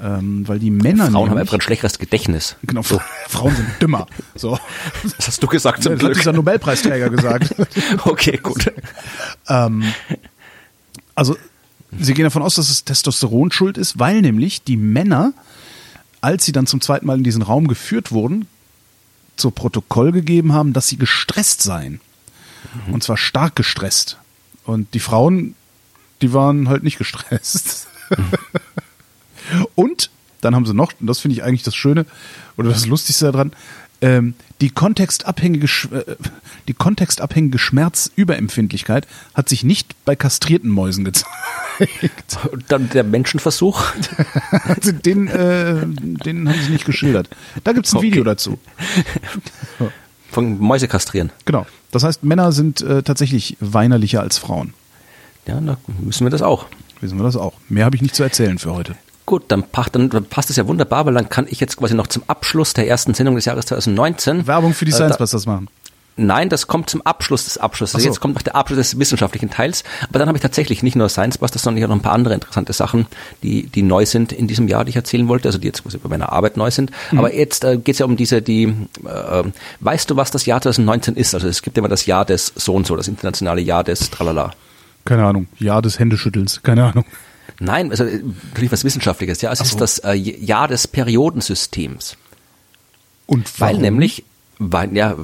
Ähm, 0.00 0.46
weil 0.46 0.60
die 0.60 0.70
Männer. 0.70 1.10
Frauen 1.10 1.30
haben 1.30 1.38
einfach 1.38 1.54
ein 1.54 1.60
schlechteres 1.60 1.98
Gedächtnis. 1.98 2.56
Genau, 2.62 2.82
so. 2.82 3.00
Frauen 3.28 3.56
sind 3.56 3.68
dümmer. 3.80 4.06
So. 4.36 4.58
Das 5.02 5.28
hast 5.28 5.42
du 5.42 5.48
gesagt 5.48 5.82
zum 5.82 5.92
das 5.92 6.00
Glück. 6.00 6.12
hat 6.12 6.20
dieser 6.20 6.32
Nobelpreisträger 6.32 7.10
gesagt. 7.10 7.54
Okay, 8.04 8.38
gut. 8.42 8.72
ähm, 9.48 9.84
also, 11.14 11.36
sie 11.98 12.14
gehen 12.14 12.24
davon 12.24 12.42
aus, 12.42 12.54
dass 12.54 12.70
es 12.70 12.84
Testosteron 12.84 13.52
schuld 13.52 13.78
ist, 13.78 13.98
weil 13.98 14.20
nämlich 14.20 14.62
die 14.62 14.76
Männer, 14.76 15.32
als 16.20 16.44
sie 16.44 16.52
dann 16.52 16.66
zum 16.66 16.80
zweiten 16.80 17.06
Mal 17.06 17.18
in 17.18 17.24
diesen 17.24 17.42
Raum 17.42 17.68
geführt 17.68 18.12
wurden, 18.12 18.46
zu 19.36 19.50
Protokoll 19.50 20.12
gegeben 20.12 20.52
haben, 20.52 20.72
dass 20.72 20.88
sie 20.88 20.96
gestresst 20.96 21.62
seien. 21.62 22.00
Und 22.90 23.02
zwar 23.02 23.16
stark 23.16 23.56
gestresst. 23.56 24.18
Und 24.64 24.94
die 24.94 25.00
Frauen, 25.00 25.54
die 26.22 26.32
waren 26.32 26.68
halt 26.68 26.82
nicht 26.82 26.98
gestresst. 26.98 27.88
Und 29.74 30.10
dann 30.40 30.54
haben 30.54 30.66
sie 30.66 30.74
noch, 30.74 30.92
und 31.00 31.06
das 31.06 31.20
finde 31.20 31.36
ich 31.36 31.42
eigentlich 31.42 31.62
das 31.62 31.74
Schöne 31.74 32.06
oder 32.56 32.68
das 32.68 32.86
Lustigste 32.86 33.32
daran, 33.32 33.52
ähm, 34.04 34.34
die 34.60 34.68
kontextabhängige, 34.68 35.66
äh, 35.92 36.16
die 36.68 36.74
kontextabhängige 36.74 37.58
Schmerzüberempfindlichkeit 37.58 39.06
hat 39.32 39.48
sich 39.48 39.64
nicht 39.64 39.94
bei 40.04 40.14
kastrierten 40.14 40.70
Mäusen 40.70 41.04
gezeigt. 41.04 41.28
Und 42.52 42.64
dann 42.68 42.90
der 42.90 43.04
Menschenversuch. 43.04 43.82
Also 44.66 44.92
den, 44.92 45.28
äh, 45.28 45.86
den 45.86 46.48
haben 46.48 46.60
sie 46.60 46.70
nicht 46.70 46.84
geschildert. 46.84 47.28
Da 47.64 47.72
gibt's 47.72 47.92
ein 47.92 47.98
Okay. 47.98 48.06
Video 48.06 48.24
dazu. 48.24 48.58
Von 50.30 50.58
Mäuse 50.58 50.88
kastrieren. 50.88 51.30
Genau. 51.44 51.66
Das 51.90 52.02
heißt, 52.02 52.24
Männer 52.24 52.52
sind 52.52 52.80
äh, 52.82 53.02
tatsächlich 53.02 53.56
weinerlicher 53.60 54.20
als 54.20 54.38
Frauen. 54.38 54.74
Ja, 55.46 55.60
da 55.60 55.76
müssen 56.00 56.24
wir 56.24 56.30
das 56.30 56.42
auch. 56.42 56.66
Wissen 57.00 57.18
wir 57.18 57.24
das 57.24 57.36
auch. 57.36 57.54
Mehr 57.68 57.84
habe 57.84 57.96
ich 57.96 58.02
nicht 58.02 58.14
zu 58.14 58.22
erzählen 58.22 58.58
für 58.58 58.72
heute. 58.72 58.96
Gut, 59.26 59.44
dann, 59.48 59.62
pa- 59.62 59.86
dann 59.90 60.10
passt 60.26 60.50
es 60.50 60.56
ja 60.56 60.66
wunderbar, 60.68 61.06
weil 61.06 61.14
dann 61.14 61.28
kann 61.30 61.46
ich 61.48 61.58
jetzt 61.60 61.76
quasi 61.78 61.94
noch 61.94 62.06
zum 62.08 62.22
Abschluss 62.26 62.74
der 62.74 62.86
ersten 62.88 63.14
Sendung 63.14 63.36
des 63.36 63.46
Jahres 63.46 63.66
2019. 63.66 64.46
Werbung 64.46 64.74
für 64.74 64.84
die 64.84 64.90
Äh, 64.92 64.94
Science 64.94 65.16
Busters 65.18 65.46
machen. 65.46 65.68
Nein, 66.16 66.48
das 66.48 66.68
kommt 66.68 66.88
zum 66.90 67.02
Abschluss 67.02 67.44
des 67.46 67.58
Abschlusses. 67.58 68.00
So. 68.02 68.08
Jetzt 68.08 68.20
kommt 68.20 68.34
noch 68.36 68.42
der 68.42 68.54
Abschluss 68.54 68.76
des 68.78 68.98
wissenschaftlichen 69.00 69.50
Teils. 69.50 69.82
Aber 70.08 70.20
dann 70.20 70.28
habe 70.28 70.38
ich 70.38 70.42
tatsächlich 70.42 70.84
nicht 70.84 70.94
nur 70.94 71.08
Science 71.08 71.38
Busters, 71.38 71.62
sondern 71.62 71.78
ich 71.78 71.82
habe 71.82 71.90
noch 71.92 71.98
ein 71.98 72.04
paar 72.04 72.12
andere 72.12 72.34
interessante 72.34 72.72
Sachen, 72.72 73.06
die, 73.42 73.66
die 73.66 73.82
neu 73.82 74.06
sind 74.06 74.30
in 74.30 74.46
diesem 74.46 74.68
Jahr, 74.68 74.84
die 74.84 74.90
ich 74.90 74.96
erzählen 74.96 75.26
wollte, 75.26 75.48
also 75.48 75.58
die 75.58 75.66
jetzt 75.66 75.82
quasi 75.82 75.98
bei 75.98 76.08
meiner 76.08 76.30
Arbeit 76.30 76.56
neu 76.56 76.70
sind. 76.70 76.92
Mhm. 77.10 77.18
Aber 77.18 77.34
jetzt 77.34 77.64
äh, 77.64 77.78
geht 77.78 77.94
es 77.94 77.98
ja 77.98 78.06
um 78.06 78.16
diese, 78.16 78.42
die, 78.42 78.64
äh, 79.06 79.42
weißt 79.80 80.08
du, 80.08 80.14
was 80.16 80.30
das 80.30 80.46
Jahr 80.46 80.60
2019 80.60 81.16
ist? 81.16 81.34
Also 81.34 81.48
es 81.48 81.62
gibt 81.62 81.76
immer 81.78 81.88
das 81.88 82.06
Jahr 82.06 82.24
des 82.24 82.52
so 82.54 82.74
und 82.74 82.86
so, 82.86 82.94
das 82.94 83.08
internationale 83.08 83.62
Jahr 83.62 83.82
des 83.82 84.10
Tralala. 84.10 84.52
Keine 85.04 85.24
Ahnung. 85.24 85.48
Ja 85.58 85.80
des 85.82 85.98
Händeschüttels. 85.98 86.62
Keine 86.62 86.84
Ahnung. 86.84 87.04
Nein, 87.60 87.90
also 87.90 88.04
äh, 88.04 88.20
natürlich 88.48 88.72
was 88.72 88.84
Wissenschaftliches. 88.84 89.40
Ja, 89.42 89.52
es 89.52 89.58
so. 89.60 89.64
ist 89.64 89.80
das 89.80 89.98
äh, 90.00 90.12
Jahr 90.14 90.68
des 90.68 90.88
Periodensystems. 90.88 92.16
Und 93.26 93.60
Weil 93.60 93.70
warum? 93.70 93.82
nämlich, 93.82 94.24
weil, 94.58 94.94
ja, 94.96 95.16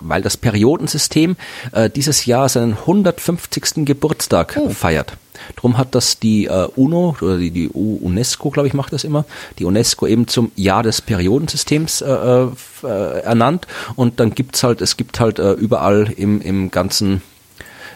weil 0.00 0.22
das 0.22 0.36
Periodensystem 0.36 1.36
äh, 1.72 1.90
dieses 1.90 2.24
Jahr 2.26 2.48
seinen 2.48 2.72
150. 2.78 3.84
Geburtstag 3.84 4.56
Oh. 4.58 4.70
feiert. 4.70 5.16
Drum 5.56 5.76
hat 5.76 5.94
das 5.94 6.18
die 6.18 6.46
äh, 6.46 6.66
UNO 6.76 7.14
oder 7.20 7.36
die, 7.36 7.50
die 7.50 7.68
UNESCO, 7.68 8.50
glaube 8.50 8.68
ich, 8.68 8.74
macht 8.74 8.92
das 8.94 9.04
immer, 9.04 9.26
die 9.58 9.66
UNESCO 9.66 10.06
eben 10.06 10.26
zum 10.28 10.50
Jahr 10.56 10.82
des 10.82 11.02
Periodensystems 11.02 12.00
äh, 12.00 12.06
äh, 12.10 12.48
äh, 12.84 13.20
ernannt. 13.20 13.66
Und 13.96 14.18
dann 14.18 14.34
gibt's 14.34 14.62
halt, 14.62 14.80
es 14.80 14.96
gibt 14.96 15.20
halt 15.20 15.38
äh, 15.38 15.52
überall 15.52 16.10
im, 16.16 16.40
im 16.40 16.70
ganzen 16.70 17.20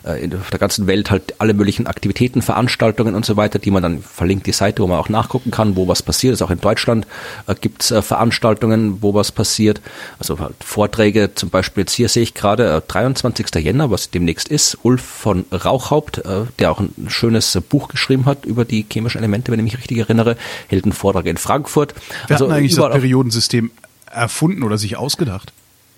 äh, 0.04 0.22
in 0.22 0.30
der 0.30 0.58
ganzen 0.58 0.86
Welt 0.86 1.10
halt 1.10 1.34
alle 1.38 1.54
möglichen 1.54 1.86
Aktivitäten, 1.86 2.42
Veranstaltungen 2.42 3.14
und 3.14 3.24
so 3.24 3.36
weiter, 3.36 3.58
die 3.58 3.70
man 3.70 3.82
dann 3.82 4.02
verlinkt 4.02 4.46
die 4.46 4.52
Seite, 4.52 4.82
wo 4.82 4.86
man 4.86 4.98
auch 4.98 5.08
nachgucken 5.08 5.50
kann, 5.50 5.76
wo 5.76 5.88
was 5.88 6.02
passiert. 6.02 6.32
Also 6.34 6.44
auch 6.46 6.50
in 6.50 6.60
Deutschland 6.60 7.06
äh, 7.46 7.54
gibt's 7.54 7.90
äh, 7.90 8.02
Veranstaltungen, 8.02 9.02
wo 9.02 9.14
was 9.14 9.32
passiert. 9.32 9.80
Also 10.18 10.38
halt 10.38 10.54
Vorträge, 10.64 11.34
zum 11.34 11.50
Beispiel 11.50 11.82
jetzt 11.82 11.92
hier 11.92 12.08
sehe 12.08 12.22
ich 12.22 12.34
gerade 12.34 12.76
äh, 12.76 12.80
23. 12.86 13.46
Jänner, 13.56 13.90
was 13.90 14.10
demnächst 14.10 14.48
ist, 14.48 14.78
Ulf 14.82 15.02
von 15.02 15.44
Rauchhaupt, 15.52 16.18
äh, 16.18 16.42
der 16.58 16.70
auch 16.72 16.80
ein 16.80 16.92
schönes 17.08 17.54
äh, 17.54 17.60
Buch 17.60 17.88
geschrieben 17.88 18.26
hat 18.26 18.44
über 18.46 18.64
die 18.64 18.86
chemischen 18.90 19.18
Elemente, 19.18 19.52
wenn 19.52 19.58
ich 19.60 19.64
mich 19.64 19.78
richtig 19.78 19.98
erinnere, 19.98 20.36
hält 20.68 20.84
einen 20.84 20.92
Vortrag 20.92 21.26
in 21.26 21.36
Frankfurt. 21.36 21.94
Wer 22.26 22.36
hat 22.36 22.42
denn 22.44 22.52
eigentlich 22.52 22.74
das 22.74 22.84
auf- 22.84 22.92
Periodensystem 22.92 23.70
erfunden 24.10 24.62
oder 24.62 24.78
sich 24.78 24.96
ausgedacht? 24.96 25.52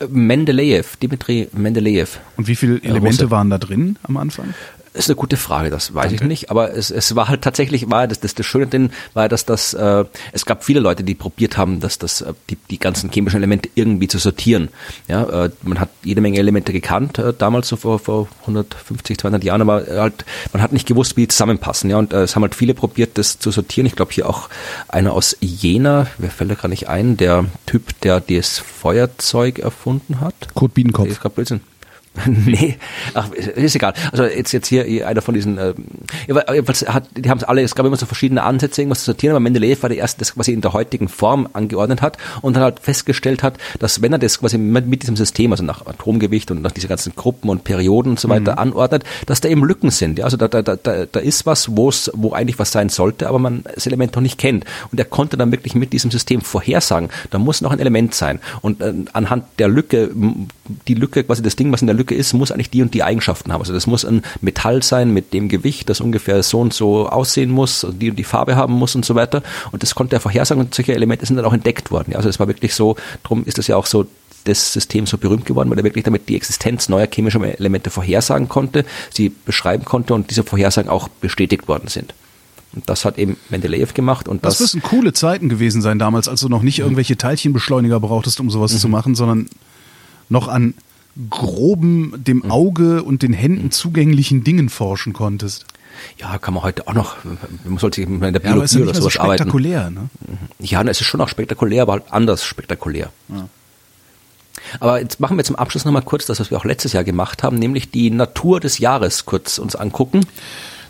Mendeleev, 0.09 0.96
Dimitri 0.96 1.48
Mendeleev. 1.53 2.18
Und 2.36 2.48
wie 2.48 2.57
viele 2.57 2.82
Elemente 2.82 3.24
Russe. 3.24 3.30
waren 3.30 3.50
da 3.50 3.59
drin 3.59 3.96
am 4.03 4.16
Anfang? 4.16 4.55
Ist 4.95 5.09
eine 5.09 5.16
gute 5.16 5.36
Frage, 5.36 5.70
das 5.70 5.95
weiß 5.95 6.05
Danke. 6.05 6.16
ich 6.16 6.28
nicht, 6.28 6.51
aber 6.51 6.74
es, 6.74 6.90
es 6.90 7.16
war 7.16 7.28
halt 7.28 7.43
tatsächlich, 7.43 7.90
war 7.90 8.07
das, 8.07 8.20
das, 8.20 8.34
das 8.34 8.45
Schöne 8.45 8.66
drin, 8.66 8.90
war, 9.14 9.28
dass 9.28 9.47
das, 9.47 9.74
äh, 9.74 10.05
es 10.32 10.45
gab 10.45 10.64
viele 10.64 10.80
Leute, 10.80 11.03
die 11.03 11.14
probiert 11.14 11.57
haben, 11.57 11.80
dass 11.80 11.99
das, 11.99 12.20
äh, 12.20 12.32
die, 12.51 12.57
die 12.70 12.78
ganzen 12.78 13.11
chemischen 13.11 13.38
Elemente 13.38 13.70
irgendwie 13.74 14.09
zu 14.09 14.18
sortieren. 14.18 14.68
Ja, 15.09 15.45
äh, 15.45 15.51
man 15.62 15.80
hat 15.80 15.88
jede 16.03 16.20
Menge 16.20 16.38
Elemente 16.38 16.72
gekannt, 16.72 17.18
äh, 17.18 17.32
damals 17.36 17.68
so 17.68 17.76
vor, 17.76 17.99
vor 17.99 18.28
150, 18.43 19.18
200 19.18 19.43
Jahren, 19.45 19.62
aber 19.62 19.84
halt, 19.88 20.24
man 20.53 20.62
hat 20.62 20.72
nicht 20.72 20.86
gewusst, 20.86 21.16
wie 21.16 21.22
die 21.22 21.28
zusammenpassen. 21.28 21.88
Ja, 21.90 21.97
und 21.97 22.12
äh, 22.12 22.22
es 22.22 22.36
haben 22.36 22.43
halt 22.43 22.55
viele 22.55 22.74
probiert, 22.74 23.16
das 23.16 23.38
zu 23.38 23.51
sortieren. 23.51 23.86
Ich 23.86 23.97
glaube, 23.97 24.12
hier 24.12 24.28
auch 24.28 24.49
einer 24.88 25.12
aus 25.12 25.36
Jena, 25.40 26.07
wer 26.18 26.30
fällt 26.30 26.51
da 26.51 26.55
gerade 26.55 26.68
nicht 26.68 26.88
ein, 26.88 27.16
der 27.16 27.47
Typ, 27.66 27.99
der 28.03 28.20
das 28.20 28.59
Feuerzeug 28.59 29.59
erfunden 29.59 30.20
hat. 30.20 30.34
Kurt 30.55 30.74
Biedenkopf. 30.74 31.18
Blödsinn. 31.34 31.61
nee, 32.27 32.77
ach, 33.15 33.31
ist 33.33 33.75
egal. 33.75 33.95
Also 34.11 34.25
jetzt 34.25 34.53
jetzt 34.53 34.69
hier 34.69 35.07
einer 35.07 35.23
von 35.23 35.35
diesen, 35.35 35.57
äh, 35.57 35.73
jedenfalls 36.27 36.87
hat, 36.87 37.09
die 37.17 37.29
haben 37.31 37.39
es 37.39 37.45
alle, 37.45 37.63
es 37.63 37.75
gab 37.75 37.87
immer 37.87 37.97
so 37.97 38.05
verschiedene 38.05 38.43
Ansätze, 38.43 38.83
irgendwas 38.83 39.01
zu 39.01 39.07
sortieren, 39.07 39.35
aber 39.35 39.41
Mendeleev 39.41 39.83
war 39.83 39.89
der 39.89 39.99
erste, 39.99 40.19
das 40.19 40.35
quasi 40.35 40.53
in 40.53 40.61
der 40.61 40.75
heutigen 40.75 41.09
Form 41.09 41.49
angeordnet 41.55 42.03
hat 42.03 42.19
und 42.43 42.55
dann 42.55 42.63
halt 42.63 42.81
festgestellt 42.81 43.43
hat, 43.43 43.57
dass 43.79 44.03
wenn 44.03 44.13
er 44.13 44.19
das 44.19 44.41
quasi 44.41 44.59
mit, 44.59 44.87
mit 44.87 45.03
diesem 45.03 45.17
System, 45.17 45.53
also 45.53 45.65
nach 45.65 45.87
Atomgewicht 45.87 46.51
und 46.51 46.61
nach 46.61 46.73
diesen 46.73 46.89
ganzen 46.89 47.15
Gruppen 47.17 47.49
und 47.49 47.65
Perioden 47.65 48.11
und 48.11 48.21
so 48.21 48.29
weiter 48.29 48.59
anordnet, 48.59 49.05
dass 49.27 49.41
da 49.41 49.49
eben 49.49 49.65
Lücken 49.65 49.91
sind. 49.91 50.19
Ja? 50.19 50.27
Also 50.27 50.37
da, 50.37 50.49
da, 50.49 50.63
da, 50.63 50.77
da 50.77 51.21
ist 51.21 51.47
was, 51.47 51.71
wo 51.75 52.33
eigentlich 52.33 52.59
was 52.59 52.73
sein 52.73 52.89
sollte, 52.91 53.29
aber 53.29 53.39
man 53.39 53.65
das 53.75 53.87
Element 53.87 54.15
noch 54.15 54.23
nicht 54.23 54.39
kennt. 54.39 54.65
Und 54.91 54.99
er 54.99 55.05
konnte 55.07 55.37
dann 55.37 55.51
wirklich 55.51 55.75
mit 55.75 55.93
diesem 55.93 56.11
System 56.11 56.41
vorhersagen, 56.43 57.09
da 57.31 57.39
muss 57.39 57.63
noch 57.63 57.73
ein 57.73 57.81
Element 57.81 58.15
sein. 58.15 58.41
Und 58.61 58.81
äh, 58.81 58.93
anhand 59.13 59.45
der 59.59 59.69
Lücke, 59.69 60.11
die 60.89 60.95
Lücke, 60.95 61.25
quasi 61.25 61.43
das 61.43 61.57
Ding, 61.57 61.73
was 61.73 61.81
in 61.81 61.87
der 61.87 61.97
Lücke 61.97 62.01
ist, 62.11 62.32
muss 62.32 62.50
eigentlich 62.50 62.70
die 62.70 62.82
und 62.82 62.94
die 62.94 63.03
Eigenschaften 63.03 63.53
haben. 63.53 63.61
Also 63.61 63.72
das 63.72 63.86
muss 63.86 64.05
ein 64.05 64.22
Metall 64.40 64.82
sein 64.82 65.12
mit 65.12 65.32
dem 65.32 65.48
Gewicht, 65.48 65.88
das 65.88 66.00
ungefähr 66.00 66.42
so 66.42 66.61
und 66.61 66.74
so 66.74 67.09
aussehen 67.09 67.50
muss, 67.50 67.84
und 67.84 68.00
die 68.00 68.11
und 68.11 68.16
die 68.16 68.24
Farbe 68.24 68.57
haben 68.57 68.74
muss 68.74 68.94
und 68.94 69.05
so 69.05 69.14
weiter. 69.14 69.42
Und 69.70 69.82
das 69.82 69.94
konnte 69.94 70.16
er 70.16 70.20
vorhersagen 70.20 70.64
und 70.64 70.74
solche 70.74 70.94
Elemente 70.94 71.26
sind 71.26 71.36
dann 71.36 71.44
auch 71.44 71.53
entdeckt 71.53 71.90
worden. 71.90 72.12
Ja, 72.12 72.16
also 72.16 72.28
es 72.28 72.40
war 72.40 72.48
wirklich 72.48 72.74
so, 72.74 72.96
darum 73.22 73.44
ist 73.44 73.59
es 73.59 73.66
ja 73.66 73.76
auch 73.76 73.86
so 73.86 74.07
das 74.44 74.72
System 74.72 75.07
so 75.07 75.18
berühmt 75.18 75.46
geworden, 75.46 75.70
weil 75.70 75.78
er 75.78 75.84
wirklich 75.84 76.05
damit 76.05 76.28
die 76.28 76.36
Existenz 76.36 76.88
neuer 76.88 77.07
chemischer 77.07 77.40
Elemente 77.59 77.90
vorhersagen 77.90 78.48
konnte, 78.48 78.84
sie 79.12 79.28
beschreiben 79.30 79.84
konnte 79.84 80.14
und 80.14 80.30
diese 80.30 80.42
Vorhersagen 80.42 80.90
auch 80.90 81.09
bestätigt 81.09 81.68
worden 81.68 81.88
sind. 81.88 82.14
Und 82.74 82.88
das 82.88 83.05
hat 83.05 83.18
eben 83.18 83.36
Mendeleev 83.50 83.92
gemacht 83.92 84.28
und 84.28 84.44
Das, 84.44 84.55
das, 84.55 84.74
müssen 84.74 84.82
coole 84.82 85.12
Zeiten 85.12 85.48
gewesen 85.48 85.82
sein 85.82 85.98
damals, 85.98 86.26
als 86.26 86.40
du 86.40 86.48
noch 86.48 86.62
nicht 86.62 86.78
irgendwelche 86.78 87.18
Teilchenbeschleuniger 87.18 88.00
brauchtest, 88.00 88.40
um 88.40 88.50
sowas 88.50 88.78
zu 88.78 88.88
machen, 88.88 89.14
sondern 89.14 89.48
noch 90.28 90.48
an 90.48 90.74
groben, 91.31 92.15
dem 92.25 92.51
Auge 92.51 93.03
und 93.03 93.23
den 93.23 93.33
Händen 93.33 93.71
zugänglichen 93.71 94.45
Dingen 94.45 94.69
forschen 94.69 95.13
konntest. 95.13 95.67
ja, 96.19 96.39
kann 96.39 96.55
man 96.55 96.63
heute 96.63 96.89
auch 96.89 96.95
noch, 96.95 97.17
man 97.65 97.79
sollte 97.79 98.01
sich 98.01 98.09
in 98.09 98.21
der 98.21 98.33
Ja, 98.33 98.53
aber 98.53 98.65
ist 98.65 98.73
ja 98.73 98.77
Biologie 98.77 98.77
nicht 98.77 98.77
oder 98.77 98.85
mehr 98.87 98.95
so 98.95 99.01
sowas 99.03 99.17
arbeiten. 99.19 99.43
spektakulär, 99.43 99.91
ne? 99.91 100.09
Ja, 100.59 100.83
es 100.83 101.01
ist 101.01 101.07
schon 101.07 101.21
auch 101.21 101.29
spektakulär, 101.29 101.83
aber 101.83 101.93
halt 101.95 102.05
anders 102.11 102.45
spektakulär. 102.45 103.11
Aber 104.81 105.01
jetzt 105.01 105.21
machen 105.21 105.37
wir 105.37 105.45
zum 105.45 105.57
Abschluss 105.57 105.85
nochmal 105.85 106.03
kurz 106.03 106.27
das, 106.27 106.41
was 106.41 106.51
wir 106.51 106.57
auch 106.59 106.65
letztes 106.65 106.93
Jahr 106.93 107.05
gemacht 107.05 107.43
haben, 107.43 107.59
nämlich 107.59 107.91
die 107.91 108.11
Natur 108.11 108.61
des 108.61 108.79
Jahres 108.79 109.27
kurz 109.27 109.59
uns 109.59 109.77
angucken. 109.77 110.25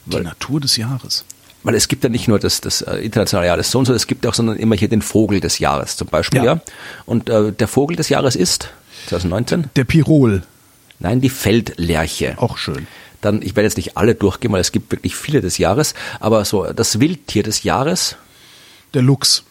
Die 0.06 0.20
Natur 0.20 0.60
des 0.60 0.76
Jahres. 0.76 1.24
Weil 1.64 1.74
es 1.74 1.86
gibt 1.88 2.02
ja 2.04 2.10
nicht 2.10 2.26
nur 2.28 2.38
das, 2.38 2.60
das 2.60 2.82
äh, 2.82 2.96
internationale 2.96 3.46
Jahr 3.46 3.56
des 3.56 3.70
so 3.70 3.78
und 3.78 3.84
so, 3.86 3.94
es 3.94 4.06
gibt 4.06 4.26
auch 4.26 4.34
sondern 4.34 4.56
immer 4.56 4.74
hier 4.74 4.88
den 4.88 5.02
Vogel 5.02 5.40
des 5.40 5.58
Jahres 5.58 5.96
zum 5.96 6.08
Beispiel, 6.08 6.38
Ja. 6.38 6.54
ja. 6.54 6.60
Und 7.06 7.28
äh, 7.30 7.52
der 7.52 7.68
Vogel 7.68 7.96
des 7.96 8.08
Jahres 8.08 8.34
ist 8.36 8.68
2019? 9.08 9.70
Der 9.76 9.84
Pirol, 9.84 10.42
Nein, 10.98 11.20
die 11.20 11.30
Feldlerche. 11.30 12.34
auch 12.38 12.56
schön. 12.56 12.86
Dann, 13.20 13.42
ich 13.42 13.54
werde 13.56 13.64
jetzt 13.68 13.76
nicht 13.76 13.96
alle 13.96 14.14
durchgehen, 14.16 14.52
weil 14.52 14.60
es 14.60 14.72
gibt 14.72 14.90
wirklich 14.92 15.14
viele 15.14 15.40
des 15.40 15.58
Jahres, 15.58 15.94
aber 16.18 16.44
so 16.44 16.64
das 16.72 16.98
Wildtier 17.00 17.42
des 17.44 17.62
Jahres, 17.62 18.16
Der 18.94 19.02
Luchs. 19.02 19.44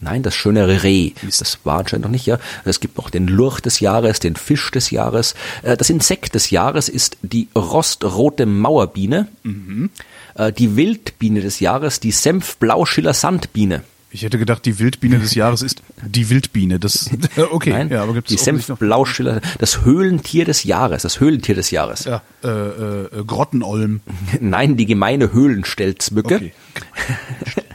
Nein, 0.00 0.22
das 0.22 0.34
schöne 0.34 0.82
Reh. 0.82 1.12
Das 1.24 1.58
war 1.64 1.78
anscheinend 1.80 2.04
noch 2.04 2.10
nicht, 2.10 2.26
ja. 2.26 2.38
Es 2.64 2.80
gibt 2.80 2.96
noch 2.96 3.10
den 3.10 3.26
Lurch 3.28 3.60
des 3.60 3.80
Jahres, 3.80 4.18
den 4.20 4.34
Fisch 4.36 4.70
des 4.70 4.90
Jahres. 4.90 5.34
Äh, 5.62 5.76
Das 5.76 5.90
Insekt 5.90 6.34
des 6.34 6.50
Jahres 6.50 6.88
ist 6.88 7.18
die 7.22 7.48
rostrote 7.54 8.46
Mauerbiene. 8.46 9.28
Äh, 10.36 10.52
Die 10.52 10.76
Wildbiene 10.76 11.40
des 11.40 11.60
Jahres, 11.60 12.00
die 12.00 12.12
Senfblauschiller 12.12 13.12
Sandbiene. 13.14 13.82
Ich 14.12 14.22
hätte 14.22 14.38
gedacht, 14.38 14.66
die 14.66 14.80
Wildbiene 14.80 15.20
des 15.20 15.36
Jahres 15.36 15.62
ist 15.62 15.82
die 16.04 16.30
Wildbiene. 16.30 16.80
Das, 16.80 17.08
okay, 17.52 17.70
Nein, 17.70 17.90
ja, 17.90 18.02
aber 18.02 18.14
gibt's 18.14 18.30
die 18.30 18.38
Senfblauschiller, 18.38 19.40
das 19.58 19.84
Höhlentier 19.84 20.44
des 20.44 20.64
Jahres, 20.64 21.02
das 21.02 21.20
Höhlentier 21.20 21.54
des 21.54 21.70
Jahres. 21.70 22.06
Ja, 22.06 22.20
äh, 22.42 22.48
äh, 22.48 23.04
äh, 23.20 23.24
Grottenolm. 23.24 24.00
Nein, 24.40 24.76
die 24.76 24.86
gemeine 24.86 25.32
Höhlenstelzmücke. 25.32 26.34
Okay. 26.36 26.52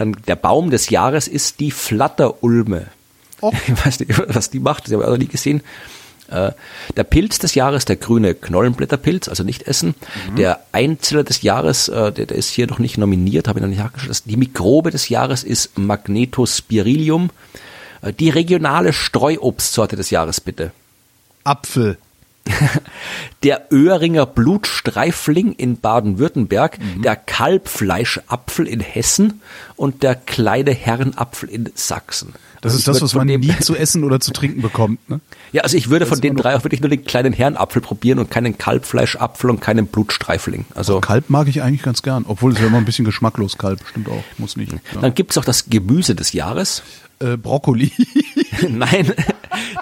Dann 0.00 0.16
der 0.26 0.36
Baum 0.36 0.70
des 0.70 0.88
Jahres 0.88 1.28
ist 1.28 1.60
die 1.60 1.70
Flatterulme. 1.70 2.86
Oh. 3.42 3.52
Ich 3.68 3.84
weiß 3.86 4.00
nicht, 4.00 4.18
was 4.34 4.48
die 4.48 4.58
macht, 4.58 4.84
das 4.86 4.92
habe 4.94 5.02
ich 5.02 5.06
auch 5.08 5.12
noch 5.12 5.18
nie 5.18 5.26
gesehen. 5.26 5.60
Äh, 6.28 6.52
Der 6.96 7.04
Pilz 7.04 7.38
des 7.38 7.54
Jahres, 7.54 7.84
der 7.84 7.96
grüne 7.96 8.34
Knollenblätterpilz, 8.34 9.28
also 9.28 9.42
nicht 9.42 9.64
essen. 9.64 9.94
Mhm. 10.30 10.36
Der 10.36 10.60
Einzeller 10.72 11.22
des 11.22 11.42
Jahres, 11.42 11.88
äh, 11.88 12.12
der, 12.12 12.24
der 12.24 12.38
ist 12.38 12.48
hier 12.48 12.66
noch 12.66 12.78
nicht 12.78 12.96
nominiert, 12.96 13.46
habe 13.46 13.58
ich 13.58 13.62
noch 13.62 13.68
nicht 13.68 13.80
nachgeschaut. 13.80 14.22
Die 14.24 14.36
Mikrobe 14.38 14.90
des 14.90 15.10
Jahres 15.10 15.44
ist 15.44 15.76
Magnetospirilium. 15.78 17.28
Äh, 18.00 18.14
Die 18.14 18.30
regionale 18.30 18.94
Streuobstsorte 18.94 19.96
des 19.96 20.08
Jahres, 20.08 20.40
bitte. 20.40 20.70
Apfel. 21.44 21.98
Der 23.42 23.68
Öhringer 23.72 24.26
Blutstreifling 24.26 25.52
in 25.52 25.78
Baden-Württemberg, 25.80 26.78
Mhm. 26.78 27.02
der 27.02 27.16
Kalbfleischapfel 27.16 28.66
in 28.66 28.80
Hessen 28.80 29.40
und 29.76 30.02
der 30.02 30.14
kleine 30.14 30.72
Herrenapfel 30.72 31.48
in 31.48 31.70
Sachsen. 31.74 32.34
Das 32.60 32.72
Also 32.72 32.78
ist 32.78 32.88
das, 32.88 33.02
was 33.02 33.14
man 33.14 33.26
nie 33.26 33.58
zu 33.60 33.74
essen 33.74 34.04
oder 34.04 34.20
zu 34.20 34.32
trinken 34.32 34.60
bekommt. 34.60 35.08
Ne? 35.08 35.20
Ja, 35.52 35.62
also 35.62 35.76
ich 35.76 35.88
würde 35.88 36.04
von 36.06 36.20
den 36.20 36.36
drei 36.36 36.54
auch 36.56 36.64
wirklich 36.64 36.80
nur 36.80 36.90
den 36.90 37.04
kleinen 37.04 37.32
Herrenapfel 37.32 37.80
probieren 37.80 38.18
und 38.18 38.30
keinen 38.30 38.58
Kalbfleischapfel 38.58 39.48
und 39.50 39.60
keinen 39.60 39.86
Blutstreifling. 39.86 40.66
Also 40.74 41.00
Kalb 41.00 41.30
mag 41.30 41.48
ich 41.48 41.62
eigentlich 41.62 41.82
ganz 41.82 42.02
gern, 42.02 42.24
obwohl 42.28 42.52
es 42.52 42.58
ja 42.58 42.66
immer 42.66 42.78
ein 42.78 42.84
bisschen 42.84 43.04
geschmacklos 43.04 43.56
Kalb, 43.56 43.80
stimmt 43.88 44.08
auch, 44.08 44.22
muss 44.38 44.56
nicht. 44.56 44.72
Ja. 44.72 44.78
dann 45.00 45.14
gibt's 45.14 45.38
auch 45.38 45.44
das 45.44 45.70
Gemüse 45.70 46.14
des 46.14 46.32
Jahres. 46.32 46.82
Äh, 47.18 47.36
Brokkoli. 47.36 47.92
Nein, 48.68 49.12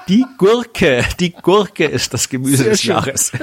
die 0.09 0.24
Gurke. 0.39 1.05
Die 1.20 1.33
Gurke 1.33 1.85
ist 1.85 2.14
das 2.14 2.29
Gemüse 2.29 2.59
Sehr 2.59 2.70
des 2.70 2.81
schön. 2.83 2.91
Jahres. 2.95 3.33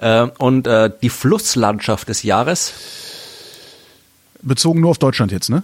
Ähm, 0.00 0.30
und 0.38 0.66
äh, 0.66 0.90
die 1.02 1.08
Flusslandschaft 1.08 2.08
des 2.10 2.22
Jahres 2.22 2.74
Bezogen 4.42 4.80
nur 4.80 4.90
auf 4.90 4.98
Deutschland 4.98 5.32
jetzt, 5.32 5.48
ne? 5.50 5.62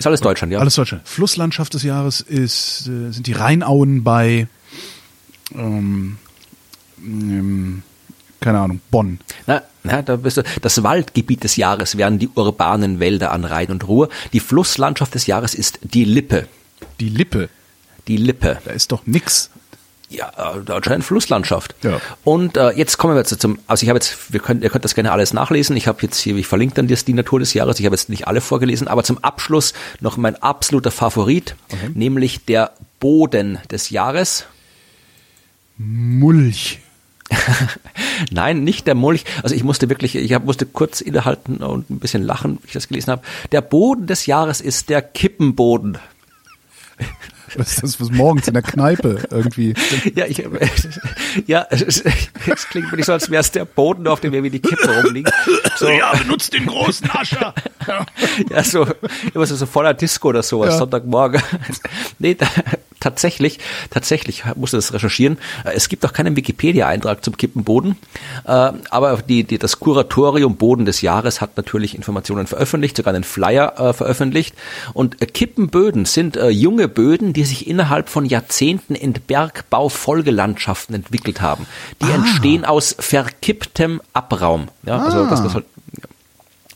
Ist 0.00 0.06
alles 0.06 0.20
Deutschland, 0.20 0.52
ja. 0.52 0.58
Alles 0.58 0.74
Deutschland. 0.74 1.06
Flusslandschaft 1.06 1.74
des 1.74 1.82
Jahres 1.82 2.20
ist, 2.20 2.88
äh, 2.88 3.12
sind 3.12 3.26
die 3.26 3.32
Rheinauen 3.32 4.02
bei, 4.02 4.48
ähm, 5.54 6.16
ähm, 6.98 7.82
keine 8.40 8.60
Ahnung, 8.60 8.80
Bonn. 8.90 9.20
Na, 9.46 9.62
na, 9.82 10.02
da 10.02 10.16
bist 10.16 10.38
du. 10.38 10.42
Das 10.62 10.82
Waldgebiet 10.82 11.44
des 11.44 11.56
Jahres 11.56 11.96
wären 11.96 12.18
die 12.18 12.28
urbanen 12.28 12.98
Wälder 13.00 13.32
an 13.32 13.44
Rhein 13.44 13.68
und 13.68 13.86
Ruhr. 13.86 14.08
Die 14.32 14.40
Flusslandschaft 14.40 15.14
des 15.14 15.26
Jahres 15.26 15.54
ist 15.54 15.78
die 15.82 16.04
Lippe. 16.04 16.48
Die 16.98 17.08
Lippe, 17.10 17.48
Die 18.08 18.16
Lippe. 18.16 18.58
da 18.64 18.70
ist 18.72 18.92
doch 18.92 19.06
nix. 19.06 19.50
Ja, 20.10 20.32
äh, 20.36 20.72
anscheinend 20.72 21.04
Flusslandschaft. 21.04 21.76
Ja. 21.82 22.00
Und 22.24 22.56
äh, 22.56 22.70
jetzt 22.70 22.98
kommen 22.98 23.14
wir 23.14 23.20
jetzt 23.20 23.40
zum, 23.40 23.60
also 23.68 23.84
ich 23.84 23.88
habe 23.88 23.96
jetzt, 23.96 24.32
wir 24.32 24.40
können, 24.40 24.60
ihr 24.60 24.68
könnt 24.68 24.84
das 24.84 24.96
gerne 24.96 25.12
alles 25.12 25.32
nachlesen. 25.32 25.76
Ich 25.76 25.86
habe 25.86 26.02
jetzt 26.02 26.18
hier, 26.18 26.36
ich 26.36 26.48
verlinke 26.48 26.74
dann 26.74 26.88
das, 26.88 27.04
die 27.04 27.14
Natur 27.14 27.38
des 27.38 27.54
Jahres. 27.54 27.78
Ich 27.78 27.86
habe 27.86 27.94
jetzt 27.94 28.08
nicht 28.08 28.26
alle 28.26 28.40
vorgelesen, 28.40 28.88
aber 28.88 29.04
zum 29.04 29.18
Abschluss 29.18 29.72
noch 30.00 30.16
mein 30.16 30.34
absoluter 30.42 30.90
Favorit, 30.90 31.54
nämlich 31.94 32.44
der 32.44 32.72
Boden 32.98 33.58
des 33.70 33.90
Jahres. 33.90 34.46
Mulch. 35.78 36.80
Nein, 38.32 38.64
nicht 38.64 38.88
der 38.88 38.96
Mulch. 38.96 39.24
Also 39.44 39.54
ich 39.54 39.62
musste 39.62 39.88
wirklich, 39.88 40.16
ich 40.16 40.32
hab, 40.32 40.44
musste 40.44 40.66
kurz 40.66 41.00
innehalten 41.00 41.58
und 41.58 41.88
ein 41.88 42.00
bisschen 42.00 42.24
lachen, 42.24 42.58
wie 42.62 42.66
ich 42.66 42.72
das 42.72 42.88
gelesen 42.88 43.12
habe. 43.12 43.22
Der 43.52 43.60
Boden 43.60 44.08
des 44.08 44.26
Jahres 44.26 44.60
ist 44.60 44.88
der 44.88 45.02
Kippenboden. 45.02 45.98
Was 47.56 47.72
ist 47.74 47.82
das 47.82 48.00
was 48.00 48.10
morgens 48.10 48.46
in 48.48 48.54
der 48.54 48.62
Kneipe 48.62 49.22
irgendwie? 49.30 49.74
Ja, 50.14 50.26
ich, 50.26 50.42
ja, 51.46 51.66
es, 51.70 51.82
es 51.82 52.68
klingt 52.68 52.90
wirklich 52.92 53.06
so, 53.06 53.12
als 53.12 53.30
wäre 53.30 53.40
es 53.40 53.50
der 53.50 53.64
Boden, 53.64 54.06
auf 54.06 54.20
dem 54.20 54.32
irgendwie 54.32 54.50
die 54.58 54.60
Kippe 54.60 55.02
rumliegt. 55.02 55.32
So, 55.76 55.88
Ja, 55.88 56.12
benutzt 56.16 56.52
den 56.52 56.66
großen 56.66 57.10
Ascher. 57.10 57.54
ja, 58.50 58.62
so, 58.64 58.86
immer 59.34 59.46
so, 59.46 59.56
so 59.56 59.66
voller 59.66 59.94
Disco 59.94 60.28
oder 60.28 60.42
sowas, 60.42 60.70
Ja. 60.70 60.78
Sonntagmorgen. 60.78 61.42
Nee, 62.18 62.34
da, 62.34 62.46
tatsächlich, 63.00 63.58
tatsächlich 63.90 64.44
musste 64.54 64.76
das 64.76 64.92
recherchieren. 64.92 65.38
Äh, 65.64 65.72
Es 65.74 65.88
gibt 65.88 66.04
auch 66.06 66.12
keinen 66.12 66.36
Wikipedia-Eintrag 66.36 67.24
zum 67.24 67.36
Kippenboden, 67.36 67.96
äh, 68.44 68.72
aber 68.90 69.16
die, 69.26 69.44
die, 69.44 69.58
das 69.58 69.80
Kuratorium 69.80 70.56
Boden 70.56 70.84
des 70.84 71.00
Jahres 71.00 71.40
hat 71.40 71.56
natürlich 71.56 71.94
Informationen 71.94 72.46
veröffentlicht, 72.46 72.96
sogar 72.96 73.14
einen 73.14 73.24
Flyer 73.24 73.78
äh, 73.78 73.92
veröffentlicht. 73.92 74.54
Und 74.92 75.20
äh, 75.22 75.26
Kippenböden 75.26 76.04
sind 76.04 76.36
äh, 76.36 76.48
junge 76.48 76.88
Böden, 76.88 77.32
die 77.32 77.44
sich 77.44 77.66
innerhalb 77.66 78.08
von 78.08 78.24
Jahrzehnten 78.24 78.94
in 78.94 79.12
Bergbau-Folgelandschaften 79.12 80.94
entwickelt 80.94 81.40
haben. 81.40 81.66
Die 82.02 82.10
entstehen 82.10 82.64
aus 82.64 82.94
verkipptem 82.98 84.00
Abraum. 84.12 84.68
Ja, 84.84 84.98
also 84.98 85.26
das, 85.26 85.42
was 85.44 85.54
halt 85.54 85.64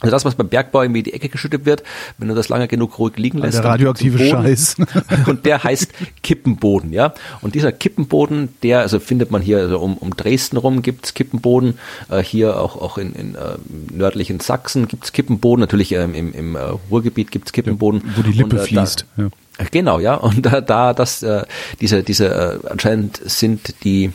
also 0.05 0.13
das, 0.13 0.25
was 0.25 0.35
beim 0.35 0.49
Bergbau 0.49 0.83
irgendwie 0.83 1.01
in 1.01 1.05
die 1.05 1.13
Ecke 1.13 1.29
geschüttet 1.29 1.65
wird, 1.65 1.83
wenn 2.19 2.29
du 2.29 2.35
das 2.35 2.49
lange 2.49 2.69
genug 2.69 2.99
ruhig 2.99 3.17
liegen 3.17 3.39
lässt. 3.39 3.59
Der 3.59 3.65
radioaktive 3.65 4.19
Boden. 4.19 4.31
Scheiß. 4.31 4.77
Und 5.27 5.45
der 5.47 5.65
heißt 5.65 5.93
Kippenboden, 6.23 6.93
ja. 6.93 7.15
Und 7.41 7.55
dieser 7.55 7.73
Kippenboden, 7.73 8.49
der, 8.63 8.81
also 8.81 9.01
findet 9.01 9.31
man 9.31 9.43
hier, 9.43 9.59
also 9.59 9.79
um, 9.79 9.97
um 9.97 10.17
Dresden 10.17 10.57
rum 10.57 10.83
gibt's 10.83 11.15
Kippenboden, 11.15 11.79
äh, 12.11 12.23
hier 12.23 12.61
auch, 12.61 12.77
auch 12.81 12.99
in, 12.99 13.15
in 13.15 13.35
äh, 13.35 13.57
nördlichen 13.93 14.41
Sachsen 14.41 14.89
gibt's 14.89 15.13
Kippenboden, 15.13 15.61
natürlich 15.61 15.93
ähm, 15.93 16.15
im, 16.15 16.33
im 16.33 16.57
äh, 16.57 16.61
Ruhrgebiet 16.91 17.31
gibt's 17.31 17.53
Kippenboden. 17.53 18.03
Wo 18.17 18.23
die 18.23 18.33
Lippe 18.33 18.57
Und, 18.57 18.63
äh, 18.63 18.67
fließt. 18.67 19.07
Da, 19.17 19.23
Ja. 19.25 19.29
Äh, 19.59 19.67
Genau, 19.71 20.01
ja. 20.01 20.15
Und 20.15 20.45
da, 20.47 20.61
da 20.61 20.95
das, 20.95 21.23
äh, 21.23 21.45
diese, 21.81 22.03
diese, 22.03 22.61
äh, 22.65 22.69
anscheinend 22.69 23.21
sind 23.25 23.85
die, 23.85 24.07
äh, 24.07 24.11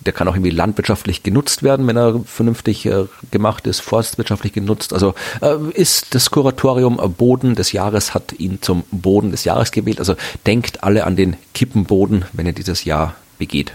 der 0.00 0.12
kann 0.12 0.28
auch 0.28 0.34
irgendwie 0.34 0.50
landwirtschaftlich 0.50 1.22
genutzt 1.22 1.62
werden, 1.62 1.86
wenn 1.86 1.96
er 1.96 2.20
vernünftig 2.24 2.86
äh, 2.86 3.06
gemacht 3.30 3.66
ist, 3.66 3.80
forstwirtschaftlich 3.80 4.52
genutzt. 4.52 4.92
Also 4.92 5.14
äh, 5.40 5.56
ist 5.74 6.14
das 6.14 6.30
Kuratorium 6.30 6.98
Boden 7.16 7.54
des 7.54 7.72
Jahres, 7.72 8.14
hat 8.14 8.32
ihn 8.38 8.60
zum 8.60 8.84
Boden 8.90 9.30
des 9.30 9.44
Jahres 9.44 9.70
gewählt. 9.70 9.98
Also 9.98 10.14
denkt 10.46 10.82
alle 10.82 11.04
an 11.04 11.16
den 11.16 11.36
Kippenboden, 11.54 12.24
wenn 12.32 12.46
ihr 12.46 12.52
dieses 12.52 12.84
Jahr 12.84 13.14
begeht. 13.38 13.72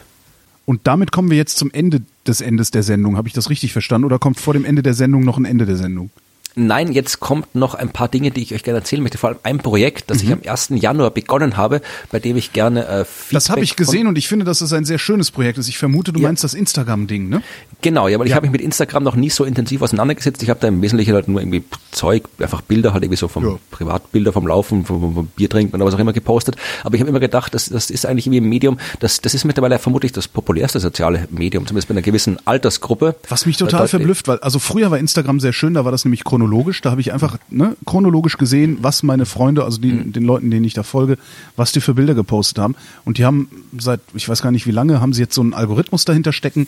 Und 0.66 0.82
damit 0.86 1.12
kommen 1.12 1.30
wir 1.30 1.38
jetzt 1.38 1.58
zum 1.58 1.72
Ende 1.72 2.02
des 2.26 2.40
Endes 2.40 2.72
der 2.72 2.84
Sendung. 2.84 3.18
Habe 3.18 3.28
ich 3.28 3.34
das 3.34 3.50
richtig 3.50 3.74
verstanden? 3.74 4.06
Oder 4.06 4.20
kommt 4.20 4.40
vor 4.40 4.54
dem 4.54 4.64
Ende 4.64 4.82
der 4.82 4.94
Sendung 4.94 5.24
noch 5.24 5.38
ein 5.38 5.46
Ende 5.46 5.66
der 5.66 5.76
Sendung? 5.76 6.10
Nein, 6.56 6.92
jetzt 6.92 7.20
kommt 7.20 7.56
noch 7.56 7.74
ein 7.74 7.90
paar 7.90 8.08
Dinge, 8.10 8.30
die 8.30 8.42
ich 8.44 8.54
euch 8.54 8.62
gerne 8.64 8.80
erzählen 8.80 9.02
möchte. 9.02 9.18
Vor 9.18 9.30
allem 9.30 9.40
ein 9.44 9.58
Projekt, 9.58 10.12
das 10.12 10.22
ich 10.22 10.32
am 10.32 10.40
1. 10.46 10.70
Januar 10.76 11.10
begonnen 11.12 11.58
habe, 11.58 11.82
bei 12.12 12.20
dem 12.20 12.38
ich 12.38 12.54
gerne 12.54 12.86
äh, 12.86 13.06
Feedback 13.06 13.32
Das 13.32 13.50
habe 13.50 13.62
ich 13.62 13.76
gesehen 13.76 14.06
und 14.08 14.18
ich 14.18 14.28
finde, 14.28 14.46
dass 14.46 14.60
das 14.60 14.72
ein 14.72 14.86
sehr 14.86 15.00
schönes 15.00 15.32
Projekt 15.32 15.58
ist. 15.58 15.68
Ich 15.68 15.78
vermute, 15.80 16.14
du 16.14 16.20
Ja. 16.20 16.28
meinst 16.28 16.44
das 16.44 16.54
Instagram-Ding, 16.54 17.28
ne? 17.28 17.42
Genau, 17.82 18.08
ja, 18.08 18.20
weil 18.20 18.28
ich 18.28 18.32
Ja. 18.32 18.36
habe 18.36 18.46
mich 18.46 18.52
mit 18.52 18.62
Instagram 18.62 19.04
noch 19.04 19.16
nie 19.16 19.30
so 19.32 19.46
intensiv 19.46 19.82
auseinandergesetzt. 19.82 20.44
Ich 20.44 20.50
habe 20.52 20.60
da 20.60 20.68
im 20.68 20.82
Wesentlichen 20.82 21.14
halt 21.16 21.28
nur 21.28 21.42
irgendwie 21.42 21.64
Zeug, 21.92 22.24
einfach 22.40 22.62
Bilder 22.62 22.94
halt 22.94 23.04
irgendwie 23.04 23.18
so 23.18 23.28
vom 23.28 23.44
Ja. 23.46 23.56
Privatbilder 23.72 24.32
vom 24.32 24.46
Laufen, 24.48 24.86
vom, 24.86 25.00
vom, 25.02 25.14
vom 25.16 25.28
Bier 25.28 25.50
trinken 25.50 25.76
oder 25.76 25.86
was 25.86 25.96
auch 25.96 26.00
immer 26.00 26.14
gepostet. 26.14 26.56
Aber 26.84 26.94
ich 26.94 27.02
habe 27.02 27.10
immer 27.10 27.20
gedacht, 27.20 27.54
das, 27.56 27.66
das 27.70 27.90
ist 27.90 28.06
eigentlich 28.06 28.28
irgendwie 28.28 28.42
ein 28.42 28.50
Medium, 28.50 28.78
das, 29.00 29.22
das 29.22 29.34
ist 29.34 29.44
mittlerweile 29.44 29.80
vermutlich 29.80 30.12
das 30.12 30.28
populärste 30.28 30.80
soziale 30.80 31.28
Medium, 31.32 31.66
zumindest 31.66 31.88
bei 31.88 31.94
einer 31.94 32.02
gewissen 32.04 32.38
Altersgruppe. 32.46 33.16
Was 33.30 33.48
mich 33.48 33.56
Äh, 33.56 33.60
total 33.60 33.80
dort- 33.80 33.90
verblüfft, 33.90 34.28
weil 34.28 34.38
also 34.40 34.60
früher 34.60 34.92
war 34.92 35.00
Instagram 35.00 35.40
sehr 35.40 35.52
schön, 35.54 35.74
da 35.74 35.84
war 35.84 35.92
das 35.92 36.06
nämlich 36.06 36.24
chronologisch, 36.24 36.43
da 36.82 36.92
habe 36.92 37.02
ich 37.02 37.14
einfach 37.14 37.38
ne, 37.50 37.76
chronologisch 37.86 38.38
gesehen, 38.38 38.78
was 38.82 39.04
meine 39.04 39.26
Freunde, 39.26 39.64
also 39.64 39.80
die, 39.80 40.12
den 40.12 40.24
Leuten, 40.24 40.52
denen 40.52 40.66
ich 40.66 40.74
da 40.74 40.84
folge, 40.84 41.18
was 41.56 41.72
die 41.72 41.82
für 41.82 41.94
Bilder 41.94 42.14
gepostet 42.14 42.60
haben. 42.60 42.76
Und 43.06 43.18
die 43.18 43.26
haben 43.26 43.50
seit, 43.78 44.02
ich 44.14 44.28
weiß 44.28 44.42
gar 44.42 44.52
nicht 44.52 44.68
wie 44.68 44.72
lange, 44.72 45.02
haben 45.02 45.14
sie 45.14 45.22
jetzt 45.22 45.36
so 45.36 45.42
einen 45.42 45.54
Algorithmus 45.54 46.06
dahinter 46.06 46.34
stecken, 46.34 46.68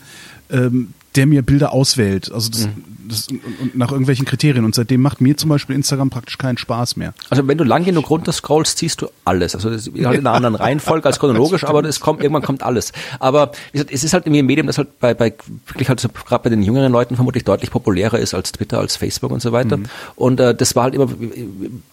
ähm, 0.50 0.94
der 1.16 1.26
mir 1.26 1.42
Bilder 1.42 1.72
auswählt. 1.72 2.32
Also 2.32 2.50
das, 2.50 2.68
das 3.08 3.28
und, 3.28 3.42
und 3.62 3.78
nach 3.78 3.92
irgendwelchen 3.92 4.26
Kriterien. 4.26 4.66
Und 4.66 4.76
seitdem 4.76 5.02
macht 5.02 5.22
mir 5.22 5.38
zum 5.38 5.50
Beispiel 5.50 5.76
Instagram 5.76 6.10
praktisch 6.10 6.38
keinen 6.38 6.58
Spaß 6.58 6.98
mehr. 6.98 7.14
Also 7.30 7.48
wenn 7.48 7.58
du 7.58 7.64
lang 7.64 7.86
genug 7.86 8.10
runterscrollst, 8.10 8.78
siehst 8.78 9.02
du 9.02 9.08
alles. 9.24 9.56
Also 9.56 9.70
das 9.70 9.88
ist 9.88 10.06
halt 10.06 10.20
in 10.20 10.28
einer 10.28 10.36
anderen 10.36 10.56
Reihenfolge 10.56 11.08
als 11.08 11.20
chronologisch, 11.20 11.64
aber 11.64 11.84
es 11.86 12.00
kommt, 12.00 12.22
irgendwann 12.22 12.44
kommt 12.44 12.64
alles. 12.64 12.92
Aber 13.20 13.52
gesagt, 13.72 13.92
es 13.92 14.04
ist 14.04 14.14
halt 14.14 14.26
irgendwie 14.26 14.40
ein 14.40 14.46
Medium, 14.46 14.68
das 14.68 14.78
halt 14.78 15.00
bei, 15.00 15.14
bei 15.14 15.34
wirklich 15.68 15.90
halt 15.90 16.00
so, 16.00 16.10
gerade 16.10 16.44
bei 16.44 16.50
den 16.50 16.62
jüngeren 16.62 16.92
Leuten 16.92 17.16
vermutlich 17.16 17.44
deutlich 17.44 17.72
populärer 17.72 18.20
ist 18.20 18.34
als 18.34 18.52
Twitter, 18.52 18.80
als 18.80 18.98
Facebook 18.98 19.32
und 19.32 19.42
so 19.42 19.52
weiter. 19.52 19.80
Und 20.16 20.40
äh, 20.40 20.54
das 20.54 20.76
war 20.76 20.84
halt 20.84 20.96
immer, 20.96 21.08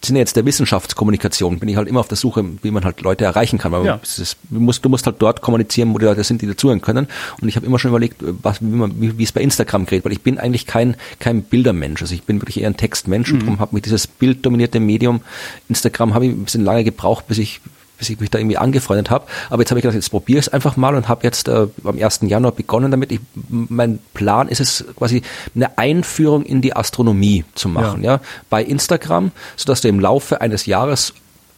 sind 0.04 0.16
jetzt 0.16 0.36
der 0.36 0.44
Wissenschaftskommunikation, 0.44 1.58
bin 1.58 1.68
ich 1.68 1.76
halt 1.76 1.88
immer 1.88 2.00
auf 2.00 2.08
der 2.08 2.16
Suche, 2.16 2.44
wie 2.62 2.70
man 2.70 2.84
halt 2.84 3.00
Leute 3.02 3.24
erreichen 3.24 3.58
kann. 3.58 3.72
Weil 3.72 3.84
Ja. 3.86 4.00
ist, 4.02 4.36
du, 4.50 4.60
musst, 4.60 4.84
du 4.84 4.88
musst 4.88 5.06
halt 5.06 5.16
dort 5.20 5.42
kommunizieren, 5.42 5.94
wo 5.94 5.98
die 5.98 6.06
Leute 6.06 6.24
sind, 6.24 6.42
die 6.42 6.46
dazuhören 6.46 6.80
können. 6.80 7.06
Und 7.40 7.48
ich 7.48 7.56
habe 7.56 7.66
immer 7.66 7.78
schon 7.78 7.90
überlegt, 7.90 8.22
was, 8.42 8.60
wie, 8.60 8.66
man, 8.66 9.00
wie, 9.00 9.18
wie 9.18 9.24
es 9.24 9.32
bei 9.32 9.40
Instagram 9.40 9.86
geht, 9.86 10.04
weil 10.04 10.12
ich 10.12 10.22
bin 10.22 10.38
eigentlich 10.38 10.66
kein, 10.66 10.96
kein 11.18 11.42
Bildermensch. 11.42 12.02
Also 12.02 12.14
ich 12.14 12.24
bin 12.24 12.40
wirklich 12.40 12.60
eher 12.60 12.68
ein 12.68 12.76
Textmensch 12.76 13.32
und 13.32 13.40
darum 13.40 13.60
habe 13.60 13.74
mich 13.74 13.82
dieses 13.82 14.06
bilddominierte 14.06 14.80
Medium 14.80 15.20
Instagram 15.68 16.14
habe 16.14 16.26
ich 16.26 16.32
ein 16.32 16.44
bisschen 16.44 16.64
lange 16.64 16.84
gebraucht, 16.84 17.26
bis 17.28 17.38
ich 17.38 17.60
bis 18.02 18.10
ich 18.10 18.18
mich 18.18 18.30
da 18.30 18.38
irgendwie 18.38 18.58
angefreundet 18.58 19.10
habe. 19.10 19.26
Aber 19.48 19.62
jetzt 19.62 19.70
habe 19.70 19.78
ich 19.78 19.82
gedacht, 19.82 19.94
jetzt 19.94 20.10
probiere 20.10 20.40
ich 20.40 20.46
es 20.46 20.52
einfach 20.52 20.76
mal 20.76 20.96
und 20.96 21.08
habe 21.08 21.22
jetzt 21.22 21.46
äh, 21.46 21.68
am 21.84 22.02
1. 22.02 22.20
Januar 22.22 22.50
begonnen 22.50 22.90
damit. 22.90 23.12
Ich, 23.12 23.20
mein 23.48 24.00
Plan 24.12 24.48
ist 24.48 24.60
es 24.60 24.84
quasi 24.96 25.22
eine 25.54 25.78
Einführung 25.78 26.44
in 26.44 26.62
die 26.62 26.74
Astronomie 26.74 27.44
zu 27.54 27.68
machen, 27.68 28.02
ja, 28.02 28.14
ja 28.14 28.20
bei 28.50 28.64
Instagram, 28.64 29.30
sodass 29.54 29.82
du 29.82 29.88
im 29.88 30.00
Laufe 30.00 30.40
eines 30.40 30.66
Jahres 30.66 31.14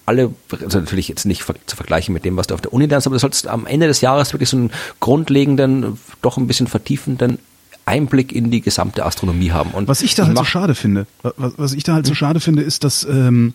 alle, 0.07 0.35
also 0.51 0.81
natürlich 0.81 1.09
jetzt 1.09 1.25
nicht 1.25 1.45
zu 1.67 1.77
vergleichen 1.77 2.13
mit 2.13 2.25
dem, 2.25 2.37
was 2.37 2.47
du 2.47 2.55
auf 2.55 2.61
der 2.61 2.73
Uni 2.73 2.87
lernst, 2.87 3.07
aber 3.07 3.17
du 3.17 3.21
sollst 3.21 3.47
am 3.47 3.67
Ende 3.67 3.87
des 3.87 4.01
Jahres 4.01 4.33
wirklich 4.33 4.49
so 4.49 4.57
einen 4.57 4.71
grundlegenden, 5.01 5.99
doch 6.23 6.37
ein 6.37 6.47
bisschen 6.47 6.67
vertiefenden 6.67 7.39
Einblick 7.87 8.33
in 8.33 8.51
die 8.51 8.61
gesamte 8.61 9.05
Astronomie 9.05 9.51
haben. 9.51 9.71
Und 9.71 9.89
was 9.89 10.03
ich 10.03 10.15
da 10.15 10.27
halt 10.27 10.39
so 10.39 10.45
schade 10.45 10.75
finde, 10.75 11.07
was, 11.23 11.55
was 11.57 11.73
ich 11.73 11.85
da 11.85 11.95
halt 11.95 12.07
so 12.07 12.11
hm? 12.11 12.17
schade 12.17 12.41
finde, 12.41 12.63
ist, 12.63 12.85
dass 12.85 13.05
ähm, 13.05 13.55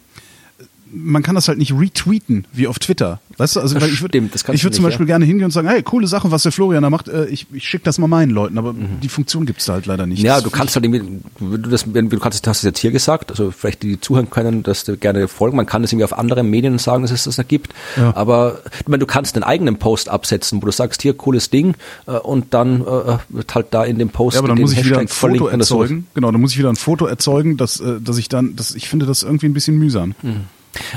man 0.92 1.24
kann 1.24 1.36
das 1.36 1.48
halt 1.48 1.58
nicht 1.58 1.74
retweeten 1.74 2.46
wie 2.52 2.68
auf 2.68 2.80
Twitter. 2.80 3.20
Weißt 3.38 3.56
du, 3.56 3.62
also 3.62 3.78
ich 3.78 4.02
würde 4.02 4.18
ich 4.18 4.64
würde 4.64 4.72
zum 4.72 4.84
Beispiel 4.84 5.06
ja. 5.06 5.14
gerne 5.14 5.26
hingehen 5.26 5.46
und 5.46 5.52
sagen, 5.52 5.68
hey, 5.68 5.82
coole 5.82 6.08
Sache, 6.08 6.30
was 6.32 6.44
der 6.44 6.52
Florian 6.52 6.84
da 6.84 6.90
macht, 6.90 7.08
äh, 7.08 7.26
ich, 7.28 7.48
ich 7.54 7.68
schicke 7.68 7.86
das 7.86 7.98
mal 7.98 8.08
meinen 8.08 8.32
Leuten, 8.32 8.58
aber 8.58 8.74
mhm. 8.74 9.00
die 9.02 9.08
Funktion 9.08 9.46
gibt's 9.46 9.66
da 9.66 9.74
halt 9.74 9.86
leider 9.86 10.06
nicht. 10.06 10.22
Ja, 10.22 10.36
das 10.36 10.44
du 10.44 10.50
kannst 10.50 10.76
halt 10.76 10.86
irgendwie, 10.86 11.22
du, 11.40 11.58
das, 11.58 11.86
du 11.86 12.20
kannst, 12.20 12.46
hast 12.48 12.58
es 12.58 12.64
jetzt 12.64 12.80
hier 12.80 12.92
gesagt, 12.92 13.32
also 13.32 13.52
vielleicht 13.52 13.84
die 13.84 14.02
zuhören 14.02 14.30
können, 14.30 14.64
dass 14.64 14.84
du 14.84 14.98
gerne 14.98 15.28
folgen, 15.28 15.56
man 15.56 15.66
kann 15.66 15.82
das 15.82 15.92
irgendwie 15.92 16.06
auf 16.06 16.18
anderen 16.18 16.50
Medien 16.50 16.80
sagen, 16.80 17.04
dass 17.04 17.12
es 17.12 17.24
das 17.24 17.38
da 17.38 17.44
gibt, 17.44 17.74
ja. 17.96 18.16
aber 18.16 18.60
ich 18.80 18.88
meine, 18.88 19.00
du 19.00 19.06
kannst 19.06 19.36
einen 19.36 19.44
eigenen 19.44 19.78
Post 19.78 20.10
absetzen, 20.10 20.62
wo 20.62 20.66
du 20.66 20.72
sagst, 20.72 21.02
hier, 21.02 21.14
cooles 21.14 21.50
Ding 21.50 21.76
äh, 22.08 22.12
und 22.12 22.54
dann 22.54 22.82
äh, 22.82 23.18
wird 23.30 23.56
halt 23.56 23.68
da 23.72 23.86
in 23.86 24.00
dem 24.00 24.10
Post 24.10 24.36
Ja, 24.36 24.40
aber 24.40 24.50
dann 24.50 24.60
muss 24.60 24.72
ich 24.72 24.80
Hashtag 24.80 24.92
wieder 24.92 25.00
ein 25.00 25.08
Foto 25.08 25.48
erzeugen, 25.48 26.08
genau, 26.14 26.32
dann 26.32 26.42
muss 26.42 26.52
ich 26.52 26.58
wieder 26.58 26.70
ein 26.70 26.76
Foto 26.76 27.06
erzeugen, 27.06 27.56
dass, 27.56 27.80
äh, 27.80 28.02
dass 28.02 28.18
ich 28.18 28.28
dann, 28.28 28.56
dass 28.56 28.76
ich 28.76 28.90
finde 28.90 29.06
das 29.06 29.24
irgendwie 29.24 29.46
ein 29.46 29.54
bisschen 29.54 29.78
mühsam. 29.78 30.14
Mhm. 30.22 30.46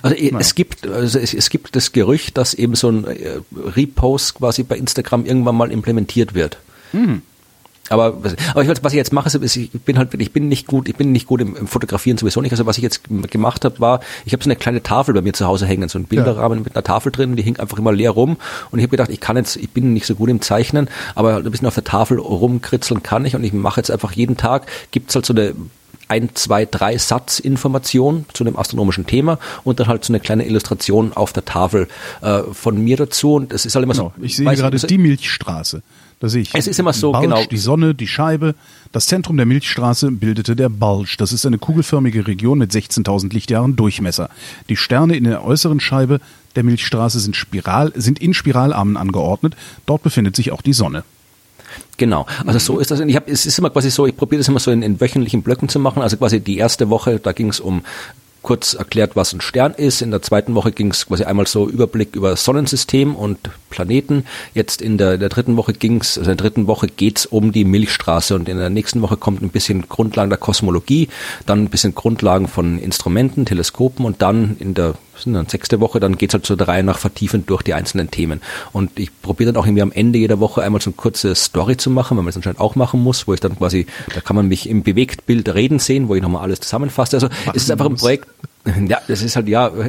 Also 0.03 0.17
naja. 0.17 0.39
es 0.39 0.55
gibt 0.55 0.87
also 0.87 1.19
es, 1.19 1.35
es, 1.35 1.51
gibt 1.51 1.75
das 1.75 1.93
Gerücht, 1.93 2.37
dass 2.37 2.55
eben 2.55 2.75
so 2.75 2.91
ein 2.91 3.05
äh, 3.05 3.41
Repost 3.55 4.35
quasi 4.35 4.63
bei 4.63 4.77
Instagram 4.77 5.25
irgendwann 5.25 5.57
mal 5.57 5.73
implementiert 5.73 6.35
wird. 6.35 6.59
Mhm. 6.93 7.23
Aber, 7.93 8.17
aber 8.55 8.63
ich, 8.63 8.69
was 8.83 8.93
ich 8.93 8.97
jetzt 8.97 9.13
mache, 9.13 9.37
ist, 9.37 9.57
ich 9.57 9.71
bin 9.71 9.99
halt, 9.99 10.15
ich 10.15 10.33
bin 10.33 10.49
nicht 10.49 10.67
gut, 10.67 10.89
ich 10.89 10.97
bin 10.97 11.13
nicht 11.13 11.27
gut 11.27 11.41
im, 11.41 11.57
im 11.57 11.67
Fotografieren 11.67 12.17
sowieso 12.17 12.41
nicht. 12.41 12.53
Also 12.53 12.65
was 12.65 12.79
ich 12.79 12.83
jetzt 12.83 13.03
gemacht 13.31 13.65
habe, 13.65 13.81
war, 13.81 14.01
ich 14.25 14.33
habe 14.33 14.43
so 14.43 14.49
eine 14.49 14.57
kleine 14.57 14.83
Tafel 14.83 15.13
bei 15.15 15.21
mir 15.21 15.33
zu 15.33 15.47
Hause 15.47 15.67
hängen, 15.67 15.89
so 15.89 15.99
ein 15.99 16.05
Bilderrahmen 16.05 16.59
ja. 16.59 16.65
mit 16.65 16.75
einer 16.75 16.85
Tafel 16.85 17.13
drin, 17.13 17.37
die 17.37 17.43
hing 17.43 17.59
einfach 17.59 17.79
immer 17.79 17.93
leer 17.93 18.13
rum. 18.13 18.37
Und 18.71 18.79
ich 18.79 18.85
habe 18.85 18.91
gedacht, 18.91 19.11
ich 19.11 19.21
kann 19.21 19.37
jetzt, 19.37 19.57
ich 19.57 19.71
bin 19.71 19.93
nicht 19.93 20.07
so 20.07 20.15
gut 20.15 20.31
im 20.31 20.41
Zeichnen, 20.41 20.89
aber 21.15 21.37
ein 21.37 21.51
bisschen 21.51 21.67
auf 21.67 21.75
der 21.75 21.85
Tafel 21.85 22.19
rumkritzeln 22.19 23.03
kann 23.03 23.27
ich. 23.27 23.35
Und 23.35 23.45
ich 23.45 23.53
mache 23.53 23.81
jetzt 23.81 23.91
einfach 23.91 24.13
jeden 24.13 24.37
Tag, 24.37 24.67
gibt's 24.91 25.15
halt 25.15 25.27
so 25.27 25.35
eine 25.35 25.55
ein, 26.09 26.35
zwei, 26.35 26.67
drei 26.67 26.97
Satzinformationen 26.99 28.27
zu 28.33 28.45
einem 28.45 28.57
astronomischen 28.57 29.07
Thema 29.07 29.39
und 29.65 29.81
dann 29.81 29.87
halt 29.87 30.05
so 30.05 30.13
eine 30.13 30.21
kleine 30.21 30.47
Illustration 30.47 31.13
auf 31.13 31.33
der 31.33 31.45
Tafel 31.45 31.89
äh, 32.21 32.43
von 32.53 32.83
mir 32.83 32.97
dazu. 32.97 33.35
Und 33.35 33.53
es 33.53 33.67
ist 33.67 33.75
halt 33.75 33.85
immer 33.85 33.95
genau. 33.95 34.13
so. 34.17 34.25
Ich 34.25 34.37
sehe 34.37 34.47
gerade 34.55 34.79
die 34.79 34.99
Milchstraße. 34.99 35.83
Da 36.21 36.29
sehe 36.29 36.43
ich. 36.43 36.55
Es 36.55 36.69
ist 36.69 36.79
immer 36.79 36.93
so, 36.93 37.11
Balsch, 37.11 37.25
genau. 37.25 37.45
Die 37.45 37.57
Sonne, 37.57 37.97
die 37.97 38.07
Scheibe. 38.07 38.55
Das 38.93 39.07
Zentrum 39.07 39.37
der 39.37 39.47
Milchstraße 39.47 40.13
bildete 40.13 40.55
der 40.55 40.69
Balsch. 40.69 41.17
Das 41.17 41.33
ist 41.33 41.45
eine 41.47 41.59
kugelförmige 41.59 42.29
Region 42.29 42.59
mit 42.59 42.71
16.000 42.71 43.33
Lichtjahren 43.33 43.75
Durchmesser. 43.75 44.31
Die 44.69 44.77
Sterne 44.77 45.17
in 45.17 45.25
der 45.25 45.45
äußeren 45.45 45.81
Scheibe 45.81 46.21
der 46.55 46.63
Milchstraße 46.63 47.19
sind, 47.19 47.35
Spiral, 47.35 47.93
sind 47.97 48.21
in 48.21 48.35
Spiralarmen 48.35 48.97
angeordnet. 48.97 49.57
Dort 49.85 50.05
befindet 50.05 50.37
sich 50.37 50.53
auch 50.53 50.63
die 50.63 50.75
Sonne. 50.75 51.03
Genau, 51.99 52.27
also 52.47 52.59
so 52.59 52.79
ist 52.79 52.91
das. 52.91 53.01
Ich 53.01 53.17
hab, 53.17 53.29
es 53.29 53.47
ist 53.47 53.59
immer 53.59 53.71
quasi 53.71 53.91
so, 53.91 54.07
ich 54.07 54.17
probiere 54.17 54.41
das 54.41 54.49
immer 54.49 54.61
so 54.61 54.71
in, 54.71 54.83
in 54.83 55.01
wöchentlichen 55.01 55.43
Blöcken 55.43 55.69
zu 55.69 55.79
machen. 55.79 56.03
Also 56.03 56.17
quasi 56.17 56.41
die 56.41 56.59
erste 56.59 56.91
Woche, 56.91 57.19
da 57.19 57.33
ging 57.33 57.49
es 57.49 57.61
um 57.61 57.83
kurz 58.43 58.75
erklärt, 58.75 59.17
was 59.17 59.33
ein 59.33 59.41
Stern 59.41 59.73
ist. 59.73 60.03
In 60.03 60.11
der 60.11 60.21
zweiten 60.21 60.55
Woche 60.55 60.73
ging 60.73 60.91
es 60.91 61.07
quasi 61.07 61.25
einmal 61.25 61.47
so 61.47 61.69
Überblick 61.69 62.15
über 62.15 62.37
Sonnensystem 62.37 63.15
und 63.15 63.39
Planeten. 63.71 64.25
Jetzt 64.53 64.83
in 64.83 64.99
der, 64.99 65.17
der 65.17 65.29
dritten 65.29 65.57
Woche 65.57 65.73
ging 65.73 66.01
es, 66.01 66.19
also 66.19 66.31
in 66.31 66.37
der 66.37 66.45
dritten 66.45 66.67
Woche 66.67 66.89
geht's 66.89 67.25
um 67.25 67.53
die 67.53 67.65
Milchstraße 67.65 68.35
und 68.35 68.49
in 68.49 68.59
der 68.59 68.71
nächsten 68.71 69.01
Woche 69.01 69.17
kommt 69.17 69.43
ein 69.43 69.51
bisschen 69.51 69.89
Grundlagen 69.89 70.31
der 70.31 70.39
Kosmologie, 70.39 71.09
dann 71.47 71.61
ein 71.61 71.71
bisschen 71.71 71.95
Grundlagen 71.95 72.49
von 72.49 72.79
Instrumenten, 72.79 73.47
Teleskopen 73.47 74.05
und 74.05 74.23
dann 74.23 74.57
in 74.59 74.75
der 74.75 74.95
dann 75.25 75.47
sechste 75.47 75.81
Woche, 75.81 76.01
dann 76.01 76.17
geht's 76.17 76.35
halt 76.35 76.47
zur 76.47 76.61
Reihe 76.61 76.83
nach 76.83 76.99
vertiefend 76.99 77.49
durch 77.51 77.63
die 77.63 77.75
einzelnen 77.75 78.11
Themen. 78.11 78.41
Und 78.73 78.99
ich 78.99 79.11
probiere 79.23 79.53
dann 79.53 79.61
auch 79.61 79.67
irgendwie 79.67 79.83
am 79.83 79.93
Ende 79.93 80.19
jeder 80.19 80.41
Woche 80.41 80.63
einmal 80.63 80.81
so 80.81 80.91
eine 80.91 80.97
kurze 80.97 81.35
Story 81.35 81.77
zu 81.77 81.91
machen, 81.91 82.17
weil 82.17 82.25
man 82.25 82.31
das 82.31 82.37
anscheinend 82.37 82.61
auch 82.61 82.75
machen 82.75 83.03
muss, 83.03 83.27
wo 83.29 83.35
ich 83.35 83.41
dann 83.41 83.57
quasi, 83.57 83.87
da 84.15 84.21
kann 84.21 84.37
man 84.37 84.49
mich 84.49 84.69
im 84.69 84.83
Bewegtbild 84.83 85.49
reden 85.55 85.79
sehen, 85.79 86.09
wo 86.09 86.15
ich 86.15 86.23
nochmal 86.23 86.43
alles 86.43 86.61
zusammenfasse. 86.61 87.17
Also 87.17 87.29
es 87.55 87.65
ist 87.65 87.71
einfach 87.71 87.87
ein 87.87 87.97
Projekt, 87.97 88.29
ja, 88.89 88.99
das 89.09 89.23
ist 89.23 89.35
halt, 89.35 89.49
ja, 89.49 89.69
äh, 89.77 89.89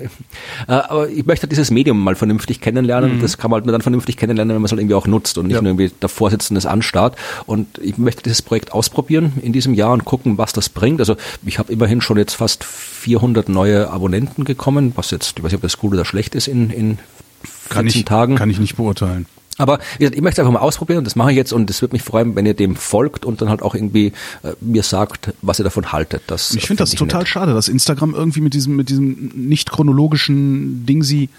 aber 0.68 1.10
ich 1.10 1.26
möchte 1.26 1.48
dieses 1.48 1.70
Medium 1.70 2.04
mal 2.04 2.16
vernünftig 2.16 2.60
kennenlernen. 2.60 3.18
Mhm. 3.18 3.22
Das 3.22 3.38
kann 3.38 3.52
man 3.52 3.60
halt 3.60 3.66
nur 3.66 3.72
dann 3.72 3.82
vernünftig 3.82 4.18
kennenlernen, 4.18 4.56
wenn 4.56 4.62
man 4.62 4.66
es 4.66 4.72
halt 4.72 4.82
irgendwie 4.82 4.96
auch 4.96 5.06
nutzt 5.06 5.38
und 5.38 5.48
nicht 5.48 5.56
ja. 5.56 5.62
nur 5.62 5.72
irgendwie 5.72 5.92
davor 6.00 6.32
sitzen, 6.32 6.56
das 6.56 6.66
anstarrt. 6.66 7.16
Und 7.46 7.78
ich 7.80 7.98
möchte 7.98 8.24
dieses 8.24 8.42
Projekt 8.42 8.72
ausprobieren 8.74 9.34
in 9.42 9.54
diesem 9.54 9.74
Jahr 9.74 9.94
und 9.94 10.06
gucken, 10.06 10.38
was 10.38 10.54
das 10.54 10.70
bringt. 10.70 11.00
Also 11.00 11.16
ich 11.46 11.60
habe 11.60 11.72
immerhin 11.72 12.02
schon 12.02 12.18
jetzt 12.18 12.34
fast 12.34 12.64
400 12.64 13.48
neue 13.48 13.90
Abonnenten 13.90 14.44
gekommen, 14.44 14.94
was 14.96 15.12
jetzt, 15.12 15.38
ich 15.38 15.44
weiß 15.44 15.52
nicht, 15.52 15.58
ob 15.58 15.62
das 15.62 15.78
gut 15.78 15.94
oder 15.94 16.06
schlecht 16.06 16.34
ist 16.34 16.48
in, 16.48 16.72
in 16.72 16.98
14 17.44 17.70
kann 17.70 17.88
ich, 17.88 18.06
Tagen. 18.06 18.36
Kann 18.36 18.50
ich 18.50 18.60
nicht 18.60 18.76
beurteilen. 18.76 19.28
Aber 19.58 19.80
wie 19.94 20.00
gesagt, 20.00 20.16
ich 20.16 20.22
möchte 20.22 20.42
es 20.42 20.48
einfach 20.48 20.60
mal 20.60 20.66
ausprobieren 20.66 21.00
und 21.00 21.06
das 21.06 21.16
mache 21.16 21.32
ich 21.32 21.38
jetzt 21.38 21.54
und 21.54 21.70
es 21.70 21.82
würde 21.82 21.94
mich 21.94 22.02
freuen, 22.02 22.36
wenn 22.36 22.46
ihr 22.46 22.56
dem 22.56 22.76
folgt 22.76 23.24
und 23.24 23.42
dann 23.42 23.50
halt 23.50 23.62
auch 23.62 23.76
irgendwie 23.76 24.08
äh, 24.44 24.54
mir 24.62 24.84
sagt, 24.84 25.34
was 25.42 25.60
ihr 25.60 25.64
davon 25.64 25.92
haltet. 25.92 26.24
Das 26.28 26.56
ich 26.56 26.66
finde 26.66 26.84
das 26.84 26.92
total 26.92 27.22
nett. 27.22 27.28
schade, 27.28 27.54
dass 27.54 27.68
Instagram 27.68 28.16
irgendwie 28.16 28.42
mit 28.42 28.54
diesem 28.54 28.76
mit 28.76 28.90
diesem 28.90 29.32
nicht 29.36 29.72
chronologischen 29.72 30.86
Ding 30.86 31.04
sie 31.04 31.30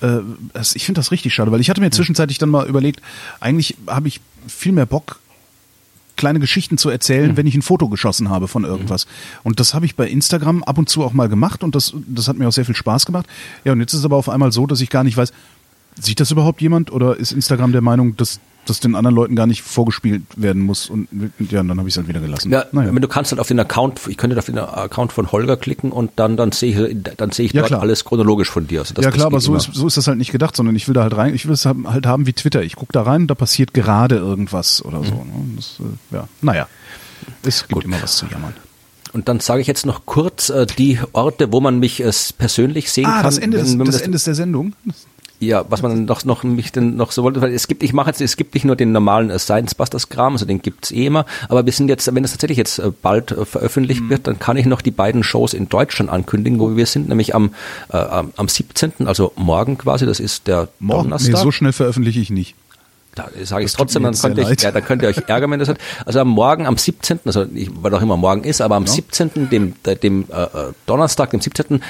äh, 0.00 0.18
das, 0.52 0.76
ich 0.76 0.84
finde 0.84 0.98
das 0.98 1.10
richtig 1.10 1.32
schade, 1.32 1.52
weil 1.52 1.60
ich 1.60 1.70
hatte 1.70 1.80
mir 1.80 1.90
zwischenzeitlich 1.90 2.38
dann 2.38 2.50
mal 2.50 2.66
überlegt, 2.66 3.00
eigentlich 3.40 3.76
habe 3.86 4.08
ich 4.08 4.20
viel 4.46 4.72
mehr 4.72 4.86
Bock 4.86 5.20
kleine 6.16 6.38
Geschichten 6.38 6.78
zu 6.78 6.90
erzählen, 6.90 7.32
mhm. 7.32 7.36
wenn 7.36 7.46
ich 7.46 7.54
ein 7.54 7.62
Foto 7.62 7.88
geschossen 7.88 8.30
habe 8.30 8.48
von 8.48 8.64
irgendwas. 8.64 9.06
Mhm. 9.06 9.10
Und 9.44 9.60
das 9.60 9.74
habe 9.74 9.84
ich 9.86 9.96
bei 9.96 10.08
Instagram 10.08 10.62
ab 10.62 10.78
und 10.78 10.88
zu 10.88 11.02
auch 11.02 11.12
mal 11.12 11.28
gemacht 11.28 11.64
und 11.64 11.74
das, 11.74 11.94
das 12.06 12.28
hat 12.28 12.36
mir 12.36 12.48
auch 12.48 12.52
sehr 12.52 12.64
viel 12.64 12.76
Spaß 12.76 13.06
gemacht. 13.06 13.26
Ja, 13.64 13.72
und 13.72 13.80
jetzt 13.80 13.94
ist 13.94 14.00
es 14.00 14.04
aber 14.04 14.16
auf 14.16 14.28
einmal 14.28 14.52
so, 14.52 14.66
dass 14.66 14.80
ich 14.80 14.90
gar 14.90 15.04
nicht 15.04 15.16
weiß, 15.16 15.32
Sieht 16.00 16.20
das 16.20 16.30
überhaupt 16.30 16.60
jemand 16.60 16.92
oder 16.92 17.16
ist 17.16 17.32
Instagram 17.32 17.72
der 17.72 17.80
Meinung, 17.80 18.16
dass 18.16 18.40
das 18.66 18.80
den 18.80 18.94
anderen 18.94 19.14
Leuten 19.14 19.36
gar 19.36 19.46
nicht 19.46 19.62
vorgespielt 19.62 20.22
werden 20.36 20.62
muss 20.62 20.88
und 20.88 21.08
ja, 21.38 21.62
dann 21.62 21.78
habe 21.78 21.88
ich 21.88 21.94
es 21.94 21.98
halt 21.98 22.08
wieder 22.08 22.20
gelassen. 22.20 22.50
Ja, 22.50 22.64
naja. 22.72 22.90
du 22.90 23.08
kannst 23.08 23.30
halt 23.32 23.40
auf 23.40 23.48
den 23.48 23.60
Account, 23.60 24.00
ich 24.08 24.16
könnte 24.16 24.38
auf 24.38 24.46
den 24.46 24.58
Account 24.58 25.12
von 25.12 25.30
Holger 25.32 25.56
klicken 25.56 25.92
und 25.92 26.12
dann 26.16 26.36
dann 26.36 26.52
sehe 26.52 26.88
ich 26.88 26.96
dann 27.16 27.30
sehe 27.30 27.46
ich 27.46 27.52
ja, 27.52 27.60
dort 27.60 27.68
klar. 27.68 27.80
alles 27.82 28.04
chronologisch 28.04 28.50
von 28.50 28.66
dir. 28.66 28.80
Also 28.80 28.94
das, 28.94 29.04
ja 29.04 29.10
klar, 29.10 29.26
aber 29.26 29.40
so 29.40 29.54
ist, 29.54 29.70
so 29.72 29.86
ist 29.86 29.96
das 29.96 30.06
halt 30.06 30.18
nicht 30.18 30.32
gedacht, 30.32 30.56
sondern 30.56 30.74
ich 30.76 30.88
will 30.88 30.94
da 30.94 31.02
halt 31.02 31.16
rein, 31.16 31.34
ich 31.34 31.46
will 31.46 31.54
es 31.54 31.66
halt 31.66 32.06
haben 32.06 32.26
wie 32.26 32.32
Twitter. 32.32 32.62
Ich 32.62 32.76
gucke 32.76 32.92
da 32.92 33.02
rein, 33.02 33.26
da 33.26 33.34
passiert 33.34 33.74
gerade 33.74 34.16
irgendwas 34.16 34.84
oder 34.84 35.04
so. 35.04 35.12
Mhm. 35.12 35.18
Ne? 35.18 35.56
Das, 35.56 35.80
äh, 35.80 36.16
ja, 36.16 36.28
naja, 36.40 36.66
es 37.42 37.62
gibt 37.62 37.72
Gut. 37.72 37.84
immer 37.84 38.02
was 38.02 38.16
zu 38.16 38.26
jammern. 38.26 38.54
Und 39.12 39.28
dann 39.28 39.38
sage 39.38 39.60
ich 39.60 39.68
jetzt 39.68 39.86
noch 39.86 40.06
kurz 40.06 40.48
äh, 40.48 40.66
die 40.66 40.98
Orte, 41.12 41.52
wo 41.52 41.60
man 41.60 41.78
mich 41.78 42.02
äh, 42.02 42.10
persönlich 42.36 42.90
sehen 42.90 43.06
ah, 43.06 43.16
kann. 43.16 43.24
Das 43.24 43.38
Ende, 43.38 43.58
wenn, 43.58 43.78
wenn 43.78 43.86
das, 43.86 43.96
das 43.96 44.02
Ende 44.02 44.18
der 44.18 44.34
Sendung. 44.34 44.74
Ja, 45.40 45.64
was 45.68 45.82
man 45.82 46.04
noch 46.04 46.24
noch 46.24 46.42
mich 46.44 46.72
denn 46.72 46.96
noch 46.96 47.12
so 47.12 47.22
wollte, 47.22 47.42
weil 47.42 47.52
es 47.52 47.68
gibt, 47.68 47.82
ich 47.82 47.92
mache 47.92 48.08
jetzt, 48.08 48.20
es 48.20 48.36
gibt 48.36 48.54
nicht 48.54 48.64
nur 48.64 48.76
den 48.76 48.92
normalen 48.92 49.30
äh, 49.30 49.38
Science 49.38 49.74
Busters 49.74 50.08
Kram, 50.08 50.34
also 50.34 50.46
den 50.46 50.62
gibt's 50.62 50.90
eh 50.90 51.06
immer, 51.06 51.26
aber 51.48 51.66
wir 51.66 51.72
sind 51.72 51.88
jetzt, 51.88 52.12
wenn 52.14 52.22
das 52.22 52.32
tatsächlich 52.32 52.58
jetzt 52.58 52.78
äh, 52.78 52.90
bald 53.02 53.32
äh, 53.32 53.44
veröffentlicht 53.44 54.02
mhm. 54.02 54.10
wird, 54.10 54.26
dann 54.26 54.38
kann 54.38 54.56
ich 54.56 54.66
noch 54.66 54.80
die 54.80 54.90
beiden 54.90 55.22
Shows 55.22 55.52
in 55.52 55.68
Deutschland 55.68 56.10
ankündigen, 56.10 56.60
wo 56.60 56.76
wir 56.76 56.86
sind, 56.86 57.08
nämlich 57.08 57.34
am 57.34 57.54
äh, 57.92 57.96
am 57.96 58.48
17., 58.48 59.06
also 59.06 59.32
morgen 59.36 59.76
quasi, 59.76 60.06
das 60.06 60.20
ist 60.20 60.46
der 60.46 60.68
morgen, 60.78 61.04
Donnerstag. 61.04 61.34
Nee, 61.34 61.42
so 61.42 61.50
schnell 61.50 61.72
veröffentliche 61.72 62.20
ich 62.20 62.30
nicht 62.30 62.54
da 63.14 63.28
sage 63.44 63.64
ich 63.64 63.70
es 63.70 63.76
trotzdem, 63.76 64.02
dann 64.02 64.14
könnt, 64.14 64.38
ihr, 64.38 64.54
ja, 64.58 64.72
dann 64.72 64.84
könnt 64.84 65.02
ihr 65.02 65.08
euch 65.08 65.22
ärgern, 65.26 65.50
wenn 65.50 65.60
das 65.60 65.68
hat. 65.68 65.78
Also 66.04 66.20
am 66.20 66.28
Morgen, 66.28 66.66
am 66.66 66.76
17., 66.76 67.20
also 67.24 67.46
ich, 67.54 67.70
weil 67.80 67.94
auch 67.94 68.02
immer 68.02 68.16
morgen 68.16 68.44
ist, 68.44 68.60
aber 68.60 68.76
am 68.76 68.84
ja. 68.84 68.92
17., 68.92 69.50
dem, 69.50 69.74
dem 70.02 70.24
äh, 70.30 70.46
Donnerstag, 70.86 71.30
dem 71.30 71.40
17., 71.40 71.82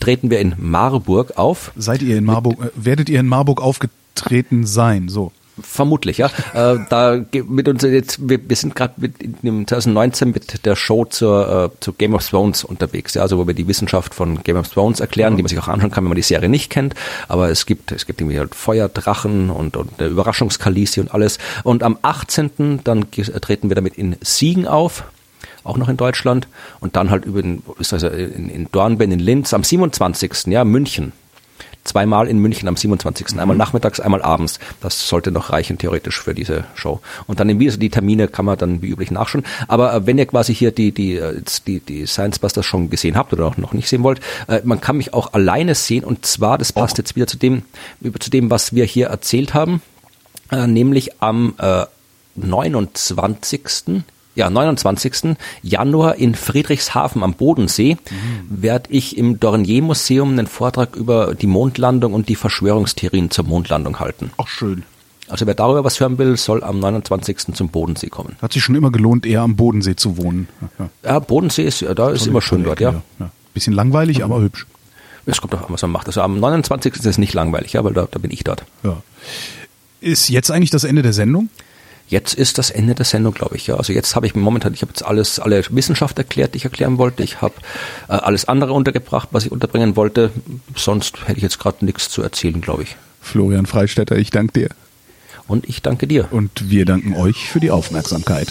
treten 0.00 0.30
wir 0.30 0.40
in 0.40 0.54
Marburg 0.58 1.36
auf. 1.36 1.72
Seid 1.76 2.02
ihr 2.02 2.16
in 2.16 2.24
Marburg, 2.24 2.58
äh, 2.60 2.70
werdet 2.74 3.08
ihr 3.08 3.20
in 3.20 3.28
Marburg 3.28 3.60
aufgetreten 3.60 4.66
sein, 4.66 5.08
so? 5.08 5.32
Vermutlich, 5.60 6.16
ja. 6.16 6.30
äh, 6.54 6.78
da 6.88 7.20
mit 7.32 7.68
uns 7.68 7.82
jetzt, 7.82 8.26
wir, 8.26 8.40
wir 8.48 8.56
sind 8.56 8.74
gerade 8.74 8.94
mit 8.96 9.20
in 9.20 9.66
2019 9.66 10.30
mit 10.30 10.64
der 10.64 10.76
Show 10.76 11.04
zur, 11.04 11.72
äh, 11.74 11.80
zu 11.80 11.92
Game 11.92 12.14
of 12.14 12.26
Thrones 12.26 12.64
unterwegs, 12.64 13.12
ja, 13.12 13.22
also 13.22 13.36
wo 13.36 13.46
wir 13.46 13.52
die 13.52 13.68
Wissenschaft 13.68 14.14
von 14.14 14.42
Game 14.44 14.56
of 14.56 14.68
Thrones 14.68 15.00
erklären, 15.00 15.34
mhm. 15.34 15.36
die 15.36 15.42
man 15.42 15.48
sich 15.50 15.58
auch 15.58 15.68
anschauen 15.68 15.90
kann, 15.90 16.04
wenn 16.04 16.08
man 16.08 16.16
die 16.16 16.22
Serie 16.22 16.48
nicht 16.48 16.70
kennt. 16.70 16.94
Aber 17.28 17.50
es 17.50 17.66
gibt, 17.66 17.92
es 17.92 18.06
gibt 18.06 18.22
irgendwie 18.22 18.38
halt 18.38 18.54
Feuerdrachen 18.54 19.50
und, 19.50 19.76
und 19.76 20.00
der 20.00 20.08
Überraschungskalisi 20.08 21.00
und 21.00 21.12
alles. 21.12 21.36
Und 21.64 21.82
am 21.82 21.98
18. 22.00 22.80
dann 22.82 23.10
treten 23.10 23.68
wir 23.68 23.74
damit 23.74 23.98
in 23.98 24.16
Siegen 24.22 24.66
auf 24.66 25.04
auch 25.64 25.76
noch 25.76 25.88
in 25.88 25.96
Deutschland 25.96 26.48
und 26.80 26.96
dann 26.96 27.10
halt 27.10 27.24
über 27.24 27.40
den, 27.40 27.62
also 27.78 28.08
in, 28.08 28.48
in 28.48 28.68
Dornbirn 28.72 29.12
in 29.12 29.20
Linz 29.20 29.54
am 29.54 29.62
27. 29.62 30.46
ja 30.46 30.64
München 30.64 31.12
zweimal 31.84 32.28
in 32.28 32.38
München 32.38 32.68
am 32.68 32.76
27. 32.76 33.38
Einmal 33.38 33.56
nachmittags, 33.56 34.00
einmal 34.00 34.22
abends. 34.22 34.58
Das 34.80 35.08
sollte 35.08 35.32
noch 35.32 35.50
reichen, 35.50 35.78
theoretisch, 35.78 36.20
für 36.20 36.34
diese 36.34 36.64
Show. 36.74 37.00
Und 37.26 37.40
dann 37.40 37.58
wieder 37.58 37.76
die 37.76 37.90
Termine 37.90 38.28
kann 38.28 38.44
man 38.44 38.58
dann 38.58 38.82
wie 38.82 38.88
üblich 38.88 39.10
nachschauen. 39.10 39.44
Aber 39.68 39.94
äh, 39.94 40.06
wenn 40.06 40.18
ihr 40.18 40.26
quasi 40.26 40.54
hier 40.54 40.70
die, 40.70 40.92
die, 40.92 41.16
äh, 41.16 41.42
die, 41.66 41.80
die 41.80 42.06
Science 42.06 42.38
Busters 42.38 42.66
schon 42.66 42.90
gesehen 42.90 43.16
habt 43.16 43.32
oder 43.32 43.52
noch 43.56 43.72
nicht 43.72 43.88
sehen 43.88 44.02
wollt, 44.02 44.20
äh, 44.48 44.60
man 44.64 44.80
kann 44.80 44.96
mich 44.96 45.14
auch 45.14 45.32
alleine 45.32 45.74
sehen. 45.74 46.04
Und 46.04 46.26
zwar, 46.26 46.58
das 46.58 46.72
passt 46.72 46.96
oh. 46.96 46.98
jetzt 46.98 47.16
wieder 47.16 47.26
zu 47.26 47.36
dem, 47.36 47.62
zu 48.18 48.30
dem, 48.30 48.50
was 48.50 48.74
wir 48.74 48.84
hier 48.84 49.08
erzählt 49.08 49.54
haben, 49.54 49.82
äh, 50.50 50.66
nämlich 50.66 51.20
am 51.20 51.54
äh, 51.58 51.86
29 52.36 53.62
ja, 54.34 54.48
29. 54.48 55.36
Januar 55.62 56.16
in 56.16 56.34
Friedrichshafen 56.34 57.22
am 57.22 57.34
Bodensee 57.34 57.94
mhm. 57.94 58.62
werde 58.62 58.90
ich 58.90 59.18
im 59.18 59.38
Dornier-Museum 59.38 60.30
einen 60.30 60.46
Vortrag 60.46 60.96
über 60.96 61.34
die 61.34 61.46
Mondlandung 61.46 62.14
und 62.14 62.28
die 62.28 62.36
Verschwörungstheorien 62.36 63.30
zur 63.30 63.44
Mondlandung 63.44 64.00
halten. 64.00 64.30
Ach, 64.38 64.48
schön. 64.48 64.84
Also 65.28 65.46
wer 65.46 65.54
darüber 65.54 65.84
was 65.84 66.00
hören 66.00 66.18
will, 66.18 66.36
soll 66.36 66.62
am 66.62 66.78
29. 66.80 67.54
zum 67.54 67.68
Bodensee 67.68 68.08
kommen. 68.08 68.36
Hat 68.42 68.52
sich 68.52 68.62
schon 68.62 68.74
immer 68.74 68.90
gelohnt, 68.90 69.24
eher 69.24 69.42
am 69.42 69.56
Bodensee 69.56 69.96
zu 69.96 70.16
wohnen. 70.16 70.48
Ja, 70.78 70.90
ja 71.04 71.18
Bodensee 71.20 71.64
ist, 71.64 71.84
da 71.94 72.10
ist 72.10 72.26
immer 72.26 72.42
schön 72.42 72.64
dort, 72.64 72.80
ja. 72.80 73.02
ja. 73.18 73.30
Bisschen 73.54 73.72
langweilig, 73.72 74.18
mhm. 74.18 74.24
aber 74.24 74.40
hübsch. 74.40 74.66
Es 75.24 75.40
kommt 75.40 75.54
auch 75.54 75.60
an, 75.60 75.66
was 75.68 75.82
man 75.82 75.92
macht. 75.92 76.06
Also 76.08 76.20
am 76.22 76.40
29. 76.40 76.94
ist 76.94 77.06
es 77.06 77.18
nicht 77.18 77.32
langweilig, 77.32 77.74
ja, 77.74 77.84
weil 77.84 77.92
da, 77.92 78.08
da 78.10 78.18
bin 78.18 78.30
ich 78.30 78.42
dort. 78.44 78.64
Ja. 78.82 79.02
Ist 80.00 80.28
jetzt 80.28 80.50
eigentlich 80.50 80.70
das 80.70 80.84
Ende 80.84 81.02
der 81.02 81.12
Sendung? 81.12 81.48
Jetzt 82.12 82.34
ist 82.34 82.58
das 82.58 82.68
Ende 82.68 82.94
der 82.94 83.06
Sendung, 83.06 83.32
glaube 83.32 83.56
ich. 83.56 83.68
Ja, 83.68 83.76
also 83.76 83.94
jetzt 83.94 84.14
habe 84.14 84.26
ich 84.26 84.34
momentan, 84.34 84.74
ich 84.74 84.82
habe 84.82 84.90
jetzt 84.90 85.02
alles, 85.02 85.40
alle 85.40 85.64
Wissenschaft 85.70 86.18
erklärt, 86.18 86.52
die 86.52 86.58
ich 86.58 86.64
erklären 86.66 86.98
wollte. 86.98 87.22
Ich 87.22 87.40
habe 87.40 87.54
äh, 88.06 88.12
alles 88.12 88.44
andere 88.44 88.74
untergebracht, 88.74 89.30
was 89.30 89.46
ich 89.46 89.50
unterbringen 89.50 89.96
wollte. 89.96 90.30
Sonst 90.76 91.26
hätte 91.26 91.38
ich 91.38 91.42
jetzt 91.42 91.58
gerade 91.58 91.82
nichts 91.86 92.10
zu 92.10 92.22
erzählen, 92.22 92.60
glaube 92.60 92.82
ich. 92.82 92.96
Florian 93.22 93.64
Freistetter, 93.64 94.16
ich 94.16 94.30
danke 94.30 94.52
dir. 94.52 94.68
Und 95.48 95.66
ich 95.66 95.80
danke 95.80 96.06
dir. 96.06 96.28
Und 96.30 96.68
wir 96.68 96.84
danken 96.84 97.16
euch 97.16 97.48
für 97.48 97.60
die 97.60 97.70
Aufmerksamkeit. 97.70 98.48